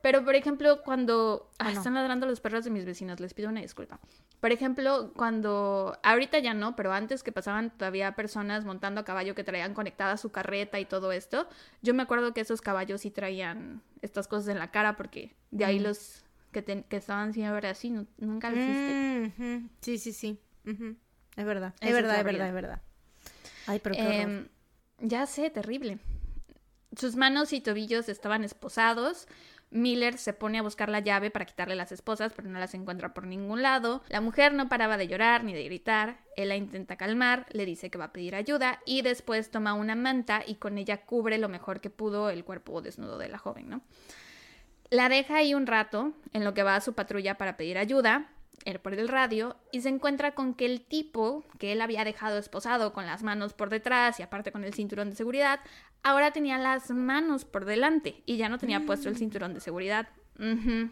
Pero, 0.00 0.24
por 0.24 0.34
ejemplo, 0.34 0.82
cuando... 0.82 1.48
Ah, 1.58 1.66
Ah, 1.68 1.72
no. 1.72 1.78
Están 1.78 1.94
ladrando 1.94 2.26
los 2.26 2.40
perros 2.40 2.64
de 2.64 2.70
mis 2.70 2.84
vecinos, 2.84 3.20
les 3.20 3.32
pido 3.32 3.48
una 3.48 3.62
disculpa. 3.62 4.00
Por 4.40 4.52
ejemplo, 4.52 5.12
cuando... 5.16 5.98
Ahorita 6.02 6.38
ya 6.40 6.52
no, 6.52 6.76
pero 6.76 6.92
antes 6.92 7.22
que 7.22 7.32
pasaban 7.32 7.70
todavía 7.70 8.14
personas 8.14 8.64
montando 8.66 9.00
a 9.00 9.04
caballo 9.04 9.34
que 9.34 9.44
traían 9.44 9.72
conectada 9.72 10.16
su 10.18 10.30
carreta 10.30 10.78
y 10.78 10.84
todo 10.84 11.10
esto, 11.12 11.48
yo 11.80 11.94
me 11.94 12.02
acuerdo 12.02 12.34
que 12.34 12.42
esos 12.42 12.60
caballos 12.60 13.00
sí 13.02 13.10
traían 13.10 13.82
estas 14.02 14.28
cosas 14.28 14.48
en 14.48 14.58
la 14.58 14.70
cara 14.70 14.96
porque 14.96 15.34
de 15.50 15.64
ahí 15.64 15.80
Mm. 15.80 15.84
los 15.84 16.23
que, 16.54 16.62
ten- 16.62 16.84
que 16.84 16.96
estaban 16.96 17.34
siempre 17.34 17.68
así, 17.68 17.90
nu- 17.90 18.06
nunca. 18.16 18.48
Mm, 18.50 19.26
ujú. 19.26 19.68
Sí, 19.82 19.98
sí, 19.98 20.12
sí. 20.14 20.40
Es 21.36 21.44
verdad, 21.44 21.74
es 21.82 21.88
es 21.88 21.94
verdad, 21.94 22.18
es 22.20 22.24
verdad, 22.24 22.48
es 22.48 22.54
verdad. 22.54 22.82
Ay, 23.66 23.80
pero 23.80 23.94
qué. 23.96 24.22
Em, 24.22 24.48
ya 25.00 25.26
sé, 25.26 25.50
terrible. 25.50 25.98
Sus 26.96 27.16
manos 27.16 27.52
y 27.52 27.60
tobillos 27.60 28.08
estaban 28.08 28.44
esposados. 28.44 29.26
Miller 29.70 30.16
se 30.18 30.32
pone 30.32 30.58
a 30.58 30.62
buscar 30.62 30.88
la 30.88 31.00
llave 31.00 31.32
para 31.32 31.44
quitarle 31.46 31.74
las 31.74 31.90
esposas, 31.90 32.32
pero 32.36 32.48
no 32.48 32.60
las 32.60 32.74
encuentra 32.74 33.12
por 33.12 33.26
ningún 33.26 33.62
lado. 33.62 34.02
La 34.08 34.20
mujer 34.20 34.54
no 34.54 34.68
paraba 34.68 34.96
de 34.96 35.08
llorar 35.08 35.42
ni 35.42 35.52
de 35.52 35.64
gritar. 35.64 36.20
Él 36.36 36.50
la 36.50 36.56
intenta 36.56 36.94
calmar, 36.96 37.46
le 37.50 37.66
dice 37.66 37.90
que 37.90 37.98
va 37.98 38.04
a 38.06 38.12
pedir 38.12 38.36
ayuda 38.36 38.78
y 38.86 39.02
después 39.02 39.50
toma 39.50 39.74
una 39.74 39.96
manta 39.96 40.44
y 40.46 40.54
con 40.54 40.78
ella 40.78 41.04
cubre 41.04 41.38
lo 41.38 41.48
mejor 41.48 41.80
que 41.80 41.90
pudo 41.90 42.30
el 42.30 42.44
cuerpo 42.44 42.80
desnudo 42.82 43.18
de 43.18 43.28
la 43.28 43.38
joven, 43.38 43.68
¿no? 43.68 43.80
La 44.94 45.08
deja 45.08 45.38
ahí 45.38 45.54
un 45.54 45.66
rato 45.66 46.12
en 46.32 46.44
lo 46.44 46.54
que 46.54 46.62
va 46.62 46.76
a 46.76 46.80
su 46.80 46.92
patrulla 46.92 47.36
para 47.36 47.56
pedir 47.56 47.78
ayuda 47.78 48.28
él 48.64 48.78
por 48.78 48.94
el 48.94 49.08
radio 49.08 49.56
y 49.72 49.80
se 49.80 49.88
encuentra 49.88 50.36
con 50.36 50.54
que 50.54 50.66
el 50.66 50.82
tipo 50.82 51.44
que 51.58 51.72
él 51.72 51.80
había 51.80 52.04
dejado 52.04 52.38
esposado 52.38 52.92
con 52.92 53.04
las 53.04 53.24
manos 53.24 53.54
por 53.54 53.70
detrás 53.70 54.20
y 54.20 54.22
aparte 54.22 54.52
con 54.52 54.62
el 54.62 54.72
cinturón 54.72 55.10
de 55.10 55.16
seguridad, 55.16 55.58
ahora 56.04 56.30
tenía 56.30 56.58
las 56.58 56.90
manos 56.90 57.44
por 57.44 57.64
delante 57.64 58.22
y 58.24 58.36
ya 58.36 58.48
no 58.48 58.58
tenía 58.58 58.86
puesto 58.86 59.08
el 59.08 59.16
cinturón 59.16 59.52
de 59.52 59.60
seguridad. 59.60 60.10
Mm. 60.38 60.84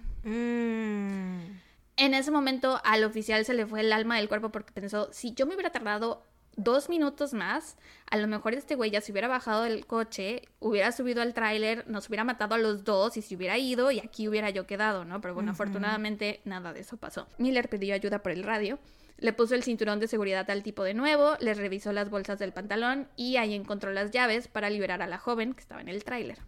En 1.96 2.14
ese 2.14 2.32
momento 2.32 2.80
al 2.82 3.04
oficial 3.04 3.44
se 3.44 3.54
le 3.54 3.66
fue 3.66 3.82
el 3.82 3.92
alma 3.92 4.16
del 4.16 4.28
cuerpo 4.28 4.50
porque 4.50 4.72
pensó, 4.72 5.12
si 5.12 5.32
yo 5.32 5.46
me 5.46 5.54
hubiera 5.54 5.70
tardado 5.70 6.26
dos 6.56 6.88
minutos 6.88 7.32
más, 7.32 7.76
a 8.10 8.16
lo 8.16 8.26
mejor 8.26 8.54
este 8.54 8.74
güey 8.74 8.90
ya 8.90 9.00
se 9.00 9.12
hubiera 9.12 9.28
bajado 9.28 9.62
del 9.62 9.86
coche, 9.86 10.42
hubiera 10.60 10.92
subido 10.92 11.22
al 11.22 11.34
tráiler, 11.34 11.88
nos 11.88 12.08
hubiera 12.08 12.24
matado 12.24 12.54
a 12.54 12.58
los 12.58 12.84
dos 12.84 13.16
y 13.16 13.22
se 13.22 13.34
hubiera 13.36 13.58
ido 13.58 13.90
y 13.90 14.00
aquí 14.00 14.28
hubiera 14.28 14.50
yo 14.50 14.66
quedado, 14.66 15.04
¿no? 15.04 15.20
Pero 15.20 15.34
bueno, 15.34 15.52
afortunadamente 15.52 16.40
nada 16.44 16.72
de 16.72 16.80
eso 16.80 16.96
pasó. 16.96 17.26
Miller 17.38 17.68
pidió 17.68 17.94
ayuda 17.94 18.22
por 18.22 18.32
el 18.32 18.42
radio. 18.42 18.78
Le 19.18 19.32
puso 19.32 19.54
el 19.54 19.62
cinturón 19.62 20.00
de 20.00 20.08
seguridad 20.08 20.50
al 20.50 20.64
tipo 20.64 20.82
de 20.82 20.94
nuevo, 20.94 21.36
les 21.38 21.56
revisó 21.56 21.92
las 21.92 22.10
bolsas 22.10 22.40
del 22.40 22.52
pantalón 22.52 23.06
y 23.16 23.36
ahí 23.36 23.54
encontró 23.54 23.92
las 23.92 24.10
llaves 24.10 24.48
para 24.48 24.68
liberar 24.68 25.00
a 25.00 25.06
la 25.06 25.18
joven 25.18 25.54
que 25.54 25.60
estaba 25.60 25.80
en 25.80 25.88
el 25.88 26.02
tráiler. 26.02 26.38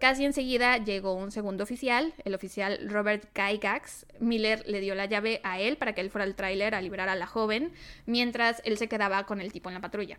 Casi 0.00 0.24
enseguida 0.24 0.78
llegó 0.78 1.14
un 1.14 1.32
segundo 1.32 1.64
oficial, 1.64 2.14
el 2.24 2.34
oficial 2.34 2.88
Robert 2.88 3.28
Gygax. 3.34 4.06
Miller 4.20 4.62
le 4.66 4.80
dio 4.80 4.94
la 4.94 5.06
llave 5.06 5.40
a 5.42 5.58
él 5.58 5.76
para 5.76 5.94
que 5.94 6.00
él 6.00 6.10
fuera 6.10 6.24
al 6.24 6.36
tráiler 6.36 6.74
a 6.74 6.80
liberar 6.80 7.08
a 7.08 7.16
la 7.16 7.26
joven, 7.26 7.72
mientras 8.06 8.62
él 8.64 8.78
se 8.78 8.88
quedaba 8.88 9.26
con 9.26 9.40
el 9.40 9.52
tipo 9.52 9.68
en 9.70 9.74
la 9.74 9.80
patrulla. 9.80 10.18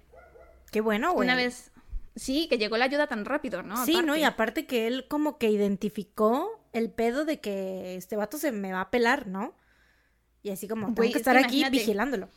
Qué 0.72 0.82
bueno, 0.82 1.14
güey. 1.14 1.26
Una 1.26 1.36
vez, 1.36 1.72
sí, 2.16 2.48
que 2.50 2.58
llegó 2.58 2.78
la 2.78 2.86
ayuda 2.86 3.08
tan 3.08 3.26
rápido, 3.26 3.64
¿no? 3.64 3.86
Sí, 3.86 4.02
¿no? 4.04 4.18
Y 4.18 4.24
aparte 4.24 4.66
que 4.66 4.88
él 4.88 5.06
como 5.08 5.38
que 5.38 5.50
identificó 5.50 6.62
el 6.74 6.92
pedo 6.92 7.26
de 7.26 7.40
que 7.40 7.96
este 7.96 8.18
vato 8.18 8.38
se 8.38 8.52
me 8.52 8.74
va 8.74 8.82
a 8.82 8.92
pelar, 8.92 9.28
¿no? 9.28 9.56
Y 10.42 10.52
así 10.52 10.68
como, 10.68 10.88
tengo 10.88 11.02
que 11.02 11.08
es 11.08 11.14
que 11.14 11.20
estar 11.20 11.38
aquí 11.38 11.66
vigilándolo. 11.70 12.30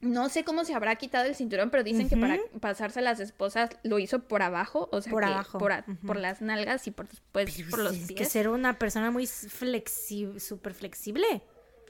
No 0.00 0.28
sé 0.28 0.44
cómo 0.44 0.64
se 0.64 0.74
habrá 0.74 0.94
quitado 0.96 1.24
el 1.26 1.34
cinturón, 1.34 1.70
pero 1.70 1.82
dicen 1.82 2.08
que 2.08 2.16
para 2.18 2.38
pasarse 2.60 2.98
a 2.98 3.02
las 3.02 3.18
esposas 3.18 3.70
lo 3.82 3.98
hizo 3.98 4.20
por 4.20 4.42
abajo, 4.42 4.88
o 4.92 5.00
sea, 5.00 5.10
Por 5.10 5.24
que 5.24 5.30
abajo, 5.30 5.58
por, 5.58 5.72
a- 5.72 5.84
ujú. 5.88 6.06
por 6.06 6.16
las 6.18 6.42
nalgas 6.42 6.86
y 6.86 6.90
por 6.90 7.06
Pero 7.32 7.50
por 7.70 7.78
los 7.80 7.96
es 7.96 8.06
que 8.08 8.14
pies. 8.14 8.28
ser 8.28 8.48
una 8.48 8.78
persona 8.78 9.10
muy 9.10 9.26
flexible, 9.26 10.38
súper 10.40 10.74
flexible. 10.74 11.42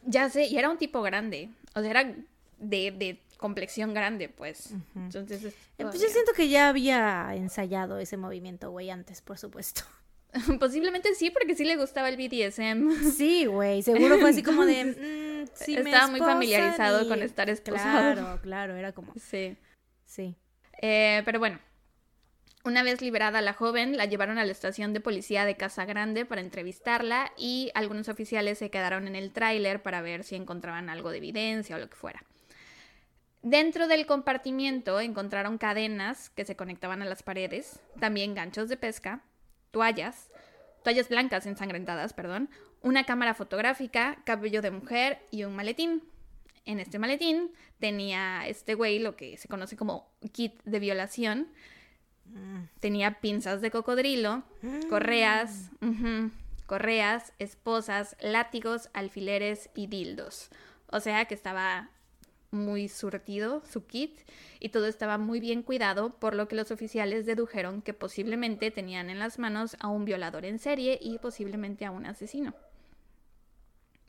Ya 0.05 0.31
sé, 0.31 0.47
y 0.47 0.57
era 0.57 0.71
un 0.71 0.79
tipo 0.79 1.03
grande, 1.03 1.51
o 1.75 1.81
sea, 1.81 1.91
era 1.91 2.05
de, 2.59 2.91
de 2.93 3.21
complexión 3.39 3.93
grande, 3.93 4.29
pues. 4.29 4.73
Entonces, 4.95 5.43
es 5.45 5.55
Eh, 5.77 5.83
Pues 5.83 6.01
yo 6.01 6.09
siento 6.09 6.33
que 6.33 6.49
ya 6.49 6.69
había 6.69 7.35
ensayado 7.35 7.99
ese 7.99 8.17
movimiento, 8.17 8.71
güey, 8.71 8.89
antes, 8.91 9.21
por 9.21 9.37
supuesto. 9.37 9.83
Posiblemente 10.61 11.15
sí, 11.15 11.31
porque 11.31 11.55
sí 11.55 11.65
le 11.65 11.77
gustaba 11.77 12.09
el 12.09 12.17
BDSM. 12.17 13.11
Sí, 13.13 13.47
güey, 13.47 13.83
seguro 13.83 14.19
fue 14.19 14.31
así 14.31 14.43
como 14.43 14.65
de... 14.65 14.85
mm, 15.47 15.77
Estaba 15.79 16.09
muy 16.09 16.21
familiarizado 16.21 17.05
y- 17.05 17.09
con 17.09 17.23
estar 17.23 17.49
esposado. 17.51 18.13
Claro, 18.15 18.41
claro, 18.43 18.75
era 18.77 18.93
como... 18.93 19.13
Sí. 19.15 19.57
Sí. 20.05 20.37
Eh, 20.83 21.23
pero 21.25 21.39
bueno, 21.39 21.59
una 22.65 22.83
vez 22.83 23.01
liberada 23.01 23.41
la 23.41 23.53
joven, 23.53 23.97
la 23.97 24.07
llevaron 24.07 24.39
a 24.39 24.45
la 24.45 24.53
estación 24.53 24.93
de 24.93 25.01
policía 25.01 25.45
de 25.45 25.57
Casa 25.57 25.85
Grande 25.85 26.25
para 26.25 26.41
entrevistarla 26.41 27.33
y 27.37 27.71
algunos 27.75 28.09
oficiales 28.09 28.59
se 28.59 28.71
quedaron 28.71 29.07
en 29.07 29.17
el 29.17 29.33
tráiler 29.33 29.83
para 29.83 30.01
ver 30.01 30.25
si 30.25 30.35
encontraban 30.35 30.89
algo 30.89 31.11
de 31.11 31.19
evidencia 31.19 31.77
o 31.77 31.79
lo 31.79 31.89
que 31.89 31.97
fuera. 31.97 32.23
Dentro 33.43 33.87
del 33.87 34.07
compartimiento 34.07 34.99
encontraron 34.99 35.59
cadenas 35.59 36.31
que 36.31 36.45
se 36.45 36.57
conectaban 36.57 37.03
a 37.03 37.05
las 37.05 37.23
paredes, 37.23 37.79
también 38.01 38.35
ganchos 38.35 38.69
de 38.69 38.77
pesca, 38.77 39.23
toallas, 39.77 40.31
toallas 40.83 41.11
blancas 41.11 41.45
ensangrentadas, 41.45 42.15
perdón, 42.15 42.49
una 42.81 43.05
cámara 43.05 43.35
fotográfica, 43.35 44.17
cabello 44.25 44.63
de 44.63 44.71
mujer 44.71 45.19
y 45.31 45.45
un 45.45 45.55
maletín. 45.55 46.03
En 46.65 46.81
este 46.81 46.99
maletín 46.99 47.51
tenía 47.79 48.47
este 48.47 48.73
güey 48.73 48.99
lo 48.99 49.17
que 49.17 49.37
se 49.37 49.49
conoce 49.49 49.77
como 49.77 50.09
kit 50.33 50.63
de 50.65 50.79
violación. 50.79 51.49
Tenía 52.81 53.21
pinzas 53.21 53.61
de 53.61 53.71
cocodrilo, 53.71 54.45
correas, 54.89 55.71
ujú, 55.83 56.31
correas, 56.65 57.35
esposas, 57.39 58.17
látigos, 58.21 58.89
alfileres 58.95 59.69
y 59.75 59.89
dildos. 59.89 60.49
O 60.87 61.01
sea 61.01 61.27
que 61.27 61.35
estaba 61.35 61.91
muy 62.51 62.89
surtido 62.89 63.63
su 63.71 63.87
kit 63.87 64.19
y 64.61 64.71
todo 64.71 64.87
estaba 64.87 65.19
muy 65.19 65.41
bien 65.41 65.63
cuidado, 65.63 66.11
por 66.19 66.35
lo 66.35 66.49
que 66.49 66.57
los 66.57 66.71
oficiales 66.71 67.27
dedujeron 67.27 67.83
que 67.83 67.95
posiblemente 67.95 68.71
tenían 68.71 69.11
en 69.11 69.19
las 69.19 69.39
manos 69.39 69.77
a 69.81 69.89
un 69.89 70.05
violador 70.05 70.45
en 70.45 70.59
serie 70.59 70.99
y 71.01 71.19
posiblemente 71.19 71.85
a 71.85 71.91
un 71.91 72.07
asesino. 72.07 72.55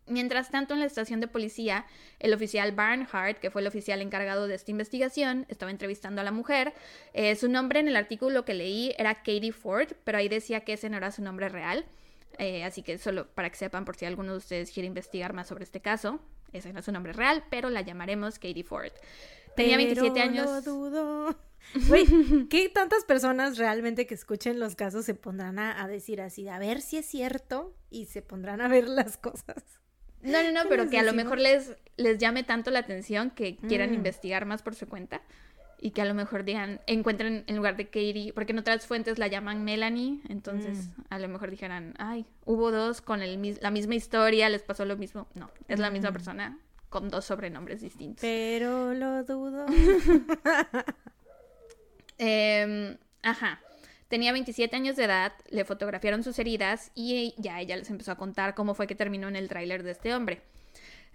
Mientras 0.09 0.49
tanto, 0.51 0.73
en 0.73 0.80
la 0.80 0.85
estación 0.85 1.19
de 1.19 1.27
policía, 1.27 1.85
el 2.19 2.34
oficial 2.34 2.72
Barnhart, 2.72 3.39
que 3.39 3.51
fue 3.51 3.61
el 3.61 3.68
oficial 3.68 4.01
encargado 4.01 4.47
de 4.47 4.55
esta 4.55 4.72
investigación, 4.72 5.45
estaba 5.49 5.69
entrevistando 5.69 6.22
a 6.22 6.23
la 6.23 6.31
mujer. 6.31 6.73
Eh, 7.14 7.35
su 7.35 7.49
nombre 7.49 7.81
en 7.81 7.89
el 7.89 7.97
artículo 7.97 8.45
que 8.45 8.53
leí 8.53 8.93
era 8.97 9.15
Katie 9.15 9.51
Ford, 9.51 9.89
pero 10.05 10.18
ahí 10.18 10.30
decía 10.30 10.61
que 10.61 10.73
ese 10.73 10.89
no 10.89 10.95
era 10.95 11.11
su 11.11 11.22
nombre 11.22 11.49
real. 11.49 11.85
Eh, 12.39 12.64
así 12.64 12.84
que 12.84 12.97
solo 12.97 13.27
para 13.27 13.49
que 13.49 13.57
sepan 13.57 13.84
por 13.84 13.97
si 13.97 14.05
alguno 14.05 14.31
de 14.31 14.38
ustedes 14.38 14.72
quiere 14.72 14.88
investigar 14.88 15.34
más 15.34 15.47
sobre 15.47 15.65
este 15.65 15.81
caso. 15.81 16.22
Ese 16.53 16.72
no 16.74 16.80
es 16.80 16.86
su 16.86 16.91
nombre 16.91 17.14
real, 17.14 17.44
pero 17.49 17.69
la 17.69 17.82
llamaremos 17.82 18.36
Katie 18.40 18.64
Ford. 18.64 18.91
Tenía 19.56 19.78
27 19.78 20.11
Pero 20.14 20.24
años. 20.30 20.45
lo 20.45 20.61
dudo. 20.61 21.36
Güey, 21.90 22.48
¿qué 22.49 22.69
tantas 22.69 23.03
personas 23.03 23.57
realmente 23.57 24.07
que 24.07 24.14
escuchen 24.14 24.57
los 24.57 24.76
casos 24.76 25.03
se 25.03 25.15
pondrán 25.15 25.60
a, 25.60 25.84
a 25.84 25.88
decir 25.90 26.22
así, 26.22 26.48
a 26.48 26.60
ver 26.60 26.80
si 26.82 26.98
es 26.98 27.06
cierto 27.06 27.76
y 27.90 28.06
se 28.06 28.22
pondrán 28.22 28.61
a 28.61 28.69
ver 28.69 28.88
las 28.88 29.18
cosas? 29.18 29.64
No, 30.22 30.41
no, 30.44 30.52
no, 30.52 30.64
¿Qué 30.64 30.69
pero 30.69 30.90
que 30.90 30.98
a 30.98 31.03
lo 31.03 31.11
mejor 31.14 31.40
les, 31.40 31.76
les 31.98 32.19
llame 32.19 32.44
tanto 32.44 32.72
la 32.72 32.80
atención 32.80 33.32
que 33.32 33.57
quieran 33.57 33.91
Mm. 33.91 33.95
investigar 33.95 34.45
más 34.45 34.61
por 34.61 34.76
su 34.76 34.88
cuenta. 34.88 35.22
Y 35.79 35.91
que 35.91 36.01
a 36.01 36.05
lo 36.05 36.13
mejor 36.15 36.43
digan, 36.43 36.81
encuentren 36.87 37.43
en 37.45 37.55
lugar 37.55 37.77
de 37.77 37.85
Katie, 37.85 38.33
porque 38.33 38.51
en 38.51 38.57
otras 38.59 38.87
fuentes 38.87 39.19
la 39.19 39.27
llaman 39.27 39.63
Melanie, 39.63 40.21
entonces 40.27 40.87
Mm. 40.87 41.01
a 41.11 41.19
lo 41.19 41.27
mejor 41.27 41.51
dijeran, 41.51 41.93
ay, 41.99 42.25
hubo 42.45 42.71
dos 42.71 43.01
con 43.01 43.21
el, 43.21 43.37
mis- 43.37 43.61
la 43.61 43.69
misma 43.69 43.93
historia, 43.95 44.49
les 44.49 44.63
pasó 44.63 44.85
lo 44.85 44.97
mismo. 44.97 45.27
No, 45.35 45.51
es 45.67 45.77
la 45.79 45.89
Mm. 45.89 45.93
misma 45.93 46.11
persona 46.11 46.57
con 46.89 47.09
dos 47.09 47.25
sobrenombres 47.25 47.81
distintos. 47.81 48.21
Pero 48.21 48.93
lo 48.95 49.23
dudo. 49.23 49.65
Em, 52.17 52.97
ajá. 53.21 53.59
Tenía 54.07 54.31
27 54.31 54.75
años 54.75 54.95
de 54.95 55.03
edad, 55.03 55.33
le 55.49 55.65
fotografiaron 55.65 56.23
sus 56.23 56.39
heridas 56.39 56.91
y 56.95 57.35
ya 57.37 57.59
ella 57.59 57.75
les 57.75 57.89
empezó 57.89 58.11
a 58.13 58.15
contar 58.15 58.55
cómo 58.55 58.73
fue 58.73 58.87
que 58.87 58.95
terminó 58.95 59.27
en 59.27 59.35
el 59.35 59.49
tráiler 59.49 59.83
de 59.83 59.91
este 59.91 60.13
hombre. 60.15 60.41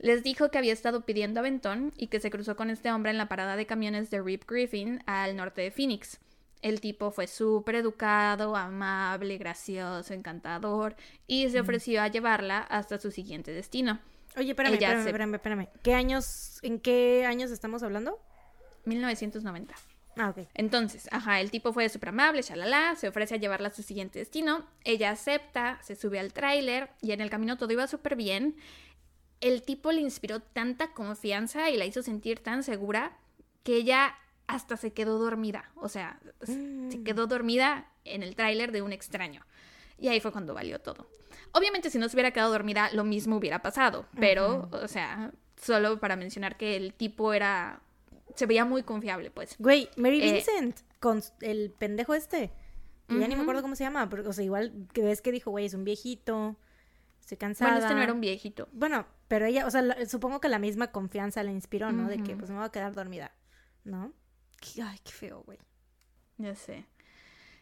Les 0.02 0.22
dijo 0.22 0.50
que 0.50 0.58
había 0.58 0.72
estado 0.74 1.00
pidiendo 1.06 1.40
aventón 1.40 1.92
y 1.96 2.08
que 2.08 2.20
se 2.20 2.30
cruzó 2.30 2.54
con 2.56 2.68
este 2.68 2.92
hombre 2.92 3.10
en 3.12 3.18
la 3.18 3.28
parada 3.28 3.56
de 3.56 3.64
camiones 3.66 4.10
de 4.10 4.20
Rip 4.20 4.44
Griffin 4.46 5.02
al 5.06 5.34
norte 5.36 5.62
de 5.62 5.70
Phoenix. 5.70 6.18
El 6.60 6.80
tipo 6.80 7.10
fue 7.10 7.26
súper 7.26 7.76
educado, 7.76 8.54
amable, 8.56 9.38
gracioso, 9.38 10.12
encantador 10.12 10.94
y 11.26 11.48
se 11.50 11.58
ofreció 11.60 12.02
a 12.02 12.08
llevarla 12.08 12.58
hasta 12.58 12.98
su 12.98 13.10
siguiente 13.10 13.52
destino, 13.52 13.98
Oye, 14.36 14.50
espérame, 14.50 14.74
Ella 14.74 14.86
espérame, 14.88 15.02
se- 15.02 15.08
espérame, 15.10 15.34
espérame. 15.34 15.68
¿Qué 15.82 15.94
años, 15.94 16.58
en 16.62 16.78
qué 16.80 17.24
años 17.26 17.50
estamos 17.50 17.82
hablando? 17.82 18.18
1990. 18.86 19.74
Ah, 20.16 20.30
ok. 20.30 20.46
Entonces, 20.54 21.08
ajá, 21.10 21.40
el 21.40 21.50
tipo 21.50 21.72
fue 21.72 21.88
súper 21.88 22.10
amable, 22.10 22.42
shalala, 22.42 22.94
se 22.96 23.08
ofrece 23.08 23.34
a 23.34 23.38
llevarla 23.38 23.68
a 23.68 23.72
su 23.72 23.82
siguiente 23.82 24.18
destino. 24.18 24.66
Ella 24.84 25.10
acepta, 25.10 25.78
se 25.82 25.96
sube 25.96 26.18
al 26.18 26.32
tráiler 26.32 26.90
y 27.00 27.12
en 27.12 27.20
el 27.20 27.30
camino 27.30 27.56
todo 27.56 27.72
iba 27.72 27.86
súper 27.86 28.16
bien. 28.16 28.56
El 29.42 29.62
tipo 29.62 29.92
le 29.92 30.00
inspiró 30.00 30.40
tanta 30.40 30.94
confianza 30.94 31.68
y 31.68 31.76
la 31.76 31.84
hizo 31.84 32.02
sentir 32.02 32.38
tan 32.38 32.62
segura 32.62 33.18
que 33.64 33.76
ella 33.76 34.16
hasta 34.46 34.76
se 34.76 34.92
quedó 34.92 35.18
dormida. 35.18 35.70
O 35.76 35.88
sea, 35.88 36.18
se 36.44 37.02
quedó 37.04 37.26
dormida 37.26 37.90
en 38.04 38.22
el 38.22 38.34
tráiler 38.36 38.72
de 38.72 38.82
un 38.82 38.92
extraño. 38.92 39.44
Y 39.98 40.08
ahí 40.08 40.20
fue 40.20 40.32
cuando 40.32 40.54
valió 40.54 40.80
todo. 40.80 41.06
Obviamente, 41.52 41.90
si 41.90 41.98
no 41.98 42.08
se 42.08 42.16
hubiera 42.16 42.30
quedado 42.30 42.50
dormida, 42.52 42.90
lo 42.92 43.04
mismo 43.04 43.36
hubiera 43.36 43.60
pasado. 43.62 44.06
Pero, 44.18 44.68
o 44.72 44.88
sea, 44.88 45.32
solo 45.60 46.00
para 46.00 46.16
mencionar 46.16 46.56
que 46.56 46.76
el 46.76 46.94
tipo 46.94 47.32
era. 47.32 47.80
Se 48.34 48.46
veía 48.46 48.64
muy 48.64 48.82
confiable, 48.82 49.30
pues. 49.30 49.56
Güey, 49.58 49.90
Mary 49.96 50.22
Eh, 50.22 50.32
Vincent, 50.32 50.80
con 51.00 51.22
el 51.40 51.70
pendejo 51.70 52.14
este. 52.14 52.50
Que 53.08 53.18
ya 53.18 53.28
ni 53.28 53.36
me 53.36 53.42
acuerdo 53.42 53.60
cómo 53.60 53.76
se 53.76 53.84
llama, 53.84 54.08
pero, 54.08 54.28
o 54.28 54.32
sea, 54.32 54.42
igual 54.44 54.72
que 54.94 55.02
ves 55.02 55.20
que 55.20 55.32
dijo, 55.32 55.50
güey, 55.50 55.66
es 55.66 55.74
un 55.74 55.84
viejito, 55.84 56.56
estoy 57.20 57.36
cansada. 57.36 57.72
Bueno, 57.72 57.84
este 57.84 57.94
no 57.94 58.02
era 58.02 58.12
un 58.14 58.20
viejito. 58.22 58.68
Bueno, 58.72 59.04
pero 59.32 59.46
ella, 59.46 59.66
o 59.66 59.70
sea, 59.70 59.82
supongo 60.06 60.42
que 60.42 60.50
la 60.50 60.58
misma 60.58 60.88
confianza 60.88 61.42
la 61.42 61.52
inspiró, 61.52 61.90
¿no? 61.90 62.06
De 62.06 62.22
que 62.22 62.36
pues 62.36 62.50
me 62.50 62.56
voy 62.56 62.66
a 62.66 62.68
quedar 62.68 62.92
dormida, 62.92 63.32
¿no? 63.82 64.12
Ay, 64.84 64.98
qué 65.02 65.10
feo, 65.10 65.42
güey. 65.46 65.58
Ya 66.36 66.54
sé. 66.54 66.84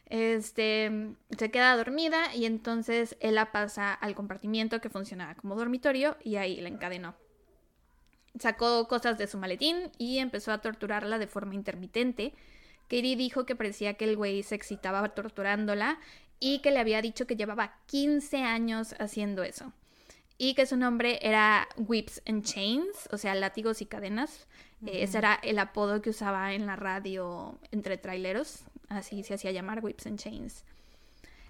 Este, 0.06 1.14
se 1.38 1.50
queda 1.52 1.76
dormida 1.76 2.34
y 2.34 2.46
entonces 2.46 3.16
él 3.20 3.36
la 3.36 3.52
pasa 3.52 3.94
al 3.94 4.16
compartimiento 4.16 4.80
que 4.80 4.90
funcionaba 4.90 5.36
como 5.36 5.54
dormitorio 5.54 6.16
y 6.24 6.34
ahí 6.34 6.60
la 6.60 6.70
encadenó. 6.70 7.14
Sacó 8.36 8.88
cosas 8.88 9.16
de 9.16 9.28
su 9.28 9.38
maletín 9.38 9.92
y 9.96 10.18
empezó 10.18 10.50
a 10.50 10.62
torturarla 10.62 11.20
de 11.20 11.28
forma 11.28 11.54
intermitente. 11.54 12.34
Katie 12.88 13.14
dijo 13.14 13.46
que 13.46 13.54
parecía 13.54 13.94
que 13.94 14.06
el 14.06 14.16
güey 14.16 14.42
se 14.42 14.56
excitaba 14.56 15.10
torturándola 15.10 16.00
y 16.40 16.62
que 16.62 16.72
le 16.72 16.80
había 16.80 17.00
dicho 17.00 17.28
que 17.28 17.36
llevaba 17.36 17.78
15 17.86 18.38
años 18.42 18.96
haciendo 18.98 19.44
eso. 19.44 19.72
Y 20.42 20.54
que 20.54 20.64
su 20.64 20.78
nombre 20.78 21.18
era 21.20 21.68
Whips 21.76 22.22
and 22.24 22.42
Chains, 22.42 23.10
o 23.12 23.18
sea, 23.18 23.34
látigos 23.34 23.82
y 23.82 23.84
cadenas. 23.84 24.46
Eh, 24.86 25.02
ese 25.02 25.18
era 25.18 25.38
el 25.42 25.58
apodo 25.58 26.00
que 26.00 26.08
usaba 26.08 26.54
en 26.54 26.64
la 26.64 26.76
radio 26.76 27.58
entre 27.72 27.98
traileros. 27.98 28.64
Así 28.88 29.22
se 29.22 29.34
hacía 29.34 29.50
llamar 29.50 29.84
Whips 29.84 30.06
and 30.06 30.18
Chains. 30.18 30.64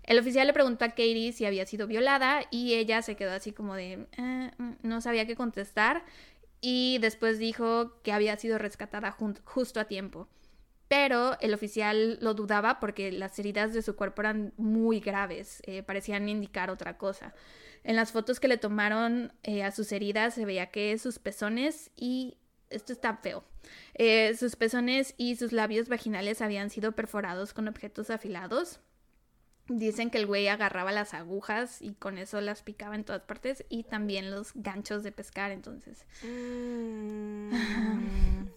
El 0.02 0.18
oficial 0.18 0.48
le 0.48 0.52
preguntó 0.52 0.84
a 0.84 0.88
Katie 0.88 1.32
si 1.32 1.44
había 1.44 1.66
sido 1.66 1.86
violada 1.86 2.42
y 2.50 2.74
ella 2.74 3.00
se 3.02 3.14
quedó 3.14 3.30
así 3.30 3.52
como 3.52 3.76
de 3.76 4.08
eh, 4.16 4.50
mm, 4.58 4.70
no 4.82 5.00
sabía 5.00 5.24
qué 5.24 5.36
contestar 5.36 6.02
y 6.60 6.98
después 6.98 7.38
dijo 7.38 7.92
que 8.02 8.12
había 8.12 8.36
sido 8.38 8.58
rescatada 8.58 9.16
justo 9.44 9.78
a 9.78 9.84
tiempo. 9.84 10.26
Pero 10.90 11.38
el 11.40 11.54
oficial 11.54 12.18
lo 12.20 12.34
dudaba 12.34 12.80
porque 12.80 13.12
las 13.12 13.38
heridas 13.38 13.72
de 13.72 13.80
su 13.80 13.94
cuerpo 13.94 14.22
eran 14.22 14.52
muy 14.56 14.98
graves, 14.98 15.62
eh, 15.64 15.84
parecían 15.84 16.28
indicar 16.28 16.68
otra 16.68 16.98
cosa. 16.98 17.32
En 17.84 17.94
las 17.94 18.10
fotos 18.10 18.40
que 18.40 18.48
le 18.48 18.56
tomaron 18.56 19.32
eh, 19.44 19.62
a 19.62 19.70
sus 19.70 19.92
heridas 19.92 20.34
se 20.34 20.44
veía 20.44 20.66
que 20.66 20.98
sus 20.98 21.20
pezones 21.20 21.92
y... 21.96 22.36
Esto 22.70 22.92
está 22.92 23.16
feo. 23.16 23.44
Eh, 23.94 24.36
sus 24.36 24.54
pezones 24.54 25.14
y 25.16 25.34
sus 25.34 25.50
labios 25.52 25.88
vaginales 25.88 26.40
habían 26.40 26.70
sido 26.70 26.92
perforados 26.92 27.52
con 27.52 27.66
objetos 27.66 28.10
afilados. 28.10 28.78
Dicen 29.66 30.10
que 30.10 30.18
el 30.18 30.26
güey 30.26 30.46
agarraba 30.46 30.92
las 30.92 31.14
agujas 31.14 31.82
y 31.82 31.94
con 31.94 32.16
eso 32.16 32.40
las 32.40 32.62
picaba 32.62 32.94
en 32.94 33.04
todas 33.04 33.22
partes 33.22 33.64
y 33.68 33.84
también 33.84 34.30
los 34.30 34.52
ganchos 34.54 35.02
de 35.02 35.10
pescar, 35.10 35.50
entonces. 35.50 36.06
Mm. 36.22 37.50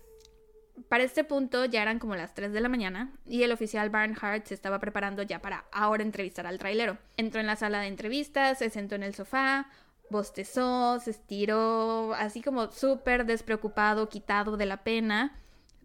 Para 0.89 1.03
este 1.03 1.23
punto 1.23 1.65
ya 1.65 1.81
eran 1.83 1.99
como 1.99 2.15
las 2.15 2.33
3 2.33 2.51
de 2.51 2.61
la 2.61 2.69
mañana 2.69 3.11
y 3.27 3.43
el 3.43 3.51
oficial 3.51 3.89
Barnhart 3.89 4.45
se 4.45 4.55
estaba 4.55 4.79
preparando 4.79 5.21
ya 5.21 5.39
para 5.39 5.65
ahora 5.71 6.03
entrevistar 6.03 6.47
al 6.47 6.57
trailero. 6.57 6.97
Entró 7.15 7.39
en 7.39 7.47
la 7.47 7.55
sala 7.55 7.81
de 7.81 7.87
entrevistas, 7.87 8.57
se 8.57 8.69
sentó 8.69 8.95
en 8.95 9.03
el 9.03 9.13
sofá, 9.13 9.67
bostezó, 10.09 10.99
se 10.99 11.11
estiró, 11.11 12.13
así 12.15 12.41
como 12.41 12.71
súper 12.71 13.25
despreocupado, 13.25 14.09
quitado 14.09 14.57
de 14.57 14.65
la 14.65 14.83
pena. 14.83 15.35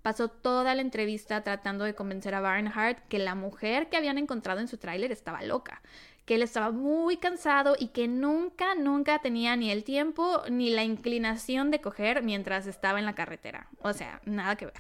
Pasó 0.03 0.29
toda 0.29 0.75
la 0.75 0.81
entrevista 0.81 1.43
tratando 1.43 1.85
de 1.85 1.95
convencer 1.95 2.35
a 2.35 2.41
Barnhart 2.41 2.99
que 3.09 3.19
la 3.19 3.35
mujer 3.35 3.91
que 3.91 3.97
habían 3.99 4.17
encontrado 4.17 4.61
en 4.61 4.69
su 4.69 4.79
tráiler 4.79 5.13
estaba 5.13 5.43
loca, 5.43 5.83
que 6.29 6.35
él 6.35 6.43
estaba 6.43 6.71
muy 6.71 7.17
cansado 7.17 7.75
y 7.79 7.89
que 7.89 8.07
nunca, 8.07 8.75
nunca 8.75 9.19
tenía 9.21 9.57
ni 9.57 9.71
el 9.71 9.83
tiempo 9.83 10.43
ni 10.51 10.69
la 10.69 10.85
inclinación 10.85 11.71
de 11.71 11.81
coger 11.81 12.23
mientras 12.23 12.67
estaba 12.67 12.99
en 12.99 13.07
la 13.07 13.15
carretera. 13.15 13.67
O 13.81 13.95
sea, 13.95 14.21
nada 14.27 14.55
que 14.57 14.67
ver. 14.67 14.75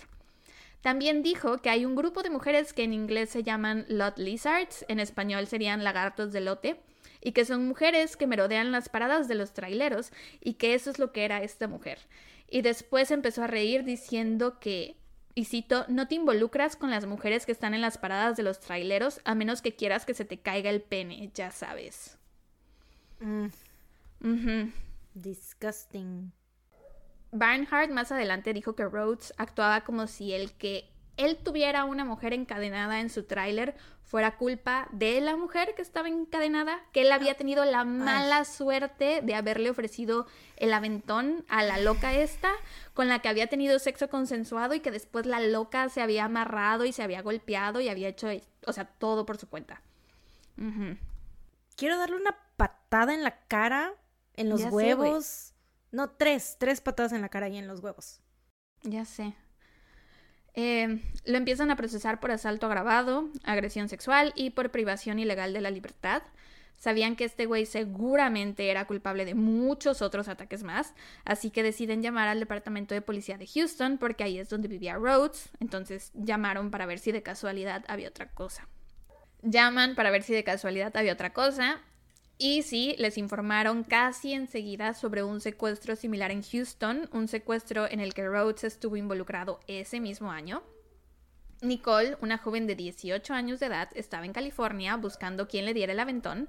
También 0.83 1.23
dijo 1.23 1.57
que 1.57 1.71
hay 1.71 1.87
un 1.87 1.97
grupo 1.97 2.23
de 2.23 2.29
mujeres 2.29 2.75
que 2.75 2.83
en 2.83 2.93
inglés 2.93 3.31
se 3.31 3.45
llaman 3.45 3.87
lot 3.89 4.19
lizards, 4.19 4.85
en 4.89 5.01
español 5.01 5.47
serían 5.47 5.85
lagartos 5.85 6.35
de 6.35 6.43
lote, 6.43 6.81
y 7.23 7.33
que 7.33 7.47
son 7.47 7.67
mujeres 7.67 8.19
que 8.19 8.27
merodean 8.27 8.71
las 8.71 8.91
paradas 8.91 9.27
de 9.27 9.35
los 9.35 9.55
traileros, 9.55 10.13
y 10.43 10.53
que 10.55 10.75
eso 10.75 10.91
es 10.91 10.99
lo 10.99 11.13
que 11.13 11.25
era 11.25 11.43
esta 11.43 11.67
mujer. 11.67 11.99
Y 12.51 12.61
después 12.61 13.11
empezó 13.11 13.45
a 13.45 13.47
reír 13.47 13.85
diciendo 13.85 14.61
que 14.61 14.97
y 15.39 15.45
cito, 15.45 15.85
no 15.87 16.09
te 16.09 16.17
involucras 16.17 16.75
con 16.75 16.91
las 16.91 17.07
mujeres 17.07 17.47
que 17.47 17.53
están 17.53 17.73
en 17.73 17.81
las 17.81 17.97
paradas 17.97 18.37
de 18.37 18.43
los 18.43 18.59
traileros 18.59 19.21
a 19.25 19.37
menos 19.37 19.63
que 19.63 19.77
quieras 19.77 20.05
que 20.05 20.13
se 20.13 20.25
te 20.25 20.41
caiga 20.41 20.69
el 20.69 20.83
pene, 20.83 21.31
ya 21.33 21.53
sabes. 21.53 22.19
Mm. 23.21 24.73
Disgusting. 25.15 26.33
Barnhart 27.31 27.93
más 27.93 28.11
adelante 28.11 28.53
dijo 28.53 28.75
que 28.75 28.83
Rhodes 28.83 29.33
actuaba 29.37 29.83
como 29.85 30.09
si 30.09 30.33
el 30.33 30.55
que 30.55 30.91
él 31.19 31.37
tuviera 31.37 31.85
una 31.85 32.05
mujer 32.05 32.33
encadenada 32.33 33.01
en 33.01 33.11
su 33.11 33.25
tráiler 33.25 33.75
fuera 34.09 34.39
culpa 34.39 34.89
de 34.91 35.21
la 35.21 35.37
mujer 35.37 35.75
que 35.75 35.83
estaba 35.83 36.09
encadenada, 36.09 36.81
que 36.93 37.03
él 37.03 37.13
había 37.13 37.35
tenido 37.35 37.67
la 37.67 37.85
mala 37.85 38.47
suerte 38.47 39.21
de 39.21 39.35
haberle 39.35 39.69
ofrecido 39.69 40.27
el 40.57 40.73
aventón 40.73 41.45
a 41.49 41.63
la 41.63 41.77
loca 41.77 42.15
esta, 42.15 42.51
con 42.95 43.09
la 43.09 43.19
que 43.19 43.29
había 43.29 43.49
tenido 43.49 43.79
sexo 43.79 44.09
consensuado 44.09 44.73
y 44.75 44.81
que 44.81 44.91
después 44.91 45.27
la 45.27 45.41
loca 45.41 45.91
se 45.91 46.01
había 46.01 46.25
amarrado 46.25 46.87
y 46.87 46.93
se 46.93 47.03
había 47.03 47.21
golpeado 47.21 47.83
y 47.83 47.91
había 47.91 48.09
hecho, 48.09 48.29
o 48.67 48.73
sea, 48.73 48.87
todo 48.87 49.27
por 49.27 49.37
su 49.37 49.47
cuenta. 49.47 49.83
Quiero 51.77 51.99
darle 51.99 52.17
una 52.17 52.35
patada 52.57 53.13
en 53.13 53.23
la 53.23 53.41
cara, 53.47 53.93
en 54.35 54.49
los 54.49 54.63
huevos. 54.65 55.53
no, 55.91 56.11
tres, 56.11 56.57
tres 56.59 56.81
patadas 56.81 57.13
en 57.13 57.21
la 57.21 57.29
cara 57.29 57.49
y 57.51 57.59
en 57.59 57.69
los 57.69 57.81
huevos. 57.81 58.21
Ya 58.83 59.05
sé. 59.05 59.35
Eh, 60.55 61.01
lo 61.25 61.37
empiezan 61.37 61.71
a 61.71 61.77
procesar 61.77 62.21
por 62.21 62.31
asalto 62.31 62.67
agravado, 62.67 63.29
agresión 63.45 63.89
sexual 63.89 64.33
y 64.35 64.51
por 64.51 64.71
privación 64.71 65.19
ilegal 65.19 65.53
de 65.53 65.61
la 65.61 65.71
libertad. 65.71 66.23
Sabían 66.79 67.17
que 67.17 67.25
este 67.25 67.47
güey 67.47 67.67
seguramente 67.67 68.71
era 68.71 68.87
culpable 68.87 69.25
de 69.25 69.35
muchos 69.35 70.01
otros 70.01 70.29
ataques 70.29 70.63
más, 70.63 70.95
así 71.25 71.51
que 71.51 71.65
deciden 71.65 72.03
llamar 72.03 72.29
al 72.29 72.39
departamento 72.39 72.95
de 72.95 73.03
policía 73.03 73.37
de 73.37 73.49
Houston 73.49 73.99
porque 73.99 74.23
ahí 74.23 74.39
es 74.39 74.49
donde 74.49 74.69
vivía 74.69 74.95
Rhodes, 74.95 75.51
entonces 75.59 76.13
llamaron 76.15 76.71
para 76.71 76.87
ver 76.87 77.01
si 77.01 77.11
de 77.11 77.23
casualidad 77.25 77.85
había 77.89 78.09
otra 78.09 78.29
cosa. 78.29 78.69
Llaman 79.43 79.97
para 79.97 80.11
ver 80.11 80.23
si 80.23 80.35
de 80.35 80.45
casualidad 80.45 80.97
había 80.97 81.13
otra 81.13 81.33
cosa 81.33 81.81
y 82.39 82.63
sí, 82.63 82.95
les 82.99 83.19
informaron 83.19 83.83
casi 83.83 84.33
enseguida 84.33 84.95
sobre 84.95 85.25
un 85.25 85.41
secuestro 85.41 85.97
similar 85.97 86.31
en 86.31 86.45
Houston, 86.45 87.09
un 87.13 87.27
secuestro 87.27 87.91
en 87.91 87.99
el 87.99 88.15
que 88.15 88.27
Rhodes 88.27 88.63
estuvo 88.63 88.97
involucrado 88.97 89.59
ese 89.67 89.99
mismo 89.99 90.31
año. 90.31 90.63
Nicole, 91.63 92.17
una 92.21 92.39
joven 92.39 92.69
de 92.69 92.77
18 92.77 93.35
años 93.35 93.59
de 93.59 93.67
edad, 93.67 93.89
estaba 93.97 94.25
en 94.25 94.33
California 94.33 94.97
buscando 94.97 95.49
quién 95.49 95.65
le 95.65 95.75
diera 95.75 95.93
el 95.93 95.99
aventón. 95.99 96.49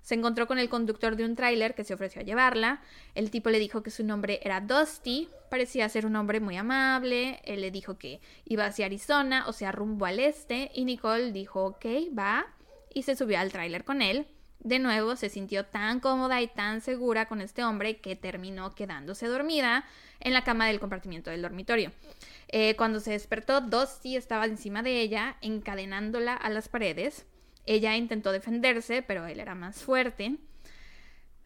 Se 0.00 0.14
encontró 0.14 0.46
con 0.46 0.58
el 0.58 0.70
conductor 0.70 1.16
de 1.16 1.26
un 1.26 1.36
tráiler 1.36 1.74
que 1.74 1.84
se 1.84 1.92
ofreció 1.92 2.22
a 2.22 2.24
llevarla. 2.24 2.80
El 3.14 3.30
tipo 3.30 3.50
le 3.50 3.58
dijo 3.58 3.82
que 3.82 3.90
su 3.90 4.04
nombre 4.04 4.40
era 4.42 4.62
Dusty, 4.62 5.28
parecía 5.50 5.86
ser 5.90 6.06
un 6.06 6.16
hombre 6.16 6.40
muy 6.40 6.56
amable. 6.56 7.40
Él 7.44 7.60
le 7.60 7.70
dijo 7.70 7.98
que 7.98 8.20
iba 8.46 8.64
hacia 8.64 8.86
Arizona, 8.86 9.44
o 9.48 9.52
sea, 9.52 9.70
rumbo 9.70 10.06
al 10.06 10.18
este, 10.18 10.70
y 10.74 10.86
Nicole 10.86 11.32
dijo, 11.32 11.62
ok, 11.66 11.84
va, 12.18 12.46
y 12.94 13.02
se 13.02 13.16
subió 13.16 13.38
al 13.38 13.52
tráiler 13.52 13.84
con 13.84 14.00
él. 14.00 14.26
De 14.60 14.78
nuevo 14.78 15.16
se 15.16 15.28
sintió 15.28 15.64
tan 15.64 16.00
cómoda 16.00 16.40
y 16.40 16.48
tan 16.48 16.80
segura 16.80 17.26
con 17.26 17.40
este 17.40 17.62
hombre 17.62 17.98
que 17.98 18.16
terminó 18.16 18.74
quedándose 18.74 19.26
dormida 19.26 19.84
en 20.20 20.32
la 20.32 20.44
cama 20.44 20.66
del 20.66 20.80
compartimiento 20.80 21.30
del 21.30 21.42
dormitorio. 21.42 21.92
Eh, 22.48 22.74
cuando 22.76 23.00
se 23.00 23.12
despertó, 23.12 23.60
Dusty 23.60 24.16
estaba 24.16 24.46
encima 24.46 24.82
de 24.82 25.00
ella, 25.00 25.36
encadenándola 25.40 26.34
a 26.34 26.50
las 26.50 26.68
paredes. 26.68 27.26
Ella 27.66 27.96
intentó 27.96 28.32
defenderse, 28.32 29.02
pero 29.02 29.26
él 29.26 29.40
era 29.40 29.54
más 29.54 29.82
fuerte. 29.82 30.36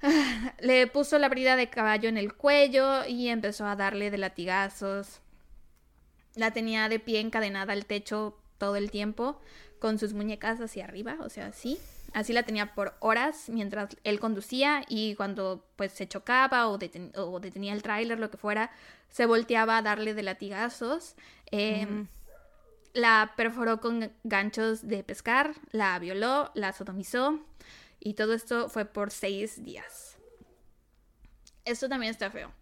Le 0.61 0.87
puso 0.87 1.19
la 1.19 1.29
brida 1.29 1.57
de 1.57 1.69
caballo 1.69 2.09
en 2.09 2.17
el 2.17 2.35
cuello 2.35 3.05
y 3.07 3.29
empezó 3.29 3.67
a 3.67 3.77
darle 3.77 4.11
de 4.11 4.19
latigazos. 4.19 5.21
La 6.37 6.53
tenía 6.53 6.89
de 6.89 7.01
pie 7.01 7.21
encadenada 7.21 7.73
al 7.73 7.87
techo 7.87 8.39
todo 8.59 8.77
el 8.77 8.91
tiempo, 8.91 9.41
con 9.79 9.99
sus 9.99 10.13
muñecas 10.13 10.61
hacia 10.61 10.85
arriba, 10.85 11.17
o 11.21 11.29
sea, 11.29 11.47
así. 11.47 11.79
Así 12.13 12.33
la 12.33 12.43
tenía 12.43 12.75
por 12.75 12.97
horas 13.01 13.49
mientras 13.49 13.97
él 14.03 14.19
conducía 14.19 14.85
y 14.89 15.15
cuando 15.15 15.65
pues 15.77 15.93
se 15.93 16.09
chocaba 16.09 16.69
o, 16.69 16.79
detenía 16.79 17.73
el 17.73 17.83
tráiler, 17.83 18.19
lo 18.19 18.31
que 18.31 18.37
fuera, 18.37 18.71
se 19.09 19.27
volteaba 19.27 19.79
a 19.79 19.83
darle 19.83 20.15
de 20.15 20.23
latigazos. 20.23 21.15
Em, 21.51 22.09
la 22.93 23.35
perforó 23.37 23.81
con 23.81 24.13
ganchos 24.25 24.87
de 24.89 25.05
pescar, 25.05 25.55
la 25.71 25.99
violó, 25.99 26.51
la 26.55 26.73
sodomizó 26.73 27.39
y 28.01 28.15
todo 28.15 28.35
esto 28.35 28.69
fue 28.69 28.85
por 28.85 29.11
seis 29.11 29.63
días. 29.63 30.17
Esto 31.65 31.89
también 31.89 32.11
está 32.11 32.31
feo. 32.31 32.53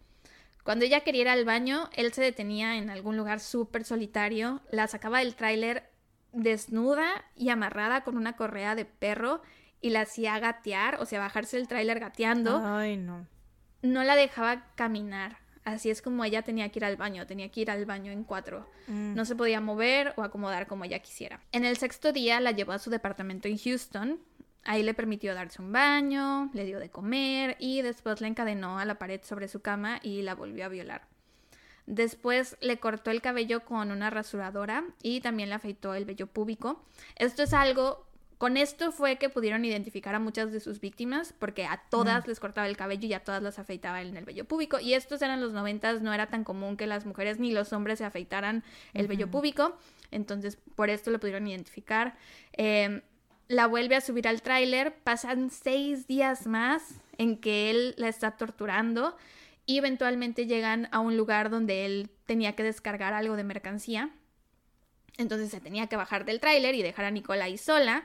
Cuando 0.64 0.84
ella 0.84 1.00
quería 1.00 1.22
ir 1.22 1.28
al 1.28 1.46
baño, 1.46 1.88
él 1.94 2.12
se 2.12 2.20
detenía 2.20 2.76
en 2.76 2.90
algún 2.90 3.16
lugar 3.16 3.40
súper 3.40 3.84
solitario, 3.84 4.60
la 4.70 4.86
sacaba 4.86 5.20
del 5.20 5.34
tráiler 5.34 5.88
desnuda 6.43 7.24
y 7.35 7.51
amarrada 7.51 8.02
con 8.02 8.16
una 8.16 8.36
correa 8.36 8.74
de 8.74 8.85
perro 8.85 9.43
y 9.81 9.90
la 9.90 10.02
hacía 10.02 10.39
gatear, 10.39 11.01
o 11.01 11.06
sea, 11.06 11.20
bajarse 11.20 11.56
el 11.56 11.69
tráiler 11.69 12.01
gateando. 12.01 12.60
Ay, 12.65 12.97
no. 12.97 13.27
No 13.82 14.02
la 14.02 14.16
dejaba 14.16 14.65
caminar. 14.74 15.39
Así 15.65 15.90
es 15.90 16.01
como 16.01 16.24
ella 16.24 16.43
tenía 16.43 16.69
que 16.70 16.78
ir 16.78 16.85
al 16.85 16.97
baño, 16.97 17.27
tenía 17.27 17.51
que 17.51 17.60
ir 17.60 17.70
al 17.70 17.85
baño 17.85 18.10
en 18.10 18.24
cuatro. 18.24 18.66
Mm. 18.86 19.15
No 19.15 19.24
se 19.24 19.36
podía 19.36 19.60
mover 19.60 20.15
o 20.16 20.23
acomodar 20.23 20.66
como 20.66 20.85
ella 20.85 20.98
quisiera. 21.01 21.40
En 21.52 21.65
el 21.65 21.77
sexto 21.77 22.12
día 22.12 22.40
la 22.40 22.52
llevó 22.52 22.73
a 22.73 22.78
su 22.78 22.90
departamento 22.90 23.48
en 23.48 23.59
Houston. 23.59 24.19
Ahí 24.65 24.82
le 24.82 24.94
permitió 24.94 25.35
darse 25.35 25.62
un 25.62 25.73
baño, 25.73 26.51
le 26.55 26.65
dio 26.65 26.78
de 26.78 26.90
comer 26.90 27.56
y 27.59 27.82
después 27.82 28.20
la 28.20 28.28
encadenó 28.28 28.78
a 28.78 28.85
la 28.85 28.98
pared 28.98 29.20
sobre 29.23 29.48
su 29.48 29.60
cama 29.60 30.01
y 30.02 30.23
la 30.23 30.35
volvió 30.35 30.65
a 30.65 30.69
violar. 30.69 31.06
Después 31.89 32.59
le 32.60 32.78
cortó 32.78 33.10
el 33.10 33.23
cabello 33.23 33.65
con 33.65 33.90
una 33.90 34.10
rasuradora 34.10 34.85
y 35.02 35.23
también 35.23 35.48
le 35.48 35.55
afeitó 35.55 35.94
el 35.94 36.05
vello 36.05 36.27
púbico. 36.27 36.85
Esto 37.16 37.43
es 37.43 37.55
algo 37.55 38.06
con 38.36 38.56
esto 38.56 38.93
fue 38.93 39.16
que 39.16 39.31
pudieron 39.31 39.65
identificar 39.65 40.15
a 40.15 40.20
muchas 40.20 40.52
de 40.52 40.60
sus 40.60 40.81
víctimas, 40.81 41.35
porque 41.36 41.65
a 41.65 41.82
todas 41.90 42.28
les 42.28 42.39
cortaba 42.39 42.69
el 42.69 42.77
cabello 42.77 43.09
y 43.09 43.12
a 43.15 43.24
todas 43.24 43.43
las 43.43 43.59
afeitaba 43.59 44.01
en 44.01 44.16
el 44.16 44.24
vello 44.24 44.44
púbico. 44.44 44.78
Y 44.78 44.94
estos 44.94 45.23
eran 45.23 45.40
los 45.40 45.52
noventas, 45.52 46.02
no 46.02 46.12
era 46.12 46.27
tan 46.27 46.44
común 46.44 46.77
que 46.77 46.86
las 46.86 47.05
mujeres 47.05 47.40
ni 47.40 47.51
los 47.51 47.73
hombres 47.73 47.98
se 47.98 48.05
afeitaran 48.05 48.62
el 48.94 49.09
vello 49.09 49.28
púbico. 49.28 49.77
Entonces, 50.12 50.56
por 50.77 50.89
esto 50.89 51.10
lo 51.10 51.19
pudieron 51.19 51.48
identificar. 51.48 52.16
Em, 52.52 53.01
la 53.48 53.66
vuelve 53.66 53.97
a 53.97 54.01
subir 54.01 54.28
al 54.28 54.40
tráiler, 54.43 54.94
pasan 54.94 55.51
seis 55.51 56.06
días 56.06 56.47
más 56.47 57.01
en 57.16 57.39
que 57.39 57.70
él 57.70 57.94
la 57.97 58.09
está 58.09 58.32
torturando 58.32 59.16
y 59.68 59.76
eventualmente 59.76 60.46
llegan 60.46 60.88
a 60.92 60.98
un 60.98 61.18
lugar 61.18 61.50
donde 61.50 61.84
él 61.84 62.10
tenía 62.24 62.56
que 62.56 62.62
descargar 62.62 63.12
algo 63.12 63.36
de 63.36 63.44
mercancía. 63.44 64.08
Entonces 65.18 65.50
se 65.50 65.60
tenía 65.60 65.88
que 65.88 65.96
bajar 65.96 66.24
del 66.24 66.40
tráiler 66.40 66.74
y 66.74 66.82
dejar 66.82 67.04
a 67.04 67.10
Nicole 67.10 67.42
ahí 67.42 67.58
sola. 67.58 68.04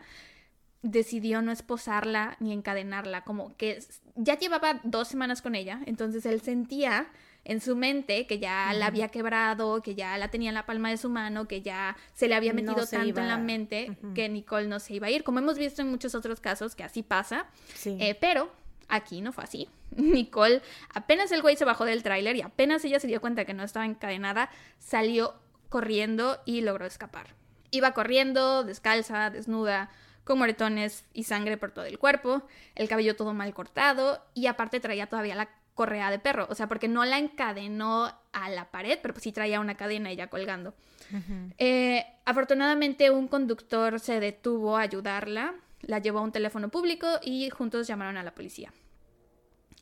Decidió 0.82 1.42
no 1.42 1.54
esposarla 1.54 2.36
ni 2.42 2.52
encadenarla, 2.52 3.24
como 3.24 3.56
que 3.56 3.80
ya 4.16 4.38
llevaba 4.38 4.82
dos 4.84 5.08
semanas 5.08 5.42
con 5.42 5.56
ella, 5.56 5.80
entonces 5.86 6.26
él 6.26 6.42
sentía 6.42 7.08
en 7.46 7.62
su 7.62 7.78
mente 7.78 8.28
que 8.28 8.40
ya 8.40 8.74
la 8.74 8.88
había 8.88 9.08
quebrado, 9.08 9.82
que 9.82 9.96
ya 9.96 10.18
la 10.18 10.28
tenía 10.28 10.50
en 10.50 10.56
la 10.56 10.66
palma 10.66 10.90
de 10.90 10.98
su 10.98 11.10
mano, 11.10 11.48
que 11.48 11.62
ya 11.62 11.96
se 12.14 12.28
le 12.28 12.36
había 12.36 12.52
metido 12.52 12.86
tanto 12.86 13.22
en 13.22 13.28
la 13.30 13.38
mente 13.38 13.98
que 14.14 14.28
Nicole 14.28 14.68
no 14.68 14.82
se 14.82 14.96
iba 14.96 15.08
a 15.08 15.12
ir, 15.12 15.24
como 15.24 15.40
hemos 15.40 15.58
visto 15.58 15.82
en 15.82 15.90
muchos 15.90 16.14
otros 16.14 16.42
casos 16.42 16.76
que 16.76 16.84
así 16.84 17.04
pasa, 17.04 17.46
eh, 17.86 18.18
pero 18.20 18.52
aquí 18.94 19.22
no 19.22 19.32
fue 19.32 19.44
así. 19.44 19.70
Nicole, 19.96 20.62
apenas 20.94 21.32
el 21.32 21.42
güey 21.42 21.56
se 21.56 21.66
bajó 21.66 21.86
del 21.86 22.04
tráiler 22.04 22.36
y 22.36 22.42
apenas 22.42 22.86
ella 22.86 23.00
se 23.00 23.08
dio 23.08 23.22
cuenta 23.22 23.46
que 23.46 23.54
no 23.54 23.64
estaba 23.64 23.86
encadenada, 23.86 24.50
salió 24.80 25.34
corriendo 25.70 26.40
y 26.46 26.62
logró 26.62 26.86
escapar. 26.86 27.36
Iba 27.72 27.94
corriendo, 27.94 28.64
descalza, 28.64 29.32
desnuda, 29.32 29.90
con 30.24 30.38
moretones 30.38 31.06
y 31.14 31.24
sangre 31.24 31.58
por 31.58 31.72
todo 31.72 31.86
el 31.86 32.00
cuerpo, 32.00 32.44
el 32.76 32.88
cabello 32.88 33.16
todo 33.16 33.34
mal 33.34 33.54
cortado 33.54 34.24
y 34.34 34.46
aparte 34.46 34.80
traía 34.80 35.08
todavía 35.08 35.36
la 35.36 35.50
correa 35.74 36.12
de 36.12 36.20
perro, 36.20 36.46
o 36.50 36.56
sea, 36.56 36.68
porque 36.68 36.88
no 36.88 37.04
la 37.04 37.18
encadenó 37.18 38.12
a 38.32 38.50
la 38.50 38.70
pared, 38.70 39.00
pero 39.02 39.16
sí 39.20 39.32
traía 39.32 39.60
una 39.60 39.76
cadena 39.76 40.14
ya 40.14 40.28
colgando. 40.28 40.76
Eh, 41.58 42.06
afortunadamente 42.26 43.12
un 43.12 43.28
conductor 43.28 44.00
se 44.00 44.20
detuvo 44.20 44.78
a 44.78 44.82
ayudarla, 44.82 45.56
la 45.82 46.00
llevó 46.00 46.20
a 46.20 46.22
un 46.22 46.32
teléfono 46.32 46.70
público 46.70 47.08
y 47.24 47.50
juntos 47.50 47.88
llamaron 47.88 48.18
a 48.18 48.24
la 48.24 48.34
policía. 48.34 48.72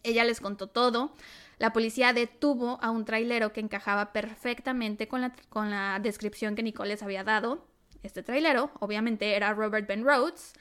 Ella 0.03 0.23
les 0.23 0.39
contó 0.41 0.67
todo, 0.67 1.13
la 1.57 1.73
policía 1.73 2.11
detuvo 2.11 2.79
a 2.81 2.89
un 2.89 3.05
trailero 3.05 3.53
que 3.53 3.59
encajaba 3.59 4.13
perfectamente 4.13 5.07
con 5.07 5.21
la, 5.21 5.31
con 5.49 5.69
la 5.69 5.99
descripción 6.01 6.55
que 6.55 6.63
Nicole 6.63 6.89
les 6.89 7.03
había 7.03 7.23
dado. 7.23 7.67
Este 8.01 8.23
trailero, 8.23 8.71
obviamente, 8.79 9.35
era 9.35 9.53
Robert 9.53 9.87
Ben 9.87 10.03
Rhodes, 10.03 10.53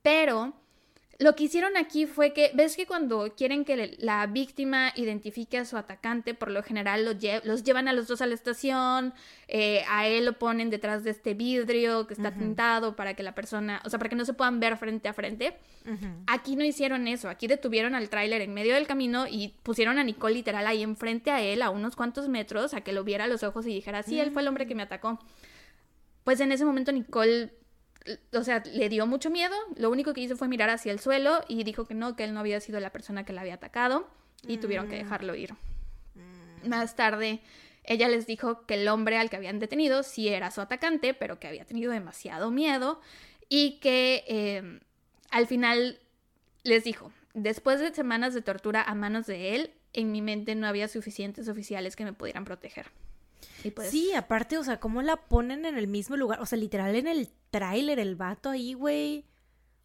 pero 0.00 0.54
lo 1.20 1.34
que 1.34 1.44
hicieron 1.44 1.76
aquí 1.76 2.06
fue 2.06 2.32
que, 2.32 2.52
ves 2.54 2.76
que 2.76 2.86
cuando 2.86 3.34
quieren 3.36 3.64
que 3.64 3.96
la 3.98 4.24
víctima 4.28 4.92
identifique 4.94 5.58
a 5.58 5.64
su 5.64 5.76
atacante, 5.76 6.32
por 6.32 6.48
lo 6.48 6.62
general 6.62 7.04
los, 7.04 7.64
llevan 7.64 7.88
a 7.88 7.92
los 7.92 8.06
dos 8.06 8.22
a 8.22 8.26
la 8.26 8.34
estación, 8.34 9.12
eh, 9.48 9.82
a 9.88 10.06
él 10.06 10.26
lo 10.26 10.34
ponen 10.34 10.70
detrás 10.70 11.02
de 11.02 11.10
este 11.10 11.34
vidrio 11.34 12.06
que 12.06 12.14
está 12.14 12.32
tintado 12.34 12.94
para 12.94 13.14
que 13.14 13.24
la 13.24 13.34
persona, 13.34 13.82
o 13.84 13.90
sea, 13.90 13.98
para 13.98 14.10
que 14.10 14.14
no 14.14 14.24
se 14.24 14.32
puedan 14.32 14.60
ver 14.60 14.76
frente 14.76 15.08
a 15.08 15.12
frente. 15.12 15.56
Aquí 16.28 16.54
no 16.54 16.64
hicieron 16.64 17.08
eso, 17.08 17.28
aquí 17.28 17.48
detuvieron 17.48 17.96
al 17.96 18.10
tráiler 18.10 18.40
en 18.42 18.54
medio 18.54 18.74
del 18.74 18.86
camino 18.86 19.26
y 19.26 19.54
pusieron 19.64 19.98
a 19.98 20.04
Nicole 20.04 20.34
literal 20.34 20.68
ahí 20.68 20.84
enfrente 20.84 21.32
a 21.32 21.40
él, 21.40 21.62
a 21.62 21.70
unos 21.70 21.96
cuantos 21.96 22.28
metros, 22.28 22.74
a 22.74 22.82
que 22.82 22.92
lo 22.92 23.02
viera 23.02 23.24
a 23.24 23.28
los 23.28 23.42
ojos 23.42 23.66
y 23.66 23.70
dijera, 23.70 24.04
sí, 24.04 24.20
él 24.20 24.30
fue 24.30 24.42
el 24.42 24.48
hombre 24.48 24.68
que 24.68 24.76
me 24.76 24.84
atacó. 24.84 25.18
Pues 26.22 26.38
en 26.40 26.52
ese 26.52 26.64
momento 26.64 26.92
Nicole 26.92 27.50
o 28.32 28.44
sea, 28.44 28.62
le 28.72 28.88
dio 28.88 29.06
mucho 29.06 29.30
miedo, 29.30 29.54
lo 29.76 29.90
único 29.90 30.14
que 30.14 30.20
hizo 30.20 30.36
fue 30.36 30.48
mirar 30.48 30.70
hacia 30.70 30.92
el 30.92 31.00
suelo 31.00 31.44
y 31.48 31.64
dijo 31.64 31.86
que 31.86 31.94
no, 31.94 32.16
que 32.16 32.24
él 32.24 32.34
no 32.34 32.40
había 32.40 32.60
sido 32.60 32.80
la 32.80 32.90
persona 32.90 33.24
que 33.24 33.32
la 33.32 33.42
había 33.42 33.54
atacado 33.54 34.08
y 34.46 34.58
tuvieron 34.58 34.88
que 34.88 34.96
mm. 34.96 35.04
dejarlo 35.04 35.34
ir. 35.34 35.52
Mm. 36.14 36.68
Más 36.68 36.96
tarde, 36.96 37.40
ella 37.84 38.08
les 38.08 38.26
dijo 38.26 38.66
que 38.66 38.74
el 38.74 38.88
hombre 38.88 39.18
al 39.18 39.30
que 39.30 39.36
habían 39.36 39.58
detenido 39.58 40.02
sí 40.02 40.28
era 40.28 40.50
su 40.50 40.60
atacante, 40.60 41.14
pero 41.14 41.38
que 41.38 41.48
había 41.48 41.64
tenido 41.64 41.92
demasiado 41.92 42.50
miedo 42.50 43.00
y 43.48 43.78
que 43.80 44.24
em, 44.28 44.80
al 45.30 45.46
final 45.46 45.98
les 46.64 46.84
dijo, 46.84 47.12
después 47.34 47.80
de 47.80 47.94
semanas 47.94 48.34
de 48.34 48.42
tortura 48.42 48.82
a 48.82 48.94
manos 48.94 49.26
de 49.26 49.54
él, 49.54 49.70
en 49.92 50.12
mi 50.12 50.20
mente 50.22 50.54
no 50.54 50.66
había 50.66 50.86
suficientes 50.86 51.48
oficiales 51.48 51.96
que 51.96 52.04
me 52.04 52.12
pudieran 52.12 52.44
proteger. 52.44 52.86
Pues 53.74 53.90
sí, 53.90 54.12
aparte, 54.14 54.58
o 54.58 54.64
sea, 54.64 54.80
¿cómo 54.80 55.02
la 55.02 55.16
ponen 55.16 55.64
en 55.64 55.76
el 55.76 55.88
mismo 55.88 56.16
lugar? 56.16 56.40
O 56.40 56.46
sea, 56.46 56.58
literal 56.58 56.94
en 56.94 57.06
el 57.06 57.30
tráiler, 57.50 57.98
el 57.98 58.16
vato 58.16 58.50
ahí, 58.50 58.74
güey. 58.74 59.24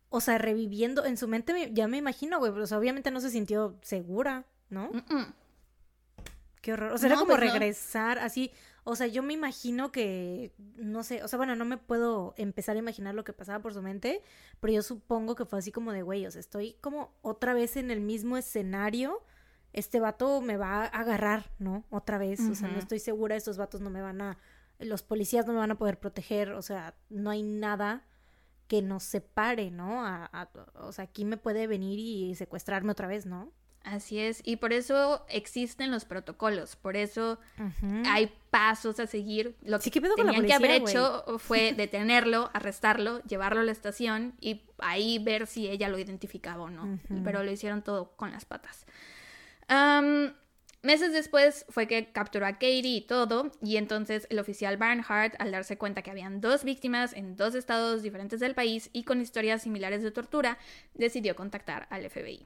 O 0.09 0.21
sea, 0.21 0.37
reviviendo. 0.37 1.05
En 1.05 1.17
su 1.17 1.27
mente 1.27 1.71
ya 1.73 1.87
me 1.87 1.97
imagino, 1.97 2.39
güey. 2.39 2.51
Pero, 2.51 2.63
o 2.63 2.67
sea, 2.67 2.77
obviamente 2.77 3.11
no 3.11 3.19
se 3.19 3.29
sintió 3.29 3.77
segura, 3.81 4.45
¿no? 4.69 4.91
Qué 6.61 6.73
horror. 6.73 6.93
O 6.93 6.97
sea, 6.97 7.07
era 7.07 7.15
como 7.17 7.31
pues 7.35 7.39
regresar 7.39 8.19
así. 8.19 8.51
O 8.85 8.95
sea, 8.97 9.07
yo 9.07 9.23
me 9.23 9.33
imagino 9.33 9.91
que, 9.91 10.53
no 10.75 11.03
sé, 11.03 11.23
o 11.23 11.27
sea, 11.29 11.37
bueno, 11.37 11.55
no 11.55 11.63
me 11.63 11.77
puedo 11.77 12.33
empezar 12.37 12.75
a 12.75 12.79
imaginar 12.79 13.15
lo 13.15 13.23
que 13.23 13.31
pasaba 13.31 13.61
por 13.61 13.73
su 13.73 13.81
mente, 13.81 14.21
pero 14.59 14.73
yo 14.73 14.81
supongo 14.81 15.35
que 15.35 15.45
fue 15.45 15.59
así 15.59 15.71
como 15.71 15.93
de, 15.93 16.01
güey, 16.01 16.25
o 16.25 16.31
sea, 16.31 16.41
estoy 16.41 16.75
como 16.81 17.13
otra 17.21 17.53
vez 17.53 17.77
en 17.77 17.91
el 17.91 18.01
mismo 18.01 18.35
escenario, 18.35 19.23
este 19.73 19.99
vato 19.99 20.39
me 20.41 20.55
va 20.55 20.83
a 20.83 20.85
agarrar, 20.85 21.51
¿no? 21.57 21.83
Otra 21.89 22.17
vez, 22.19 22.39
o 22.39 22.55
sea, 22.55 22.69
no 22.69 22.79
estoy 22.79 22.99
segura, 22.99 23.35
estos 23.35 23.57
vatos 23.57 23.81
no 23.81 23.89
me 23.89 24.01
van 24.01 24.21
a, 24.21 24.37
los 24.79 25.01
policías 25.01 25.47
no 25.47 25.53
me 25.53 25.59
van 25.59 25.71
a 25.71 25.77
poder 25.77 25.99
proteger, 25.99 26.51
o 26.51 26.61
sea, 26.61 26.95
no 27.09 27.31
hay 27.31 27.41
nada 27.41 28.05
que 28.67 28.81
nos 28.81 29.03
separe, 29.03 29.71
¿no? 29.71 30.05
o 30.75 30.91
sea, 30.91 31.05
aquí 31.05 31.25
me 31.25 31.37
puede 31.37 31.67
venir 31.67 31.99
y 31.99 32.35
secuestrarme 32.35 32.91
otra 32.91 33.07
vez, 33.07 33.25
¿no? 33.25 33.51
Así 33.83 34.17
es, 34.17 34.41
y 34.45 34.55
por 34.57 34.71
eso 34.71 35.25
existen 35.27 35.91
los 35.91 36.05
protocolos, 36.05 36.77
por 36.77 36.95
eso 36.95 37.37
hay 38.05 38.31
pasos 38.49 38.97
a 39.01 39.07
seguir. 39.07 39.57
Lo 39.61 39.79
que, 39.79 39.91
tenían 39.91 40.45
que 40.45 40.53
haber 40.53 40.71
hecho 40.71 41.25
fue 41.37 41.73
detenerlo, 41.77 42.49
arrestarlo, 42.53 43.21
llevarlo 43.23 43.59
a 43.59 43.63
la 43.63 43.73
estación 43.73 44.35
y 44.39 44.61
ahí 44.77 45.19
ver 45.19 45.47
si 45.47 45.67
ella 45.67 45.89
lo 45.89 45.99
identificaba 45.99 46.63
o 46.63 46.69
no. 46.69 46.97
Pero 47.25 47.43
lo 47.43 47.51
hicieron 47.51 47.81
todo 47.81 48.15
con 48.15 48.31
las 48.31 48.45
patas 48.45 48.85
meses 50.81 51.13
después 51.13 51.65
fue 51.69 51.87
que 51.87 52.11
capturó 52.11 52.45
a 52.45 52.53
Katie 52.53 52.97
y 52.97 53.01
todo, 53.01 53.51
y 53.61 53.77
entonces 53.77 54.27
el 54.29 54.39
oficial 54.39 54.77
Barnhart, 54.77 55.35
al 55.39 55.51
darse 55.51 55.77
cuenta 55.77 56.01
que 56.01 56.11
habían 56.11 56.41
dos 56.41 56.63
víctimas 56.63 57.13
en 57.13 57.35
dos 57.35 57.55
estados 57.55 58.03
diferentes 58.03 58.39
del 58.39 58.55
país 58.55 58.89
y 58.93 59.03
con 59.03 59.21
historias 59.21 59.63
similares 59.63 60.03
de 60.03 60.11
tortura, 60.11 60.57
decidió 60.93 61.35
contactar 61.35 61.87
al 61.89 62.09
FBI. 62.09 62.45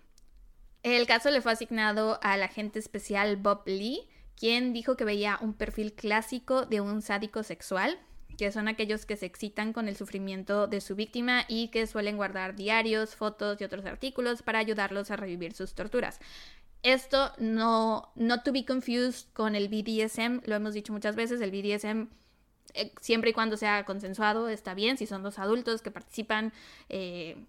El 0.83 1.07
caso 1.07 1.31
le 1.31 1.41
fue 1.41 1.51
asignado 1.51 2.19
al 2.21 2.43
agente 2.43 2.79
especial 2.79 3.35
Bob 3.37 3.63
Lee, 3.65 4.07
quien 4.37 4.71
dijo 4.71 4.95
que 4.95 5.03
veía 5.03 5.39
un 5.41 5.53
perfil 5.53 5.93
clásico 5.93 6.65
de 6.65 6.79
un 6.79 7.01
sádico 7.01 7.43
sexual, 7.43 7.99
que 8.37 8.51
son 8.51 8.67
aquellos 8.67 9.05
que 9.05 9.17
se 9.17 9.25
excitan 9.25 9.73
con 9.73 9.87
el 9.87 9.97
sufrimiento 9.97 10.67
de 10.67 10.79
su 10.79 10.95
víctima 10.95 11.43
y 11.47 11.69
que 11.69 11.87
suelen 11.87 12.17
guardar 12.17 12.55
diarios, 12.55 13.15
fotos 13.15 13.59
y 13.59 13.63
otros 13.63 13.85
artículos 13.85 14.43
para 14.43 14.59
ayudarlos 14.59 15.09
a 15.09 15.15
revivir 15.15 15.53
sus 15.53 15.73
torturas. 15.73 16.19
Esto 16.83 17.31
no, 17.37 18.11
no 18.15 18.43
to 18.43 18.51
be 18.51 18.65
confused 18.65 19.27
con 19.33 19.55
el 19.55 19.67
BDSM, 19.67 20.41
lo 20.45 20.55
hemos 20.55 20.73
dicho 20.73 20.93
muchas 20.93 21.15
veces, 21.15 21.41
el 21.41 21.51
BDSM 21.51 22.07
eh, 22.73 22.91
siempre 23.01 23.31
y 23.31 23.33
cuando 23.33 23.57
sea 23.57 23.83
consensuado 23.85 24.49
está 24.49 24.73
bien, 24.73 24.97
si 24.97 25.05
son 25.05 25.23
dos 25.23 25.39
adultos 25.39 25.81
que 25.81 25.91
participan 25.91 26.53
eh, 26.89 27.45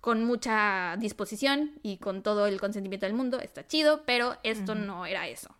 con 0.00 0.24
mucha 0.24 0.96
disposición 0.98 1.72
y 1.82 1.96
con 1.96 2.22
todo 2.22 2.46
el 2.46 2.60
consentimiento 2.60 3.06
del 3.06 3.14
mundo, 3.14 3.40
está 3.40 3.66
chido, 3.66 4.02
pero 4.04 4.36
esto 4.42 4.74
no 4.74 5.06
era 5.06 5.26
eso. 5.26 5.54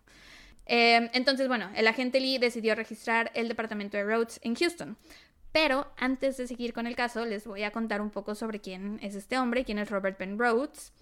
Eh, 0.65 1.09
entonces, 1.13 1.47
bueno, 1.47 1.69
el 1.75 1.87
agente 1.87 2.19
Lee 2.19 2.37
decidió 2.37 2.75
registrar 2.75 3.31
el 3.33 3.47
departamento 3.47 3.97
de 3.97 4.03
Rhodes 4.03 4.39
en 4.43 4.55
Houston. 4.55 4.97
Pero 5.51 5.91
antes 5.97 6.37
de 6.37 6.45
seguir 6.45 6.73
con 6.73 6.85
el 6.85 6.95
caso, 6.95 7.25
les 7.25 7.47
voy 7.47 7.63
a 7.63 7.71
contar 7.71 8.01
un 8.01 8.11
poco 8.11 8.35
sobre 8.35 8.61
quién 8.61 8.99
es 9.01 9.15
este 9.15 9.39
hombre, 9.39 9.65
quién 9.65 9.79
es 9.79 9.89
Robert 9.89 10.19
Ben 10.19 10.37
Rhodes. 10.37 10.93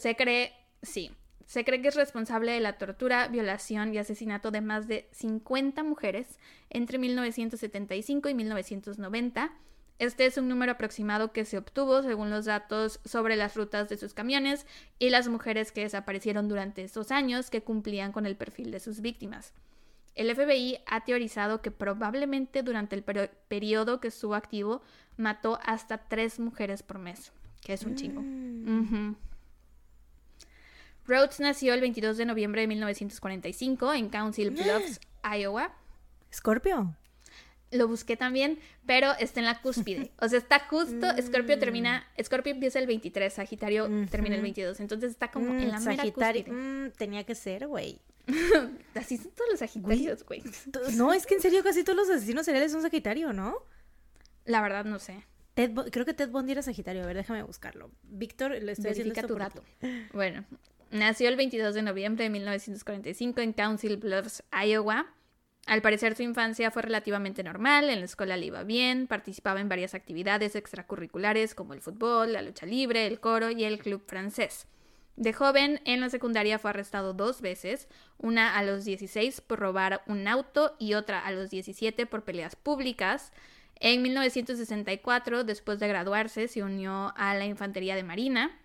Se 0.00 0.14
cree, 0.14 0.52
sí, 0.82 1.10
se 1.52 1.66
cree 1.66 1.82
que 1.82 1.88
es 1.88 1.96
responsable 1.96 2.52
de 2.52 2.60
la 2.60 2.78
tortura, 2.78 3.28
violación 3.28 3.92
y 3.92 3.98
asesinato 3.98 4.50
de 4.50 4.62
más 4.62 4.88
de 4.88 5.06
50 5.12 5.82
mujeres 5.82 6.38
entre 6.70 6.96
1975 6.96 8.30
y 8.30 8.34
1990. 8.34 9.52
Este 9.98 10.24
es 10.24 10.38
un 10.38 10.48
número 10.48 10.72
aproximado 10.72 11.32
que 11.32 11.44
se 11.44 11.58
obtuvo 11.58 12.02
según 12.02 12.30
los 12.30 12.46
datos 12.46 13.00
sobre 13.04 13.36
las 13.36 13.54
rutas 13.54 13.90
de 13.90 13.98
sus 13.98 14.14
camiones 14.14 14.66
y 14.98 15.10
las 15.10 15.28
mujeres 15.28 15.72
que 15.72 15.82
desaparecieron 15.82 16.48
durante 16.48 16.84
estos 16.84 17.10
años 17.10 17.50
que 17.50 17.62
cumplían 17.62 18.12
con 18.12 18.24
el 18.24 18.34
perfil 18.34 18.70
de 18.70 18.80
sus 18.80 19.02
víctimas. 19.02 19.52
El 20.14 20.34
FBI 20.34 20.78
ha 20.86 21.04
teorizado 21.04 21.60
que 21.60 21.70
probablemente 21.70 22.62
durante 22.62 22.96
el 22.96 23.02
periodo 23.02 24.00
que 24.00 24.08
estuvo 24.08 24.36
activo 24.36 24.80
mató 25.18 25.58
hasta 25.66 25.98
tres 25.98 26.40
mujeres 26.40 26.82
por 26.82 26.98
mes 26.98 27.30
que 27.62 27.72
es 27.72 27.84
un 27.84 27.94
chingo. 27.94 28.20
Mm. 28.22 29.14
Rhodes 31.06 31.40
nació 31.40 31.74
el 31.74 31.80
22 31.80 32.16
de 32.16 32.26
noviembre 32.26 32.62
de 32.62 32.68
1945 32.68 33.94
en 33.94 34.08
Council 34.08 34.50
Bluffs, 34.50 35.00
Iowa. 35.24 35.74
Scorpio. 36.32 36.96
Lo 37.72 37.88
busqué 37.88 38.16
también, 38.16 38.58
pero 38.86 39.12
está 39.18 39.40
en 39.40 39.46
la 39.46 39.60
cúspide. 39.60 40.12
O 40.20 40.28
sea, 40.28 40.38
está 40.38 40.60
justo, 40.60 41.06
Scorpio 41.22 41.58
termina, 41.58 42.06
mm. 42.18 42.24
Scorpio 42.24 42.52
empieza 42.52 42.78
el 42.78 42.86
23, 42.86 43.32
Sagitario 43.32 43.88
termina 44.10 44.36
el 44.36 44.42
22. 44.42 44.78
Entonces 44.80 45.10
está 45.10 45.30
como 45.30 45.54
en 45.54 45.70
la 45.70 45.80
mm, 45.80 45.84
mera 45.84 45.96
Sagitario, 45.96 46.44
cúspide. 46.44 46.90
tenía 46.98 47.24
que 47.24 47.34
ser, 47.34 47.66
güey. 47.66 47.98
Así 48.94 49.16
son 49.16 49.32
todos 49.32 49.50
los 49.50 49.58
Sagitarios, 49.58 50.24
güey. 50.24 50.42
No, 50.94 51.12
es 51.12 51.26
que 51.26 51.34
en 51.34 51.40
serio 51.40 51.62
casi 51.62 51.82
todos 51.82 51.96
los 51.96 52.10
asesinos 52.10 52.44
seriales 52.44 52.72
son 52.72 52.82
Sagitario, 52.82 53.32
¿no? 53.32 53.56
La 54.44 54.60
verdad 54.60 54.84
no 54.84 54.98
sé. 54.98 55.24
creo 55.54 56.04
que 56.04 56.14
Ted 56.14 56.30
Bundy 56.30 56.52
era 56.52 56.62
Sagitario. 56.62 57.02
A 57.02 57.06
ver, 57.06 57.16
déjame 57.16 57.42
buscarlo. 57.42 57.90
Víctor, 58.02 58.50
le 58.50 58.72
estoy 58.72 58.90
diciendo 58.90 59.14
tu 59.26 59.34
dato. 59.36 59.64
Bueno, 60.12 60.44
nació 60.92 61.28
el 61.28 61.36
22 61.36 61.74
de 61.74 61.82
noviembre 61.82 62.24
de 62.24 62.30
1945 62.30 63.40
en 63.40 63.52
Council 63.52 63.96
Bluffs, 63.96 64.44
Iowa. 64.52 65.06
Al 65.66 65.80
parecer 65.80 66.14
su 66.16 66.22
infancia 66.22 66.70
fue 66.70 66.82
relativamente 66.82 67.42
normal, 67.42 67.88
en 67.88 68.00
la 68.00 68.04
escuela 68.04 68.36
le 68.36 68.46
iba 68.46 68.62
bien, 68.62 69.06
participaba 69.06 69.60
en 69.60 69.68
varias 69.68 69.94
actividades 69.94 70.54
extracurriculares 70.54 71.54
como 71.54 71.72
el 71.72 71.80
fútbol, 71.80 72.32
la 72.32 72.42
lucha 72.42 72.66
libre, 72.66 73.06
el 73.06 73.20
coro 73.20 73.50
y 73.50 73.64
el 73.64 73.78
club 73.78 74.02
francés. 74.06 74.66
De 75.16 75.32
joven, 75.32 75.80
en 75.84 76.00
la 76.00 76.10
secundaria 76.10 76.58
fue 76.58 76.70
arrestado 76.70 77.12
dos 77.12 77.42
veces, 77.42 77.88
una 78.18 78.56
a 78.56 78.62
los 78.62 78.84
16 78.84 79.40
por 79.42 79.60
robar 79.60 80.02
un 80.06 80.26
auto 80.26 80.74
y 80.78 80.94
otra 80.94 81.20
a 81.20 81.30
los 81.32 81.50
17 81.50 82.06
por 82.06 82.24
peleas 82.24 82.56
públicas. 82.56 83.32
En 83.76 84.02
1964, 84.02 85.44
después 85.44 85.78
de 85.80 85.88
graduarse, 85.88 86.48
se 86.48 86.62
unió 86.62 87.12
a 87.16 87.34
la 87.34 87.44
Infantería 87.44 87.94
de 87.94 88.04
Marina. 88.04 88.58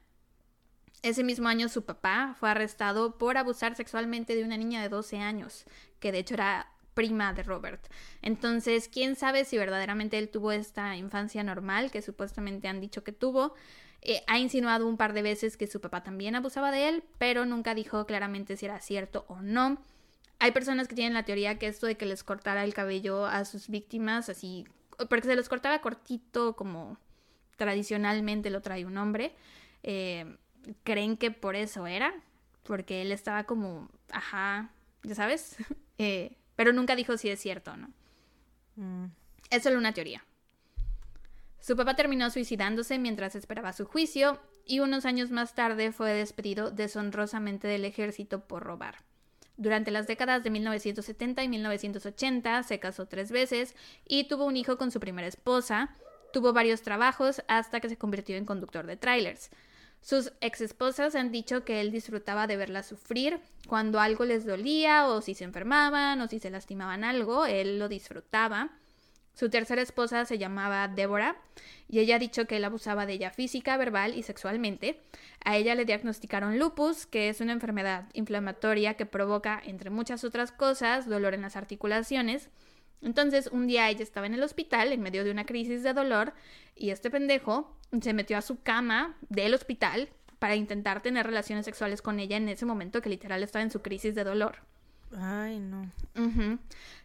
Ese 1.07 1.23
mismo 1.23 1.47
año 1.47 1.69
su 1.69 1.85
papá 1.85 2.35
fue 2.37 2.49
arrestado 2.49 3.17
por 3.17 3.37
abusar 3.37 3.75
sexualmente 3.75 4.35
de 4.35 4.43
una 4.43 4.57
niña 4.57 4.81
de 4.81 4.89
12 4.89 5.19
años, 5.19 5.63
que 6.01 6.11
de 6.11 6.17
hecho 6.17 6.33
era 6.33 6.69
prima 6.95 7.31
de 7.31 7.43
Robert. 7.43 7.81
Entonces, 8.21 8.89
quién 8.89 9.15
sabe 9.15 9.45
si 9.45 9.57
verdaderamente 9.57 10.17
él 10.17 10.27
tuvo 10.27 10.51
esta 10.51 10.97
infancia 10.97 11.45
normal 11.45 11.91
que 11.91 12.01
supuestamente 12.01 12.67
han 12.67 12.81
dicho 12.81 13.05
que 13.05 13.13
tuvo. 13.13 13.53
Eh, 14.01 14.21
ha 14.27 14.37
insinuado 14.37 14.85
un 14.85 14.97
par 14.97 15.13
de 15.13 15.21
veces 15.21 15.55
que 15.55 15.67
su 15.67 15.79
papá 15.79 16.03
también 16.03 16.35
abusaba 16.35 16.71
de 16.71 16.89
él, 16.89 17.03
pero 17.17 17.45
nunca 17.45 17.73
dijo 17.73 18.05
claramente 18.05 18.57
si 18.57 18.65
era 18.65 18.81
cierto 18.81 19.23
o 19.29 19.39
no. 19.39 19.81
Hay 20.39 20.51
personas 20.51 20.89
que 20.89 20.95
tienen 20.95 21.13
la 21.13 21.23
teoría 21.23 21.57
que 21.57 21.67
esto 21.67 21.87
de 21.87 21.95
que 21.95 22.05
les 22.05 22.25
cortara 22.25 22.65
el 22.65 22.73
cabello 22.73 23.25
a 23.25 23.45
sus 23.45 23.69
víctimas, 23.69 24.27
así, 24.27 24.65
porque 25.09 25.29
se 25.29 25.37
los 25.37 25.47
cortaba 25.47 25.79
cortito 25.79 26.57
como 26.57 26.97
tradicionalmente 27.55 28.49
lo 28.49 28.61
trae 28.61 28.85
un 28.85 28.97
hombre, 28.97 29.33
eh, 29.83 30.35
creen 30.83 31.17
que 31.17 31.31
por 31.31 31.55
eso 31.55 31.87
era, 31.87 32.13
porque 32.63 33.01
él 33.01 33.11
estaba 33.11 33.45
como, 33.45 33.89
ajá, 34.11 34.71
ya 35.03 35.15
sabes, 35.15 35.57
eh, 35.97 36.35
pero 36.55 36.73
nunca 36.73 36.95
dijo 36.95 37.17
si 37.17 37.29
es 37.29 37.39
cierto 37.39 37.71
o 37.71 37.77
no. 37.77 37.91
Mm. 38.75 39.05
Es 39.49 39.63
solo 39.63 39.77
una 39.77 39.93
teoría. 39.93 40.23
Su 41.59 41.75
papá 41.75 41.95
terminó 41.95 42.29
suicidándose 42.29 42.99
mientras 42.99 43.35
esperaba 43.35 43.73
su 43.73 43.85
juicio 43.85 44.39
y 44.65 44.79
unos 44.79 45.05
años 45.05 45.31
más 45.31 45.55
tarde 45.55 45.91
fue 45.91 46.13
despedido 46.13 46.71
deshonrosamente 46.71 47.67
del 47.67 47.85
ejército 47.85 48.41
por 48.41 48.63
robar. 48.63 48.95
Durante 49.57 49.89
las 49.89 50.05
décadas 50.05 50.43
de 50.43 50.51
1970 50.51 51.43
y 51.43 51.49
1980 51.49 52.63
se 52.63 52.79
casó 52.79 53.07
tres 53.07 53.31
veces 53.31 53.75
y 54.05 54.25
tuvo 54.25 54.45
un 54.45 54.55
hijo 54.55 54.77
con 54.77 54.91
su 54.91 54.99
primera 54.99 55.27
esposa. 55.27 55.95
Tuvo 56.31 56.53
varios 56.53 56.83
trabajos 56.83 57.41
hasta 57.47 57.79
que 57.79 57.89
se 57.89 57.97
convirtió 57.97 58.35
en 58.35 58.45
conductor 58.45 58.85
de 58.85 58.97
trailers. 58.97 59.49
Sus 60.07 60.31
ex 60.39 60.61
esposas 60.61 61.15
han 61.15 61.33
dicho 61.33 61.65
que 61.65 61.81
él 61.81 61.91
disfrutaba 61.91 62.47
de 62.47 62.55
verlas 62.55 62.85
sufrir. 62.85 63.41
Cuando 63.67 63.99
algo 63.99 64.23
les 64.23 64.45
dolía, 64.45 65.05
o 65.05 65.19
si 65.19 65.33
se 65.33 65.43
enfermaban, 65.43 66.21
o 66.21 66.29
si 66.29 66.39
se 66.39 66.49
lastimaban 66.49 67.03
algo, 67.03 67.45
él 67.45 67.77
lo 67.77 67.89
disfrutaba. 67.89 68.69
Su 69.33 69.49
tercera 69.49 69.81
esposa 69.81 70.23
se 70.23 70.37
llamaba 70.37 70.87
Deborah 70.87 71.35
y 71.89 71.99
ella 71.99 72.15
ha 72.15 72.19
dicho 72.19 72.47
que 72.47 72.55
él 72.55 72.63
abusaba 72.63 73.05
de 73.05 73.15
ella 73.15 73.31
física, 73.31 73.75
verbal 73.75 74.15
y 74.15 74.23
sexualmente. 74.23 75.01
A 75.43 75.57
ella 75.57 75.75
le 75.75 75.83
diagnosticaron 75.83 76.57
lupus, 76.57 77.05
que 77.05 77.27
es 77.27 77.41
una 77.41 77.51
enfermedad 77.51 78.05
inflamatoria 78.13 78.93
que 78.93 79.05
provoca, 79.05 79.61
entre 79.65 79.89
muchas 79.89 80.23
otras 80.23 80.53
cosas, 80.53 81.09
dolor 81.09 81.33
en 81.33 81.41
las 81.41 81.57
articulaciones. 81.57 82.47
Entonces, 83.01 83.47
un 83.51 83.67
día 83.67 83.89
ella 83.89 84.03
estaba 84.03 84.25
en 84.25 84.35
el 84.35 84.43
hospital 84.43 84.93
en 84.93 85.01
medio 85.01 85.25
de 85.25 85.31
una 85.31 85.45
crisis 85.45 85.83
de 85.83 85.91
dolor 85.91 86.33
y 86.77 86.91
este 86.91 87.09
pendejo 87.09 87.76
se 88.01 88.13
metió 88.13 88.37
a 88.37 88.41
su 88.41 88.61
cama 88.61 89.15
del 89.29 89.53
hospital 89.53 90.09
para 90.39 90.55
intentar 90.55 91.01
tener 91.01 91.25
relaciones 91.25 91.65
sexuales 91.65 92.01
con 92.01 92.19
ella 92.19 92.37
en 92.37 92.49
ese 92.49 92.65
momento 92.65 93.01
que 93.01 93.09
literal 93.09 93.43
estaba 93.43 93.63
en 93.63 93.71
su 93.71 93.81
crisis 93.81 94.13
de 94.15 94.23
dolor. 94.23 94.57
Ay, 95.15 95.59
no. 95.59 95.89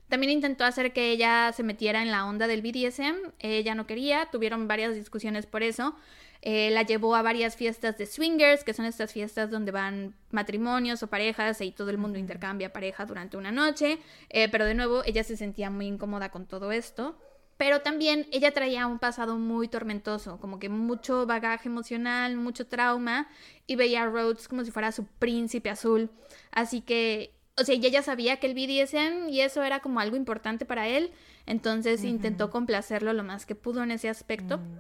También 0.09 0.33
intentó 0.33 0.65
hacer 0.65 0.93
que 0.93 1.11
ella 1.11 1.53
se 1.53 1.63
metiera 1.63 2.03
en 2.03 2.11
la 2.11 2.27
onda 2.27 2.47
del 2.47 2.61
BDSM. 2.61 3.33
Ella 3.39 3.75
no 3.75 3.87
quería, 3.87 4.29
tuvieron 4.31 4.69
varias 4.69 4.95
discusiones 4.95 5.47
por 5.47 5.63
eso. 5.63 5.95
Eh, 6.43 6.71
la 6.73 6.83
llevó 6.83 7.15
a 7.15 7.23
varias 7.23 7.55
fiestas 7.55 7.97
de 7.97 8.07
swingers, 8.07 8.65
que 8.65 8.75
son 8.75 8.85
estas 8.85 9.13
fiestas 9.13 9.51
donde 9.51 9.71
van 9.71 10.15
matrimonios 10.33 11.03
o 11.05 11.07
parejas 11.07 11.61
y 11.61 11.71
todo 11.71 11.91
el 11.91 11.99
mundo 11.99 12.19
intercambia 12.19 12.73
pareja 12.73 13.07
durante 13.07 13.37
una 13.37 13.53
noche. 13.53 14.01
Eh, 14.29 14.49
pero 14.51 14.67
de 14.67 14.75
nuevo, 14.75 15.03
ella 15.05 15.23
se 15.23 15.37
sentía 15.37 15.71
muy 15.71 15.87
incómoda 15.87 16.31
con 16.31 16.47
todo 16.47 16.73
esto. 16.73 17.17
Pero 17.57 17.81
también 17.81 18.27
ella 18.33 18.53
traía 18.53 18.87
un 18.87 18.99
pasado 18.99 19.39
muy 19.39 19.69
tormentoso, 19.69 20.39
como 20.41 20.59
que 20.59 20.69
mucho 20.69 21.27
bagaje 21.27 21.69
emocional, 21.69 22.37
mucho 22.37 22.67
trauma, 22.67 23.29
y 23.67 23.77
veía 23.77 24.03
a 24.03 24.07
Rhodes 24.07 24.49
como 24.49 24.65
si 24.65 24.71
fuera 24.71 24.91
su 24.93 25.07
príncipe 25.07 25.71
azul. 25.71 26.11
Así 26.51 26.81
que, 26.81 27.35
o 27.57 27.65
sea, 27.65 27.75
ella 27.75 27.89
ya 27.89 28.03
sabía 28.03 28.39
que 28.41 28.47
el 28.47 28.55
BDSM 28.55 29.29
y 29.29 29.41
eso 29.43 29.63
era 29.63 29.81
como 29.81 30.01
algo 30.01 30.17
importante 30.17 30.65
para 30.65 30.89
él, 30.89 31.13
entonces 31.47 32.05
intentó 32.05 32.51
complacerlo 32.51 33.13
lo 33.13 33.23
más 33.23 33.47
que 33.47 33.55
pudo 33.55 33.83
en 33.83 33.91
ese 33.93 34.09
aspecto. 34.09 34.59
Mm. 34.59 34.79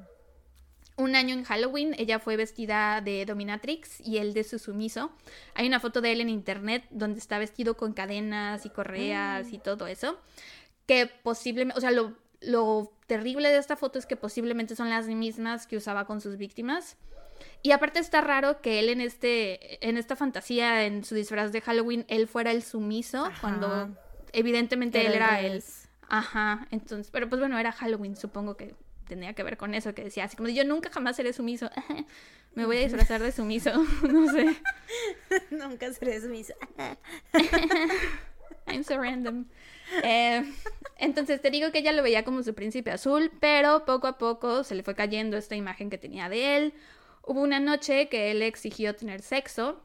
Un 0.99 1.16
año 1.16 1.35
en 1.35 1.44
Halloween 1.44 1.94
ella 1.99 2.19
fue 2.19 2.36
vestida 2.36 3.01
de 3.01 3.24
dominatrix 3.24 4.01
y 4.01 4.19
él 4.19 4.35
de 4.35 4.44
su 4.44 4.59
sumiso. 4.59 5.11
Hay 5.55 5.66
una 5.66 5.81
foto 5.81 6.01
de 6.01 6.12
él 6.12 6.20
en 6.20 6.28
internet 6.28 6.85
donde 6.90 7.19
está 7.19 7.39
vestido 7.39 7.77
con 7.77 7.93
cadenas 7.93 8.66
y 8.66 8.70
correas 8.70 9.53
y 9.53 9.59
mm. 9.59 9.62
todo 9.62 9.86
eso. 9.86 10.19
Que 10.86 11.07
posiblemente, 11.07 11.78
o 11.78 11.81
sea, 11.81 11.93
lo 11.93 12.22
lo 12.44 12.93
terrible 13.06 13.48
de 13.51 13.59
esta 13.59 13.77
foto 13.77 13.98
es 13.98 14.06
que 14.06 14.16
posiblemente 14.16 14.77
son 14.77 14.90
las 14.90 15.06
mismas 15.06 15.66
que 15.66 15.77
usaba 15.77 16.06
con 16.06 16.20
sus 16.20 16.36
víctimas. 16.36 16.97
Y 17.62 17.73
aparte 17.73 17.98
está 17.98 18.20
raro 18.20 18.60
que 18.60 18.78
él 18.78 18.89
en 18.89 19.01
este 19.01 19.86
en 19.89 19.97
esta 19.97 20.16
fantasía 20.16 20.85
en 20.85 21.05
su 21.05 21.14
disfraz 21.14 21.52
de 21.52 21.60
Halloween 21.60 22.05
él 22.09 22.28
fuera 22.28 22.52
el 22.52 22.62
sumiso 22.62 23.28
cuando 23.40 23.90
evidentemente 24.32 25.05
él 25.05 25.12
era 25.12 25.40
el 25.40 25.62
ajá, 26.09 26.66
entonces, 26.70 27.10
pero 27.10 27.28
pues 27.28 27.40
bueno, 27.40 27.59
era 27.59 27.73
Halloween, 27.73 28.16
supongo 28.16 28.56
que 28.56 28.74
tenía 29.09 29.35
que 29.35 29.43
ver 29.43 29.56
con 29.56 29.74
eso 29.74 29.94
que 29.94 30.05
decía 30.05 30.24
así 30.24 30.36
como 30.36 30.48
yo 30.48 30.64
nunca 30.64 30.90
jamás 30.90 31.16
seré 31.16 31.32
sumiso. 31.32 31.70
Me 32.55 32.66
voy 32.66 32.77
a 32.77 32.81
disfrazar 32.81 33.23
de 33.23 33.32
sumiso, 33.32 33.70
no 34.02 34.31
sé. 34.31 34.56
nunca 35.51 35.93
seré 35.93 36.20
sumiso. 36.20 36.55
I'm 38.66 38.85
so 38.85 38.98
random. 38.98 39.47
Eh, 40.02 40.43
entonces 40.98 41.40
te 41.40 41.51
digo 41.51 41.70
que 41.73 41.78
ella 41.78 41.93
lo 41.93 42.02
veía 42.02 42.24
como 42.24 42.43
su 42.43 42.55
príncipe 42.55 42.90
azul, 42.90 43.31
pero 43.40 43.85
poco 43.85 44.06
a 44.06 44.19
poco 44.19 44.64
se 44.64 44.74
le 44.74 44.82
fue 44.82 44.94
cayendo 44.94 45.36
esta 45.36 45.56
imagen 45.56 45.90
que 45.90 45.98
tenía 45.98 46.28
de 46.28 46.56
él. 46.56 46.74
Hubo 47.24 47.40
una 47.40 47.60
noche 47.60 48.09
que 48.09 48.31
él 48.31 48.43
exigió 48.43 48.94
tener 48.94 49.23
sexo. 49.23 49.82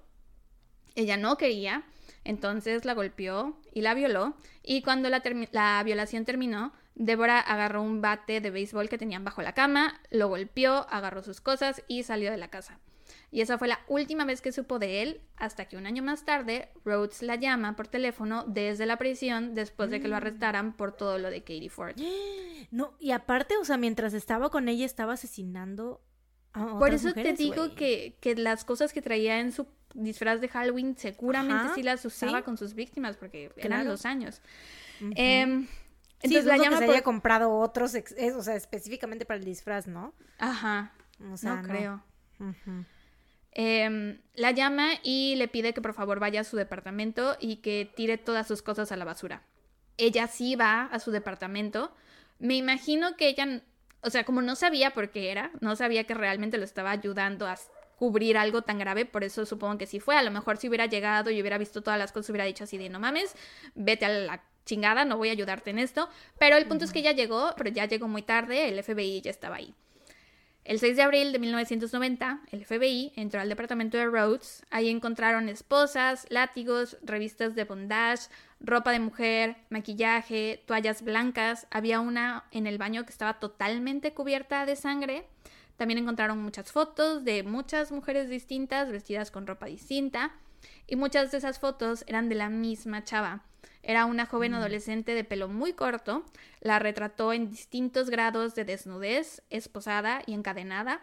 Ella 0.95 1.17
no 1.17 1.37
quería, 1.37 1.83
entonces 2.23 2.85
la 2.85 2.93
golpeó 2.93 3.59
y 3.73 3.81
la 3.81 3.93
violó. 3.93 4.35
Y 4.63 4.81
cuando 4.81 5.09
la, 5.09 5.21
la 5.51 5.83
violación 5.83 6.25
terminó, 6.25 6.73
Débora 6.95 7.39
agarró 7.39 7.83
un 7.83 8.01
bate 8.01 8.41
de 8.41 8.49
béisbol 8.49 8.89
que 8.89 8.97
tenían 8.97 9.23
bajo 9.23 9.43
la 9.43 9.53
cama, 9.53 10.01
lo 10.09 10.27
golpeó, 10.27 10.87
agarró 10.89 11.21
sus 11.21 11.41
cosas 11.41 11.83
y 11.87 12.03
salió 12.03 12.31
de 12.31 12.37
la 12.37 12.49
casa 12.49 12.79
y 13.29 13.41
esa 13.41 13.57
fue 13.57 13.67
la 13.67 13.79
última 13.87 14.23
vez 14.23 14.41
que 14.41 14.51
supo 14.51 14.79
de 14.79 15.01
él, 15.01 15.21
hasta 15.35 15.65
que 15.65 15.75
un 15.75 15.85
año 15.85 16.01
más 16.01 16.23
tarde 16.23 16.69
Rhodes 16.85 17.21
la 17.21 17.35
llama 17.35 17.75
por 17.75 17.87
teléfono 17.87 18.45
desde 18.47 18.85
la 18.85 18.97
prisión 18.97 19.53
después 19.53 19.89
de 19.89 19.99
que 19.99 20.07
lo 20.07 20.15
mm. 20.15 20.17
arrestaran 20.17 20.77
por 20.77 20.93
todo 20.93 21.17
lo 21.17 21.29
de 21.29 21.41
Katie 21.41 21.69
Ford. 21.69 21.95
No, 22.69 22.95
y 22.99 23.11
aparte, 23.11 23.55
o 23.55 23.63
sea, 23.63 23.77
mientras 23.77 24.13
estaba 24.13 24.49
con 24.49 24.67
ella 24.67 24.85
estaba 24.85 25.13
asesinando 25.13 26.01
a 26.51 26.65
otras 26.65 26.79
Por 26.79 26.93
eso 26.93 27.13
te 27.13 27.31
digo 27.31 27.75
que, 27.75 28.17
que, 28.19 28.35
las 28.35 28.65
cosas 28.65 28.91
que 28.91 29.01
traía 29.01 29.39
en 29.39 29.53
su 29.53 29.67
disfraz 29.93 30.41
de 30.41 30.49
Halloween 30.49 30.97
seguramente 30.97 31.73
sí 31.75 31.81
las 31.81 32.03
usaba 32.03 32.41
con 32.41 32.57
sus 32.57 32.73
víctimas 32.73 33.15
porque 33.15 33.53
eran 33.55 33.87
los 33.87 34.05
años. 34.05 34.41
Em, 34.99 35.67
entonces 36.21 36.45
la 36.45 36.57
llama 36.57 36.79
que 36.79 36.87
se 36.87 36.91
haya 36.91 37.03
comprado 37.03 37.51
otros, 37.57 37.95
o 38.35 38.43
sea, 38.43 38.55
específicamente 38.55 39.25
para 39.25 39.39
el 39.39 39.45
disfraz, 39.45 39.87
¿no? 39.87 40.13
Ajá. 40.37 40.91
O 41.31 41.37
sea, 41.37 41.55
no, 41.55 41.63
creo. 41.63 42.03
Em, 43.59 44.19
la 44.35 44.51
llama 44.51 44.91
y 45.01 45.33
le 45.35 45.47
pide 45.47 45.73
que 45.73 45.81
por 45.81 45.95
favor 45.95 46.19
vaya 46.19 46.41
a 46.41 46.43
su 46.43 46.57
departamento 46.57 47.35
y 47.39 47.55
que 47.55 47.91
tire 47.95 48.19
todas 48.19 48.47
sus 48.47 48.61
cosas 48.61 48.91
a 48.91 48.97
la 48.97 49.03
basura. 49.03 49.41
Ella 49.97 50.27
sí 50.27 50.55
va 50.55 50.83
a 50.83 50.99
su 50.99 51.09
departamento. 51.09 51.91
Me 52.37 52.53
imagino 52.53 53.17
que 53.17 53.29
ella, 53.29 53.63
o 54.01 54.11
sea, 54.11 54.25
como 54.25 54.43
no 54.43 54.55
sabía 54.55 54.91
por 54.91 55.09
qué 55.09 55.31
era, 55.31 55.49
no 55.59 55.75
sabía 55.75 56.03
que 56.03 56.13
realmente 56.13 56.59
lo 56.59 56.65
estaba 56.65 56.91
ayudando 56.91 57.47
a 57.47 57.57
cubrir 57.95 58.37
algo 58.37 58.61
tan 58.61 58.77
grave, 58.77 59.05
por 59.05 59.23
eso 59.23 59.43
supongo 59.43 59.79
que 59.79 59.87
sí 59.87 59.99
fue. 59.99 60.15
A 60.15 60.21
lo 60.21 60.29
mejor 60.29 60.57
si 60.57 60.67
hubiera 60.67 60.85
llegado 60.85 61.31
y 61.31 61.41
hubiera 61.41 61.57
visto 61.57 61.81
todas 61.81 61.97
las 61.97 62.11
cosas, 62.11 62.29
hubiera 62.29 62.45
dicho 62.45 62.65
así 62.65 62.77
de 62.77 62.89
no 62.89 62.99
mames, 62.99 63.33
vete 63.73 64.05
a 64.05 64.09
la 64.09 64.43
chingada, 64.65 65.03
no 65.03 65.17
voy 65.17 65.29
a 65.29 65.31
ayudarte 65.31 65.71
en 65.71 65.79
esto. 65.79 66.09
Pero 66.37 66.57
el 66.57 66.67
punto 66.67 66.85
es 66.85 66.91
que 66.91 67.01
ya 67.01 67.11
llegó, 67.11 67.55
pero 67.57 67.71
ya 67.71 67.85
llegó 67.85 68.07
muy 68.07 68.21
tarde, 68.21 68.69
el 68.69 68.83
FBI 68.83 69.21
ya 69.21 69.31
estaba 69.31 69.55
ahí. 69.55 69.73
El 70.67 70.79
6 70.79 70.97
de 70.97 71.01
abril 71.01 71.31
de 71.31 71.39
1990, 71.39 72.41
el 72.51 72.65
FBI 72.65 73.13
entró 73.15 73.39
al 73.39 73.47
departamento 73.47 73.97
de 73.97 74.05
Rhodes. 74.05 74.65
Ahí 74.69 74.89
encontraron 74.89 75.47
esposas, 75.47 76.25
látigos, 76.27 76.97
revistas 77.03 77.55
de 77.55 77.63
bondage, 77.63 78.27
ropa 78.59 78.91
de 78.91 78.99
mujer, 78.99 79.55
maquillaje, 79.69 80.61
toallas 80.65 81.03
blancas. 81.03 81.67
Había 81.71 82.01
una 82.01 82.43
en 82.51 82.67
el 82.67 82.77
baño 82.77 83.05
que 83.05 83.11
estaba 83.11 83.39
totalmente 83.39 84.13
cubierta 84.13 84.65
de 84.65 84.75
sangre. 84.75 85.25
También 85.77 85.99
encontraron 85.99 86.43
muchas 86.43 86.69
fotos 86.69 87.23
de 87.23 87.43
muchas 87.43 87.93
mujeres 87.93 88.27
distintas 88.27 88.91
vestidas 88.91 89.31
con 89.31 89.47
ropa 89.47 89.67
distinta. 89.67 90.33
Y 90.85 90.97
muchas 90.97 91.31
de 91.31 91.37
esas 91.37 91.59
fotos 91.59 92.03
eran 92.07 92.27
de 92.27 92.35
la 92.35 92.49
misma 92.49 93.05
chava. 93.05 93.41
Era 93.83 94.05
una 94.05 94.25
joven 94.25 94.53
mm. 94.53 94.55
adolescente 94.55 95.13
de 95.13 95.23
pelo 95.23 95.47
muy 95.47 95.73
corto. 95.73 96.25
La 96.61 96.79
retrató 96.79 97.33
en 97.33 97.49
distintos 97.49 98.09
grados 98.09 98.55
de 98.55 98.65
desnudez, 98.65 99.41
esposada 99.49 100.21
y 100.25 100.33
encadenada. 100.33 101.01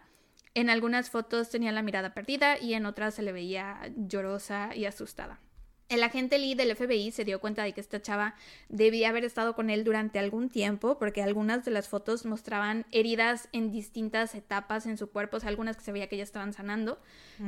En 0.55 0.71
algunas 0.71 1.11
fotos 1.11 1.51
tenía 1.51 1.73
la 1.73 1.83
mirada 1.83 2.15
perdida 2.15 2.59
y 2.59 2.75
en 2.75 2.87
otras 2.87 3.15
se 3.15 3.23
le 3.23 3.33
veía 3.33 3.81
llorosa 3.97 4.75
y 4.75 4.85
asustada. 4.85 5.41
El 5.89 6.03
agente 6.03 6.39
Lee 6.39 6.55
del 6.55 6.75
FBI 6.75 7.11
se 7.11 7.25
dio 7.25 7.41
cuenta 7.41 7.63
de 7.63 7.73
que 7.73 7.81
esta 7.81 8.01
chava 8.01 8.35
debía 8.69 9.11
haber 9.11 9.25
estado 9.25 9.55
con 9.55 9.69
él 9.69 9.85
durante 9.85 10.19
algún 10.19 10.49
tiempo, 10.49 10.99
porque 10.99 11.23
algunas 11.23 11.65
de 11.65 11.71
las 11.73 11.89
fotos 11.89 12.25
mostraban 12.25 12.87
heridas 12.91 13.49
en 13.53 13.71
distintas 13.71 14.35
etapas 14.35 14.87
en 14.87 14.97
su 14.97 15.11
cuerpo, 15.11 15.37
o 15.37 15.41
sea, 15.41 15.51
algunas 15.51 15.77
que 15.77 15.85
se 15.85 15.93
veía 15.93 16.09
que 16.09 16.17
ya 16.17 16.23
estaban 16.23 16.55
sanando, 16.55 16.99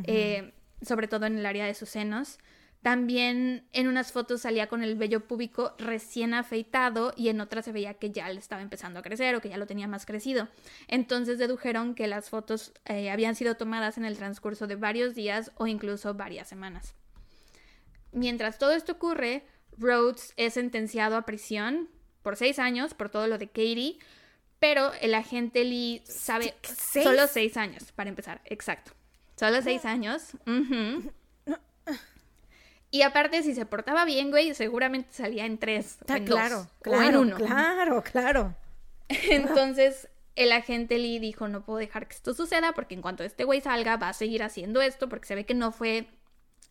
eh, 0.05 0.53
sobre 0.83 1.09
todo 1.09 1.25
en 1.27 1.39
el 1.39 1.47
área 1.47 1.65
de 1.65 1.75
sus 1.75 1.89
senos. 1.89 2.39
También 2.87 3.67
en 3.73 3.89
unas 3.89 4.13
fotos 4.13 4.43
salía 4.43 4.69
con 4.69 4.85
el 4.85 4.95
vello 4.95 5.27
púbico 5.27 5.75
recién 5.77 6.35
afeitado 6.35 7.13
y 7.17 7.31
en 7.31 7.41
otras 7.41 7.65
se 7.65 7.73
veía 7.73 7.95
que 7.95 8.13
ya 8.13 8.29
le 8.29 8.39
estaba 8.39 8.63
empezando 8.63 9.01
a 9.01 9.03
crecer 9.03 9.35
o 9.35 9.41
que 9.41 9.49
ya 9.49 9.57
lo 9.57 9.67
tenía 9.67 9.89
más 9.89 10.07
crecido. 10.07 10.47
Entonces 10.87 11.41
dedujeron 11.41 11.97
que 11.97 12.07
las 12.07 12.31
fotos 12.31 12.73
eh, 12.85 13.11
habían 13.11 13.35
sido 13.35 13.57
tomadas 13.57 13.99
en 13.99 14.05
el 14.05 14.17
transcurso 14.17 14.69
de 14.69 14.77
varios 14.77 15.17
días 15.17 15.51
o 15.57 15.67
incluso 15.67 16.15
varias 16.15 16.47
semanas. 16.47 16.95
Mientras 18.13 18.57
todo 18.57 18.71
esto 18.71 18.93
ocurre, 18.93 19.45
Rhodes 19.77 20.33
es 20.37 20.55
sentenciado 20.55 21.17
a 21.17 21.23
prisión 21.23 21.89
por 22.23 22.37
seis 22.37 22.61
años 22.61 22.95
por 22.95 23.09
todo 23.09 23.27
lo 23.27 23.37
de 23.37 23.49
Katie, 23.49 23.99
pero 24.61 24.93
el 25.01 25.17
agente 25.17 25.65
Lee 25.65 26.05
sabe 26.05 26.55
solo 26.63 27.27
seis 27.27 27.57
años, 27.57 27.91
para 27.91 28.11
empezar, 28.11 28.43
exacto. 28.45 28.93
Solo 29.35 29.61
seis 29.61 29.85
años. 29.85 30.37
Y 32.91 33.03
aparte, 33.03 33.43
si 33.43 33.55
se 33.55 33.67
portaba 33.67 34.05
bien, 34.05 34.31
güey, 34.31 34.55
seguramente 34.55 35.13
salía 35.13 35.45
en 35.45 35.59
tres. 35.59 35.99
o 36.09 36.13
en 36.13 36.25
claro, 36.25 36.69
claro, 36.83 36.99
o 36.99 37.03
en 37.03 37.17
uno. 37.17 37.37
Claro, 37.37 38.03
claro. 38.03 38.55
Entonces, 39.09 40.09
el 40.37 40.53
agente 40.53 40.99
Lee 40.99 41.19
dijo: 41.19 41.49
No 41.49 41.65
puedo 41.65 41.79
dejar 41.79 42.07
que 42.07 42.15
esto 42.15 42.35
suceda 42.35 42.73
porque 42.73 42.95
en 42.95 43.03
cuanto 43.03 43.25
este 43.25 43.45
güey 43.45 43.61
salga, 43.61 43.97
va 43.97 44.11
a 44.11 44.13
seguir 44.13 44.43
haciendo 44.43 44.81
esto 44.81 45.09
porque 45.09 45.27
se 45.27 45.35
ve 45.35 45.45
que 45.45 45.55
no 45.55 45.73
fue 45.73 46.09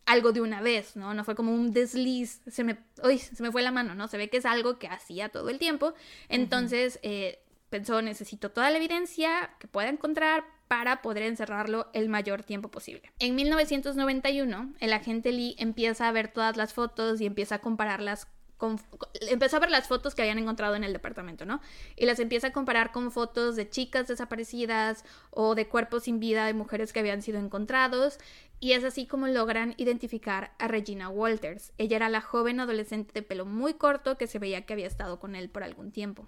algo 0.06 0.32
de 0.32 0.40
una 0.40 0.62
vez, 0.62 0.96
¿no? 0.96 1.12
No 1.14 1.24
fue 1.24 1.34
como 1.34 1.52
un 1.52 1.72
desliz. 1.72 2.40
Se 2.46 2.64
me, 2.64 2.78
uy, 3.02 3.18
se 3.18 3.42
me 3.42 3.52
fue 3.52 3.62
la 3.62 3.72
mano, 3.72 3.94
¿no? 3.94 4.08
Se 4.08 4.16
ve 4.16 4.30
que 4.30 4.38
es 4.38 4.46
algo 4.46 4.78
que 4.78 4.88
hacía 4.88 5.28
todo 5.28 5.50
el 5.50 5.58
tiempo. 5.58 5.94
Entonces, 6.28 6.98
eh, 7.02 7.40
pensó: 7.68 8.00
Necesito 8.00 8.50
toda 8.50 8.70
la 8.70 8.78
evidencia 8.78 9.50
que 9.58 9.68
pueda 9.68 9.88
encontrar 9.88 10.44
para 10.68 11.02
poder 11.02 11.24
encerrarlo 11.24 11.88
el 11.92 12.08
mayor 12.08 12.42
tiempo 12.42 12.70
posible. 12.70 13.12
En 13.18 13.34
1991, 13.34 14.74
el 14.80 14.92
agente 14.92 15.32
Lee 15.32 15.56
empieza 15.58 16.08
a 16.08 16.12
ver 16.12 16.28
todas 16.28 16.56
las 16.56 16.74
fotos 16.74 17.20
y 17.20 17.26
empieza 17.26 17.56
a 17.56 17.60
compararlas 17.60 18.28
con, 18.56 18.80
empezó 19.28 19.56
a 19.56 19.60
ver 19.60 19.70
las 19.70 19.86
fotos 19.86 20.14
que 20.14 20.22
habían 20.22 20.38
encontrado 20.38 20.74
en 20.76 20.84
el 20.84 20.92
departamento, 20.92 21.44
¿no? 21.44 21.60
Y 21.94 22.06
las 22.06 22.18
empieza 22.18 22.48
a 22.48 22.52
comparar 22.52 22.90
con 22.90 23.12
fotos 23.12 23.56
de 23.56 23.68
chicas 23.68 24.08
desaparecidas 24.08 25.04
o 25.30 25.54
de 25.54 25.68
cuerpos 25.68 26.04
sin 26.04 26.20
vida 26.20 26.46
de 26.46 26.54
mujeres 26.54 26.92
que 26.92 27.00
habían 27.00 27.22
sido 27.22 27.38
encontrados. 27.38 28.18
Y 28.58 28.72
es 28.72 28.84
así 28.84 29.06
como 29.06 29.26
logran 29.26 29.74
identificar 29.76 30.52
a 30.58 30.68
Regina 30.68 31.10
Walters. 31.10 31.72
Ella 31.76 31.96
era 31.96 32.08
la 32.08 32.22
joven 32.22 32.60
adolescente 32.60 33.12
de 33.12 33.22
pelo 33.22 33.44
muy 33.44 33.74
corto 33.74 34.16
que 34.16 34.26
se 34.26 34.38
veía 34.38 34.64
que 34.64 34.72
había 34.72 34.86
estado 34.86 35.20
con 35.20 35.34
él 35.34 35.50
por 35.50 35.62
algún 35.62 35.92
tiempo. 35.92 36.26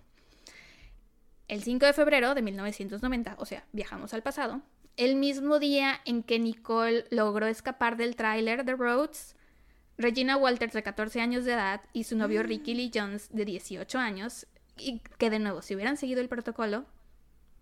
El 1.49 1.63
5 1.63 1.87
de 1.87 1.93
febrero 1.93 2.35
de 2.35 2.43
1990, 2.43 3.37
o 3.39 3.47
sea, 3.47 3.65
viajamos 3.73 4.15
al 4.15 4.23
pasado, 4.23 4.61
el 4.99 5.17
mismo 5.17 5.59
día 5.59 6.01
en 6.05 6.23
que 6.23 6.39
Nicole 6.39 7.07
logró 7.11 7.47
escapar 7.47 7.97
del 7.97 8.17
tráiler 8.17 8.65
de 8.65 8.75
Rhodes, 8.75 9.35
Regina 9.97 10.37
Walters, 10.37 10.75
de 10.75 10.83
14 10.83 11.21
años 11.21 11.45
de 11.45 11.55
edad, 11.55 11.81
y 11.93 12.05
su 12.05 12.17
novio 12.17 12.43
Ricky 12.43 12.75
Lee 12.75 12.91
Jones, 12.95 13.31
de 13.33 13.45
18 13.45 13.99
años, 13.99 14.47
y 14.77 15.01
que 15.19 15.31
de 15.31 15.39
nuevo, 15.39 15.63
si 15.63 15.75
hubieran 15.75 15.97
seguido 15.97 16.21
el 16.21 16.29
protocolo, 16.29 16.85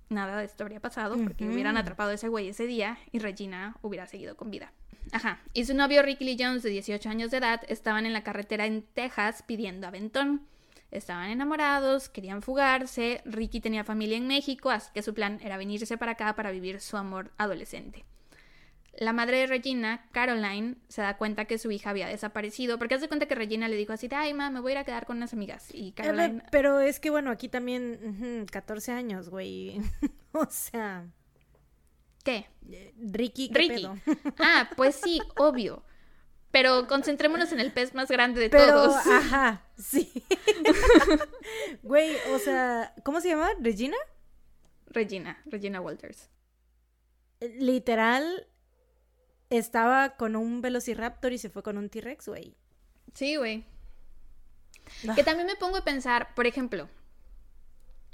nada 0.09 0.39
de 0.39 0.45
esto 0.45 0.65
habría 0.65 0.81
pasado, 0.81 1.17
porque 1.17 1.49
hubieran 1.49 1.77
atrapado 1.77 2.11
a 2.11 2.15
ese 2.15 2.29
güey 2.29 2.49
ese 2.49 2.67
día 2.67 2.99
y 3.13 3.21
Regina 3.21 3.77
hubiera 3.83 4.07
seguido 4.07 4.37
con 4.37 4.51
vida. 4.51 4.73
Ajá. 5.13 5.41
Y 5.53 5.65
su 5.65 5.75
novio 5.75 6.03
Ricky 6.03 6.25
Lee 6.25 6.37
Jones, 6.39 6.63
de 6.63 6.71
18 6.71 7.09
años 7.09 7.31
de 7.31 7.39
edad, 7.39 7.63
estaban 7.69 8.07
en 8.07 8.13
la 8.13 8.25
carretera 8.25 8.67
en 8.67 8.83
Texas 8.83 9.43
pidiendo 9.47 9.87
aventón. 9.87 10.47
Estaban 10.91 11.31
enamorados, 11.31 12.09
querían 12.09 12.43
fugarse, 12.43 13.21
Ricky 13.25 13.61
tenía 13.61 13.85
familia 13.85 14.17
en 14.17 14.27
México, 14.27 14.71
así 14.71 14.91
que 14.95 15.03
su 15.03 15.15
plan 15.15 15.41
era 15.43 15.57
venirse 15.57 15.99
para 15.99 16.13
acá 16.13 16.35
para 16.37 16.51
vivir 16.51 16.81
su 16.81 16.97
amor 16.97 17.33
adolescente. 17.39 18.05
La 18.99 19.13
madre 19.13 19.39
de 19.39 19.47
Regina, 19.47 20.07
Caroline, 20.13 20.77
se 20.89 21.03
da 21.03 21.19
cuenta 21.19 21.45
que 21.45 21.59
su 21.59 21.71
hija 21.71 21.91
había 21.91 22.07
desaparecido, 22.07 22.79
porque 22.79 22.95
hace 22.95 23.09
cuenta 23.09 23.27
que 23.27 23.35
Regina 23.35 23.69
le 23.69 23.77
dijo 23.77 23.93
así, 23.93 24.09
ay, 24.11 24.33
ma, 24.33 24.49
me 24.49 24.61
voy 24.61 24.73
a 24.73 24.75
ir 24.75 24.79
a 24.79 24.85
quedar 24.85 25.05
con 25.05 25.19
unas 25.19 25.35
amigas. 25.35 25.69
Y 25.73 25.93
Caroline... 25.93 26.43
Pero 26.51 26.81
es 26.81 26.99
que, 26.99 27.11
bueno, 27.11 27.31
aquí 27.31 27.49
también, 27.49 28.47
14 28.51 28.93
años, 28.93 29.29
güey. 29.29 29.81
o 30.33 30.47
sea... 30.49 31.07
¿Qué? 32.25 32.47
Eh, 32.71 32.93
Ricky, 32.99 33.51
Ricky. 33.53 33.87
ah, 34.39 34.71
pues 34.77 34.97
sí, 35.05 35.21
obvio. 35.37 35.85
Pero 36.57 36.87
concentrémonos 36.89 37.53
en 37.53 37.61
el 37.61 37.71
pez 37.71 37.95
más 37.95 38.09
grande 38.11 38.41
de 38.41 38.49
todos. 38.49 38.95
Ajá, 39.07 39.63
sí. 39.79 40.25
Güey, 41.83 42.17
o 42.33 42.39
sea, 42.39 42.95
¿cómo 43.05 43.21
se 43.21 43.29
llama? 43.29 43.51
¿Regina? 43.61 43.99
Regina, 44.87 45.39
Regina 45.45 45.83
Walters. 45.83 46.31
Literal, 47.41 48.47
estaba 49.51 50.17
con 50.17 50.35
un 50.35 50.63
Velociraptor 50.63 51.35
y 51.35 51.37
se 51.37 51.51
fue 51.51 51.63
con 51.63 51.77
un 51.77 51.91
T-Rex, 51.91 52.27
güey. 52.27 52.57
Sí, 53.13 53.37
güey. 53.37 53.67
Ah. 55.07 55.15
Que 55.15 55.25
también 55.25 55.49
me 55.49 55.57
pongo 55.57 55.77
a 55.77 55.85
pensar, 55.85 56.35
por 56.35 56.47
ejemplo, 56.47 56.89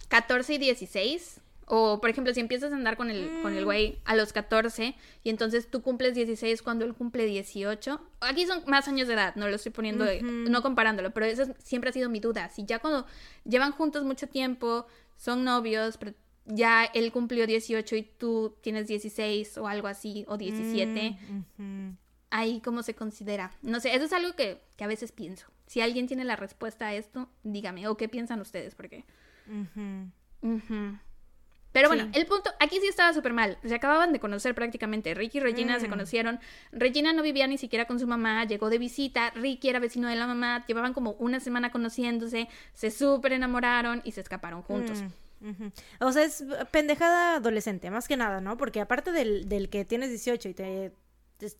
14 0.08 0.54
y 0.54 0.58
16 0.58 1.40
o, 1.66 2.00
por 2.00 2.10
ejemplo, 2.10 2.34
si 2.34 2.40
empiezas 2.40 2.72
a 2.72 2.76
andar 2.76 2.96
con 2.96 3.10
el, 3.10 3.40
con 3.42 3.54
el 3.54 3.62
mm. 3.62 3.64
güey 3.64 3.98
a 4.04 4.16
los 4.16 4.32
14 4.32 4.94
y 5.22 5.30
entonces 5.30 5.70
tú 5.70 5.82
cumples 5.82 6.14
16 6.14 6.62
cuando 6.62 6.84
él 6.84 6.94
cumple 6.94 7.24
18. 7.24 8.00
Aquí 8.20 8.46
son 8.46 8.62
más 8.66 8.88
años 8.88 9.08
de 9.08 9.14
edad, 9.14 9.34
no 9.36 9.48
lo 9.48 9.56
estoy 9.56 9.72
poniendo, 9.72 10.04
no 10.22 10.62
comparándolo, 10.62 11.12
pero 11.12 11.26
esa 11.26 11.52
siempre 11.62 11.90
ha 11.90 11.92
sido 11.92 12.08
mi 12.10 12.20
duda. 12.20 12.48
Si 12.50 12.64
ya 12.64 12.78
cuando 12.78 13.06
llevan 13.44 13.72
juntos 13.72 14.04
mucho 14.04 14.26
tiempo, 14.26 14.86
son 15.16 15.44
novios, 15.44 15.96
pero 15.98 16.14
ya 16.46 16.84
él 16.84 17.12
cumplió 17.12 17.46
18 17.46 17.96
y 17.96 18.02
tú 18.02 18.56
tienes 18.60 18.88
16 18.88 19.58
o 19.58 19.68
algo 19.68 19.86
así, 19.88 20.24
o 20.28 20.36
17, 20.36 21.16
mm, 21.58 21.90
ahí 22.30 22.60
cómo 22.60 22.82
se 22.82 22.94
considera. 22.94 23.52
No 23.62 23.78
sé, 23.80 23.94
eso 23.94 24.04
es 24.04 24.12
algo 24.12 24.34
que, 24.34 24.60
que, 24.76 24.84
a 24.84 24.88
veces 24.88 25.12
pienso. 25.12 25.46
Si 25.66 25.80
alguien 25.80 26.06
tiene 26.06 26.24
la 26.24 26.36
respuesta 26.36 26.88
a 26.88 26.94
esto, 26.94 27.28
dígame, 27.44 27.86
o 27.86 27.96
qué 27.96 28.08
piensan 28.08 28.40
ustedes, 28.40 28.74
porque... 28.74 29.04
Pero 31.72 31.88
bueno, 31.88 32.08
el 32.12 32.26
punto, 32.26 32.50
aquí 32.60 32.78
sí 32.80 32.86
estaba 32.86 33.12
súper 33.12 33.32
mal. 33.32 33.58
Se 33.64 33.74
acababan 33.74 34.12
de 34.12 34.20
conocer 34.20 34.54
prácticamente. 34.54 35.14
Ricky 35.14 35.38
y 35.38 35.40
Regina 35.40 35.80
se 35.80 35.88
mm. 35.88 35.90
conocieron. 35.90 36.40
Regina 36.70 37.12
no 37.12 37.22
vivía 37.22 37.46
ni 37.46 37.58
siquiera 37.58 37.86
con 37.86 37.98
su 37.98 38.06
mamá, 38.06 38.44
llegó 38.44 38.68
de 38.68 38.78
visita. 38.78 39.30
Ricky 39.30 39.68
era 39.68 39.78
vecino 39.78 40.08
de 40.08 40.16
la 40.16 40.26
mamá. 40.26 40.64
Llevaban 40.66 40.92
como 40.92 41.12
una 41.12 41.40
semana 41.40 41.70
conociéndose. 41.72 42.48
Se 42.74 42.90
súper 42.90 43.32
enamoraron 43.32 44.02
y 44.04 44.12
se 44.12 44.20
escaparon 44.20 44.62
juntos. 44.62 45.02
Mm, 45.40 45.68
o 46.00 46.12
sea, 46.12 46.24
es 46.24 46.44
pendejada 46.70 47.36
adolescente, 47.36 47.90
más 47.90 48.06
que 48.06 48.16
nada, 48.16 48.40
¿no? 48.40 48.56
Porque 48.56 48.80
aparte 48.80 49.10
del, 49.10 49.48
del 49.48 49.70
que 49.70 49.84
tienes 49.84 50.10
18 50.10 50.48
y 50.50 50.54
te, 50.54 50.92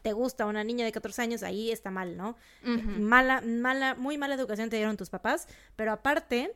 te, 0.02 0.12
gusta 0.12 0.46
una 0.46 0.62
niña 0.62 0.84
de 0.84 0.92
14 0.92 1.22
años, 1.22 1.42
ahí 1.42 1.72
está 1.72 1.90
mal, 1.90 2.16
¿no? 2.16 2.36
Mala, 2.62 3.40
mala, 3.40 3.94
muy 3.94 4.18
mala 4.18 4.34
educación 4.34 4.70
te 4.70 4.76
dieron 4.76 4.96
tus 4.96 5.10
papás. 5.10 5.48
Pero 5.74 5.92
aparte 5.92 6.54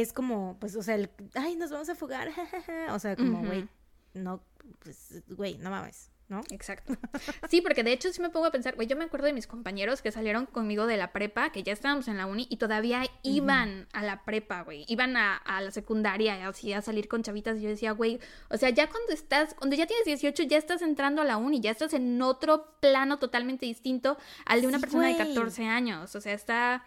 es 0.00 0.12
como, 0.12 0.56
pues, 0.60 0.76
o 0.76 0.82
sea, 0.82 0.94
el, 0.94 1.10
ay, 1.34 1.56
nos 1.56 1.70
vamos 1.70 1.88
a 1.88 1.94
fugar, 1.94 2.30
o 2.90 2.98
sea, 2.98 3.16
como, 3.16 3.44
güey, 3.44 3.68
no, 4.14 4.42
pues, 4.80 5.22
güey, 5.28 5.58
no 5.58 5.70
mames. 5.70 6.12
¿no? 6.32 6.40
Exacto. 6.50 6.96
Sí, 7.48 7.60
porque 7.60 7.84
de 7.84 7.92
hecho 7.92 8.10
sí 8.10 8.22
me 8.22 8.30
pongo 8.30 8.46
a 8.46 8.50
pensar, 8.50 8.76
güey, 8.76 8.88
yo 8.88 8.96
me 8.96 9.04
acuerdo 9.04 9.26
de 9.26 9.34
mis 9.34 9.46
compañeros 9.46 10.00
que 10.00 10.10
salieron 10.10 10.46
conmigo 10.46 10.86
de 10.86 10.96
la 10.96 11.12
prepa, 11.12 11.50
que 11.50 11.62
ya 11.62 11.72
estábamos 11.72 12.08
en 12.08 12.16
la 12.16 12.24
uni 12.24 12.46
y 12.48 12.56
todavía 12.56 13.02
iban 13.22 13.86
a 13.92 14.02
la 14.02 14.24
prepa, 14.24 14.62
güey, 14.62 14.86
iban 14.88 15.16
a, 15.18 15.36
a, 15.36 15.60
la 15.60 15.70
secundaria, 15.70 16.48
así 16.48 16.72
a 16.72 16.80
salir 16.80 17.08
con 17.08 17.22
chavitas 17.22 17.58
y 17.58 17.62
yo 17.62 17.68
decía, 17.68 17.92
güey, 17.92 18.20
o 18.48 18.56
sea, 18.56 18.70
ya 18.70 18.88
cuando 18.88 19.12
estás, 19.12 19.54
cuando 19.54 19.76
ya 19.76 19.86
tienes 19.86 20.06
18, 20.06 20.44
ya 20.44 20.56
estás 20.56 20.80
entrando 20.80 21.20
a 21.20 21.24
la 21.26 21.36
uni, 21.36 21.60
ya 21.60 21.70
estás 21.70 21.92
en 21.92 22.22
otro 22.22 22.78
plano 22.80 23.18
totalmente 23.18 23.66
distinto 23.66 24.16
al 24.46 24.62
de 24.62 24.68
una 24.68 24.78
persona 24.78 25.08
de 25.08 25.16
14 25.18 25.66
años, 25.66 26.14
o 26.14 26.20
sea, 26.20 26.32
está... 26.32 26.84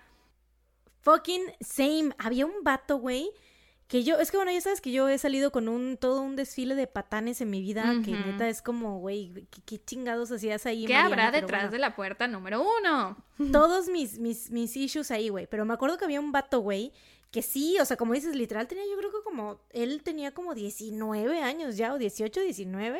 Fucking 1.05 1.53
same. 1.61 2.09
Había 2.17 2.47
un 2.47 2.63
vato, 2.63 2.97
güey, 2.97 3.29
que 3.87 4.03
yo, 4.03 4.17
es 4.17 4.31
que 4.31 4.37
bueno, 4.37 4.51
ya 4.51 4.59
sabes 4.59 4.81
que 4.81 4.91
yo 4.91 5.07
he 5.07 5.19
salido 5.19 5.51
con 5.51 5.67
un, 5.67 5.97
todo 5.97 6.23
un 6.23 6.35
desfile 6.35 6.73
de 6.73 6.87
patanes 6.87 7.39
en 7.41 7.51
mi 7.51 7.61
vida, 7.61 7.93
que 8.03 8.11
neta 8.13 8.49
es 8.49 8.63
como, 8.63 8.97
güey, 8.97 9.47
¿qué, 9.67 9.77
chingados 9.77 10.31
hacías 10.31 10.65
ahí? 10.65 10.87
¿Qué 10.87 10.95
habrá 10.95 11.29
detrás 11.29 11.69
de 11.71 11.77
la 11.77 11.95
puerta 11.95 12.27
número 12.27 12.65
uno? 12.79 13.15
Todos 13.51 13.87
mis, 13.87 14.17
mis, 14.17 14.49
mis 14.49 14.75
issues 14.75 15.11
ahí, 15.11 15.29
güey, 15.29 15.45
pero 15.45 15.63
me 15.63 15.75
acuerdo 15.75 15.99
que 15.99 16.05
había 16.05 16.19
un 16.19 16.31
vato, 16.31 16.61
güey, 16.61 16.91
que 17.29 17.43
sí, 17.43 17.77
o 17.79 17.85
sea, 17.85 17.95
como 17.95 18.13
dices, 18.13 18.35
literal 18.35 18.67
tenía 18.67 18.85
yo 18.89 18.97
creo 18.97 19.11
que 19.11 19.23
como, 19.23 19.59
él 19.69 20.01
tenía 20.01 20.33
como 20.33 20.55
19 20.55 21.39
años 21.43 21.77
ya, 21.77 21.93
o 21.93 21.99
18, 21.99 22.41
19, 22.41 22.99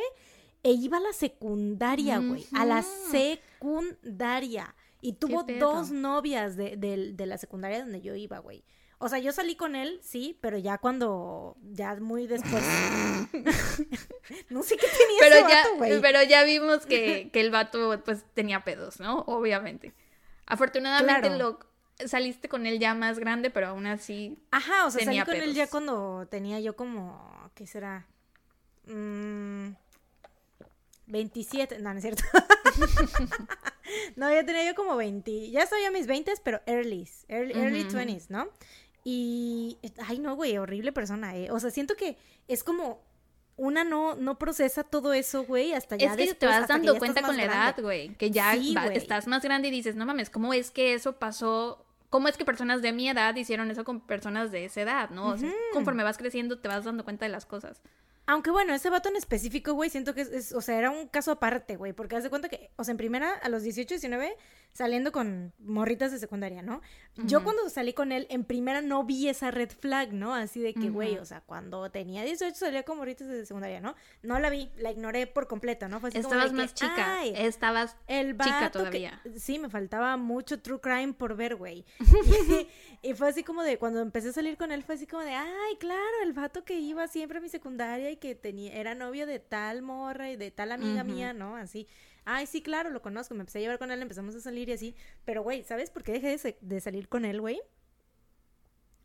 e 0.61 0.71
iba 0.71 0.97
a 0.97 1.01
la 1.01 1.13
secundaria, 1.13 2.19
güey, 2.19 2.45
a 2.53 2.65
la 2.65 2.83
secundaria. 2.83 4.75
Y 5.05 5.13
tuvo 5.13 5.43
dos 5.43 5.91
novias 5.91 6.55
de, 6.57 6.75
de 6.77 7.25
la 7.25 7.37
secundaria 7.37 7.79
donde 7.79 8.01
yo 8.01 8.15
iba, 8.15 8.39
güey. 8.39 8.63
O 8.97 9.09
sea, 9.09 9.19
yo 9.19 9.31
salí 9.33 9.55
con 9.55 9.75
él, 9.75 9.99
sí, 10.01 10.37
pero 10.41 10.57
ya 10.57 10.77
cuando, 10.77 11.57
ya 11.61 11.95
muy 11.95 12.27
después. 12.27 12.63
no 14.49 14.63
sé 14.63 14.77
qué 14.77 14.87
tenía 14.87 15.19
pero 15.19 15.35
ese 15.35 15.49
ya, 15.49 15.63
vato, 15.79 16.01
Pero 16.01 16.23
ya 16.23 16.43
vimos 16.43 16.85
que, 16.85 17.29
que, 17.31 17.41
el 17.41 17.51
vato, 17.51 18.01
pues, 18.05 18.23
tenía 18.33 18.63
pedos, 18.63 18.99
¿no? 18.99 19.19
Obviamente. 19.27 19.93
Afortunadamente 20.45 21.37
lo 21.37 21.59
saliste 22.05 22.47
con 22.47 22.65
él 22.65 22.79
ya 22.79 22.93
más 22.93 23.19
grande, 23.19 23.49
pero 23.49 23.67
aún 23.67 23.85
así. 23.85 24.39
Ajá, 24.51 24.85
o 24.85 24.91
sea, 24.91 25.03
salí 25.03 25.19
con 25.21 25.35
él 25.35 25.53
ya 25.53 25.67
cuando 25.67 26.27
tenía 26.29 26.59
yo 26.59 26.75
como, 26.75 27.51
¿qué 27.53 27.67
será? 27.67 28.07
Mm, 28.85 29.73
27, 31.07 31.79
no, 31.79 31.91
no 31.91 31.97
es 31.97 32.01
cierto. 32.01 32.23
no, 34.15 34.31
ya 34.31 34.45
tenía 34.45 34.65
yo 34.65 34.75
como 34.75 34.95
20, 34.95 35.51
ya 35.51 35.63
estoy 35.63 35.83
a 35.83 35.91
mis 35.91 36.07
20, 36.07 36.33
pero 36.43 36.61
early, 36.65 37.07
early, 37.27 37.53
early 37.53 37.83
20s, 37.83 38.27
¿no? 38.29 38.47
Y, 39.03 39.77
ay 40.07 40.19
no, 40.19 40.35
güey, 40.35 40.57
horrible 40.57 40.91
persona, 40.91 41.35
¿eh? 41.35 41.51
O 41.51 41.59
sea, 41.59 41.69
siento 41.69 41.95
que 41.95 42.17
es 42.47 42.63
como 42.63 43.03
una 43.57 43.83
no, 43.83 44.15
no 44.15 44.37
procesa 44.37 44.83
todo 44.83 45.13
eso, 45.13 45.45
güey, 45.45 45.73
hasta 45.73 45.95
ya 45.95 46.13
Es 46.13 46.17
que 46.17 46.33
te 46.33 46.45
vas 46.45 46.67
dando 46.67 46.97
cuenta 46.97 47.21
con 47.21 47.37
la 47.37 47.43
edad, 47.43 47.75
güey, 47.79 48.09
que 48.15 48.31
ya 48.31 48.55
estás 48.55 49.27
más 49.27 49.43
grande 49.43 49.69
y 49.69 49.71
dices, 49.71 49.95
no 49.95 50.05
mames, 50.05 50.29
¿cómo 50.29 50.53
es 50.53 50.71
que 50.71 50.93
eso 50.93 51.13
pasó? 51.19 51.85
¿Cómo 52.09 52.27
es 52.27 52.37
que 52.37 52.45
personas 52.45 52.81
de 52.81 52.93
mi 52.93 53.09
edad 53.09 53.35
hicieron 53.35 53.71
eso 53.71 53.83
con 53.83 54.01
personas 54.01 54.51
de 54.51 54.65
esa 54.65 54.81
edad, 54.81 55.09
no? 55.09 55.27
O 55.29 55.37
sea, 55.37 55.51
conforme 55.73 56.03
vas 56.03 56.17
creciendo 56.17 56.59
te 56.59 56.67
vas 56.67 56.83
dando 56.83 57.03
cuenta 57.03 57.25
de 57.25 57.31
las 57.31 57.45
cosas. 57.45 57.81
Aunque 58.27 58.49
bueno, 58.49 58.73
ese 58.73 58.89
vato 58.89 59.09
en 59.09 59.15
específico, 59.15 59.73
güey, 59.73 59.89
siento 59.89 60.13
que 60.13 60.21
es, 60.21 60.51
o 60.53 60.61
sea, 60.61 60.77
era 60.77 60.89
un 60.89 61.07
caso 61.07 61.31
aparte, 61.31 61.75
güey, 61.75 61.93
porque 61.93 62.15
haz 62.15 62.23
de 62.23 62.29
cuenta 62.29 62.49
que, 62.49 62.71
o 62.75 62.83
sea, 62.83 62.91
en 62.91 62.97
primera, 62.97 63.33
a 63.33 63.49
los 63.49 63.63
18, 63.63 63.89
19, 63.95 64.35
saliendo 64.71 65.11
con 65.11 65.53
morritas 65.59 66.11
de 66.11 66.19
secundaria, 66.19 66.61
¿no? 66.61 66.81
Yo 67.15 67.45
cuando 67.45 67.69
salí 67.69 67.93
con 67.93 68.11
él, 68.11 68.27
en 68.29 68.43
primera 68.43 68.81
no 68.81 69.05
vi 69.05 69.29
esa 69.29 69.49
red 69.49 69.69
flag, 69.69 70.11
¿no? 70.11 70.35
Así 70.35 70.59
de 70.59 70.73
que, 70.73 70.89
güey, 70.89 71.17
o 71.17 71.23
sea, 71.23 71.39
cuando 71.39 71.89
tenía 71.91 72.23
18 72.23 72.53
salía 72.53 72.83
con 72.83 72.97
morritas 72.97 73.27
de 73.27 73.45
secundaria, 73.45 73.79
¿no? 73.79 73.95
No 74.21 74.37
la 74.39 74.49
vi, 74.49 74.69
la 74.75 74.91
ignoré 74.91 75.27
por 75.27 75.47
completo, 75.47 75.87
¿no? 75.87 76.01
Fue 76.01 76.09
así 76.09 76.17
Estabas 76.17 76.51
más 76.51 76.73
chica, 76.73 77.23
estabas 77.23 77.95
el 78.07 78.37
chica 78.37 78.69
todavía. 78.71 79.21
sí, 79.37 79.59
me 79.59 79.69
faltaba 79.69 80.17
mucho 80.17 80.59
true 80.59 80.81
crime 80.81 81.13
por 81.13 81.37
ver, 81.37 81.55
güey. 81.55 81.85
y, 82.49 82.67
y 83.09 83.13
fue 83.13 83.29
así 83.29 83.43
como 83.43 83.63
de, 83.63 83.77
cuando 83.77 84.01
empecé 84.01 84.29
a 84.29 84.33
salir 84.33 84.57
con 84.57 84.73
él, 84.73 84.83
fue 84.83 84.95
así 84.95 85.07
como 85.07 85.23
de, 85.23 85.33
ay, 85.33 85.77
claro, 85.79 86.21
el 86.23 86.33
vato 86.33 86.65
que 86.65 86.77
iba 86.79 87.07
siempre 87.07 87.37
a 87.37 87.41
mi 87.41 87.47
secundaria 87.47 88.14
que 88.19 88.35
tenía, 88.35 88.73
era 88.73 88.95
novio 88.95 89.25
de 89.25 89.39
tal 89.39 89.81
morra 89.81 90.29
y 90.31 90.35
de 90.35 90.51
tal 90.51 90.71
amiga 90.71 91.03
mía, 91.03 91.33
¿no? 91.33 91.55
Así. 91.55 91.87
Ay, 92.25 92.47
sí, 92.47 92.61
claro, 92.61 92.89
lo 92.89 93.01
conozco. 93.01 93.35
Me 93.35 93.41
empecé 93.41 93.59
a 93.59 93.61
llevar 93.61 93.79
con 93.79 93.91
él, 93.91 94.01
empezamos 94.01 94.35
a 94.35 94.41
salir 94.41 94.69
y 94.69 94.73
así. 94.73 94.95
Pero, 95.25 95.43
güey, 95.43 95.63
¿sabes 95.63 95.91
por 95.91 96.03
qué 96.03 96.13
dejé 96.19 96.57
de, 96.59 96.79
salir 96.81 97.07
con 97.07 97.23
él, 97.23 97.39
güey? 97.39 97.61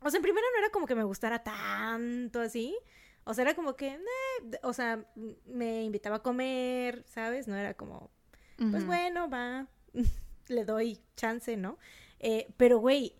O 0.01 0.09
sea, 0.09 0.17
en 0.17 0.23
primera 0.23 0.45
no 0.53 0.59
era 0.59 0.71
como 0.71 0.87
que 0.87 0.95
me 0.95 1.03
gustara 1.03 1.43
tanto 1.43 2.41
así. 2.41 2.75
O 3.23 3.33
sea, 3.33 3.43
era 3.43 3.53
como 3.53 3.75
que, 3.75 3.89
eh, 3.89 4.59
o 4.63 4.73
sea, 4.73 5.05
me 5.45 5.83
invitaba 5.83 6.17
a 6.17 6.23
comer, 6.23 7.03
¿sabes? 7.07 7.47
No 7.47 7.55
era 7.55 7.75
como, 7.75 8.09
pues 8.71 8.85
bueno, 8.85 9.29
va, 9.29 9.67
le 10.47 10.65
doy 10.65 10.99
chance, 11.15 11.55
¿no? 11.57 11.77
Eh, 12.19 12.47
pero, 12.57 12.79
güey, 12.79 13.15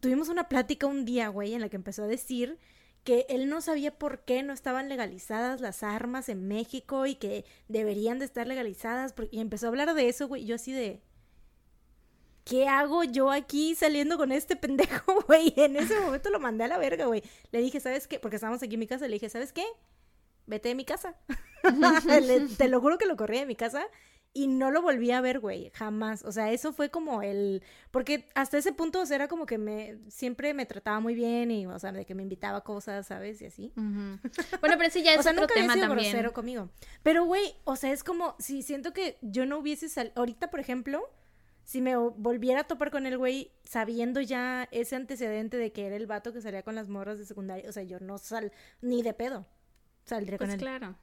tuvimos 0.00 0.28
una 0.28 0.48
plática 0.48 0.86
un 0.86 1.06
día, 1.06 1.28
güey, 1.28 1.54
en 1.54 1.62
la 1.62 1.70
que 1.70 1.76
empezó 1.76 2.04
a 2.04 2.06
decir 2.06 2.58
que 3.04 3.26
él 3.28 3.48
no 3.48 3.60
sabía 3.60 3.96
por 3.96 4.24
qué 4.24 4.42
no 4.42 4.52
estaban 4.52 4.88
legalizadas 4.88 5.60
las 5.60 5.82
armas 5.82 6.28
en 6.28 6.48
México 6.48 7.06
y 7.06 7.14
que 7.14 7.44
deberían 7.68 8.18
de 8.18 8.24
estar 8.24 8.46
legalizadas. 8.46 9.14
Y 9.30 9.40
empezó 9.40 9.66
a 9.66 9.68
hablar 9.68 9.94
de 9.94 10.08
eso, 10.08 10.26
güey. 10.26 10.46
Yo 10.46 10.56
así 10.56 10.72
de... 10.72 11.02
¿Qué 12.44 12.68
hago 12.68 13.04
yo 13.04 13.30
aquí 13.30 13.74
saliendo 13.74 14.18
con 14.18 14.32
este 14.32 14.56
pendejo, 14.56 15.22
güey? 15.26 15.52
En 15.56 15.76
ese 15.76 15.98
momento 16.00 16.30
lo 16.30 16.40
mandé 16.40 16.64
a 16.64 16.68
la 16.68 16.78
verga, 16.78 17.06
güey. 17.06 17.22
Le 17.52 17.60
dije, 17.60 17.78
¿sabes 17.80 18.06
qué? 18.06 18.18
Porque 18.18 18.36
estábamos 18.36 18.62
aquí 18.62 18.74
en 18.74 18.80
mi 18.80 18.86
casa. 18.86 19.06
Le 19.06 19.14
dije, 19.14 19.28
¿sabes 19.28 19.52
qué? 19.52 19.64
Vete 20.46 20.70
de 20.70 20.74
mi 20.74 20.84
casa. 20.84 21.16
te 22.58 22.68
lo 22.68 22.80
juro 22.80 22.98
que 22.98 23.06
lo 23.06 23.16
corrí 23.16 23.38
de 23.38 23.46
mi 23.46 23.56
casa 23.56 23.86
y 24.36 24.48
no 24.48 24.72
lo 24.72 24.82
volví 24.82 25.12
a 25.12 25.20
ver, 25.20 25.38
güey, 25.38 25.70
jamás. 25.74 26.24
O 26.24 26.32
sea, 26.32 26.50
eso 26.50 26.72
fue 26.72 26.90
como 26.90 27.22
el... 27.22 27.62
Porque 27.92 28.26
hasta 28.34 28.58
ese 28.58 28.72
punto, 28.72 29.00
o 29.00 29.06
sea, 29.06 29.14
era 29.14 29.28
como 29.28 29.46
que 29.46 29.58
me... 29.58 29.96
Siempre 30.08 30.52
me 30.54 30.66
trataba 30.66 30.98
muy 30.98 31.14
bien 31.14 31.52
y, 31.52 31.66
o 31.66 31.78
sea, 31.78 31.92
de 31.92 32.04
que 32.04 32.16
me 32.16 32.24
invitaba 32.24 32.58
a 32.58 32.60
cosas, 32.62 33.06
¿sabes? 33.06 33.40
Y 33.40 33.46
así. 33.46 33.72
Bueno, 33.76 34.18
pero 34.60 34.82
ese 34.82 35.04
ya 35.04 35.12
es 35.14 35.20
o 35.20 35.22
sea, 35.22 35.30
otro 35.30 35.42
nunca 35.42 35.54
tema 35.54 35.74
también. 35.74 36.10
grosero 36.10 36.32
conmigo. 36.32 36.68
Pero, 37.04 37.24
güey, 37.24 37.54
o 37.62 37.76
sea, 37.76 37.92
es 37.92 38.02
como... 38.02 38.34
Si 38.40 38.62
siento 38.62 38.92
que 38.92 39.18
yo 39.22 39.46
no 39.46 39.58
hubiese 39.58 39.88
salido... 39.88 40.14
Ahorita, 40.16 40.50
por 40.50 40.58
ejemplo, 40.58 41.08
si 41.62 41.80
me 41.80 41.94
volviera 41.94 42.62
a 42.62 42.64
topar 42.64 42.90
con 42.90 43.06
el 43.06 43.16
güey 43.16 43.52
sabiendo 43.62 44.20
ya 44.20 44.68
ese 44.72 44.96
antecedente 44.96 45.56
de 45.58 45.70
que 45.70 45.86
era 45.86 45.94
el 45.94 46.08
vato 46.08 46.32
que 46.32 46.40
salía 46.40 46.64
con 46.64 46.74
las 46.74 46.88
morras 46.88 47.20
de 47.20 47.24
secundaria, 47.24 47.70
o 47.70 47.72
sea, 47.72 47.84
yo 47.84 48.00
no 48.00 48.18
sal... 48.18 48.50
Ni 48.80 49.02
de 49.02 49.14
pedo 49.14 49.46
saldría 50.06 50.38
con 50.38 50.48
pues 50.48 50.54
él. 50.54 50.60
claro. 50.60 50.96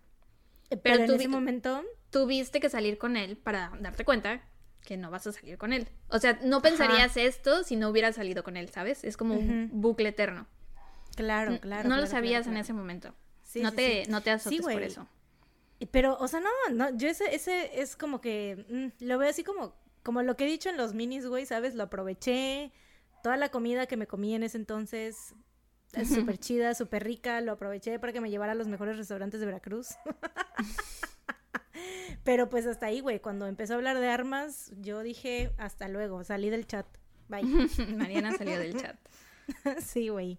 Pero, 0.83 1.03
en 1.03 1.11
ese 1.11 1.27
momento 1.27 1.83
tuviste 2.11 2.59
que 2.59 2.69
salir 2.69 2.97
con 2.97 3.17
él 3.17 3.37
para 3.37 3.71
darte 3.79 4.05
cuenta 4.05 4.41
que 4.85 4.97
no 4.97 5.11
vas 5.11 5.25
a 5.27 5.31
salir 5.31 5.57
con 5.57 5.73
él. 5.73 5.87
O 6.09 6.19
sea, 6.19 6.39
no 6.43 6.61
pensarías 6.61 7.17
esto 7.17 7.63
si 7.63 7.75
no 7.75 7.89
hubieras 7.89 8.15
salido 8.15 8.43
con 8.43 8.57
él, 8.57 8.69
¿sabes? 8.69 9.03
Es 9.03 9.17
como 9.17 9.35
un 9.35 9.69
bucle 9.73 10.09
eterno. 10.09 10.47
Claro, 11.15 11.59
claro. 11.59 11.89
No 11.89 11.97
lo 11.97 12.07
sabías 12.07 12.47
en 12.47 12.57
ese 12.57 12.73
momento. 12.73 13.13
no, 13.55 13.71
te, 13.71 14.05
no 14.07 14.21
te 14.21 14.31
azotes 14.31 14.61
por 14.61 14.81
eso. 14.81 15.07
Pero, 15.91 16.15
o 16.19 16.27
sea, 16.27 16.41
no, 16.41 16.49
no, 16.73 16.95
yo 16.95 17.09
ese, 17.09 17.33
ese 17.33 17.81
es 17.81 17.95
como 17.95 18.21
que 18.21 18.65
mm, 18.69 19.03
lo 19.05 19.17
veo 19.17 19.29
así 19.29 19.43
como, 19.43 19.73
como 20.03 20.21
lo 20.21 20.37
que 20.37 20.45
he 20.45 20.47
dicho 20.47 20.69
en 20.69 20.77
los 20.77 20.93
minis, 20.93 21.25
güey, 21.25 21.45
¿sabes? 21.45 21.73
Lo 21.73 21.83
aproveché. 21.83 22.71
Toda 23.23 23.35
la 23.37 23.49
comida 23.49 23.87
que 23.87 23.97
me 23.97 24.05
comí 24.05 24.35
en 24.35 24.43
ese 24.43 24.57
entonces 24.57 25.33
es 25.93 26.09
súper 26.09 26.37
chida, 26.37 26.75
súper 26.75 27.03
rica. 27.03 27.41
Lo 27.41 27.53
aproveché 27.53 27.97
para 27.99 28.13
que 28.13 28.21
me 28.21 28.29
llevara 28.29 28.51
a 28.51 28.55
los 28.55 28.67
mejores 28.67 28.97
restaurantes 28.97 29.39
de 29.39 29.45
Veracruz. 29.47 29.89
Pero 32.23 32.49
pues 32.49 32.65
hasta 32.65 32.87
ahí, 32.87 32.99
güey. 32.99 33.19
Cuando 33.19 33.47
empezó 33.47 33.73
a 33.73 33.75
hablar 33.77 33.99
de 33.99 34.07
armas, 34.07 34.71
yo 34.77 35.01
dije, 35.03 35.51
hasta 35.57 35.87
luego, 35.87 36.23
salí 36.23 36.49
del 36.49 36.67
chat. 36.67 36.85
Bye. 37.27 37.43
Mariana 37.97 38.37
salió 38.37 38.59
del 38.59 38.79
chat. 38.79 38.97
sí, 39.79 40.09
güey. 40.09 40.37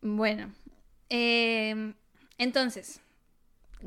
Bueno. 0.00 0.52
Em, 1.08 1.94
entonces, 2.38 3.00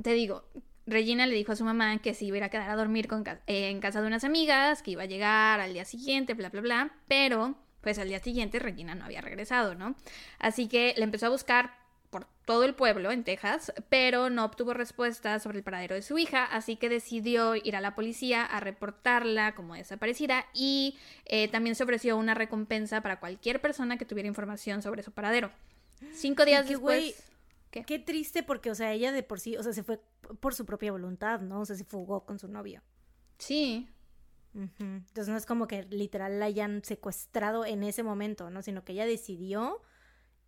te 0.01 0.13
digo, 0.13 0.43
Regina 0.85 1.27
le 1.27 1.35
dijo 1.35 1.51
a 1.51 1.55
su 1.55 1.65
mamá 1.65 1.99
que 1.99 2.13
se 2.13 2.25
iba 2.25 2.35
a 2.35 2.37
ir 2.37 2.43
a 2.43 2.49
quedar 2.49 2.69
a 2.69 2.75
dormir 2.75 3.07
con, 3.07 3.23
en 3.47 3.79
casa 3.79 4.01
de 4.01 4.07
unas 4.07 4.23
amigas, 4.23 4.81
que 4.81 4.91
iba 4.91 5.03
a 5.03 5.07
llegar 5.07 5.59
al 5.59 5.73
día 5.73 5.85
siguiente, 5.85 6.33
bla, 6.33 6.49
bla, 6.49 6.61
bla. 6.61 6.91
Pero 7.07 7.55
pues 7.81 7.97
al 7.99 8.09
día 8.09 8.19
siguiente 8.19 8.59
Regina 8.59 8.95
no 8.95 9.05
había 9.05 9.21
regresado, 9.21 9.75
¿no? 9.75 9.95
Así 10.39 10.67
que 10.67 10.93
le 10.97 11.03
empezó 11.03 11.27
a 11.27 11.29
buscar 11.29 11.77
por 12.09 12.27
todo 12.45 12.63
el 12.63 12.73
pueblo 12.73 13.11
en 13.11 13.23
Texas, 13.23 13.73
pero 13.89 14.29
no 14.29 14.45
obtuvo 14.45 14.73
respuesta 14.73 15.39
sobre 15.39 15.59
el 15.59 15.63
paradero 15.63 15.95
de 15.95 16.01
su 16.01 16.17
hija, 16.17 16.45
así 16.45 16.75
que 16.75 16.89
decidió 16.89 17.55
ir 17.55 17.75
a 17.75 17.81
la 17.81 17.95
policía 17.95 18.43
a 18.43 18.59
reportarla 18.59 19.55
como 19.55 19.75
desaparecida 19.75 20.45
y 20.53 20.97
eh, 21.25 21.47
también 21.49 21.75
se 21.75 21.83
ofreció 21.83 22.17
una 22.17 22.33
recompensa 22.33 23.01
para 23.01 23.19
cualquier 23.19 23.61
persona 23.61 23.97
que 23.97 24.05
tuviera 24.05 24.27
información 24.27 24.81
sobre 24.81 25.03
su 25.03 25.11
paradero. 25.11 25.51
Cinco 26.13 26.45
días 26.45 26.67
después... 26.67 27.23
¿qué? 27.71 27.83
qué 27.83 27.99
triste 27.99 28.43
porque, 28.43 28.71
o 28.71 28.75
sea, 28.75 28.91
ella 28.93 29.11
de 29.11 29.23
por 29.23 29.39
sí, 29.39 29.55
o 29.55 29.63
sea, 29.63 29.73
se 29.73 29.83
fue 29.83 29.99
por 30.39 30.55
su 30.55 30.65
propia 30.65 30.91
voluntad, 30.91 31.41
¿no? 31.41 31.61
O 31.61 31.65
sea, 31.65 31.75
se 31.75 31.83
fugó 31.83 32.25
con 32.25 32.39
su 32.39 32.47
novio. 32.47 32.81
Sí, 33.37 33.87
entonces 34.53 35.27
no 35.27 35.37
es 35.37 35.45
como 35.45 35.67
que 35.67 35.83
literal 35.83 36.39
la 36.39 36.45
hayan 36.45 36.83
secuestrado 36.83 37.65
en 37.65 37.83
ese 37.83 38.03
momento, 38.03 38.49
¿no? 38.49 38.61
Sino 38.61 38.83
que 38.83 38.93
ella 38.93 39.05
decidió 39.05 39.81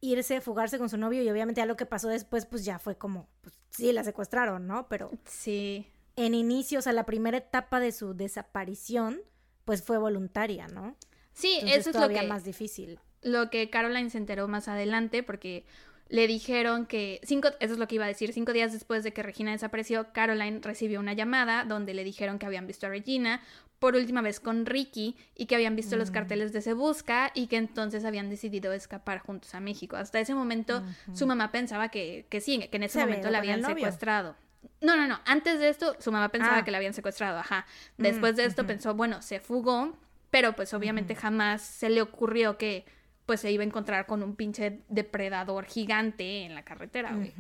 irse, 0.02 0.42
fugarse 0.42 0.78
con 0.78 0.90
su 0.90 0.98
novio 0.98 1.22
y 1.22 1.30
obviamente 1.30 1.62
a 1.62 1.66
lo 1.66 1.78
que 1.78 1.86
pasó 1.86 2.10
después 2.10 2.46
pues 2.46 2.66
ya 2.66 2.80
fue 2.80 2.98
como, 2.98 3.30
pues 3.42 3.58
sí, 3.70 3.92
la 3.94 4.04
secuestraron, 4.04 4.68
¿no? 4.68 4.88
Pero... 4.90 5.12
Sí. 5.26 5.88
en 6.16 6.34
inicio, 6.34 6.80
o 6.80 6.82
sea, 6.82 6.92
la 6.92 7.06
primera 7.06 7.38
etapa 7.38 7.80
de 7.80 7.92
su 7.92 8.14
desaparición, 8.14 9.22
pues 9.64 9.84
fue 9.84 9.98
voluntaria, 9.98 10.68
¿no? 10.68 10.98
Sí, 11.34 11.60
eso 11.64 11.92
es 11.92 11.96
lo 11.96 12.10
que 12.10 12.22
más 12.24 12.44
difícil. 12.44 13.00
Lo 13.22 13.50
que 13.50 13.70
Caroline 13.70 14.10
se 14.10 14.18
enteró 14.18 14.48
más 14.48 14.68
adelante, 14.68 15.24
porque 15.24 15.66
le 16.10 16.28
dijeron 16.28 16.86
que 16.86 17.22
cinco, 17.24 17.50
eso 17.60 17.74
es 17.74 17.80
lo 17.80 17.88
que 17.88 17.96
iba 17.96 18.06
a 18.06 18.10
decir, 18.10 18.34
cinco 18.34 18.52
días 18.52 18.74
después 18.74 19.04
de 19.04 19.14
que 19.14 19.24
Regina 19.24 19.52
desapareció, 19.52 20.12
Caroline 20.12 20.60
recibió 20.62 21.00
una 21.00 21.14
llamada 21.14 21.64
donde 21.64 21.94
le 21.94 22.04
dijeron 22.04 22.38
que 22.38 22.46
habían 22.46 22.68
visto 22.68 22.88
a 22.88 22.90
Regina 22.90 23.42
por 23.82 23.96
última 23.96 24.22
vez 24.22 24.40
con 24.40 24.68
Ricky 24.68 25.18
y 25.36 25.48
que 25.48 25.56
habían 25.56 25.76
visto 25.76 25.96
los 25.98 26.12
mm. 26.12 26.14
carteles 26.14 26.54
de 26.54 26.62
Se 26.62 26.74
Busca 26.74 27.32
y 27.34 27.48
que 27.48 27.58
entonces 27.58 28.06
habían 28.06 28.30
decidido 28.30 28.72
escapar 28.74 29.18
juntos 29.18 29.56
a 29.56 29.60
México. 29.60 29.96
Hasta 29.96 30.20
ese 30.20 30.36
momento 30.36 30.84
su 31.14 31.26
mamá 31.26 31.52
pensaba 31.52 31.90
que, 31.90 32.28
que 32.30 32.42
sí, 32.42 32.60
que 32.70 32.78
en 32.78 32.84
ese 32.84 33.00
momento 33.00 33.32
la 33.32 33.40
habían 33.40 33.66
secuestrado. 33.66 34.36
No, 34.82 34.96
no, 34.96 35.08
no. 35.08 35.20
Antes 35.26 35.60
de 35.60 35.70
esto, 35.70 35.96
su 35.98 36.12
mamá 36.12 36.30
pensaba 36.30 36.60
ah. 36.60 36.64
que 36.64 36.70
la 36.70 36.78
habían 36.78 36.94
secuestrado, 36.94 37.40
ajá. 37.40 37.66
Mm, 37.98 38.04
después 38.04 38.36
de 38.36 38.46
esto 38.46 38.68
pensó, 38.68 38.94
bueno, 38.94 39.24
se 39.24 39.40
fugó, 39.40 39.98
pero 40.30 40.56
pues 40.56 40.76
obviamente 40.76 41.16
jamás 41.16 41.64
se 41.64 41.90
le 41.90 42.04
ocurrió 42.04 42.60
que 42.60 42.86
pues 43.26 43.40
se 43.40 43.52
iba 43.52 43.64
a 43.64 43.66
encontrar 43.66 44.06
con 44.06 44.22
un 44.22 44.36
pinche 44.36 44.82
depredador 44.90 45.66
gigante 45.66 46.44
en 46.44 46.54
la 46.54 46.64
carretera, 46.64 47.14
güey. 47.16 47.34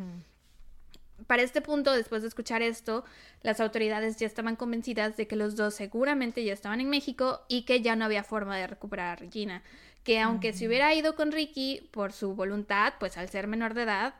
Para 1.27 1.41
este 1.41 1.61
punto, 1.61 1.91
después 1.93 2.21
de 2.21 2.27
escuchar 2.27 2.61
esto, 2.61 3.03
las 3.41 3.59
autoridades 3.59 4.17
ya 4.17 4.27
estaban 4.27 4.55
convencidas 4.55 5.17
de 5.17 5.27
que 5.27 5.35
los 5.35 5.55
dos 5.55 5.75
seguramente 5.75 6.43
ya 6.43 6.53
estaban 6.53 6.81
en 6.81 6.89
México 6.89 7.41
y 7.47 7.63
que 7.63 7.81
ya 7.81 7.95
no 7.95 8.05
había 8.05 8.23
forma 8.23 8.57
de 8.57 8.67
recuperar 8.67 9.09
a 9.09 9.15
Regina. 9.15 9.63
Que 10.03 10.19
aunque 10.19 10.53
se 10.53 10.67
hubiera 10.67 10.93
ido 10.93 11.15
con 11.15 11.31
Ricky 11.31 11.87
por 11.91 12.11
su 12.11 12.33
voluntad, 12.33 12.93
pues 12.99 13.17
al 13.17 13.29
ser 13.29 13.47
menor 13.47 13.73
de 13.73 13.83
edad, 13.83 14.15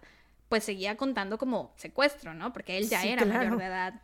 pues 0.49 0.63
seguía 0.63 0.97
contando 0.97 1.37
como 1.37 1.73
secuestro, 1.75 2.33
¿no? 2.33 2.53
Porque 2.53 2.77
él 2.77 2.87
ya 2.87 3.03
era 3.03 3.25
mayor 3.25 3.57
de 3.57 3.65
edad. 3.65 4.01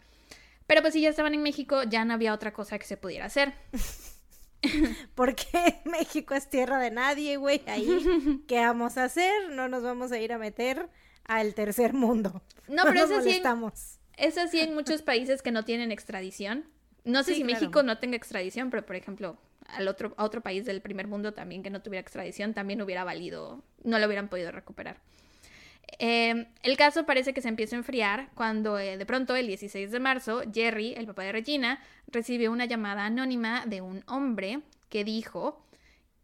Pero 0.66 0.82
pues 0.82 0.94
si 0.94 1.02
ya 1.02 1.10
estaban 1.10 1.34
en 1.34 1.44
México, 1.44 1.84
ya 1.84 2.04
no 2.04 2.14
había 2.14 2.34
otra 2.34 2.52
cosa 2.52 2.80
que 2.80 2.86
se 2.86 2.98
pudiera 2.98 3.26
hacer. 3.26 3.54
Porque 5.16 5.82
México 5.86 6.34
es 6.34 6.50
tierra 6.50 6.80
de 6.80 6.92
nadie, 6.92 7.38
güey. 7.38 7.62
Ahí, 7.68 8.44
¿qué 8.48 8.60
vamos 8.60 8.98
a 8.98 9.06
hacer? 9.06 9.50
No 9.52 9.68
nos 9.68 9.84
vamos 9.84 10.12
a 10.12 10.20
ir 10.20 10.34
a 10.34 10.38
meter 10.38 10.90
al 11.26 11.54
tercer 11.54 11.94
mundo. 11.94 12.42
No, 12.68 12.84
pero 12.86 13.04
eso 13.04 13.22
sí. 13.22 13.42
Es 14.16 14.38
así 14.38 14.60
en 14.60 14.74
muchos 14.74 15.02
países 15.02 15.42
que 15.42 15.52
no 15.52 15.64
tienen 15.64 15.92
extradición. 15.92 16.66
No 17.04 17.24
sé 17.24 17.36
si 17.36 17.44
México 17.44 17.84
no 17.84 18.00
tenga 18.00 18.18
extradición, 18.18 18.70
pero 18.70 18.86
por 18.86 18.96
ejemplo, 18.96 19.38
al 19.68 19.88
otro, 19.88 20.14
a 20.18 20.24
otro 20.24 20.42
país 20.42 20.66
del 20.66 20.82
primer 20.82 21.08
mundo 21.08 21.34
también 21.34 21.64
que 21.64 21.70
no 21.70 21.82
tuviera 21.82 22.02
extradición, 22.02 22.54
también 22.54 22.82
hubiera 22.82 23.04
valido, 23.04 23.64
no 23.84 24.00
lo 24.00 24.06
hubieran 24.08 24.28
podido 24.28 24.52
recuperar. 24.52 25.00
Eh, 26.00 26.48
el 26.64 26.78
caso 26.78 27.06
parece 27.06 27.34
que 27.34 27.42
se 27.42 27.48
empieza 27.48 27.76
a 27.76 27.80
enfriar 27.80 28.30
cuando 28.36 28.78
eh, 28.78 28.98
de 28.98 29.06
pronto, 29.06 29.36
el 29.36 29.48
16 29.48 29.90
de 29.92 30.00
marzo, 30.00 30.42
Jerry, 30.54 30.94
el 30.94 31.08
papá 31.08 31.24
de 31.24 31.32
Regina, 31.32 31.80
recibió 32.08 32.52
una 32.52 32.66
llamada 32.66 33.06
anónima 33.06 33.66
de 33.66 33.82
un 33.82 34.04
hombre 34.08 34.62
que 34.90 35.04
dijo, 35.04 35.66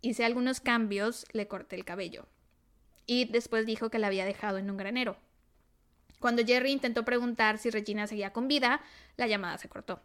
hice 0.01 0.25
algunos 0.25 0.59
cambios, 0.59 1.25
le 1.31 1.47
corté 1.47 1.75
el 1.75 1.85
cabello. 1.85 2.27
Y 3.05 3.25
después 3.25 3.65
dijo 3.65 3.89
que 3.89 3.99
la 3.99 4.07
había 4.07 4.25
dejado 4.25 4.57
en 4.57 4.69
un 4.69 4.77
granero. 4.77 5.17
Cuando 6.19 6.45
Jerry 6.45 6.71
intentó 6.71 7.03
preguntar 7.03 7.57
si 7.57 7.69
Regina 7.69 8.07
seguía 8.07 8.31
con 8.31 8.47
vida, 8.47 8.81
la 9.17 9.27
llamada 9.27 9.57
se 9.57 9.67
cortó. 9.67 10.01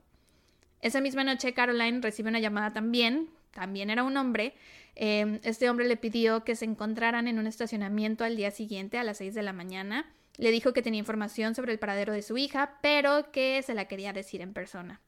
Esa 0.80 1.00
misma 1.00 1.24
noche 1.24 1.54
Caroline 1.54 2.00
recibe 2.00 2.28
una 2.28 2.40
llamada 2.40 2.72
también, 2.72 3.30
también 3.52 3.90
era 3.90 4.02
un 4.02 4.16
hombre. 4.16 4.54
Em, 5.00 5.38
este 5.44 5.70
hombre 5.70 5.86
le 5.86 5.96
pidió 5.96 6.42
que 6.42 6.56
se 6.56 6.64
encontraran 6.64 7.28
en 7.28 7.38
un 7.38 7.46
estacionamiento 7.46 8.24
al 8.24 8.34
día 8.34 8.50
siguiente 8.50 8.98
a 8.98 9.04
las 9.04 9.18
6 9.18 9.32
de 9.32 9.42
la 9.42 9.52
mañana. 9.52 10.12
Le 10.38 10.50
dijo 10.50 10.72
que 10.72 10.82
tenía 10.82 10.98
información 10.98 11.54
sobre 11.54 11.72
el 11.72 11.78
paradero 11.78 12.12
de 12.12 12.22
su 12.22 12.36
hija, 12.36 12.78
pero 12.82 13.30
que 13.30 13.62
se 13.62 13.74
la 13.74 13.84
quería 13.84 14.12
decir 14.12 14.40
en 14.40 14.52
persona. 14.52 15.00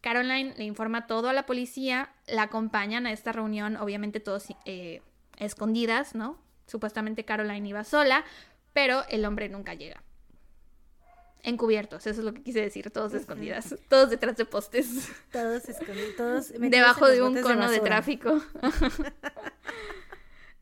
Caroline 0.00 0.52
le 0.56 0.64
informa 0.64 1.06
todo 1.06 1.28
a 1.28 1.32
la 1.32 1.46
policía, 1.46 2.10
la 2.26 2.42
acompañan 2.42 3.06
a 3.06 3.12
esta 3.12 3.30
reunión, 3.30 3.76
obviamente 3.76 4.18
todos 4.18 4.48
eh, 4.64 5.00
escondidas, 5.38 6.16
¿no? 6.16 6.36
Supuestamente 6.66 7.24
Caroline 7.24 7.68
iba 7.68 7.84
sola, 7.84 8.24
pero 8.72 9.04
el 9.08 9.24
hombre 9.26 9.48
nunca 9.48 9.74
llega. 9.74 10.02
Encubiertos, 11.46 12.06
eso 12.06 12.20
es 12.20 12.24
lo 12.24 12.32
que 12.32 12.42
quise 12.42 12.62
decir, 12.62 12.90
todos 12.90 13.12
escondidas, 13.12 13.76
todos 13.88 14.08
detrás 14.08 14.36
de 14.36 14.46
postes. 14.46 15.10
Todos 15.30 15.68
escondidos, 15.68 16.16
todos 16.16 16.52
debajo 16.58 17.06
de 17.06 17.22
un 17.22 17.40
cono 17.42 17.70
de, 17.70 17.80
tráfico. 17.80 18.42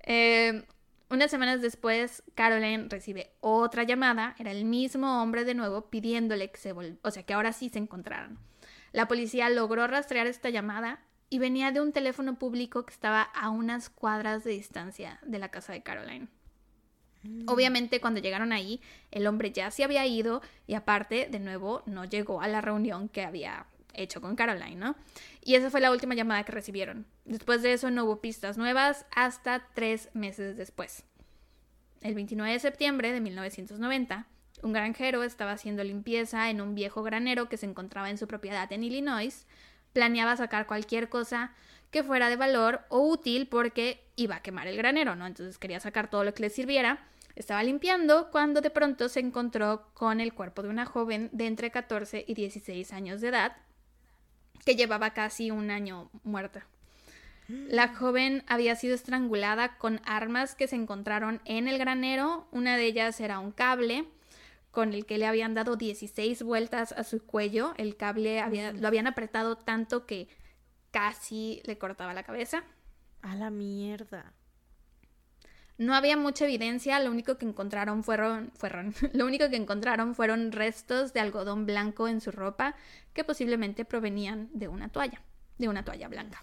Eh, 0.04 0.64
unas 1.10 1.30
semanas 1.30 1.62
después, 1.62 2.24
Caroline 2.34 2.88
recibe 2.88 3.30
otra 3.38 3.84
llamada, 3.84 4.34
era 4.36 4.50
el 4.50 4.64
mismo 4.64 5.22
hombre 5.22 5.44
de 5.44 5.54
nuevo 5.54 5.90
pidiéndole 5.90 6.50
que 6.50 6.58
se 6.58 6.72
o 6.72 7.10
sea, 7.12 7.22
que 7.22 7.34
ahora 7.34 7.52
sí 7.52 7.68
se 7.68 7.78
encontraran. 7.78 8.36
La 8.90 9.06
policía 9.06 9.48
logró 9.48 9.86
rastrear 9.86 10.26
esta 10.26 10.50
llamada 10.50 11.06
y 11.30 11.38
venía 11.38 11.70
de 11.70 11.80
un 11.80 11.92
teléfono 11.92 12.36
público 12.36 12.84
que 12.84 12.92
estaba 12.92 13.22
a 13.22 13.48
unas 13.50 13.90
cuadras 13.90 14.42
de 14.42 14.50
distancia 14.50 15.20
de 15.22 15.38
la 15.38 15.52
casa 15.52 15.72
de 15.72 15.84
Caroline. 15.84 16.26
Mm. 17.22 17.48
Obviamente 17.48 18.00
cuando 18.00 18.20
llegaron 18.20 18.52
ahí, 18.52 18.80
el 19.10 19.26
hombre 19.26 19.52
ya 19.52 19.70
se 19.70 19.84
había 19.84 20.06
ido 20.06 20.42
y 20.66 20.74
aparte, 20.74 21.28
de 21.30 21.40
nuevo, 21.40 21.82
no 21.86 22.04
llegó 22.04 22.40
a 22.40 22.48
la 22.48 22.60
reunión 22.60 23.08
que 23.08 23.22
había 23.22 23.66
hecho 23.94 24.20
con 24.20 24.36
Caroline, 24.36 24.76
¿no? 24.76 24.96
Y 25.44 25.54
esa 25.54 25.70
fue 25.70 25.80
la 25.80 25.90
última 25.90 26.14
llamada 26.14 26.44
que 26.44 26.52
recibieron. 26.52 27.06
Después 27.24 27.62
de 27.62 27.72
eso 27.72 27.90
no 27.90 28.04
hubo 28.04 28.20
pistas 28.20 28.58
nuevas 28.58 29.06
hasta 29.14 29.66
tres 29.74 30.08
meses 30.14 30.56
después. 30.56 31.04
El 32.00 32.14
29 32.14 32.52
de 32.52 32.58
septiembre 32.58 33.12
de 33.12 33.20
1990, 33.20 34.26
un 34.62 34.72
granjero 34.72 35.22
estaba 35.22 35.52
haciendo 35.52 35.84
limpieza 35.84 36.50
en 36.50 36.60
un 36.60 36.74
viejo 36.74 37.02
granero 37.02 37.48
que 37.48 37.56
se 37.56 37.66
encontraba 37.66 38.10
en 38.10 38.18
su 38.18 38.26
propiedad 38.26 38.72
en 38.72 38.84
Illinois. 38.84 39.46
Planeaba 39.92 40.36
sacar 40.36 40.66
cualquier 40.66 41.08
cosa 41.08 41.52
que 41.90 42.02
fuera 42.02 42.28
de 42.28 42.36
valor 42.36 42.80
o 42.88 43.06
útil 43.06 43.46
porque 43.46 44.02
iba 44.16 44.36
a 44.36 44.42
quemar 44.42 44.66
el 44.66 44.76
granero, 44.76 45.14
¿no? 45.14 45.26
Entonces 45.26 45.58
quería 45.58 45.78
sacar 45.78 46.08
todo 46.08 46.24
lo 46.24 46.32
que 46.32 46.42
le 46.42 46.50
sirviera 46.50 47.06
estaba 47.34 47.62
limpiando 47.62 48.30
cuando 48.30 48.60
de 48.60 48.70
pronto 48.70 49.08
se 49.08 49.20
encontró 49.20 49.88
con 49.94 50.20
el 50.20 50.34
cuerpo 50.34 50.62
de 50.62 50.68
una 50.68 50.86
joven 50.86 51.30
de 51.32 51.46
entre 51.46 51.70
14 51.70 52.24
y 52.26 52.34
16 52.34 52.92
años 52.92 53.20
de 53.20 53.28
edad 53.28 53.56
que 54.64 54.76
llevaba 54.76 55.10
casi 55.10 55.50
un 55.50 55.70
año 55.70 56.10
muerta. 56.22 56.66
La 57.48 57.94
joven 57.94 58.44
había 58.46 58.76
sido 58.76 58.94
estrangulada 58.94 59.76
con 59.76 60.00
armas 60.04 60.54
que 60.54 60.68
se 60.68 60.76
encontraron 60.76 61.40
en 61.44 61.68
el 61.68 61.78
granero. 61.78 62.46
Una 62.50 62.76
de 62.76 62.86
ellas 62.86 63.20
era 63.20 63.40
un 63.40 63.52
cable 63.52 64.06
con 64.70 64.94
el 64.94 65.04
que 65.04 65.18
le 65.18 65.26
habían 65.26 65.52
dado 65.52 65.76
16 65.76 66.42
vueltas 66.44 66.92
a 66.92 67.04
su 67.04 67.24
cuello. 67.24 67.74
El 67.76 67.96
cable 67.96 68.40
había, 68.40 68.72
lo 68.72 68.86
habían 68.88 69.06
apretado 69.06 69.56
tanto 69.56 70.06
que 70.06 70.28
casi 70.90 71.60
le 71.64 71.76
cortaba 71.76 72.14
la 72.14 72.22
cabeza. 72.22 72.64
A 73.20 73.34
la 73.34 73.50
mierda. 73.50 74.32
No 75.82 75.96
había 75.96 76.16
mucha 76.16 76.44
evidencia, 76.44 77.00
lo 77.00 77.10
único 77.10 77.38
que 77.38 77.44
encontraron 77.44 78.04
fueron, 78.04 78.52
fueron, 78.54 78.94
lo 79.14 79.26
único 79.26 79.50
que 79.50 79.56
encontraron 79.56 80.14
fueron 80.14 80.52
restos 80.52 81.12
de 81.12 81.18
algodón 81.18 81.66
blanco 81.66 82.06
en 82.06 82.20
su 82.20 82.30
ropa 82.30 82.76
que 83.12 83.24
posiblemente 83.24 83.84
provenían 83.84 84.48
de 84.52 84.68
una 84.68 84.90
toalla, 84.90 85.20
de 85.58 85.68
una 85.68 85.84
toalla 85.84 86.06
blanca. 86.06 86.40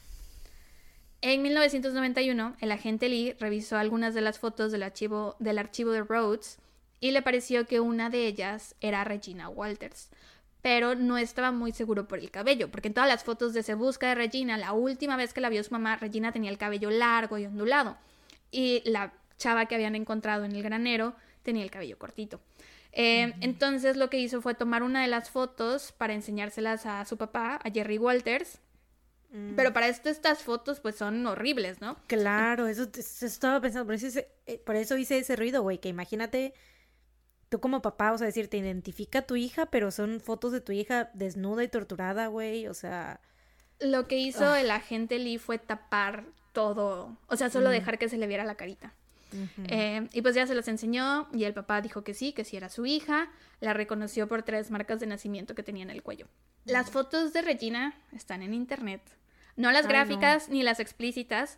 En 1.22 1.42
1991, 1.42 2.58
el 2.60 2.72
agente 2.74 3.08
Lee 3.08 3.34
revisó 3.40 3.78
algunas 3.78 4.14
de 4.14 4.20
las 4.20 4.40
fotos 4.40 4.74
del 4.74 4.84
archivo, 4.84 5.38
del 5.40 5.58
archivo 5.58 5.92
de 5.92 6.04
Rhodes 6.04 6.58
y 7.00 7.12
le 7.12 7.22
pareció 7.22 7.66
que 7.66 7.80
una 7.80 8.10
de 8.10 8.28
ellas 8.28 8.76
era 8.82 9.06
Regina 9.06 9.48
Walters, 9.48 10.10
pero 10.62 10.96
no 10.96 11.18
estaba 11.18 11.54
muy 11.54 11.72
seguro 11.72 12.10
por 12.10 12.20
el 12.20 12.30
cabello, 12.30 12.70
porque 12.70 12.90
en 12.90 12.94
todas 12.94 13.10
las 13.10 13.24
fotos 13.24 13.54
de 13.54 13.64
Se 13.64 13.74
Busca 13.74 14.10
de 14.10 14.16
Regina, 14.16 14.58
la 14.58 14.74
última 14.74 15.16
vez 15.16 15.34
que 15.34 15.40
la 15.40 15.48
vio 15.48 15.64
su 15.64 15.72
mamá, 15.72 15.96
Regina 15.96 16.34
tenía 16.34 16.52
el 16.52 16.58
cabello 16.58 16.90
largo 16.90 17.38
y 17.38 17.46
ondulado 17.46 17.96
y 18.52 18.82
la 18.86 19.14
chava 19.40 19.66
que 19.66 19.74
habían 19.74 19.96
encontrado 19.96 20.46
en 20.46 20.52
el 20.52 20.62
granero 20.62 21.16
tenía 21.42 21.64
el 21.64 21.72
cabello 21.72 21.98
cortito. 21.98 22.40
Eh, 22.92 23.34
entonces 23.42 23.98
lo 23.98 24.10
que 24.10 24.20
hizo 24.20 24.42
fue 24.42 24.54
tomar 24.54 24.84
una 24.84 25.02
de 25.02 25.08
las 25.08 25.30
fotos 25.30 25.92
para 25.92 26.14
enseñárselas 26.14 26.86
a 26.86 27.06
su 27.06 27.18
papá, 27.18 27.60
a 27.64 27.72
Jerry 27.72 27.98
Walters. 27.98 28.60
Mm. 29.32 29.56
Pero 29.56 29.74
para 29.74 29.88
esto 29.88 30.10
estas 30.10 30.44
fotos 30.44 30.80
pues 30.80 30.96
son 30.96 31.26
horribles, 31.26 31.82
¿no? 31.82 31.98
Claro, 32.08 32.68
eso, 32.68 32.88
estaba 32.94 33.62
pensando, 33.62 33.86
por 33.86 33.96
eso, 33.96 34.20
eh, 34.46 34.62
por 34.66 34.76
eso 34.76 34.98
hice 34.98 35.20
ese 35.20 35.36
ruido, 35.36 35.62
güey, 35.62 35.78
que 35.78 35.90
imagínate 35.90 36.54
tú 37.50 37.60
como 37.60 37.82
papá, 37.82 38.12
o 38.12 38.18
sea, 38.18 38.28
decir, 38.28 38.48
te 38.48 38.58
identifica 38.58 39.20
a 39.20 39.22
tu 39.24 39.36
hija, 39.36 39.68
pero 39.68 39.92
son 39.92 40.20
fotos 40.20 40.52
de 40.52 40.62
tu 40.62 40.72
hija 40.72 41.12
desnuda 41.14 41.64
y 41.64 41.68
torturada, 41.68 42.28
güey, 42.28 42.68
o 42.68 42.74
sea... 42.74 43.22
Lo 43.80 44.08
que 44.08 44.18
hizo 44.18 44.46
ah. 44.46 44.62
el 44.62 44.72
agente 44.72 45.20
Lee 45.20 45.38
fue 45.38 45.58
tapar 45.58 46.26
todo, 46.54 47.18
o 47.28 47.36
sea, 47.36 47.50
solo 47.50 47.70
dejar 47.70 47.98
que 47.98 48.10
se 48.10 48.18
le 48.18 48.28
viera 48.28 48.44
la 48.44 48.56
carita. 48.56 48.94
Eh, 49.68 50.08
y 50.14 50.22
pues 50.22 50.36
ya 50.36 50.48
se 50.48 50.56
los 50.56 50.68
enseñó 50.68 51.28
y 51.34 51.44
el 51.44 51.54
papá 51.54 51.82
dijo 51.82 52.04
que 52.04 52.14
sí, 52.14 52.34
que 52.34 52.44
sí 52.44 52.58
era 52.58 52.70
su 52.70 52.86
hija, 52.86 53.30
la 53.60 53.74
reconoció 53.74 54.28
por 54.28 54.44
tres 54.44 54.72
marcas 54.72 55.00
de 55.00 55.08
nacimiento 55.08 55.56
que 55.56 55.64
tenía 55.64 55.84
en 55.84 55.90
el 55.90 56.04
cuello. 56.04 56.28
Las 56.66 56.90
fotos 56.90 57.34
de 57.34 57.42
Regina 57.42 57.96
están 58.12 58.42
en 58.42 58.54
internet, 58.54 59.02
no 59.56 59.72
las 59.72 59.88
gráficas 59.88 60.50
ni 60.50 60.64
las 60.64 60.80
explícitas, 60.80 61.58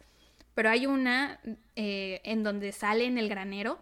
pero 0.54 0.70
hay 0.70 0.86
una 0.86 1.40
eh, 1.76 2.22
en 2.24 2.44
donde 2.44 2.72
sale 2.72 3.06
en 3.06 3.18
el 3.18 3.30
granero, 3.30 3.80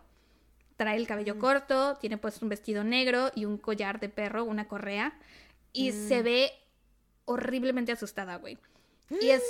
trae 0.78 0.98
el 0.98 1.08
cabello 1.08 1.40
corto, 1.40 1.98
tiene 1.98 2.18
puesto 2.18 2.46
un 2.46 2.50
vestido 2.50 2.84
negro 2.84 3.32
y 3.36 3.46
un 3.46 3.58
collar 3.58 4.00
de 4.00 4.10
perro, 4.10 4.44
una 4.44 4.68
correa, 4.68 5.14
Y 5.72 5.92
se 5.92 6.24
ve 6.24 6.52
horriblemente 7.26 7.92
asustada, 7.92 8.38
güey. 8.38 8.58
Y 9.22 9.30
es 9.30 9.44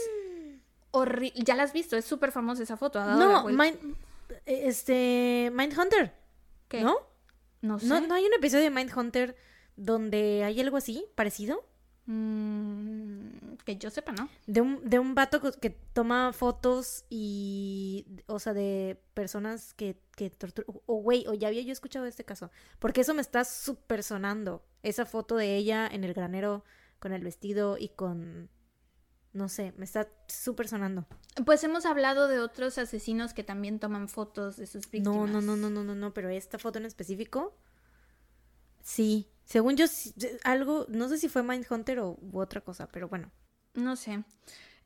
horrible. 0.91 1.33
Ya 1.43 1.55
la 1.55 1.63
has 1.63 1.73
visto, 1.73 1.95
es 1.95 2.05
súper 2.05 2.31
famosa 2.31 2.63
esa 2.63 2.77
foto. 2.77 2.99
ha 2.99 3.05
dado 3.05 3.49
No. 3.49 3.49
Este, 4.45 5.51
Mindhunter. 5.53 6.13
¿Qué? 6.67 6.81
¿No? 6.81 6.97
No 7.61 7.79
sé. 7.79 7.87
¿No, 7.87 8.01
¿No 8.01 8.15
hay 8.15 8.25
un 8.25 8.33
episodio 8.33 8.63
de 8.63 8.69
Mindhunter 8.69 9.35
donde 9.75 10.43
hay 10.43 10.59
algo 10.59 10.77
así, 10.77 11.05
parecido? 11.15 11.65
Mm, 12.05 13.57
que 13.65 13.77
yo 13.77 13.91
sepa, 13.91 14.11
¿no? 14.13 14.29
De 14.47 14.61
un, 14.61 14.89
de 14.89 14.97
un 14.97 15.13
vato 15.13 15.39
que 15.51 15.69
toma 15.69 16.33
fotos 16.33 17.05
y, 17.07 18.05
o 18.25 18.39
sea, 18.39 18.53
de 18.53 18.99
personas 19.13 19.75
que, 19.75 20.01
que 20.15 20.31
torturan. 20.31 20.75
O, 20.87 20.95
güey, 20.95 21.27
o 21.27 21.35
ya 21.35 21.49
había 21.49 21.61
yo 21.61 21.71
escuchado 21.71 22.07
este 22.07 22.25
caso. 22.25 22.49
Porque 22.79 23.01
eso 23.01 23.13
me 23.13 23.21
está 23.21 23.43
súper 23.43 24.01
sonando. 24.01 24.65
Esa 24.81 25.05
foto 25.05 25.35
de 25.35 25.55
ella 25.55 25.87
en 25.87 26.03
el 26.03 26.15
granero 26.15 26.63
con 26.97 27.13
el 27.13 27.23
vestido 27.23 27.77
y 27.77 27.89
con... 27.89 28.49
No 29.31 29.47
sé, 29.47 29.73
me 29.77 29.85
está 29.85 30.07
súper 30.27 30.67
sonando. 30.67 31.05
Pues 31.45 31.63
hemos 31.63 31.85
hablado 31.85 32.27
de 32.27 32.39
otros 32.39 32.77
asesinos 32.77 33.33
que 33.33 33.43
también 33.43 33.79
toman 33.79 34.09
fotos 34.09 34.57
de 34.57 34.65
sus 34.65 34.89
víctimas. 34.89 35.15
No, 35.15 35.27
no, 35.27 35.41
no, 35.41 35.55
no, 35.55 35.69
no, 35.69 35.83
no, 35.83 35.95
no, 35.95 36.13
pero 36.13 36.29
esta 36.29 36.57
foto 36.57 36.79
en 36.79 36.85
específico, 36.85 37.55
sí. 38.81 39.27
Según 39.45 39.77
yo, 39.77 39.85
algo, 40.43 40.85
no 40.89 41.09
sé 41.09 41.17
si 41.17 41.29
fue 41.29 41.43
Mindhunter 41.43 41.99
o 41.99 42.17
u 42.21 42.39
otra 42.39 42.61
cosa, 42.61 42.87
pero 42.91 43.07
bueno. 43.07 43.31
No 43.73 43.95
sé. 43.95 44.23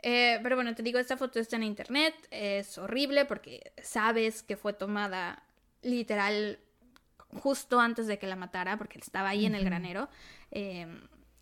Eh, 0.01 0.39
pero 0.43 0.55
bueno, 0.55 0.75
te 0.75 0.83
digo, 0.83 0.99
esta 0.99 1.17
foto 1.17 1.39
está 1.39 1.55
en 1.55 1.63
internet. 1.63 2.13
Es 2.29 2.77
horrible 2.77 3.25
porque 3.25 3.73
sabes 3.81 4.43
que 4.43 4.57
fue 4.57 4.73
tomada 4.73 5.43
literal 5.81 6.59
justo 7.29 7.79
antes 7.79 8.07
de 8.07 8.19
que 8.19 8.27
la 8.27 8.35
matara, 8.35 8.77
porque 8.77 8.99
estaba 8.99 9.29
ahí 9.29 9.45
en 9.45 9.55
el 9.55 9.63
granero. 9.65 10.09
Eh, 10.51 10.87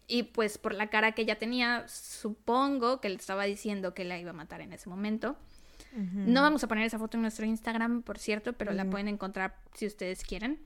y 0.08 0.24
pues 0.24 0.58
por 0.58 0.74
la 0.74 0.90
cara 0.90 1.14
que 1.14 1.22
ella 1.24 1.40
tenía, 1.40 1.86
supongo 1.88 3.02
que 3.02 3.10
le 3.10 3.16
estaba 3.16 3.46
diciendo 3.46 3.94
que 3.94 4.04
la 4.04 4.20
iba 4.20 4.32
a 4.32 4.34
matar 4.34 4.62
en 4.62 4.74
ese 4.74 4.90
momento. 4.90 5.38
No 5.94 6.42
vamos 6.42 6.64
a 6.64 6.70
poner 6.70 6.86
esa 6.86 6.98
foto 6.98 7.18
en 7.18 7.22
nuestro 7.22 7.46
Instagram, 7.46 8.02
por 8.04 8.18
cierto, 8.18 8.54
pero 8.54 8.72
la 8.72 8.90
pueden 8.90 9.10
encontrar 9.10 9.58
si 9.74 9.86
ustedes 9.86 10.24
quieren. 10.24 10.60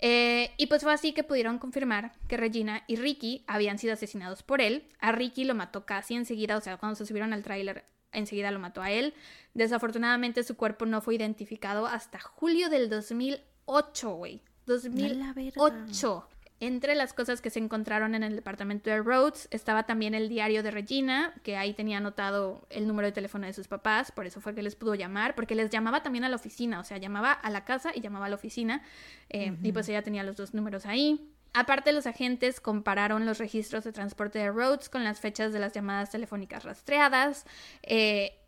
Eh, 0.00 0.50
y 0.56 0.66
pues 0.66 0.82
fue 0.82 0.92
así 0.92 1.12
que 1.12 1.22
pudieron 1.22 1.58
confirmar 1.58 2.12
que 2.28 2.36
Regina 2.36 2.82
y 2.88 2.96
Ricky 2.96 3.44
habían 3.46 3.78
sido 3.78 3.92
asesinados 3.92 4.42
por 4.42 4.60
él. 4.60 4.88
A 4.98 5.12
Ricky 5.12 5.44
lo 5.44 5.54
mató 5.54 5.86
casi 5.86 6.14
enseguida, 6.14 6.56
o 6.56 6.60
sea, 6.60 6.76
cuando 6.76 6.96
se 6.96 7.06
subieron 7.06 7.32
al 7.32 7.44
tráiler, 7.44 7.84
enseguida 8.12 8.50
lo 8.50 8.58
mató 8.58 8.82
a 8.82 8.90
él. 8.90 9.14
Desafortunadamente 9.54 10.42
su 10.42 10.56
cuerpo 10.56 10.86
no 10.86 11.00
fue 11.00 11.14
identificado 11.14 11.86
hasta 11.86 12.18
julio 12.18 12.68
del 12.68 12.90
2008, 12.90 14.10
güey. 14.14 14.40
la 14.66 15.32
verga. 15.32 15.52
2008. 15.56 16.28
Entre 16.66 16.94
las 16.94 17.12
cosas 17.12 17.42
que 17.42 17.50
se 17.50 17.58
encontraron 17.58 18.14
en 18.14 18.22
el 18.22 18.34
departamento 18.36 18.88
de 18.88 18.98
Rhodes 19.02 19.48
estaba 19.50 19.82
también 19.84 20.14
el 20.14 20.30
diario 20.30 20.62
de 20.62 20.70
Regina, 20.70 21.34
que 21.42 21.58
ahí 21.58 21.74
tenía 21.74 21.98
anotado 21.98 22.66
el 22.70 22.86
número 22.86 23.06
de 23.06 23.12
teléfono 23.12 23.46
de 23.46 23.52
sus 23.52 23.68
papás, 23.68 24.10
por 24.12 24.26
eso 24.26 24.40
fue 24.40 24.54
que 24.54 24.62
les 24.62 24.74
pudo 24.74 24.94
llamar, 24.94 25.34
porque 25.34 25.54
les 25.54 25.68
llamaba 25.68 26.02
también 26.02 26.24
a 26.24 26.30
la 26.30 26.36
oficina, 26.36 26.80
o 26.80 26.84
sea, 26.84 26.96
llamaba 26.96 27.32
a 27.32 27.50
la 27.50 27.66
casa 27.66 27.90
y 27.94 28.00
llamaba 28.00 28.26
a 28.26 28.28
la 28.30 28.36
oficina, 28.36 28.82
eh, 29.28 29.54
y 29.62 29.72
pues 29.72 29.88
ella 29.90 30.00
tenía 30.02 30.22
los 30.22 30.36
dos 30.36 30.54
números 30.54 30.86
ahí. 30.86 31.30
Aparte, 31.52 31.92
los 31.92 32.06
agentes 32.06 32.60
compararon 32.60 33.26
los 33.26 33.38
registros 33.38 33.84
de 33.84 33.92
transporte 33.92 34.38
de 34.38 34.50
Rhodes 34.50 34.88
con 34.88 35.04
las 35.04 35.20
fechas 35.20 35.52
de 35.52 35.58
las 35.58 35.72
llamadas 35.74 36.10
telefónicas 36.10 36.64
rastreadas. 36.64 37.44
eh, 37.82 38.38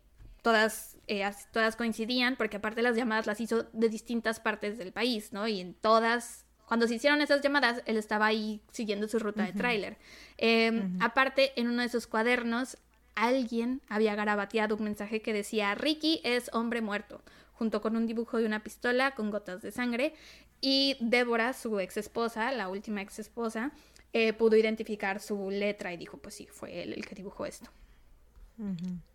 todas, 0.41 0.97
eh, 1.07 1.23
as- 1.23 1.51
todas 1.51 1.75
coincidían, 1.75 2.35
porque 2.37 2.57
aparte 2.57 2.81
las 2.81 2.95
llamadas 2.95 3.27
las 3.27 3.39
hizo 3.41 3.63
de 3.73 3.89
distintas 3.89 4.39
partes 4.39 4.77
del 4.77 4.91
país, 4.93 5.33
¿no? 5.33 5.47
Y 5.47 5.59
en 5.59 5.73
todas, 5.73 6.45
cuando 6.67 6.87
se 6.87 6.95
hicieron 6.95 7.21
esas 7.21 7.41
llamadas, 7.41 7.81
él 7.85 7.95
estaba 7.95 8.25
ahí 8.25 8.61
siguiendo 8.71 9.07
su 9.07 9.19
ruta 9.19 9.43
de 9.43 9.53
tráiler. 9.53 9.97
Eh, 10.37 10.83
Aparte, 10.99 11.53
en 11.55 11.69
uno 11.69 11.81
de 11.81 11.89
sus 11.89 12.07
cuadernos, 12.07 12.77
alguien 13.15 13.81
había 13.87 14.15
garabateado 14.15 14.75
un 14.75 14.83
mensaje 14.83 15.21
que 15.21 15.31
decía, 15.31 15.73
Ricky 15.75 16.19
es 16.25 16.49
hombre 16.53 16.81
muerto, 16.81 17.21
junto 17.53 17.81
con 17.81 17.95
un 17.95 18.05
dibujo 18.05 18.37
de 18.37 18.45
una 18.45 18.63
pistola 18.63 19.15
con 19.15 19.31
gotas 19.31 19.61
de 19.61 19.71
sangre. 19.71 20.13
Y 20.59 20.97
Débora, 20.99 21.53
su 21.53 21.79
ex 21.79 21.95
esposa, 21.97 22.51
la 22.51 22.67
última 22.67 23.01
ex 23.01 23.19
esposa, 23.19 23.71
eh, 24.11 24.33
pudo 24.33 24.57
identificar 24.57 25.21
su 25.21 25.49
letra 25.49 25.93
y 25.93 25.97
dijo, 25.97 26.17
pues 26.17 26.35
sí, 26.35 26.47
fue 26.51 26.83
él 26.83 26.93
el 26.93 27.05
que 27.05 27.15
dibujó 27.15 27.45
esto. 27.45 27.69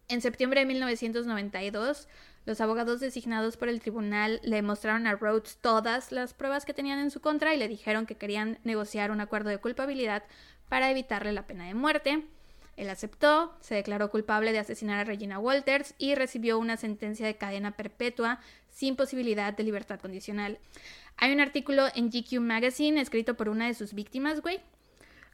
En 0.09 0.21
septiembre 0.23 0.61
de 0.61 0.67
1992, 0.67 2.09
los 2.45 2.61
abogados 2.61 3.01
designados 3.01 3.57
por 3.57 3.69
el 3.69 3.81
tribunal 3.81 4.41
le 4.43 4.63
mostraron 4.63 5.07
a 5.07 5.15
Rhodes 5.15 5.59
todas 5.61 6.11
las 6.13 6.35
pruebas 6.35 6.65
que 6.65 6.75
tenían 6.75 6.99
en 6.99 7.11
su 7.11 7.21
contra 7.21 7.55
y 7.55 7.59
le 7.59 7.69
dijeron 7.69 8.07
que 8.07 8.17
querían 8.17 8.59
negociar 8.65 9.11
un 9.11 9.21
acuerdo 9.21 9.51
de 9.51 9.59
culpabilidad 9.59 10.25
para 10.69 10.91
evitarle 10.91 11.33
la 11.33 11.47
pena 11.47 11.67
de 11.67 11.75
muerte. 11.75 12.25
Él 12.77 12.89
aceptó, 12.89 13.55
se 13.61 13.75
declaró 13.75 14.11
culpable 14.11 14.53
de 14.53 14.59
asesinar 14.59 14.99
a 14.99 15.05
Regina 15.05 15.39
Walters 15.39 15.95
y 15.99 16.15
recibió 16.15 16.59
una 16.59 16.77
sentencia 16.77 17.27
de 17.27 17.37
cadena 17.37 17.73
perpetua 17.73 18.41
sin 18.71 18.97
posibilidad 18.97 19.55
de 19.55 19.63
libertad 19.63 20.01
condicional. 20.01 20.59
Hay 21.19 21.33
un 21.33 21.41
artículo 21.41 21.87
en 21.95 22.11
GQ 22.11 22.41
Magazine 22.41 23.01
escrito 23.01 23.37
por 23.37 23.49
una 23.49 23.67
de 23.67 23.75
sus 23.75 23.93
víctimas, 23.93 24.41
güey, 24.41 24.61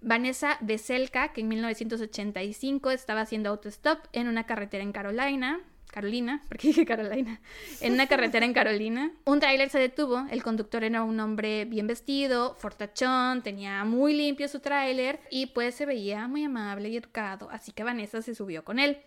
Vanessa 0.01 0.59
Veselka, 0.61 1.33
que 1.33 1.41
en 1.41 1.49
1985 1.49 2.91
estaba 2.91 3.23
haciendo 3.23 3.51
autostop 3.51 3.99
en 4.13 4.29
una 4.29 4.45
carretera 4.45 4.83
en 4.83 4.93
Carolina. 4.93 5.61
Carolina, 5.91 6.43
porque 6.49 6.69
dije 6.69 6.85
Carolina, 6.85 7.41
en 7.81 7.93
una 7.95 8.07
carretera 8.07 8.47
en 8.47 8.53
Carolina. 8.53 9.13
Un 9.25 9.41
tráiler 9.41 9.71
se 9.71 9.79
detuvo, 9.79 10.27
el 10.31 10.43
conductor 10.43 10.85
era 10.85 11.03
un 11.03 11.19
hombre 11.21 11.65
bien 11.65 11.87
vestido, 11.87 12.55
fortachón, 12.55 13.43
tenía 13.43 13.85
muy 13.85 14.15
limpio 14.15 14.49
su 14.49 14.61
tráiler 14.61 15.21
y 15.31 15.47
pues 15.47 15.75
se 15.75 15.87
veía 15.87 16.29
muy 16.29 16.45
amable 16.45 16.89
y 16.89 16.97
educado, 16.97 17.49
así 17.51 17.73
que 17.73 17.85
Vanessa 17.85 18.23
se 18.23 18.35
subió 18.35 18.65
con 18.65 18.79
él. 18.79 18.99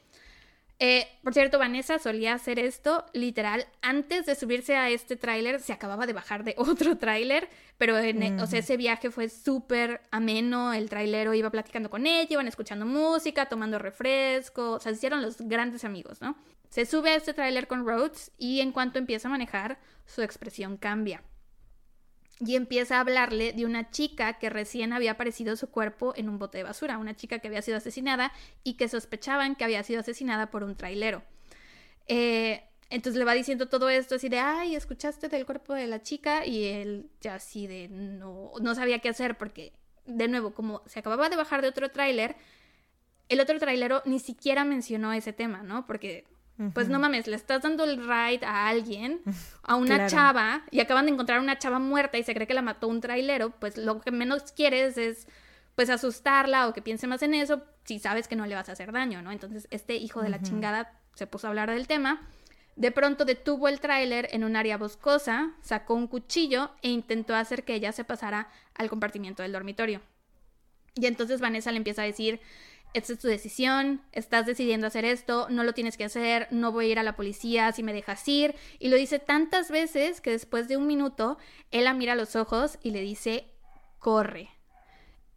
Eh, 0.84 1.08
por 1.24 1.36
cierto, 1.36 1.60
Vanessa 1.60 2.00
solía 2.00 2.34
hacer 2.34 2.58
esto 2.58 3.06
literal 3.14 3.68
antes 3.84 4.26
de 4.26 4.34
subirse 4.34 4.76
a 4.76 4.90
este 4.90 5.16
tráiler. 5.16 5.60
Se 5.60 5.74
acababa 5.74 6.08
de 6.08 6.14
bajar 6.14 6.44
de 6.44 6.56
otro 6.58 6.98
tráiler, 6.98 7.50
pero 7.78 8.00
en, 8.00 8.40
o 8.40 8.48
sea, 8.48 8.62
ese 8.62 8.78
viaje 8.78 9.12
fue 9.12 9.30
súper 9.30 10.02
ameno. 10.10 10.74
El 10.74 10.90
trailero 10.90 11.36
iba 11.36 11.52
platicando 11.52 11.92
con 11.92 12.08
ella, 12.08 12.34
iban 12.34 12.48
escuchando 12.48 12.88
música, 12.88 13.46
tomando 13.46 13.78
refresco. 13.78 14.72
O 14.72 14.80
sea, 14.80 14.92
se 14.92 14.98
hicieron 14.98 15.22
los 15.22 15.38
grandes 15.42 15.86
amigos, 15.86 16.20
¿no? 16.20 16.36
Se 16.70 16.88
sube 16.88 17.12
a 17.12 17.16
este 17.16 17.36
tráiler 17.36 17.68
con 17.68 17.86
Rhodes 17.86 18.32
y 18.40 18.62
en 18.62 18.72
cuanto 18.72 18.98
empieza 18.98 19.28
a 19.28 19.32
manejar, 19.32 19.78
su 20.08 20.24
expresión 20.24 20.78
cambia 20.78 21.22
y 22.44 22.56
empieza 22.56 22.98
a 22.98 23.02
hablarle 23.02 23.54
de 23.54 23.66
una 23.66 23.92
chica 23.92 24.40
que 24.40 24.50
recién 24.50 24.94
había 24.94 25.12
aparecido 25.12 25.56
su 25.56 25.70
cuerpo 25.70 26.14
en 26.16 26.28
un 26.28 26.40
bote 26.40 26.58
de 26.58 26.64
basura, 26.64 26.98
una 26.98 27.16
chica 27.16 27.40
que 27.40 27.48
había 27.48 27.62
sido 27.62 27.78
asesinada 27.78 28.32
y 28.64 28.74
que 28.74 28.90
sospechaban 28.90 29.56
que 29.56 29.64
había 29.64 29.84
sido 29.84 30.00
asesinada 30.00 30.50
por 30.50 30.64
un 30.64 30.76
trailero. 30.76 31.24
Eh, 32.08 32.64
entonces 32.90 33.20
le 33.20 33.26
va 33.26 33.34
diciendo 33.34 33.70
todo 33.70 33.90
esto 33.90 34.16
así 34.16 34.28
de, 34.28 34.40
ay, 34.40 34.76
¿escuchaste 34.76 35.30
del 35.30 35.46
cuerpo 35.46 35.74
de 35.74 35.88
la 35.88 36.02
chica? 36.02 36.46
Y 36.46 36.66
él 36.66 37.10
ya 37.22 37.36
así 37.36 37.68
de, 37.68 37.88
no, 37.90 38.52
no 38.60 38.76
sabía 38.76 39.00
qué 39.00 39.10
hacer 39.10 39.38
porque, 39.38 39.72
de 40.06 40.28
nuevo, 40.28 40.54
como 40.54 40.82
se 40.88 41.00
acababa 41.00 41.30
de 41.30 41.36
bajar 41.36 41.62
de 41.62 41.68
otro 41.68 41.90
tráiler, 41.90 42.36
el 43.30 43.40
otro 43.40 43.60
trailero 43.60 44.02
ni 44.06 44.20
siquiera 44.20 44.66
mencionó 44.66 45.14
ese 45.14 45.32
tema, 45.32 45.62
¿no? 45.62 45.86
Porque 45.86 46.26
pues 46.74 46.90
no 46.90 47.00
mames, 47.00 47.26
le 47.28 47.36
estás 47.36 47.64
dando 47.64 47.84
el 47.84 47.98
ride 47.98 48.46
a 48.46 48.68
alguien, 48.68 49.22
a 49.64 49.76
una 49.76 49.96
Claro. 49.96 50.10
chava, 50.12 50.62
y 50.70 50.80
acaban 50.80 51.06
de 51.08 51.12
encontrar 51.14 51.40
una 51.40 51.58
chava 51.58 51.80
muerta 51.80 52.18
y 52.18 52.24
se 52.24 52.34
cree 52.36 52.46
que 52.48 52.54
la 52.54 52.62
mató 52.62 52.88
un 52.88 53.02
trailero, 53.02 53.50
pues 53.60 53.78
lo 53.78 54.00
que 54.02 54.12
menos 54.12 54.52
quieres 54.52 54.98
es 54.98 55.28
pues 55.76 55.90
asustarla 55.90 56.68
o 56.68 56.74
que 56.74 56.82
piense 56.82 57.08
más 57.08 57.22
en 57.24 57.34
eso 57.34 57.64
si 57.86 57.98
sabes 57.98 58.28
que 58.28 58.36
no 58.36 58.46
le 58.46 58.54
vas 58.56 58.70
a 58.70 58.74
hacer 58.74 58.92
daño, 58.92 59.22
¿no? 59.22 59.32
Entonces 59.32 59.68
este 59.72 59.96
hijo 59.96 60.22
de 60.22 60.30
la 60.30 60.42
chingada 60.42 60.94
se 61.16 61.26
puso 61.28 61.48
a 61.48 61.50
hablar 61.50 61.72
del 61.72 61.88
tema. 61.88 62.22
De 62.76 62.92
pronto 62.92 63.26
detuvo 63.26 63.68
el 63.68 63.80
tráiler 63.80 64.28
en 64.32 64.44
un 64.44 64.56
área 64.56 64.78
boscosa, 64.78 65.52
sacó 65.62 65.94
un 65.96 66.08
cuchillo 66.08 66.72
e 66.84 66.90
intentó 66.90 67.34
hacer 67.36 67.64
que 67.64 67.74
ella 67.74 67.92
se 67.92 68.04
pasara 68.04 68.50
al 68.76 68.90
compartimiento 68.90 69.42
del 69.44 69.52
dormitorio. 69.54 70.02
Y 70.96 71.06
entonces 71.06 71.40
Vanessa 71.42 71.72
le 71.72 71.78
empieza 71.78 72.02
a 72.02 72.06
decir, 72.06 72.40
esta 72.94 73.14
es 73.14 73.20
tu 73.20 73.28
decisión, 73.28 74.02
estás 74.12 74.46
decidiendo 74.46 74.88
hacer 74.88 75.06
esto, 75.06 75.48
no 75.50 75.64
lo 75.64 75.74
tienes 75.74 75.98
que 75.98 76.04
hacer, 76.04 76.48
no 76.52 76.72
voy 76.72 76.88
a 76.88 76.90
ir 76.90 77.00
a 77.00 77.04
la 77.04 77.16
policía 77.16 77.72
si 77.72 77.84
me 77.84 77.94
dejas 77.94 78.28
ir. 78.28 78.56
Y 78.80 78.90
lo 78.90 78.98
dice 78.98 79.20
tantas 79.20 79.72
veces 79.72 80.20
que 80.20 80.32
después 80.32 80.68
de 80.68 80.78
un 80.78 80.88
minuto, 80.88 81.38
él 81.72 81.86
la 81.86 81.94
mira 81.94 82.14
a 82.14 82.18
los 82.18 82.36
ojos 82.36 82.78
y 82.84 82.92
le 82.92 83.02
dice, 83.02 83.46
corre. 84.00 84.50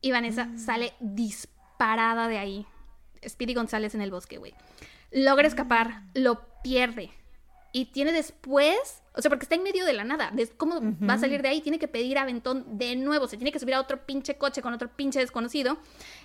Y 0.00 0.10
Vanessa 0.10 0.50
sale 0.58 0.94
disparada 1.00 2.28
de 2.28 2.38
ahí. 2.38 2.66
Speedy 3.26 3.54
González 3.54 3.94
en 3.94 4.02
el 4.02 4.10
bosque, 4.10 4.36
güey. 4.36 4.54
Logra 5.12 5.46
escapar, 5.46 6.02
lo 6.12 6.46
pierde. 6.62 7.10
Y 7.72 7.86
tiene 7.86 8.12
después, 8.12 9.02
o 9.16 9.22
sea, 9.22 9.28
porque 9.28 9.44
está 9.44 9.54
en 9.54 9.62
medio 9.62 9.86
de 9.86 9.92
la 9.92 10.02
nada. 10.02 10.32
¿Cómo 10.56 10.80
va 11.08 11.14
a 11.14 11.18
salir 11.18 11.40
de 11.40 11.48
ahí? 11.48 11.60
Tiene 11.60 11.78
que 11.78 11.86
pedir 11.86 12.18
aventón 12.18 12.76
de 12.76 12.96
nuevo. 12.96 13.28
Se 13.28 13.36
tiene 13.36 13.52
que 13.52 13.60
subir 13.60 13.74
a 13.74 13.80
otro 13.80 14.04
pinche 14.04 14.36
coche 14.36 14.60
con 14.60 14.74
otro 14.74 14.88
pinche 14.88 15.20
desconocido. 15.20 15.78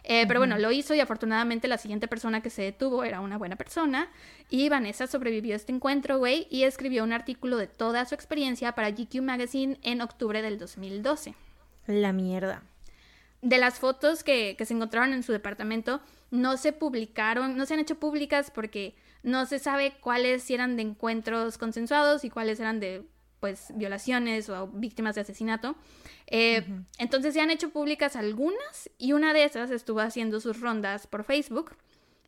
Eh, 0.04 0.26
Pero 0.28 0.40
bueno, 0.40 0.58
lo 0.58 0.72
hizo 0.72 0.96
y 0.96 1.00
afortunadamente 1.00 1.68
la 1.68 1.78
siguiente 1.78 2.08
persona 2.08 2.42
que 2.42 2.50
se 2.50 2.64
detuvo 2.64 3.04
era 3.04 3.22
una 3.22 3.38
buena 3.38 3.58
persona. 3.58 4.10
Y 4.50 4.70
Vanessa 4.70 5.06
sobrevivió 5.06 5.54
a 5.54 5.58
este 5.58 5.72
encuentro, 5.72 6.18
güey, 6.18 6.48
y 6.50 6.64
escribió 6.64 7.04
un 7.04 7.14
artículo 7.14 7.58
de 7.58 7.68
toda 7.68 8.06
su 8.06 8.16
experiencia 8.16 8.74
para 8.74 8.90
GQ 8.90 9.22
Magazine 9.22 9.78
en 9.84 10.02
octubre 10.02 10.42
del 10.42 10.58
2012. 10.58 11.36
La 11.86 12.12
mierda. 12.12 12.64
de 13.42 13.58
las 13.60 13.80
fotos 13.80 14.24
que, 14.24 14.56
que 14.58 14.66
se 14.66 14.74
encontraron 14.74 15.14
en 15.14 15.24
su 15.24 15.32
departamento 15.32 16.02
no 16.32 16.58
se 16.58 16.74
publicaron, 16.74 17.56
no 17.56 17.66
se 17.66 17.76
han 17.76 17.80
hecho 17.80 17.96
públicas 18.00 18.52
porque 18.52 18.96
no 19.24 19.46
se 19.46 19.60
sabe 19.60 19.94
cuáles 20.00 20.50
eran 20.50 20.76
de 20.76 20.84
encuentros 20.84 21.58
consensuados 21.58 22.24
y 22.24 22.30
cuáles 22.30 22.60
eran 22.60 22.80
de 22.80 23.04
pues 23.40 23.68
violaciones 23.76 24.50
o 24.50 24.68
víctimas 24.68 25.16
de 25.16 25.22
asesinato. 25.22 25.76
Eh, 26.28 26.66
entonces 26.98 27.34
se 27.34 27.42
han 27.42 27.52
hecho 27.52 27.70
públicas 27.70 28.16
algunas 28.16 28.90
y 28.98 29.14
una 29.14 29.34
de 29.34 29.46
esas 29.46 29.72
estuvo 29.72 30.00
haciendo 30.02 30.40
sus 30.40 30.60
rondas 30.60 31.08
por 31.08 31.24
Facebook. 31.24 31.76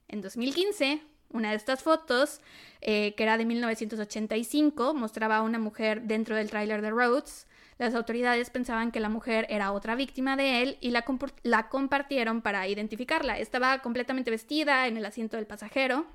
En 0.07 0.21
2015, 0.21 1.01
una 1.31 1.51
de 1.51 1.55
estas 1.55 1.83
fotos, 1.83 2.41
eh, 2.81 3.13
que 3.15 3.23
era 3.23 3.37
de 3.37 3.45
1985, 3.45 4.93
mostraba 4.93 5.37
a 5.37 5.41
una 5.41 5.59
mujer 5.59 6.03
dentro 6.03 6.35
del 6.35 6.49
tráiler 6.49 6.81
de 6.81 6.91
Rhodes. 6.91 7.47
Las 7.77 7.95
autoridades 7.95 8.49
pensaban 8.49 8.91
que 8.91 8.99
la 8.99 9.09
mujer 9.09 9.47
era 9.49 9.71
otra 9.71 9.95
víctima 9.95 10.35
de 10.35 10.61
él 10.61 10.77
y 10.81 10.91
la, 10.91 11.03
la 11.43 11.69
compartieron 11.69 12.41
para 12.41 12.67
identificarla. 12.67 13.39
Estaba 13.39 13.79
completamente 13.79 14.29
vestida 14.29 14.87
en 14.87 14.97
el 14.97 15.05
asiento 15.05 15.37
del 15.37 15.47
pasajero. 15.47 16.05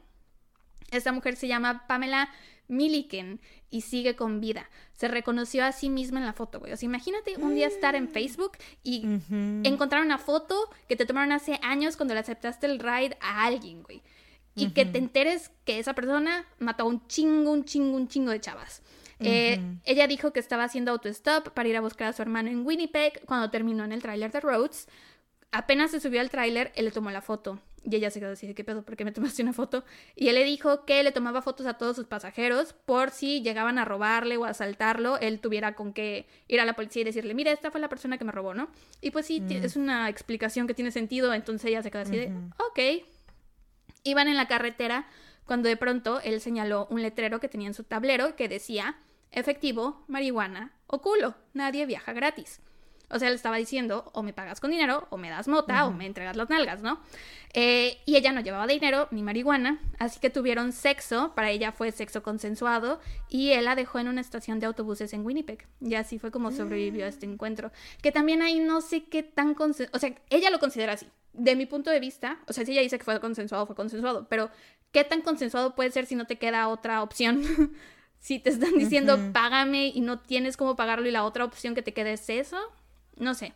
Esta 0.91 1.13
mujer 1.13 1.37
se 1.37 1.49
llama 1.49 1.87
Pamela 1.87 2.31
Milliken 2.69 3.41
y 3.71 3.83
sigue 3.83 4.17
con 4.17 4.41
vida. 4.41 4.69
Se 4.93 5.09
reconoció 5.09 5.65
a 5.65 5.73
sí 5.73 5.91
misma 5.91 6.21
en 6.21 6.27
la 6.27 6.33
foto, 6.33 6.61
güey. 6.61 6.73
O 6.73 6.77
sea, 6.77 6.87
imagínate 6.87 7.37
un 7.37 7.55
día 7.55 7.67
estar 7.67 7.95
en 7.95 8.09
Facebook 8.09 8.53
y 8.83 9.07
encontrar 9.65 10.03
una 10.03 10.19
foto 10.19 10.71
que 10.89 10.97
te 10.97 11.07
tomaron 11.07 11.33
hace 11.33 11.59
años 11.63 11.97
cuando 11.97 12.15
le 12.15 12.21
aceptaste 12.21 12.67
el 12.67 12.79
ride 12.79 13.17
a 13.21 13.45
alguien, 13.45 13.83
güey. 13.83 14.03
Y 14.55 14.71
que 14.71 14.87
te 14.87 14.99
enteres 14.99 15.51
que 15.65 15.79
esa 15.79 15.95
persona 15.95 16.47
mató 16.59 16.85
a 16.85 16.87
un 16.87 17.07
chingo, 17.09 17.51
un 17.51 17.65
chingo, 17.65 17.97
un 17.97 18.09
chingo 18.09 18.31
de 18.31 18.41
chavas. 18.41 18.83
Eh, 19.19 19.61
ella 19.85 20.07
dijo 20.07 20.33
que 20.33 20.41
estaba 20.41 20.65
haciendo 20.65 20.93
autostop 20.93 21.49
para 21.51 21.69
ir 21.69 21.77
a 21.77 21.81
buscar 21.81 22.09
a 22.09 22.13
su 22.13 22.23
hermano 22.23 22.51
en 22.51 22.67
Winnipeg 22.67 23.25
cuando 23.25 23.51
terminó 23.51 23.85
en 23.85 23.93
el 23.93 24.03
tráiler 24.03 24.31
de 24.33 24.41
Rhodes. 24.41 24.89
Apenas 25.53 25.91
se 25.91 26.01
subió 26.01 26.21
al 26.21 26.31
tráiler, 26.31 26.73
él 26.75 26.87
le 26.87 26.91
tomó 26.91 27.11
la 27.11 27.23
foto. 27.23 27.61
Y 27.89 27.95
ella 27.95 28.11
se 28.11 28.19
quedó 28.19 28.33
así, 28.33 28.53
¿qué 28.53 28.65
pedo? 28.65 28.85
¿Por 28.85 28.97
qué 28.97 29.05
me 29.05 29.13
tomaste 29.13 29.43
una 29.43 29.53
foto? 29.53 29.85
Y 30.17 30.29
él 30.29 30.35
le 30.35 30.45
dijo 30.45 30.85
que 30.85 31.05
le 31.05 31.13
tomaba 31.13 31.41
fotos 31.41 31.67
a 31.67 31.75
todos 31.75 31.95
sus 31.95 32.07
pasajeros 32.07 32.73
por 32.73 33.11
si 33.11 33.43
llegaban 33.43 33.79
a 33.79 33.85
robarle 33.85 34.37
o 34.37 34.45
a 34.45 34.51
asaltarlo, 34.51 35.19
él 35.19 35.39
tuviera 35.41 35.75
con 35.75 35.93
qué 35.93 36.27
ir 36.49 36.61
a 36.61 36.65
la 36.65 36.75
policía 36.75 37.03
y 37.03 37.05
decirle, 37.05 37.33
mira, 37.35 37.53
esta 37.53 37.71
fue 37.71 37.81
la 37.81 37.89
persona 37.89 38.19
que 38.19 38.25
me 38.25 38.33
robó, 38.33 38.55
¿no? 38.55 38.69
Y 39.01 39.13
pues 39.13 39.27
sí, 39.27 39.41
mm. 39.41 39.53
es 39.53 39.77
una 39.77 40.09
explicación 40.09 40.67
que 40.67 40.75
tiene 40.75 40.91
sentido, 40.91 41.33
entonces 41.33 41.69
ella 41.69 41.83
se 41.83 41.91
quedó 41.93 42.03
así 42.03 42.17
de, 42.17 42.33
ok. 42.59 43.05
Iban 44.03 44.27
en 44.27 44.37
la 44.37 44.49
carretera 44.49 45.07
cuando 45.45 45.69
de 45.69 45.77
pronto 45.77 46.21
él 46.21 46.41
señaló 46.41 46.89
un 46.91 47.03
letrero 47.03 47.39
que 47.39 47.49
tenía 47.49 47.69
en 47.69 47.75
su 47.75 47.85
tablero 47.85 48.35
que 48.35 48.49
decía, 48.49 48.99
efectivo, 49.31 50.05
marihuana 50.09 50.73
o 50.89 51.01
culo, 51.01 51.37
nadie 51.55 51.87
viaja 51.87 52.13
gratis. 52.13 52.61
O 53.09 53.19
sea, 53.19 53.29
le 53.29 53.37
estaba 53.37 53.57
diciendo, 53.57 54.11
o 54.15 54.23
me 54.23 54.33
pagas 54.33 54.61
con 54.61 54.71
dinero, 54.71 55.07
o 55.11 55.17
me 55.17 55.31
das 55.31 55.47
mota, 55.47 55.87
o 55.87 55.93
me 55.93 56.07
entregas 56.07 56.37
las 56.37 56.51
nalgas, 56.51 56.83
¿no? 56.83 57.01
Eh, 57.55 57.99
y 58.05 58.17
ella 58.17 58.33
no 58.33 58.41
llevaba 58.41 58.67
dinero 58.67 59.09
ni 59.11 59.23
marihuana, 59.23 59.81
así 59.99 60.19
que 60.19 60.29
tuvieron 60.29 60.73
sexo, 60.73 61.33
para 61.35 61.51
ella 61.51 61.73
fue 61.73 61.93
sexo 61.93 62.23
consensuado, 62.23 63.01
y 63.29 63.53
él 63.53 63.65
la 63.67 63.77
dejó 63.77 63.99
en 63.99 64.09
una 64.09 64.21
estación 64.21 64.59
de 64.59 64.67
autobuses 64.67 65.13
en 65.13 65.25
Winnipeg. 65.25 65.67
Y 65.81 65.95
así 65.95 66.19
fue 66.19 66.31
como 66.31 66.51
sobrevivió 66.51 67.05
a 67.05 67.09
este 67.09 67.27
encuentro. 67.27 67.71
Que 68.03 68.13
también 68.13 68.43
ahí 68.43 68.59
no 68.59 68.81
sé 68.81 69.05
qué 69.05 69.23
tan 69.23 69.55
consensuado, 69.55 69.97
o 69.97 70.01
sea, 70.01 70.13
ella 70.31 70.51
lo 70.51 70.59
considera 70.59 70.95
así. 70.95 71.07
De 71.33 71.55
mi 71.55 71.67
punto 71.67 71.91
de 71.91 72.01
vista, 72.01 72.39
o 72.49 72.53
sea, 72.53 72.65
si 72.65 72.73
ella 72.73 72.81
dice 72.81 72.99
que 72.99 73.05
fue 73.05 73.21
consensuado, 73.21 73.67
fue 73.67 73.77
consensuado, 73.77 74.27
pero 74.29 74.51
¿qué 74.91 75.05
tan 75.05 75.21
consensuado 75.21 75.75
puede 75.75 75.91
ser 75.91 76.07
si 76.07 76.15
no 76.15 76.27
te 76.27 76.39
queda 76.39 76.69
otra 76.69 77.03
opción? 77.03 77.43
si 78.19 78.39
te 78.39 78.51
están 78.51 78.77
diciendo 78.77 79.19
págame 79.33 79.89
y 79.89 80.01
no 80.01 80.19
tienes 80.19 80.57
cómo 80.57 80.75
pagarlo 80.75 81.07
y 81.07 81.13
la 81.13 81.25
otra 81.25 81.45
opción 81.45 81.75
que 81.75 81.83
te 81.83 81.93
queda 81.93 82.11
es 82.11 82.29
eso, 82.29 82.59
no 83.17 83.35
sé. 83.35 83.55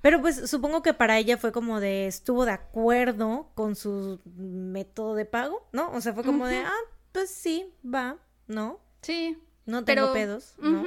Pero 0.00 0.20
pues 0.20 0.48
supongo 0.48 0.82
que 0.82 0.94
para 0.94 1.18
ella 1.18 1.36
fue 1.36 1.52
como 1.52 1.80
de, 1.80 2.06
estuvo 2.06 2.44
de 2.44 2.52
acuerdo 2.52 3.50
con 3.54 3.74
su 3.76 4.20
método 4.36 5.14
de 5.14 5.24
pago, 5.24 5.66
¿no? 5.72 5.90
O 5.92 6.00
sea, 6.00 6.12
fue 6.12 6.24
como 6.24 6.46
de, 6.46 6.58
ah, 6.58 6.72
pues 7.12 7.30
sí, 7.30 7.72
va, 7.84 8.16
¿no? 8.46 8.80
Sí. 9.02 9.36
No 9.64 9.84
tengo 9.84 10.12
pedos, 10.12 10.54
¿no? 10.58 10.84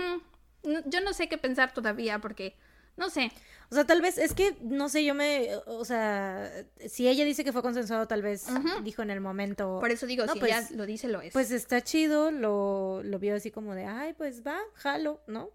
Yo 0.63 1.01
no 1.01 1.13
sé 1.13 1.27
qué 1.27 1.37
pensar 1.37 1.73
todavía 1.73 2.19
porque, 2.19 2.55
no 2.95 3.09
sé. 3.09 3.31
O 3.71 3.75
sea, 3.75 3.85
tal 3.85 4.01
vez, 4.01 4.17
es 4.17 4.33
que, 4.33 4.57
no 4.61 4.89
sé, 4.89 5.03
yo 5.03 5.13
me, 5.13 5.49
o 5.67 5.85
sea, 5.85 6.51
si 6.87 7.07
ella 7.07 7.23
dice 7.23 7.43
que 7.43 7.51
fue 7.51 7.61
consensuado, 7.61 8.07
tal 8.07 8.21
vez 8.21 8.47
dijo 8.83 9.01
en 9.01 9.11
el 9.11 9.21
momento. 9.21 9.79
Por 9.79 9.91
eso 9.91 10.07
digo, 10.07 10.25
si 10.27 10.39
ella 10.39 10.57
pues, 10.59 10.71
lo 10.71 10.85
dice, 10.85 11.07
lo 11.07 11.21
es. 11.21 11.33
Pues 11.33 11.51
está 11.51 11.81
chido, 11.81 12.31
lo, 12.31 13.01
lo 13.03 13.19
vio 13.19 13.35
así 13.35 13.51
como 13.51 13.75
de, 13.75 13.85
ay, 13.85 14.13
pues 14.13 14.45
va, 14.45 14.57
jalo, 14.75 15.21
¿no? 15.27 15.49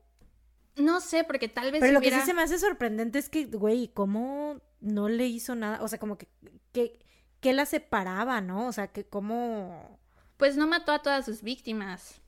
No 0.76 1.00
sé, 1.00 1.24
porque 1.24 1.48
tal 1.48 1.70
vez. 1.70 1.80
Pero 1.80 1.92
lo 1.92 2.00
que 2.00 2.10
sí 2.10 2.20
se 2.20 2.34
me 2.34 2.42
hace 2.42 2.58
sorprendente 2.58 3.18
es 3.18 3.28
que, 3.28 3.46
güey, 3.46 3.88
¿cómo 3.88 4.60
no 4.80 5.08
le 5.08 5.26
hizo 5.26 5.54
nada? 5.54 5.82
O 5.82 5.88
sea, 5.88 5.98
como 5.98 6.18
que, 6.18 6.28
que, 6.72 7.52
la 7.52 7.66
separaba, 7.66 8.40
¿no? 8.40 8.66
O 8.66 8.72
sea, 8.72 8.88
que 8.88 9.04
cómo. 9.04 9.98
Pues 10.36 10.56
no 10.56 10.66
mató 10.66 10.92
a 10.92 11.00
todas 11.00 11.24
sus 11.24 11.42
víctimas. 11.42 12.20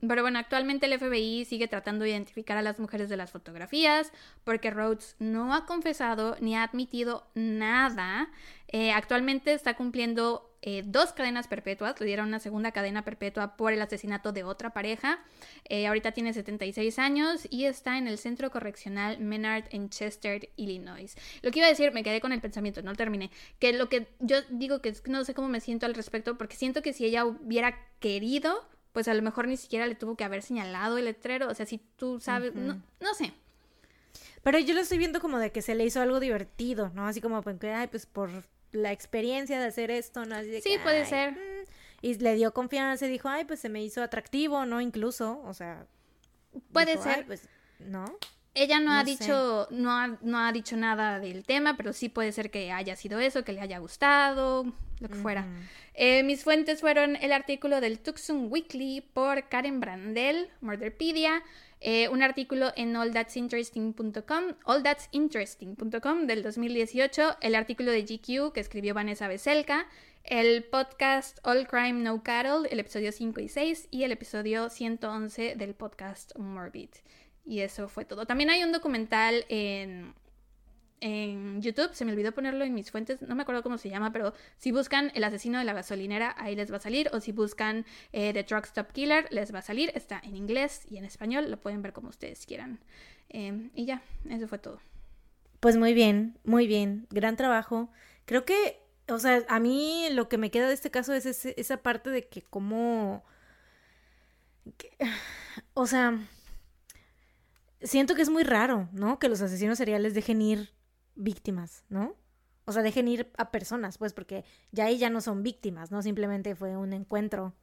Pero 0.00 0.22
bueno, 0.22 0.38
actualmente 0.38 0.86
el 0.86 0.98
FBI 0.98 1.44
sigue 1.44 1.68
tratando 1.68 2.04
de 2.04 2.10
identificar 2.10 2.56
a 2.56 2.62
las 2.62 2.80
mujeres 2.80 3.08
de 3.10 3.18
las 3.18 3.30
fotografías 3.30 4.12
porque 4.44 4.70
Rhodes 4.70 5.14
no 5.18 5.54
ha 5.54 5.66
confesado 5.66 6.36
ni 6.40 6.56
ha 6.56 6.62
admitido 6.62 7.26
nada. 7.34 8.30
Eh, 8.68 8.92
actualmente 8.92 9.52
está 9.52 9.74
cumpliendo 9.74 10.49
eh, 10.62 10.82
dos 10.84 11.12
cadenas 11.12 11.48
perpetuas, 11.48 11.98
le 12.00 12.06
dieron 12.06 12.28
una 12.28 12.38
segunda 12.38 12.72
cadena 12.72 13.02
perpetua 13.02 13.56
por 13.56 13.72
el 13.72 13.80
asesinato 13.80 14.32
de 14.32 14.44
otra 14.44 14.70
pareja. 14.70 15.20
Eh, 15.64 15.86
ahorita 15.86 16.12
tiene 16.12 16.34
76 16.34 16.98
años 16.98 17.46
y 17.50 17.64
está 17.64 17.96
en 17.96 18.06
el 18.06 18.18
centro 18.18 18.50
correccional 18.50 19.18
Menard 19.20 19.64
en 19.70 19.88
Chester, 19.88 20.50
Illinois. 20.56 21.16
Lo 21.42 21.50
que 21.50 21.60
iba 21.60 21.66
a 21.66 21.70
decir, 21.70 21.92
me 21.92 22.02
quedé 22.02 22.20
con 22.20 22.32
el 22.32 22.40
pensamiento, 22.40 22.82
no 22.82 22.94
terminé. 22.94 23.30
Que 23.58 23.72
lo 23.72 23.88
que 23.88 24.08
yo 24.18 24.36
digo 24.50 24.82
que 24.82 24.94
no 25.06 25.24
sé 25.24 25.32
cómo 25.32 25.48
me 25.48 25.60
siento 25.60 25.86
al 25.86 25.94
respecto 25.94 26.36
porque 26.36 26.56
siento 26.56 26.82
que 26.82 26.92
si 26.92 27.06
ella 27.06 27.24
hubiera 27.24 27.78
querido 27.98 28.68
pues 28.92 29.08
a 29.08 29.14
lo 29.14 29.22
mejor 29.22 29.46
ni 29.46 29.56
siquiera 29.56 29.86
le 29.86 29.94
tuvo 29.94 30.16
que 30.16 30.24
haber 30.24 30.42
señalado 30.42 30.98
el 30.98 31.04
letrero, 31.04 31.48
o 31.48 31.54
sea, 31.54 31.64
si 31.64 31.78
tú 31.96 32.18
sabes, 32.18 32.56
no, 32.56 32.82
no 33.00 33.14
sé. 33.14 33.32
Pero 34.42 34.58
yo 34.58 34.74
lo 34.74 34.80
estoy 34.80 34.98
viendo 34.98 35.20
como 35.20 35.38
de 35.38 35.52
que 35.52 35.62
se 35.62 35.74
le 35.74 35.84
hizo 35.84 36.00
algo 36.00 36.18
divertido, 36.18 36.90
¿no? 36.94 37.06
Así 37.06 37.20
como, 37.20 37.40
pues, 37.42 37.56
ay, 37.62 37.86
pues 37.86 38.06
por 38.06 38.30
la 38.72 38.92
experiencia 38.92 39.58
de 39.58 39.66
hacer 39.66 39.90
esto, 39.90 40.24
¿no? 40.24 40.36
Así 40.36 40.60
sí, 40.60 40.76
puede 40.82 41.06
ser. 41.06 41.32
Mm", 41.32 41.36
y 42.02 42.14
le 42.14 42.34
dio 42.34 42.52
confianza 42.52 43.06
y 43.06 43.10
dijo, 43.10 43.28
ay, 43.28 43.44
pues 43.44 43.60
se 43.60 43.68
me 43.68 43.82
hizo 43.82 44.02
atractivo, 44.02 44.64
¿no? 44.66 44.80
Incluso, 44.80 45.40
o 45.44 45.54
sea. 45.54 45.86
Puede 46.72 46.98
ser. 46.98 47.26
pues, 47.26 47.48
¿no? 47.78 48.04
Ella 48.54 48.80
no, 48.80 48.92
ha 48.92 49.04
dicho, 49.04 49.68
no 49.70 49.92
ha, 49.92 50.18
no 50.22 50.38
ha 50.38 50.50
dicho 50.52 50.76
nada 50.76 51.20
del 51.20 51.44
tema, 51.44 51.76
pero 51.76 51.92
sí 51.92 52.08
puede 52.08 52.32
ser 52.32 52.50
que 52.50 52.72
haya 52.72 52.96
sido 52.96 53.20
eso, 53.20 53.44
que 53.44 53.52
le 53.52 53.60
haya 53.60 53.78
gustado, 53.78 54.64
lo 54.98 55.08
que 55.08 55.14
fuera. 55.14 55.46
Eh, 55.94 56.24
mis 56.24 56.42
fuentes 56.42 56.80
fueron 56.80 57.14
el 57.16 57.32
artículo 57.32 57.80
del 57.80 58.00
Tucson 58.00 58.48
Weekly 58.50 59.02
por 59.02 59.48
Karen 59.48 59.78
Brandel, 59.78 60.50
Murderpedia, 60.60 61.44
eh, 61.80 62.08
un 62.08 62.22
artículo 62.22 62.72
en 62.76 62.94
allthat'sinteresting.com, 62.94 64.44
allthat'sinteresting.com 64.66 66.26
del 66.26 66.42
2018, 66.42 67.38
el 67.40 67.54
artículo 67.54 67.90
de 67.90 68.02
GQ 68.02 68.52
que 68.52 68.60
escribió 68.60 68.92
Vanessa 68.92 69.28
Beselka, 69.28 69.88
el 70.24 70.64
podcast 70.64 71.38
All 71.42 71.66
Crime 71.66 71.94
No 71.94 72.22
Cattle, 72.22 72.68
el 72.70 72.80
episodio 72.80 73.12
5 73.12 73.40
y 73.40 73.48
6, 73.48 73.88
y 73.90 74.04
el 74.04 74.12
episodio 74.12 74.68
111 74.68 75.54
del 75.56 75.74
podcast 75.74 76.36
Morbid. 76.38 76.90
Y 77.46 77.60
eso 77.60 77.88
fue 77.88 78.04
todo. 78.04 78.26
También 78.26 78.50
hay 78.50 78.62
un 78.62 78.72
documental 78.72 79.46
en, 79.48 80.14
en 81.00 81.62
YouTube, 81.62 81.94
se 81.94 82.04
me 82.04 82.12
olvidó 82.12 82.32
ponerlo 82.32 82.64
en 82.64 82.74
mis 82.74 82.90
fuentes, 82.90 83.22
no 83.22 83.34
me 83.34 83.42
acuerdo 83.42 83.62
cómo 83.62 83.78
se 83.78 83.88
llama, 83.88 84.12
pero 84.12 84.34
si 84.58 84.70
buscan 84.70 85.10
El 85.14 85.24
asesino 85.24 85.58
de 85.58 85.64
la 85.64 85.72
gasolinera, 85.72 86.34
ahí 86.38 86.54
les 86.54 86.70
va 86.70 86.76
a 86.76 86.80
salir, 86.80 87.08
o 87.12 87.20
si 87.20 87.32
buscan 87.32 87.86
eh, 88.12 88.32
The 88.32 88.44
Truck 88.44 88.66
Stop 88.66 88.92
Killer, 88.92 89.26
les 89.30 89.54
va 89.54 89.60
a 89.60 89.62
salir, 89.62 89.90
está 89.94 90.20
en 90.22 90.36
inglés 90.36 90.82
y 90.90 90.98
en 90.98 91.04
español, 91.04 91.50
lo 91.50 91.58
pueden 91.58 91.82
ver 91.82 91.92
como 91.92 92.08
ustedes 92.08 92.44
quieran. 92.46 92.80
Em, 93.28 93.70
y 93.74 93.86
ya, 93.86 94.02
eso 94.28 94.46
fue 94.46 94.58
todo. 94.58 94.80
Pues 95.60 95.76
muy 95.76 95.94
bien, 95.94 96.38
muy 96.44 96.66
bien, 96.66 97.06
gran 97.10 97.36
trabajo. 97.36 97.90
Creo 98.26 98.44
que, 98.44 98.80
o 99.08 99.18
sea, 99.18 99.42
a 99.48 99.60
mí 99.60 100.08
lo 100.12 100.28
que 100.28 100.38
me 100.38 100.50
queda 100.50 100.68
de 100.68 100.74
este 100.74 100.90
caso 100.90 101.12
es 101.14 101.26
esa 101.26 101.76
parte 101.78 102.10
de 102.10 102.28
que 102.28 102.42
como... 102.42 103.24
o 105.74 105.86
sea, 105.86 106.18
siento 107.82 108.14
que 108.14 108.22
es 108.22 108.30
muy 108.30 108.42
raro, 108.42 108.88
¿no? 108.92 109.18
Que 109.18 109.28
los 109.28 109.40
asesinos 109.40 109.78
seriales 109.78 110.14
dejen 110.14 110.42
ir 110.42 110.79
víctimas, 111.22 111.84
¿no? 111.88 112.16
O 112.64 112.72
sea, 112.72 112.82
dejen 112.82 113.08
ir 113.08 113.30
a 113.36 113.50
personas, 113.50 113.98
pues, 113.98 114.12
porque 114.12 114.44
ya 114.70 114.84
ahí 114.84 114.98
ya 114.98 115.10
no 115.10 115.20
son 115.20 115.42
víctimas, 115.42 115.90
¿no? 115.90 116.02
Simplemente 116.02 116.54
fue 116.54 116.76
un 116.76 116.92
encuentro. 116.92 117.54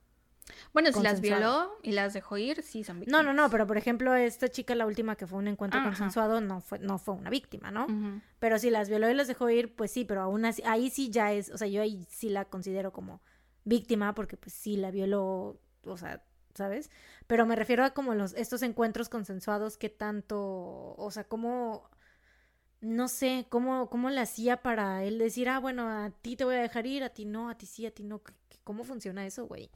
Bueno, 0.73 0.91
si 0.91 1.01
las 1.01 1.21
violó 1.21 1.77
y 1.83 1.91
las 1.91 2.13
dejó 2.13 2.37
ir, 2.37 2.63
sí 2.63 2.83
son 2.83 2.99
víctimas. 2.99 3.23
No, 3.23 3.33
no, 3.33 3.33
no, 3.33 3.49
pero 3.49 3.67
por 3.67 3.77
ejemplo, 3.77 4.15
esta 4.15 4.49
chica, 4.49 4.75
la 4.75 4.85
última 4.85 5.15
que 5.15 5.27
fue 5.27 5.39
un 5.39 5.47
encuentro 5.47 5.83
consensuado, 5.83 6.39
no 6.39 6.61
fue, 6.61 6.79
no 6.79 6.97
fue 6.97 7.15
una 7.15 7.29
víctima, 7.29 7.71
¿no? 7.71 7.87
Pero 8.39 8.57
si 8.59 8.69
las 8.69 8.89
violó 8.89 9.09
y 9.09 9.13
las 9.13 9.27
dejó 9.27 9.49
ir, 9.49 9.75
pues 9.75 9.91
sí, 9.91 10.05
pero 10.05 10.21
aún 10.21 10.45
así, 10.45 10.61
ahí 10.65 10.89
sí 10.89 11.09
ya 11.09 11.33
es, 11.33 11.51
o 11.51 11.57
sea, 11.57 11.67
yo 11.67 11.81
ahí 11.81 12.05
sí 12.09 12.29
la 12.29 12.45
considero 12.45 12.93
como 12.93 13.21
víctima, 13.65 14.15
porque 14.15 14.37
pues 14.37 14.53
sí 14.53 14.77
la 14.77 14.91
violó, 14.91 15.59
o 15.83 15.97
sea, 15.97 16.23
¿sabes? 16.55 16.89
Pero 17.27 17.45
me 17.45 17.55
refiero 17.55 17.83
a 17.83 17.91
como 17.91 18.15
los, 18.15 18.33
estos 18.33 18.61
encuentros 18.61 19.09
consensuados 19.09 19.77
que 19.77 19.89
tanto, 19.89 20.95
o 20.97 21.11
sea, 21.11 21.25
como, 21.25 21.89
no 22.81 23.07
sé, 23.07 23.45
cómo, 23.49 23.89
cómo 23.89 24.09
le 24.09 24.21
hacía 24.21 24.61
para 24.61 25.03
él 25.03 25.17
decir, 25.17 25.49
ah, 25.49 25.59
bueno, 25.59 25.89
a 25.89 26.11
ti 26.21 26.35
te 26.35 26.43
voy 26.43 26.55
a 26.55 26.61
dejar 26.61 26.85
ir, 26.85 27.03
a 27.03 27.09
ti 27.09 27.25
no, 27.25 27.49
a 27.49 27.57
ti 27.57 27.65
sí, 27.65 27.85
a 27.85 27.91
ti 27.91 28.03
no. 28.03 28.21
¿Cómo 28.63 28.83
funciona 28.83 29.25
eso, 29.25 29.45
güey? 29.45 29.69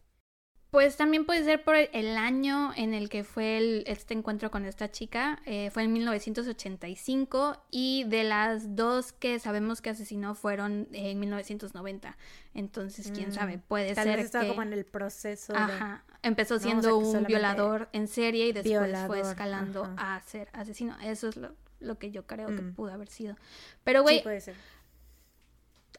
Pues 0.72 0.96
también 0.96 1.26
puede 1.26 1.44
ser 1.44 1.66
por 1.66 1.76
el 1.76 2.18
año 2.18 2.72
en 2.78 2.94
el 2.94 3.10
que 3.10 3.26
fue 3.26 3.58
el, 3.58 3.84
este 3.88 4.14
encuentro 4.14 4.52
con 4.52 4.64
esta 4.64 4.90
chica. 4.90 5.42
Eh, 5.46 5.70
fue 5.70 5.84
en 5.84 5.92
1985 5.92 7.62
y 7.72 8.06
de 8.06 8.24
las 8.24 8.74
dos 8.74 9.12
que 9.12 9.38
sabemos 9.40 9.82
que 9.82 9.90
asesinó 9.90 10.34
fueron 10.34 10.88
en 10.94 11.20
1990. 11.20 12.18
Entonces, 12.54 13.12
quién 13.14 13.30
mm, 13.30 13.34
sabe, 13.34 13.58
puede 13.58 13.94
ser 13.96 14.16
vez 14.16 14.28
estaba 14.28 14.48
como 14.48 14.62
en 14.62 14.72
el 14.72 14.86
proceso. 14.86 15.54
Ajá. 15.54 16.06
Empezó 16.24 16.58
siendo 16.58 16.98
un 16.98 17.26
violador 17.26 17.90
en 17.92 18.08
serie 18.08 18.48
y 18.48 18.54
después 18.54 18.98
fue 19.08 19.20
escalando 19.20 19.94
a 19.98 20.22
ser 20.22 20.48
asesino. 20.54 20.96
Eso 21.04 21.28
es 21.28 21.36
lo, 21.36 21.54
que 22.00 22.12
yo 22.12 22.26
creo 22.26 22.48
que 22.48 22.62
mm. 22.62 22.74
pudo 22.74 22.92
haber 22.92 23.10
sido. 23.10 23.36
Pero, 23.84 24.02
güey. 24.04 24.18
Sí, 24.18 24.24
puede 24.24 24.42
ser. 24.42 24.56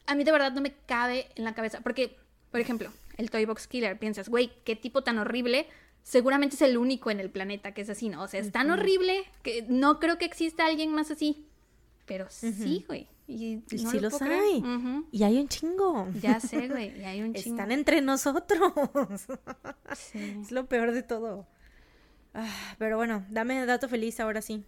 A 0.05 0.15
mí 0.15 0.23
de 0.23 0.31
verdad 0.31 0.51
no 0.51 0.61
me 0.61 0.73
cabe 0.85 1.27
en 1.35 1.43
la 1.43 1.53
cabeza. 1.53 1.81
Porque, 1.81 2.17
por 2.51 2.59
ejemplo, 2.59 2.91
el 3.17 3.29
Toy 3.29 3.45
Box 3.45 3.67
Killer, 3.67 3.97
piensas, 3.97 4.29
güey, 4.29 4.51
qué 4.63 4.75
tipo 4.75 5.03
tan 5.03 5.17
horrible. 5.17 5.67
Seguramente 6.01 6.55
es 6.55 6.61
el 6.61 6.77
único 6.77 7.11
en 7.11 7.19
el 7.19 7.29
planeta 7.29 7.73
que 7.73 7.81
es 7.81 7.89
así, 7.89 8.09
¿no? 8.09 8.23
O 8.23 8.27
sea, 8.27 8.41
es 8.41 8.51
tan 8.51 8.69
horrible 8.71 9.23
que 9.41 9.65
no 9.69 9.99
creo 9.99 10.17
que 10.17 10.25
exista 10.25 10.65
alguien 10.65 10.91
más 10.93 11.11
así. 11.11 11.47
Pero 12.05 12.27
sí, 12.29 12.83
güey. 12.87 13.07
Y 13.27 13.63
sí 13.67 13.99
los 13.99 14.21
hay. 14.21 14.63
Y 15.11 15.23
hay 15.23 15.39
un 15.39 15.47
chingo. 15.47 16.07
Ya 16.21 16.39
sé, 16.39 16.67
güey. 16.67 16.99
Y 16.99 17.05
hay 17.05 17.21
un 17.21 17.33
chingo. 17.33 17.55
Están 17.55 17.71
entre 17.71 18.01
nosotros. 18.01 18.73
Es 20.13 20.51
lo 20.51 20.67
peor 20.67 20.91
de 20.91 21.03
todo. 21.03 21.47
Ah, 22.33 22.75
pero 22.79 22.97
bueno, 22.97 23.23
dame 23.29 23.65
dato 23.65 23.87
feliz 23.87 24.19
ahora 24.19 24.41
sí. 24.41 24.65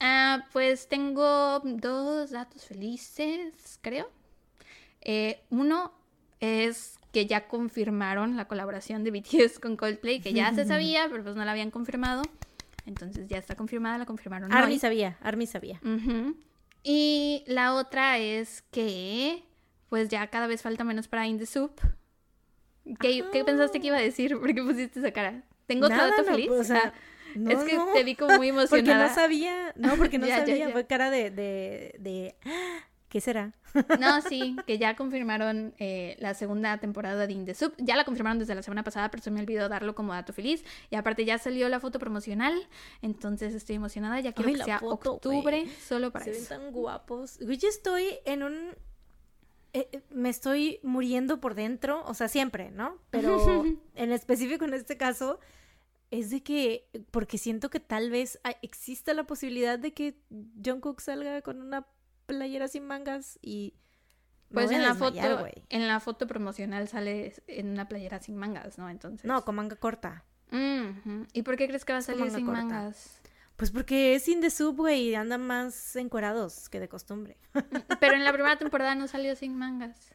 Ah, 0.00 0.46
pues 0.52 0.88
tengo 0.88 1.60
dos 1.60 2.30
datos 2.30 2.64
felices, 2.64 3.78
creo. 3.80 4.10
Eh, 5.00 5.40
uno 5.50 5.92
es 6.40 6.98
que 7.12 7.26
ya 7.26 7.46
confirmaron 7.46 8.36
la 8.36 8.46
colaboración 8.48 9.04
de 9.04 9.10
BTS 9.10 9.58
con 9.60 9.76
Coldplay, 9.76 10.20
que 10.20 10.32
ya 10.32 10.52
se 10.54 10.64
sabía, 10.66 11.08
pero 11.10 11.22
pues 11.22 11.36
no 11.36 11.44
la 11.44 11.52
habían 11.52 11.70
confirmado. 11.70 12.22
Entonces 12.86 13.28
ya 13.28 13.38
está 13.38 13.54
confirmada, 13.54 13.98
la 13.98 14.06
confirmaron. 14.06 14.52
Army 14.52 14.78
sabía, 14.78 15.16
Army 15.20 15.46
sabía. 15.46 15.80
Y 16.82 17.44
la 17.46 17.74
otra 17.74 18.18
es 18.18 18.62
que, 18.72 19.44
pues 19.88 20.08
ya 20.08 20.26
cada 20.28 20.46
vez 20.46 20.62
falta 20.62 20.82
menos 20.82 21.06
para 21.06 21.26
In 21.26 21.38
the 21.38 21.46
Soup. 21.46 21.80
¿Qué, 22.98 23.24
pensaste 23.44 23.80
que 23.80 23.88
iba 23.88 23.96
a 23.96 24.00
decir? 24.00 24.36
¿Por 24.40 24.52
qué 24.52 24.62
pusiste 24.62 24.98
esa 24.98 25.12
cara? 25.12 25.44
¿Tengo 25.66 25.86
otro 25.86 25.96
dato 25.96 26.24
feliz? 26.24 26.48
Pues, 26.48 26.72
ah, 27.36 27.52
es 27.52 27.58
que 27.64 27.78
te 27.94 28.04
vi 28.04 28.14
como 28.14 28.36
muy 28.36 28.48
emocionada. 28.48 29.06
Porque 29.08 29.08
no 29.08 29.14
sabía, 29.14 29.72
no, 29.76 29.96
porque 29.96 30.18
no 30.18 30.26
sabía, 30.28 30.70
fue 30.70 30.86
cara 30.86 31.10
de, 31.10 31.30
de, 31.30 31.94
de 31.98 32.36
¿Qué 33.12 33.20
será? 33.20 33.52
No, 34.00 34.22
sí, 34.22 34.56
que 34.66 34.78
ya 34.78 34.96
confirmaron 34.96 35.74
eh, 35.78 36.16
la 36.18 36.32
segunda 36.32 36.78
temporada 36.78 37.26
de 37.26 37.32
In 37.34 37.44
the 37.44 37.54
Soup. 37.54 37.74
Ya 37.76 37.94
la 37.94 38.04
confirmaron 38.04 38.38
desde 38.38 38.54
la 38.54 38.62
semana 38.62 38.84
pasada, 38.84 39.10
pero 39.10 39.22
se 39.22 39.30
me 39.30 39.38
olvidó 39.40 39.68
darlo 39.68 39.94
como 39.94 40.14
dato 40.14 40.32
feliz. 40.32 40.64
Y 40.88 40.96
aparte 40.96 41.26
ya 41.26 41.36
salió 41.36 41.68
la 41.68 41.78
foto 41.78 41.98
promocional, 41.98 42.54
entonces 43.02 43.54
estoy 43.54 43.76
emocionada. 43.76 44.18
Ya 44.20 44.32
quiero 44.32 44.54
que 44.54 44.64
sea 44.64 44.78
octubre 44.82 45.66
solo 45.86 46.10
para 46.10 46.24
se 46.24 46.30
eso. 46.30 46.40
Se 46.40 46.54
ven 46.54 46.62
tan 46.62 46.72
guapos. 46.72 47.38
Yo 47.38 47.68
estoy 47.68 48.18
en 48.24 48.44
un... 48.44 48.54
Eh, 49.74 49.88
eh, 49.92 50.00
me 50.08 50.30
estoy 50.30 50.80
muriendo 50.82 51.38
por 51.38 51.54
dentro, 51.54 52.02
o 52.06 52.14
sea, 52.14 52.28
siempre, 52.28 52.70
¿no? 52.70 52.96
Pero 53.10 53.62
en 53.94 54.12
específico 54.12 54.64
en 54.64 54.72
este 54.72 54.96
caso 54.96 55.38
es 56.12 56.28
de 56.28 56.42
que, 56.42 56.90
porque 57.10 57.38
siento 57.38 57.70
que 57.70 57.80
tal 57.80 58.10
vez 58.10 58.38
exista 58.60 59.14
la 59.14 59.24
posibilidad 59.24 59.78
de 59.78 59.94
que 59.94 60.14
Jungkook 60.62 61.00
salga 61.00 61.40
con 61.40 61.62
una 61.62 61.86
playera 62.26 62.68
sin 62.68 62.86
mangas 62.86 63.38
y 63.40 63.74
pues 64.52 64.70
en 64.70 64.82
la 64.82 64.94
foto 64.94 65.18
en 65.70 65.88
la 65.88 66.00
foto 66.00 66.26
promocional 66.26 66.86
sale 66.86 67.32
en 67.46 67.70
una 67.70 67.88
playera 67.88 68.20
sin 68.20 68.36
mangas, 68.36 68.76
¿no? 68.76 68.90
Entonces. 68.90 69.24
No, 69.24 69.42
con 69.46 69.54
manga 69.54 69.76
corta. 69.76 70.24
¿Y 71.32 71.42
por 71.42 71.56
qué 71.56 71.66
crees 71.66 71.86
que 71.86 71.94
va 71.94 72.00
a 72.00 72.02
salir 72.02 72.30
sin 72.30 72.44
mangas? 72.44 73.18
Pues 73.56 73.70
porque 73.70 74.14
es 74.14 74.28
in 74.28 74.42
the 74.42 74.50
subway 74.50 75.08
y 75.08 75.14
andan 75.14 75.46
más 75.46 75.96
encuerados 75.96 76.68
que 76.68 76.78
de 76.78 76.90
costumbre. 76.90 77.38
Pero 78.00 78.16
en 78.16 78.24
la 78.24 78.34
primera 78.34 78.58
temporada 78.58 78.94
no 78.94 79.08
salió 79.08 79.34
sin 79.34 79.56
mangas. 79.56 80.14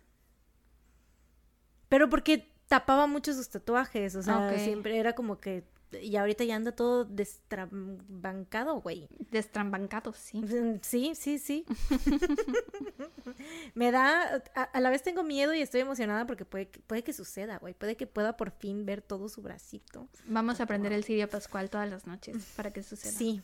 Pero 1.89 2.07
porque 2.07 2.53
tapaba 2.67 3.07
mucho 3.07 3.33
sus 3.33 3.49
tatuajes, 3.49 4.15
o 4.15 4.21
sea, 4.21 4.55
siempre 4.59 4.99
era 4.99 5.13
como 5.13 5.39
que 5.39 5.63
y 5.91 6.15
ahorita 6.15 6.43
ya 6.43 6.55
anda 6.55 6.71
todo 6.71 7.05
destrambancado, 7.05 8.81
güey. 8.81 9.07
Destrambancado, 9.31 10.13
sí. 10.17 10.41
Sí, 10.81 11.15
sí, 11.15 11.39
sí. 11.39 11.65
Me 13.75 13.91
da, 13.91 14.43
a, 14.55 14.79
la 14.79 14.89
vez 14.89 15.03
tengo 15.03 15.23
miedo 15.23 15.53
y 15.53 15.61
estoy 15.61 15.81
emocionada 15.81 16.25
porque 16.25 16.45
puede, 16.45 16.65
puede 16.65 17.03
que 17.03 17.13
suceda, 17.13 17.57
güey. 17.57 17.73
Puede 17.73 17.95
que 17.97 18.07
pueda 18.07 18.37
por 18.37 18.51
fin 18.51 18.85
ver 18.85 19.01
todo 19.01 19.29
su 19.29 19.41
bracito. 19.41 20.07
Vamos 20.25 20.59
a 20.59 20.63
aprender 20.63 20.93
el 20.93 21.03
sirio 21.03 21.29
pascual 21.29 21.69
todas 21.69 21.89
las 21.89 22.07
noches 22.07 22.37
para 22.55 22.71
que 22.71 22.83
suceda. 22.83 23.11
Sí, 23.11 23.41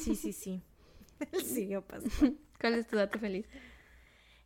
sí, 0.00 0.14
sí, 0.14 0.32
sí. 0.32 0.62
el 1.32 1.42
sirio 1.42 1.82
pascual. 1.82 2.36
¿Cuál 2.60 2.74
es 2.74 2.86
tu 2.86 2.96
dato 2.96 3.18
feliz? 3.18 3.46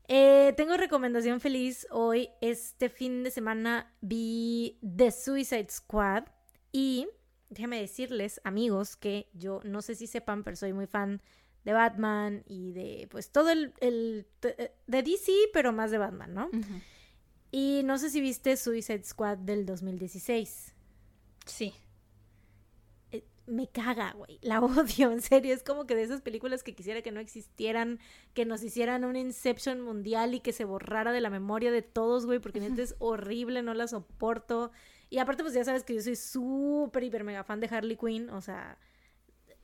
Eh, 0.09 0.55
tengo 0.57 0.77
recomendación 0.77 1.41
feliz 1.41 1.87
hoy. 1.91 2.31
Este 2.41 2.89
fin 2.89 3.23
de 3.23 3.31
semana 3.31 3.93
vi 4.01 4.79
The 4.81 5.11
Suicide 5.11 5.69
Squad 5.71 6.25
y 6.73 7.09
déjenme 7.51 7.81
decirles, 7.81 8.41
amigos, 8.45 8.97
que 8.97 9.29
yo 9.33 9.61
no 9.65 9.83
sé 9.83 9.95
si 9.95 10.07
sepan, 10.07 10.45
pero 10.45 10.57
soy 10.57 10.73
muy 10.73 10.87
fan 10.87 11.23
de 11.65 11.73
Batman 11.73 12.45
y 12.47 12.73
de 12.73 13.09
pues 13.11 13.31
todo 13.31 13.51
el, 13.51 13.75
el 13.81 14.27
de 14.41 15.03
DC, 15.03 15.33
pero 15.53 15.73
más 15.73 15.91
de 15.91 15.99
Batman, 15.99 16.35
¿no? 16.35 16.51
Y 17.51 17.83
no 17.85 17.99
sé 17.99 18.11
si 18.11 18.21
viste 18.21 18.57
Suicide 18.57 19.05
Squad 19.05 19.39
del 19.39 19.65
2016. 19.65 20.75
Sí. 21.47 21.73
Eh, 23.11 23.25
me 23.47 23.69
caga, 23.69 24.13
güey. 24.13 24.39
La 24.43 24.61
odio, 24.65 25.11
en 25.11 25.23
serio. 25.23 25.55
Es 25.55 25.63
como 25.63 25.87
que 25.87 25.95
de 25.95 26.03
esas 26.03 26.21
películas 26.21 26.63
que 26.63 26.75
quisiera 26.75 27.03
que 27.03 27.13
no 27.13 27.21
existieran, 27.21 28.01
que 28.35 28.45
nos 28.45 28.63
hicieran 28.63 29.05
un 29.05 29.17
Inception 29.17 29.81
mundial 29.81 30.35
y 30.35 30.41
que 30.41 30.53
se 30.53 30.65
borrara 30.65 31.13
de 31.13 31.21
la 31.21 31.31
memoria 31.31 31.71
de 31.71 31.83
todos, 31.83 32.27
güey, 32.27 32.39
porque 32.39 32.61
neta 32.61 32.83
es 32.83 32.97
horrible, 32.99 33.63
no 33.63 33.73
la 33.75 33.89
soporto. 33.89 34.71
Y 35.11 35.19
aparte, 35.19 35.43
pues 35.43 35.55
ya 35.55 35.65
sabes 35.65 35.85
que 35.85 35.95
yo 35.95 36.03
soy 36.03 36.17
súper, 36.17 37.05
hiper, 37.05 37.25
mega 37.25 37.45
fan 37.45 37.61
de 37.61 37.69
Harley 37.71 37.97
Quinn, 37.97 38.31
o 38.31 38.41
sea, 38.41 38.79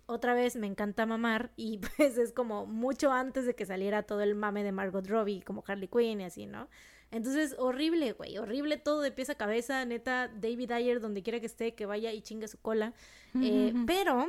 otra 0.06 0.34
vez 0.34 0.56
me 0.56 0.66
encanta 0.66 1.06
mamar 1.06 1.52
y 1.56 1.78
pues 1.96 2.18
es 2.18 2.32
como 2.32 2.66
mucho 2.66 3.12
antes 3.12 3.46
de 3.46 3.54
que 3.54 3.66
saliera 3.66 4.02
todo 4.02 4.22
el 4.22 4.34
mame 4.34 4.64
de 4.64 4.72
Margot 4.72 5.06
Robbie 5.06 5.42
como 5.42 5.64
Harley 5.66 5.88
Quinn 5.88 6.20
y 6.20 6.24
así, 6.24 6.46
¿no? 6.46 6.68
Entonces, 7.10 7.54
horrible, 7.58 8.12
güey, 8.12 8.38
horrible 8.38 8.76
todo 8.76 9.00
de 9.00 9.12
pieza 9.12 9.32
a 9.32 9.36
cabeza, 9.36 9.84
neta, 9.84 10.28
David 10.28 10.72
Ayer, 10.72 11.00
donde 11.00 11.22
quiera 11.22 11.38
que 11.38 11.46
esté, 11.46 11.74
que 11.74 11.86
vaya 11.86 12.12
y 12.12 12.22
chingue 12.22 12.48
su 12.48 12.58
cola. 12.58 12.92
Eh, 13.40 13.72
pero, 13.86 14.28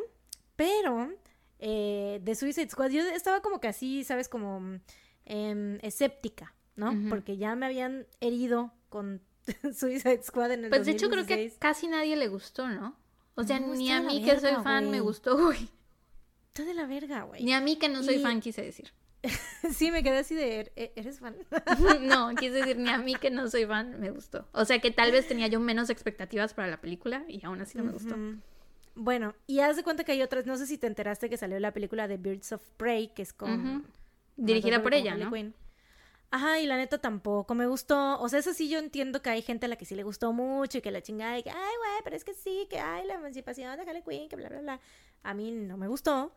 pero, 0.56 1.12
eh, 1.58 2.20
de 2.22 2.36
Suicide 2.36 2.70
Squad, 2.70 2.92
yo 2.92 3.02
estaba 3.02 3.42
como 3.42 3.60
que 3.60 3.70
así, 3.70 4.04
¿sabes? 4.04 4.30
Como 4.30 4.80
em, 5.26 5.80
escéptica, 5.82 6.54
¿no? 6.76 6.94
Porque 7.10 7.38
ya 7.38 7.56
me 7.56 7.66
habían 7.66 8.06
herido 8.20 8.72
con 8.90 9.22
Suicide 9.74 10.24
Squad 10.24 10.52
en 10.52 10.66
el 10.66 10.70
Pues 10.70 10.86
de 10.86 10.92
hecho 10.92 11.10
creo 11.10 11.26
que 11.26 11.54
casi 11.60 11.88
nadie 11.88 12.16
le 12.16 12.28
gustó, 12.28 12.68
¿no? 12.68 12.96
O 13.36 13.44
sea, 13.44 13.60
ni 13.60 13.92
a 13.92 14.02
mí 14.02 14.24
que 14.24 14.40
soy 14.40 14.56
fan 14.64 14.90
me 14.90 15.02
gustó, 15.02 15.38
güey. 15.38 15.70
Está 16.48 16.64
de 16.64 16.74
la 16.74 16.86
verga, 16.86 17.24
güey. 17.24 17.44
Ni 17.44 17.54
a 17.54 17.60
mí 17.60 17.76
que 17.76 17.90
no 17.90 18.02
soy 18.02 18.20
fan 18.20 18.40
quise 18.40 18.62
decir. 18.62 18.94
sí, 19.74 19.92
me 19.92 20.04
quedé 20.04 20.20
así 20.20 20.36
de, 20.36 20.72
¿E-, 20.76 20.94
¿eres 20.96 21.20
fan? 21.20 21.36
no, 22.02 22.30
quise 22.36 22.52
decir, 22.52 22.78
ni 22.78 22.90
a 22.90 22.98
mí 22.98 23.16
que 23.16 23.32
no 23.32 23.50
soy 23.50 23.66
fan 23.66 24.00
me 24.00 24.12
gustó. 24.12 24.48
O 24.54 24.66
sea, 24.66 24.80
que 24.80 24.92
tal 24.92 25.12
vez 25.12 25.28
tenía 25.28 25.48
yo 25.48 25.60
menos 25.60 25.90
expectativas 25.90 26.54
para 26.54 26.68
la 26.68 26.80
película 26.80 27.26
y 27.28 27.44
aún 27.46 27.62
así 27.62 27.78
no 27.78 27.84
me 27.84 27.92
gustó. 27.92 28.16
Bueno, 28.94 29.36
y 29.48 29.60
haz 29.60 29.76
de 29.76 29.84
cuenta 29.84 30.06
que 30.06 30.14
hay 30.14 30.22
otras, 30.22 30.46
no 30.46 30.56
sé 30.56 30.68
si 30.68 30.78
te 30.78 30.88
enteraste 30.88 31.30
que 31.30 31.36
salió 31.36 31.60
la 31.60 31.74
película 31.74 32.08
de 32.08 32.16
Birds 32.18 32.54
of 32.54 32.66
Prey, 32.78 33.10
que 33.10 33.24
es 33.24 33.34
con... 33.34 33.86
Dirigida 34.38 34.82
por 34.82 34.94
ella, 34.94 35.16
¿no? 35.16 35.32
Ajá, 36.32 36.60
y 36.60 36.66
la 36.66 36.78
neta 36.78 36.98
tampoco 36.98 37.56
me 37.56 37.68
gustó. 37.68 38.20
O 38.20 38.30
sea, 38.30 38.40
eso 38.40 38.54
sí 38.54 38.70
yo 38.70 38.80
entiendo 38.80 39.22
que 39.22 39.30
hay 39.30 39.42
gente 39.42 39.66
a 39.66 39.70
la 39.70 39.78
que 39.78 39.86
sí 39.86 39.96
le 39.96 40.04
gustó 40.04 40.34
mucho 40.34 40.80
y 40.80 40.82
que 40.82 40.92
la 40.92 41.02
chingada 41.02 41.38
y 41.38 41.44
que, 41.44 41.50
ay, 41.50 41.56
güey, 41.56 42.02
pero 42.04 42.16
es 42.16 42.24
que 42.24 42.34
sí, 42.34 42.68
que 42.70 42.80
hay 42.80 43.06
la 43.06 43.16
emancipación 43.16 43.76
de 43.78 43.84
Harley 43.84 44.04
Quinn, 44.04 44.30
que 44.30 44.36
bla, 44.36 44.50
bla, 44.50 44.60
bla. 44.60 44.82
A 45.24 45.34
mí 45.34 45.52
no 45.52 45.78
me 45.78 45.88
gustó. 45.88 46.34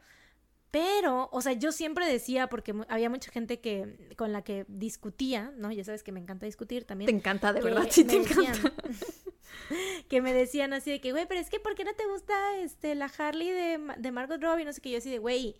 Pero, 0.70 1.31
o 1.32 1.40
sea, 1.40 1.55
yo 1.55 1.73
siempre 1.73 2.06
decía, 2.06 2.48
porque 2.48 2.74
había 2.89 3.09
mucha 3.09 3.31
gente 3.32 3.60
que 3.60 4.15
con 4.16 4.32
la 4.32 4.43
que 4.43 4.66
discutía, 4.69 5.52
¿no? 5.56 5.73
Ya 5.73 5.82
sabes 5.82 6.02
que 6.02 6.12
me 6.12 6.20
encanta 6.20 6.44
discutir 6.44 6.85
también. 6.85 7.06
Te 7.06 7.16
encanta, 7.16 7.52
de 7.55 7.62
verdad, 7.62 7.86
sí 7.90 8.05
te 8.05 8.16
encanta. 8.16 8.73
que 10.09 10.20
me 10.20 10.32
decían 10.35 10.73
así 10.73 10.90
de 10.90 11.01
que, 11.01 11.12
güey, 11.12 11.27
pero 11.27 11.40
es 11.40 11.48
que, 11.48 11.59
¿por 11.59 11.74
qué 11.74 11.85
no 11.85 11.94
te 11.94 12.06
gusta 12.06 12.59
este, 12.59 12.94
la 12.94 13.06
Harley 13.06 13.51
de, 13.51 13.81
de 13.97 14.12
Margot 14.12 14.40
Robbie? 14.40 14.65
No 14.65 14.73
sé 14.73 14.81
qué, 14.81 14.90
yo 14.90 14.98
así 14.98 15.10
de, 15.10 15.19
güey, 15.19 15.56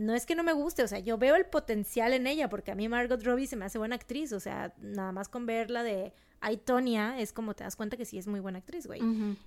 no 0.00 0.14
es 0.14 0.24
que 0.24 0.34
no 0.34 0.42
me 0.42 0.54
guste, 0.54 0.82
o 0.82 0.88
sea, 0.88 0.98
yo 0.98 1.18
veo 1.18 1.36
el 1.36 1.44
potencial 1.44 2.14
en 2.14 2.26
ella, 2.26 2.48
porque 2.48 2.70
a 2.70 2.74
mí 2.74 2.88
Margot 2.88 3.22
Robbie 3.22 3.46
se 3.46 3.56
me 3.56 3.66
hace 3.66 3.76
buena 3.76 3.96
actriz, 3.96 4.32
o 4.32 4.40
sea, 4.40 4.72
nada 4.80 5.12
más 5.12 5.28
con 5.28 5.44
verla 5.44 5.82
de 5.82 6.14
Aitonia 6.40 7.20
es 7.20 7.34
como 7.34 7.52
te 7.52 7.64
das 7.64 7.76
cuenta 7.76 7.98
que 7.98 8.06
sí 8.06 8.16
es 8.16 8.26
muy 8.26 8.40
buena 8.40 8.60
actriz, 8.60 8.86
güey. 8.86 9.02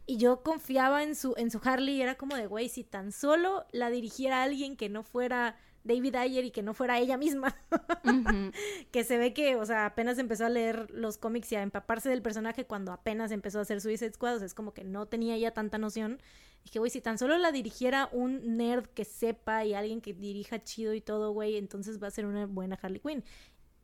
Y 0.06 0.18
yo 0.18 0.44
confiaba 0.44 1.02
en 1.02 1.16
su, 1.16 1.34
en 1.38 1.50
su 1.50 1.60
Harley 1.64 1.96
y 1.96 2.02
era 2.04 2.16
como 2.16 2.36
de, 2.36 2.46
güey, 2.46 2.70
si 2.70 2.84
tan 2.84 3.12
solo 3.12 3.66
la 3.72 3.90
dirigiera 3.90 4.44
alguien 4.44 4.78
que 4.78 4.90
no 4.90 5.02
fuera 5.02 5.56
David 5.84 6.16
Ayer 6.16 6.46
y 6.46 6.52
que 6.52 6.62
no 6.62 6.74
fuera 6.74 7.00
ella 7.00 7.18
misma. 7.18 7.56
que 8.92 9.04
se 9.04 9.18
ve 9.18 9.34
que, 9.34 9.56
o 9.56 9.66
sea, 9.66 9.86
apenas 9.86 10.18
empezó 10.18 10.46
a 10.46 10.50
leer 10.50 10.90
los 10.92 11.18
cómics 11.18 11.52
y 11.52 11.56
a 11.56 11.62
empaparse 11.62 12.10
del 12.10 12.22
personaje 12.22 12.66
cuando 12.66 12.92
apenas 12.92 13.32
empezó 13.32 13.60
a 13.60 13.64
hacer 13.64 13.82
Suicide 13.82 14.14
Squad, 14.14 14.36
o 14.36 14.38
sea, 14.40 14.46
es 14.46 14.54
como 14.54 14.74
que 14.74 14.84
no 14.84 15.08
tenía 15.08 15.38
ya 15.38 15.52
tanta 15.52 15.78
noción. 15.78 16.20
Y 16.66 16.70
que, 16.70 16.80
güey, 16.80 16.90
si 16.90 17.02
tan 17.02 17.18
solo 17.18 17.38
la 17.38 17.52
dirigiera 17.52 18.08
un 18.14 18.58
nerd 18.58 18.86
que 18.88 19.04
sepa 19.04 19.66
y 19.66 19.74
alguien 19.74 20.00
que 20.00 20.14
dirija 20.14 20.64
chido 20.64 20.94
y 20.94 21.02
todo, 21.02 21.32
güey, 21.32 21.58
entonces 21.58 22.02
va 22.02 22.08
a 22.08 22.12
ser 22.12 22.26
una 22.26 22.46
buena 22.46 22.80
Harley 22.82 23.02
Quinn. 23.02 23.24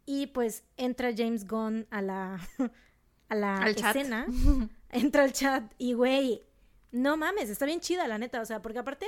Y 0.05 0.27
pues 0.27 0.63
entra 0.77 1.11
James 1.15 1.45
Gunn 1.47 1.85
a 1.91 2.01
la, 2.01 2.39
a 3.30 3.35
la 3.35 3.69
escena, 3.69 4.26
entra 4.89 5.23
al 5.23 5.34
chat 5.34 5.71
y, 5.77 5.93
güey, 5.93 6.43
no 6.91 7.17
mames, 7.17 7.49
está 7.49 7.65
bien 7.65 7.80
chida, 7.80 8.07
la 8.07 8.17
neta, 8.17 8.41
o 8.41 8.45
sea, 8.45 8.61
porque 8.61 8.80
aparte 8.80 9.05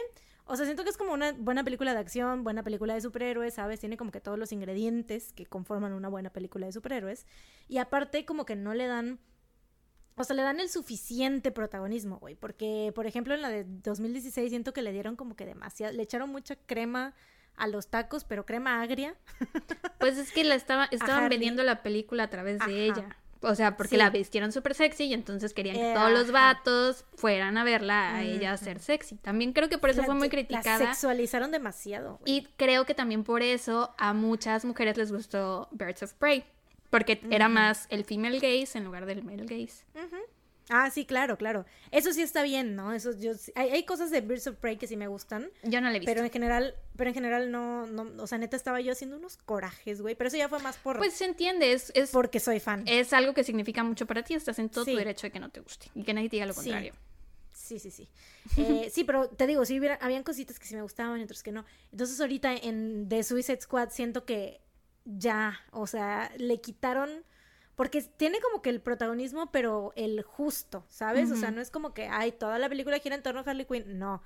o 0.52 0.56
sea, 0.58 0.66
siento 0.66 0.84
que 0.84 0.90
es 0.90 0.98
como 0.98 1.14
una 1.14 1.32
buena 1.32 1.64
película 1.64 1.94
de 1.94 2.00
acción, 2.00 2.44
buena 2.44 2.62
película 2.62 2.94
de 2.94 3.00
superhéroes, 3.00 3.54
¿sabes? 3.54 3.80
Tiene 3.80 3.96
como 3.96 4.12
que 4.12 4.20
todos 4.20 4.38
los 4.38 4.52
ingredientes 4.52 5.32
que 5.32 5.46
conforman 5.46 5.94
una 5.94 6.10
buena 6.10 6.30
película 6.30 6.66
de 6.66 6.74
superhéroes. 6.74 7.26
Y 7.70 7.78
aparte, 7.78 8.26
como 8.26 8.46
que 8.46 8.58
no 8.58 8.74
le 8.74 8.88
dan. 8.88 9.20
O 10.16 10.26
sea, 10.26 10.36
le 10.36 10.42
dan 10.42 10.60
el 10.60 10.68
suficiente 10.68 11.52
protagonismo, 11.52 12.20
güey. 12.20 12.36
Porque, 12.36 12.92
por 12.94 13.08
ejemplo, 13.08 13.34
en 13.34 13.42
la 13.42 13.48
de 13.48 13.64
2016 13.64 14.50
siento 14.50 14.74
que 14.74 14.82
le 14.82 14.92
dieron 14.92 15.16
como 15.16 15.38
que 15.38 15.46
demasiado. 15.46 15.94
Le 15.94 16.04
echaron 16.04 16.30
mucha 16.30 16.58
crema 16.58 17.14
a 17.56 17.68
los 17.68 17.88
tacos, 17.88 18.26
pero 18.26 18.46
crema 18.46 18.82
agria. 18.82 19.16
Pues 20.00 20.18
es 20.18 20.32
que 20.32 20.44
la 20.44 20.56
estaba, 20.56 20.86
estaban 20.92 21.30
vendiendo 21.30 21.64
la 21.64 21.82
película 21.82 22.24
a 22.24 22.30
través 22.30 22.60
de 22.66 22.86
ella. 22.88 23.16
O 23.44 23.56
sea, 23.56 23.76
porque 23.76 23.98
la 23.98 24.10
vistieron 24.10 24.52
súper 24.52 24.76
sexy 24.76 25.06
y 25.06 25.14
entonces 25.14 25.54
querían 25.54 25.76
que 25.76 25.94
todos 25.96 26.12
los 26.12 26.32
vatos 26.32 27.06
fueran 27.16 27.58
a 27.58 27.64
verla 27.64 28.16
a 28.16 28.24
ella 28.24 28.56
ser 28.58 28.80
sexy. 28.80 29.16
También 29.18 29.54
creo 29.54 29.68
que 29.68 29.78
por 29.78 29.90
eso 29.90 30.04
fue 30.04 30.14
muy 30.14 30.30
criticada. 30.30 30.80
La 30.80 30.94
sexualizaron 30.94 31.52
demasiado. 31.52 32.20
Y 32.26 32.48
creo 32.58 32.86
que 32.86 32.94
también 32.94 33.24
por 33.24 33.42
eso 33.42 33.94
a 33.98 34.14
muchas 34.14 34.64
mujeres 34.64 34.98
les 34.98 35.12
gustó 35.12 35.68
Birds 35.72 36.04
of 36.04 36.14
Prey. 36.14 36.44
Porque 36.92 37.22
era 37.32 37.48
más 37.48 37.88
el 37.90 38.04
female 38.04 38.40
gaze 38.40 38.78
en 38.78 38.84
lugar 38.84 39.06
del 39.06 39.24
male 39.24 39.46
gaze. 39.46 39.86
Ah, 40.74 40.90
sí, 40.90 41.06
claro, 41.06 41.38
claro. 41.38 41.66
Eso 41.92 42.14
sí 42.14 42.22
está 42.22 42.44
bien, 42.44 42.76
¿no? 42.76 42.94
Eso 42.94 43.12
yo 43.18 43.34
hay, 43.56 43.70
hay, 43.72 43.84
cosas 43.84 44.10
de 44.10 44.22
Birds 44.22 44.48
of 44.48 44.56
Prey 44.56 44.78
que 44.78 44.88
sí 44.88 44.96
me 44.96 45.08
gustan. 45.08 45.50
Yo 45.64 45.82
no 45.82 45.90
le 45.90 45.98
he 45.98 46.00
visto. 46.00 46.10
Pero 46.10 46.24
en 46.24 46.32
general, 46.32 46.76
pero 46.96 47.10
en 47.10 47.14
general 47.14 47.52
no, 47.52 47.86
no, 47.88 48.24
o 48.24 48.26
sea, 48.26 48.38
neta 48.38 48.56
estaba 48.56 48.80
yo 48.80 48.94
haciendo 48.94 49.18
unos 49.18 49.36
corajes, 49.36 50.02
güey. 50.02 50.16
Pero 50.16 50.30
eso 50.30 50.38
ya 50.38 50.48
fue 50.48 50.60
más 50.60 50.78
por. 50.78 50.98
Pues 50.98 51.14
se 51.14 51.26
entiende, 51.26 51.74
es, 51.74 51.92
porque 52.12 52.40
soy 52.40 52.62
fan. 52.62 52.84
Es 52.88 53.12
algo 53.12 53.34
que 53.34 53.44
significa 53.44 53.84
mucho 53.84 54.06
para 54.06 54.24
ti, 54.24 54.34
estás 54.34 54.60
en 54.60 54.70
todo 54.70 54.86
tu 54.86 54.96
derecho 54.96 55.28
de 55.28 55.32
que 55.32 55.40
no 55.40 55.50
te 55.50 55.60
guste 55.60 55.88
y 55.94 56.04
que 56.04 56.14
nadie 56.14 56.30
te 56.30 56.38
diga 56.38 56.46
lo 56.46 56.54
contrario. 56.54 56.94
Sí, 57.54 57.78
sí, 57.78 57.92
sí. 57.92 58.10
Eh, 58.58 58.90
sí, 58.92 59.04
pero 59.04 59.28
te 59.28 59.48
digo, 59.48 59.66
sí, 59.66 59.78
hubiera, 59.78 59.96
habían 59.96 60.24
cositas 60.24 60.58
que 60.58 60.66
sí 60.66 60.76
me 60.76 60.82
gustaban 60.82 61.20
y 61.20 61.24
otras 61.24 61.44
que 61.44 61.52
no. 61.52 61.66
Entonces 61.92 62.20
ahorita 62.20 62.54
en 62.54 63.08
The 63.10 63.24
Suicide 63.24 63.62
Squad 63.62 63.90
siento 63.92 64.26
que 64.26 64.62
ya, 65.06 65.60
o 65.72 65.86
sea, 65.86 66.32
le 66.38 66.62
quitaron 66.62 67.24
porque 67.82 68.04
tiene 68.04 68.40
como 68.40 68.62
que 68.62 68.70
el 68.70 68.80
protagonismo, 68.80 69.52
pero 69.52 69.92
el 69.96 70.22
justo, 70.22 70.86
¿sabes? 70.88 71.32
O 71.32 71.36
sea, 71.36 71.50
no 71.50 71.62
es 71.62 71.72
como 71.72 71.96
que, 71.96 72.06
ay, 72.06 72.32
toda 72.32 72.60
la 72.60 72.70
película 72.70 73.00
gira 73.00 73.16
en 73.16 73.24
torno 73.24 73.40
a 73.40 73.44
Harley 73.44 73.66
Quinn. 73.66 73.98
No, 73.98 74.22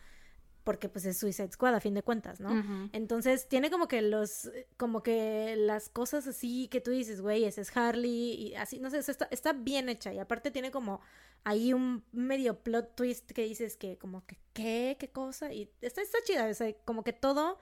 porque 0.65 0.90
pues 0.90 1.06
es 1.06 1.18
Suicide 1.18 1.53
Squad 1.53 1.73
a 1.73 1.80
fin 1.80 1.94
de 1.94 2.03
cuentas, 2.03 2.41
¿no? 2.41 2.90
Entonces 2.91 3.48
tiene 3.48 3.72
como 3.72 3.88
que 3.88 4.02
los, 4.02 4.52
como 4.76 5.03
que 5.03 5.56
las 5.56 5.88
cosas 5.88 6.27
así 6.27 6.68
que 6.68 6.82
tú 6.82 6.91
dices, 6.91 7.22
güey, 7.22 7.45
ese 7.45 7.61
es 7.61 7.77
Harley 7.77 8.34
y 8.34 8.56
así, 8.56 8.77
no 8.77 8.90
sé, 8.90 8.98
está, 8.98 9.30
está 9.32 9.53
bien 9.53 9.88
hecha 9.88 10.14
y 10.14 10.19
aparte 10.19 10.52
tiene 10.52 10.69
como 10.69 10.99
ahí 11.45 11.72
un 11.72 12.03
medio 12.11 12.60
plot 12.60 12.94
twist 12.94 13.32
que 13.32 13.44
dices 13.44 13.77
que 13.77 13.98
como 13.98 14.26
que, 14.26 14.38
¿qué? 14.52 14.98
¿Qué 14.99 15.07
cosa? 15.07 15.53
Y 15.53 15.72
está, 15.80 16.02
está 16.02 16.18
chida, 16.26 16.45
o 16.49 16.53
sea, 16.53 16.73
como 16.84 17.06
que 17.06 17.14
todo 17.14 17.57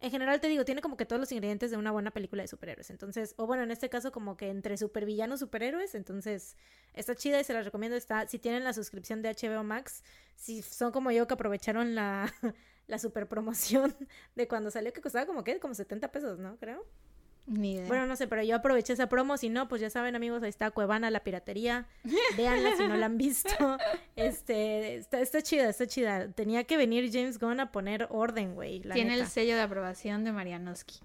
en 0.00 0.10
general 0.10 0.40
te 0.40 0.48
digo, 0.48 0.64
tiene 0.64 0.80
como 0.80 0.96
que 0.96 1.06
todos 1.06 1.18
los 1.18 1.32
ingredientes 1.32 1.70
de 1.70 1.76
una 1.76 1.90
buena 1.90 2.10
película 2.10 2.42
de 2.42 2.48
superhéroes. 2.48 2.90
Entonces, 2.90 3.34
o 3.36 3.46
bueno, 3.46 3.64
en 3.64 3.70
este 3.70 3.88
caso 3.88 4.12
como 4.12 4.36
que 4.36 4.48
entre 4.48 4.76
supervillanos, 4.76 5.40
superhéroes, 5.40 5.94
entonces 5.94 6.56
está 6.94 7.14
chida 7.16 7.40
y 7.40 7.44
se 7.44 7.52
la 7.52 7.62
recomiendo. 7.62 7.96
Está, 7.96 8.26
si 8.28 8.38
tienen 8.38 8.62
la 8.64 8.72
suscripción 8.72 9.22
de 9.22 9.30
HBO 9.30 9.64
Max, 9.64 10.04
si 10.36 10.62
son 10.62 10.92
como 10.92 11.10
yo 11.10 11.26
que 11.26 11.34
aprovecharon 11.34 11.94
la, 11.94 12.32
la 12.86 12.98
super 12.98 13.28
promoción 13.28 13.94
de 14.36 14.46
cuando 14.46 14.70
salió, 14.70 14.92
que 14.92 15.00
costaba 15.00 15.26
como 15.26 15.42
que, 15.42 15.58
como 15.58 15.74
70 15.74 16.12
pesos, 16.12 16.38
¿no? 16.38 16.56
Creo. 16.58 16.86
Bueno, 17.48 18.06
no 18.06 18.16
sé, 18.16 18.26
pero 18.26 18.42
yo 18.42 18.56
aproveché 18.56 18.92
esa 18.92 19.08
promo. 19.08 19.36
Si 19.36 19.48
no, 19.48 19.68
pues 19.68 19.80
ya 19.80 19.90
saben, 19.90 20.14
amigos, 20.14 20.42
ahí 20.42 20.50
está 20.50 20.70
Cuevana, 20.70 21.10
la 21.10 21.20
piratería. 21.20 21.86
Véanla 22.36 22.76
si 22.76 22.86
no 22.86 22.96
la 22.96 23.06
han 23.06 23.18
visto. 23.18 23.78
Este, 24.16 24.96
está, 24.96 25.20
está 25.20 25.42
chida, 25.42 25.68
está 25.68 25.86
chida. 25.86 26.30
Tenía 26.32 26.64
que 26.64 26.76
venir 26.76 27.10
James 27.12 27.38
Gunn 27.38 27.60
a 27.60 27.72
poner 27.72 28.06
orden, 28.10 28.54
güey. 28.54 28.80
Tiene 28.80 29.14
el 29.14 29.26
sello 29.26 29.56
de 29.56 29.62
aprobación 29.62 30.24
de 30.24 30.32
Marianoski. 30.32 31.00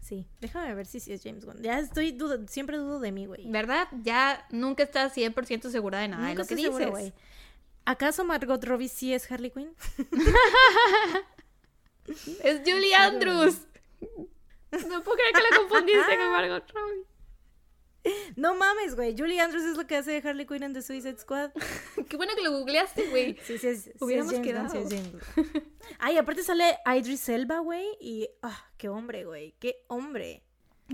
Sí, 0.00 0.26
déjame 0.40 0.74
ver 0.74 0.86
si, 0.86 1.00
si 1.00 1.12
es 1.12 1.22
James 1.22 1.44
Gunn. 1.44 1.62
Ya 1.62 1.78
estoy, 1.78 2.12
dudo, 2.12 2.46
siempre 2.48 2.78
dudo 2.78 2.98
de 2.98 3.12
mí, 3.12 3.26
güey. 3.26 3.50
¿Verdad? 3.50 3.88
Ya 4.02 4.46
nunca 4.50 4.82
estás 4.82 5.14
100% 5.14 5.70
segura 5.70 5.98
de 5.98 6.08
nada 6.08 6.28
de 6.28 6.34
lo 6.34 6.46
que 6.46 6.56
dices. 6.56 6.90
güey. 6.90 7.12
¿Acaso 7.84 8.24
Margot 8.24 8.62
Robbie 8.64 8.88
sí 8.88 9.14
es 9.14 9.30
Harley 9.30 9.50
Quinn? 9.50 9.70
es 12.42 12.60
Julie 12.64 12.94
Andrews. 12.94 13.58
No 14.88 15.02
puedo 15.02 15.16
creer 15.16 15.32
que 15.32 15.42
la 15.42 15.56
confundiste 15.56 16.16
con 16.16 16.30
Margot 16.30 16.70
Robbie. 16.72 17.06
No 18.36 18.54
mames, 18.54 18.94
güey. 18.94 19.14
Julie 19.16 19.40
Andrews 19.40 19.64
es 19.64 19.76
lo 19.76 19.86
que 19.86 19.96
hace 19.96 20.20
de 20.20 20.28
Harley 20.28 20.46
Quinn 20.46 20.62
en 20.62 20.72
The 20.72 20.82
Suicide 20.82 21.18
Squad. 21.18 21.50
Qué 22.08 22.16
bueno 22.16 22.32
que 22.34 22.42
lo 22.42 22.52
googleaste, 22.52 23.08
güey. 23.08 23.36
Sí, 23.44 23.58
sí, 23.58 23.76
sí. 23.76 23.90
Hubiéramos 24.00 24.34
quedado. 24.34 24.72
Ay, 25.98 26.16
aparte 26.16 26.42
sale 26.42 26.78
Idris 26.86 27.28
Elba, 27.28 27.58
güey. 27.58 27.86
Y. 28.00 28.28
ah, 28.42 28.66
qué 28.76 28.88
hombre, 28.88 29.24
güey. 29.24 29.54
Qué 29.58 29.84
hombre. 29.88 30.44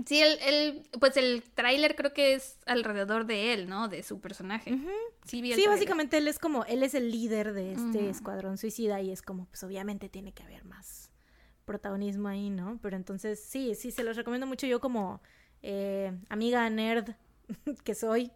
Sí, 0.05 0.21
el, 0.21 0.37
el, 0.41 0.89
pues 0.99 1.15
el 1.15 1.41
tráiler 1.53 1.95
creo 1.95 2.13
que 2.13 2.33
es 2.33 2.57
alrededor 2.65 3.25
de 3.25 3.53
él, 3.53 3.69
¿no? 3.69 3.87
De 3.87 4.03
su 4.03 4.19
personaje. 4.19 4.77
Sí, 5.23 5.53
sí 5.53 5.67
básicamente 5.67 6.17
él 6.17 6.27
es 6.27 6.37
como, 6.37 6.65
él 6.65 6.83
es 6.83 6.95
el 6.95 7.11
líder 7.11 7.53
de 7.53 7.71
este 7.71 8.09
escuadrón 8.09 8.57
suicida 8.57 8.99
y 8.99 9.11
es 9.11 9.21
como, 9.21 9.45
pues 9.45 9.63
obviamente 9.63 10.09
tiene 10.09 10.33
que 10.33 10.43
haber 10.43 10.65
más 10.65 11.04
protagonismo 11.65 12.27
ahí, 12.27 12.49
¿no? 12.49 12.79
Pero 12.81 12.95
entonces 12.95 13.39
sí, 13.39 13.75
sí, 13.75 13.91
se 13.91 14.03
los 14.03 14.15
recomiendo 14.15 14.47
mucho 14.47 14.67
yo 14.67 14.79
como 14.79 15.21
eh, 15.61 16.13
amiga 16.29 16.69
nerd 16.69 17.11
que 17.83 17.95
soy, 17.95 18.31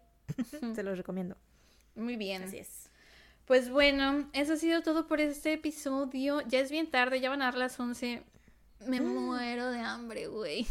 se 0.76 0.84
los 0.84 0.98
recomiendo. 0.98 1.38
Muy 1.96 2.16
bien. 2.16 2.44
Así 2.44 2.58
es. 2.58 2.90
Pues 3.46 3.70
bueno, 3.70 4.30
eso 4.34 4.54
ha 4.54 4.58
sido 4.58 4.82
todo 4.82 5.08
por 5.08 5.20
este 5.20 5.54
episodio. 5.54 6.42
Ya 6.42 6.60
es 6.60 6.70
bien 6.72 6.90
tarde, 6.90 7.20
ya 7.20 7.30
van 7.30 7.42
a 7.42 7.46
dar 7.46 7.56
las 7.56 7.80
11. 7.80 8.24
Me 8.86 9.02
mm. 9.02 9.06
muero 9.06 9.72
de 9.72 9.80
hambre, 9.80 10.28
güey. 10.28 10.68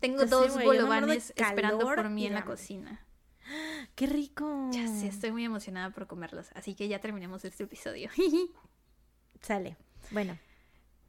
Tengo 0.00 0.26
dos 0.26 0.60
bolovanes 0.62 1.32
esperando 1.36 1.84
por 1.84 2.10
mí 2.10 2.26
en 2.26 2.34
la 2.34 2.44
cocina. 2.44 3.06
¡Qué 3.94 4.06
rico! 4.06 4.68
Ya 4.72 4.88
sé, 4.88 5.06
estoy 5.06 5.30
muy 5.30 5.44
emocionada 5.44 5.90
por 5.90 6.08
comerlos. 6.08 6.50
Así 6.54 6.74
que 6.74 6.88
ya 6.88 6.98
terminemos 6.98 7.44
este 7.44 7.64
episodio. 7.64 8.10
Sale. 9.40 9.76
Bueno. 10.10 10.36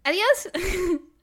Adiós. 0.04 0.50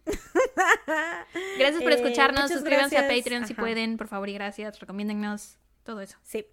gracias 1.59 1.83
por 1.83 1.93
eh, 1.93 1.97
escucharnos. 1.97 2.51
Suscríbanse 2.51 2.97
a 2.99 3.09
Patreon 3.09 3.47
si 3.47 3.55
pueden, 3.55 3.97
por 3.97 4.09
favor, 4.09 4.29
y 4.29 4.35
gracias. 4.35 4.81
Recomiéndennos 4.81 5.59
todo 5.83 6.01
eso. 6.01 6.19
Sí, 6.23 6.47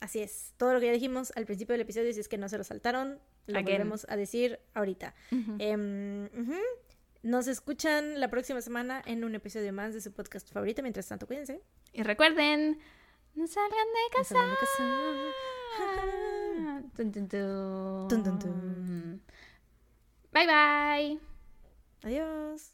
así 0.00 0.20
es. 0.20 0.54
Todo 0.56 0.74
lo 0.74 0.80
que 0.80 0.86
ya 0.86 0.92
dijimos 0.92 1.32
al 1.36 1.46
principio 1.46 1.74
del 1.74 1.82
episodio, 1.82 2.12
si 2.12 2.20
es 2.20 2.28
que 2.28 2.38
no 2.38 2.48
se 2.48 2.58
lo 2.58 2.64
saltaron, 2.64 3.20
lo 3.46 3.62
volvemos 3.62 4.06
a 4.08 4.16
decir 4.16 4.60
ahorita. 4.74 5.14
Em, 5.58 6.28
nos 7.22 7.46
escuchan 7.46 8.18
la 8.18 8.28
próxima 8.28 8.60
semana 8.60 9.02
en 9.04 9.24
un 9.24 9.34
episodio 9.34 9.72
más 9.72 9.94
de 9.94 10.00
su 10.00 10.12
podcast 10.12 10.52
favorito. 10.52 10.82
Mientras 10.82 11.06
tanto, 11.06 11.26
cuídense. 11.26 11.60
Y 11.92 12.02
recuerden, 12.02 12.78
no 13.34 13.46
salgan 13.46 13.70
de 13.70 14.16
casa. 14.16 14.38
Bye 20.32 20.46
bye. 20.46 21.29
Adiós. 22.02 22.72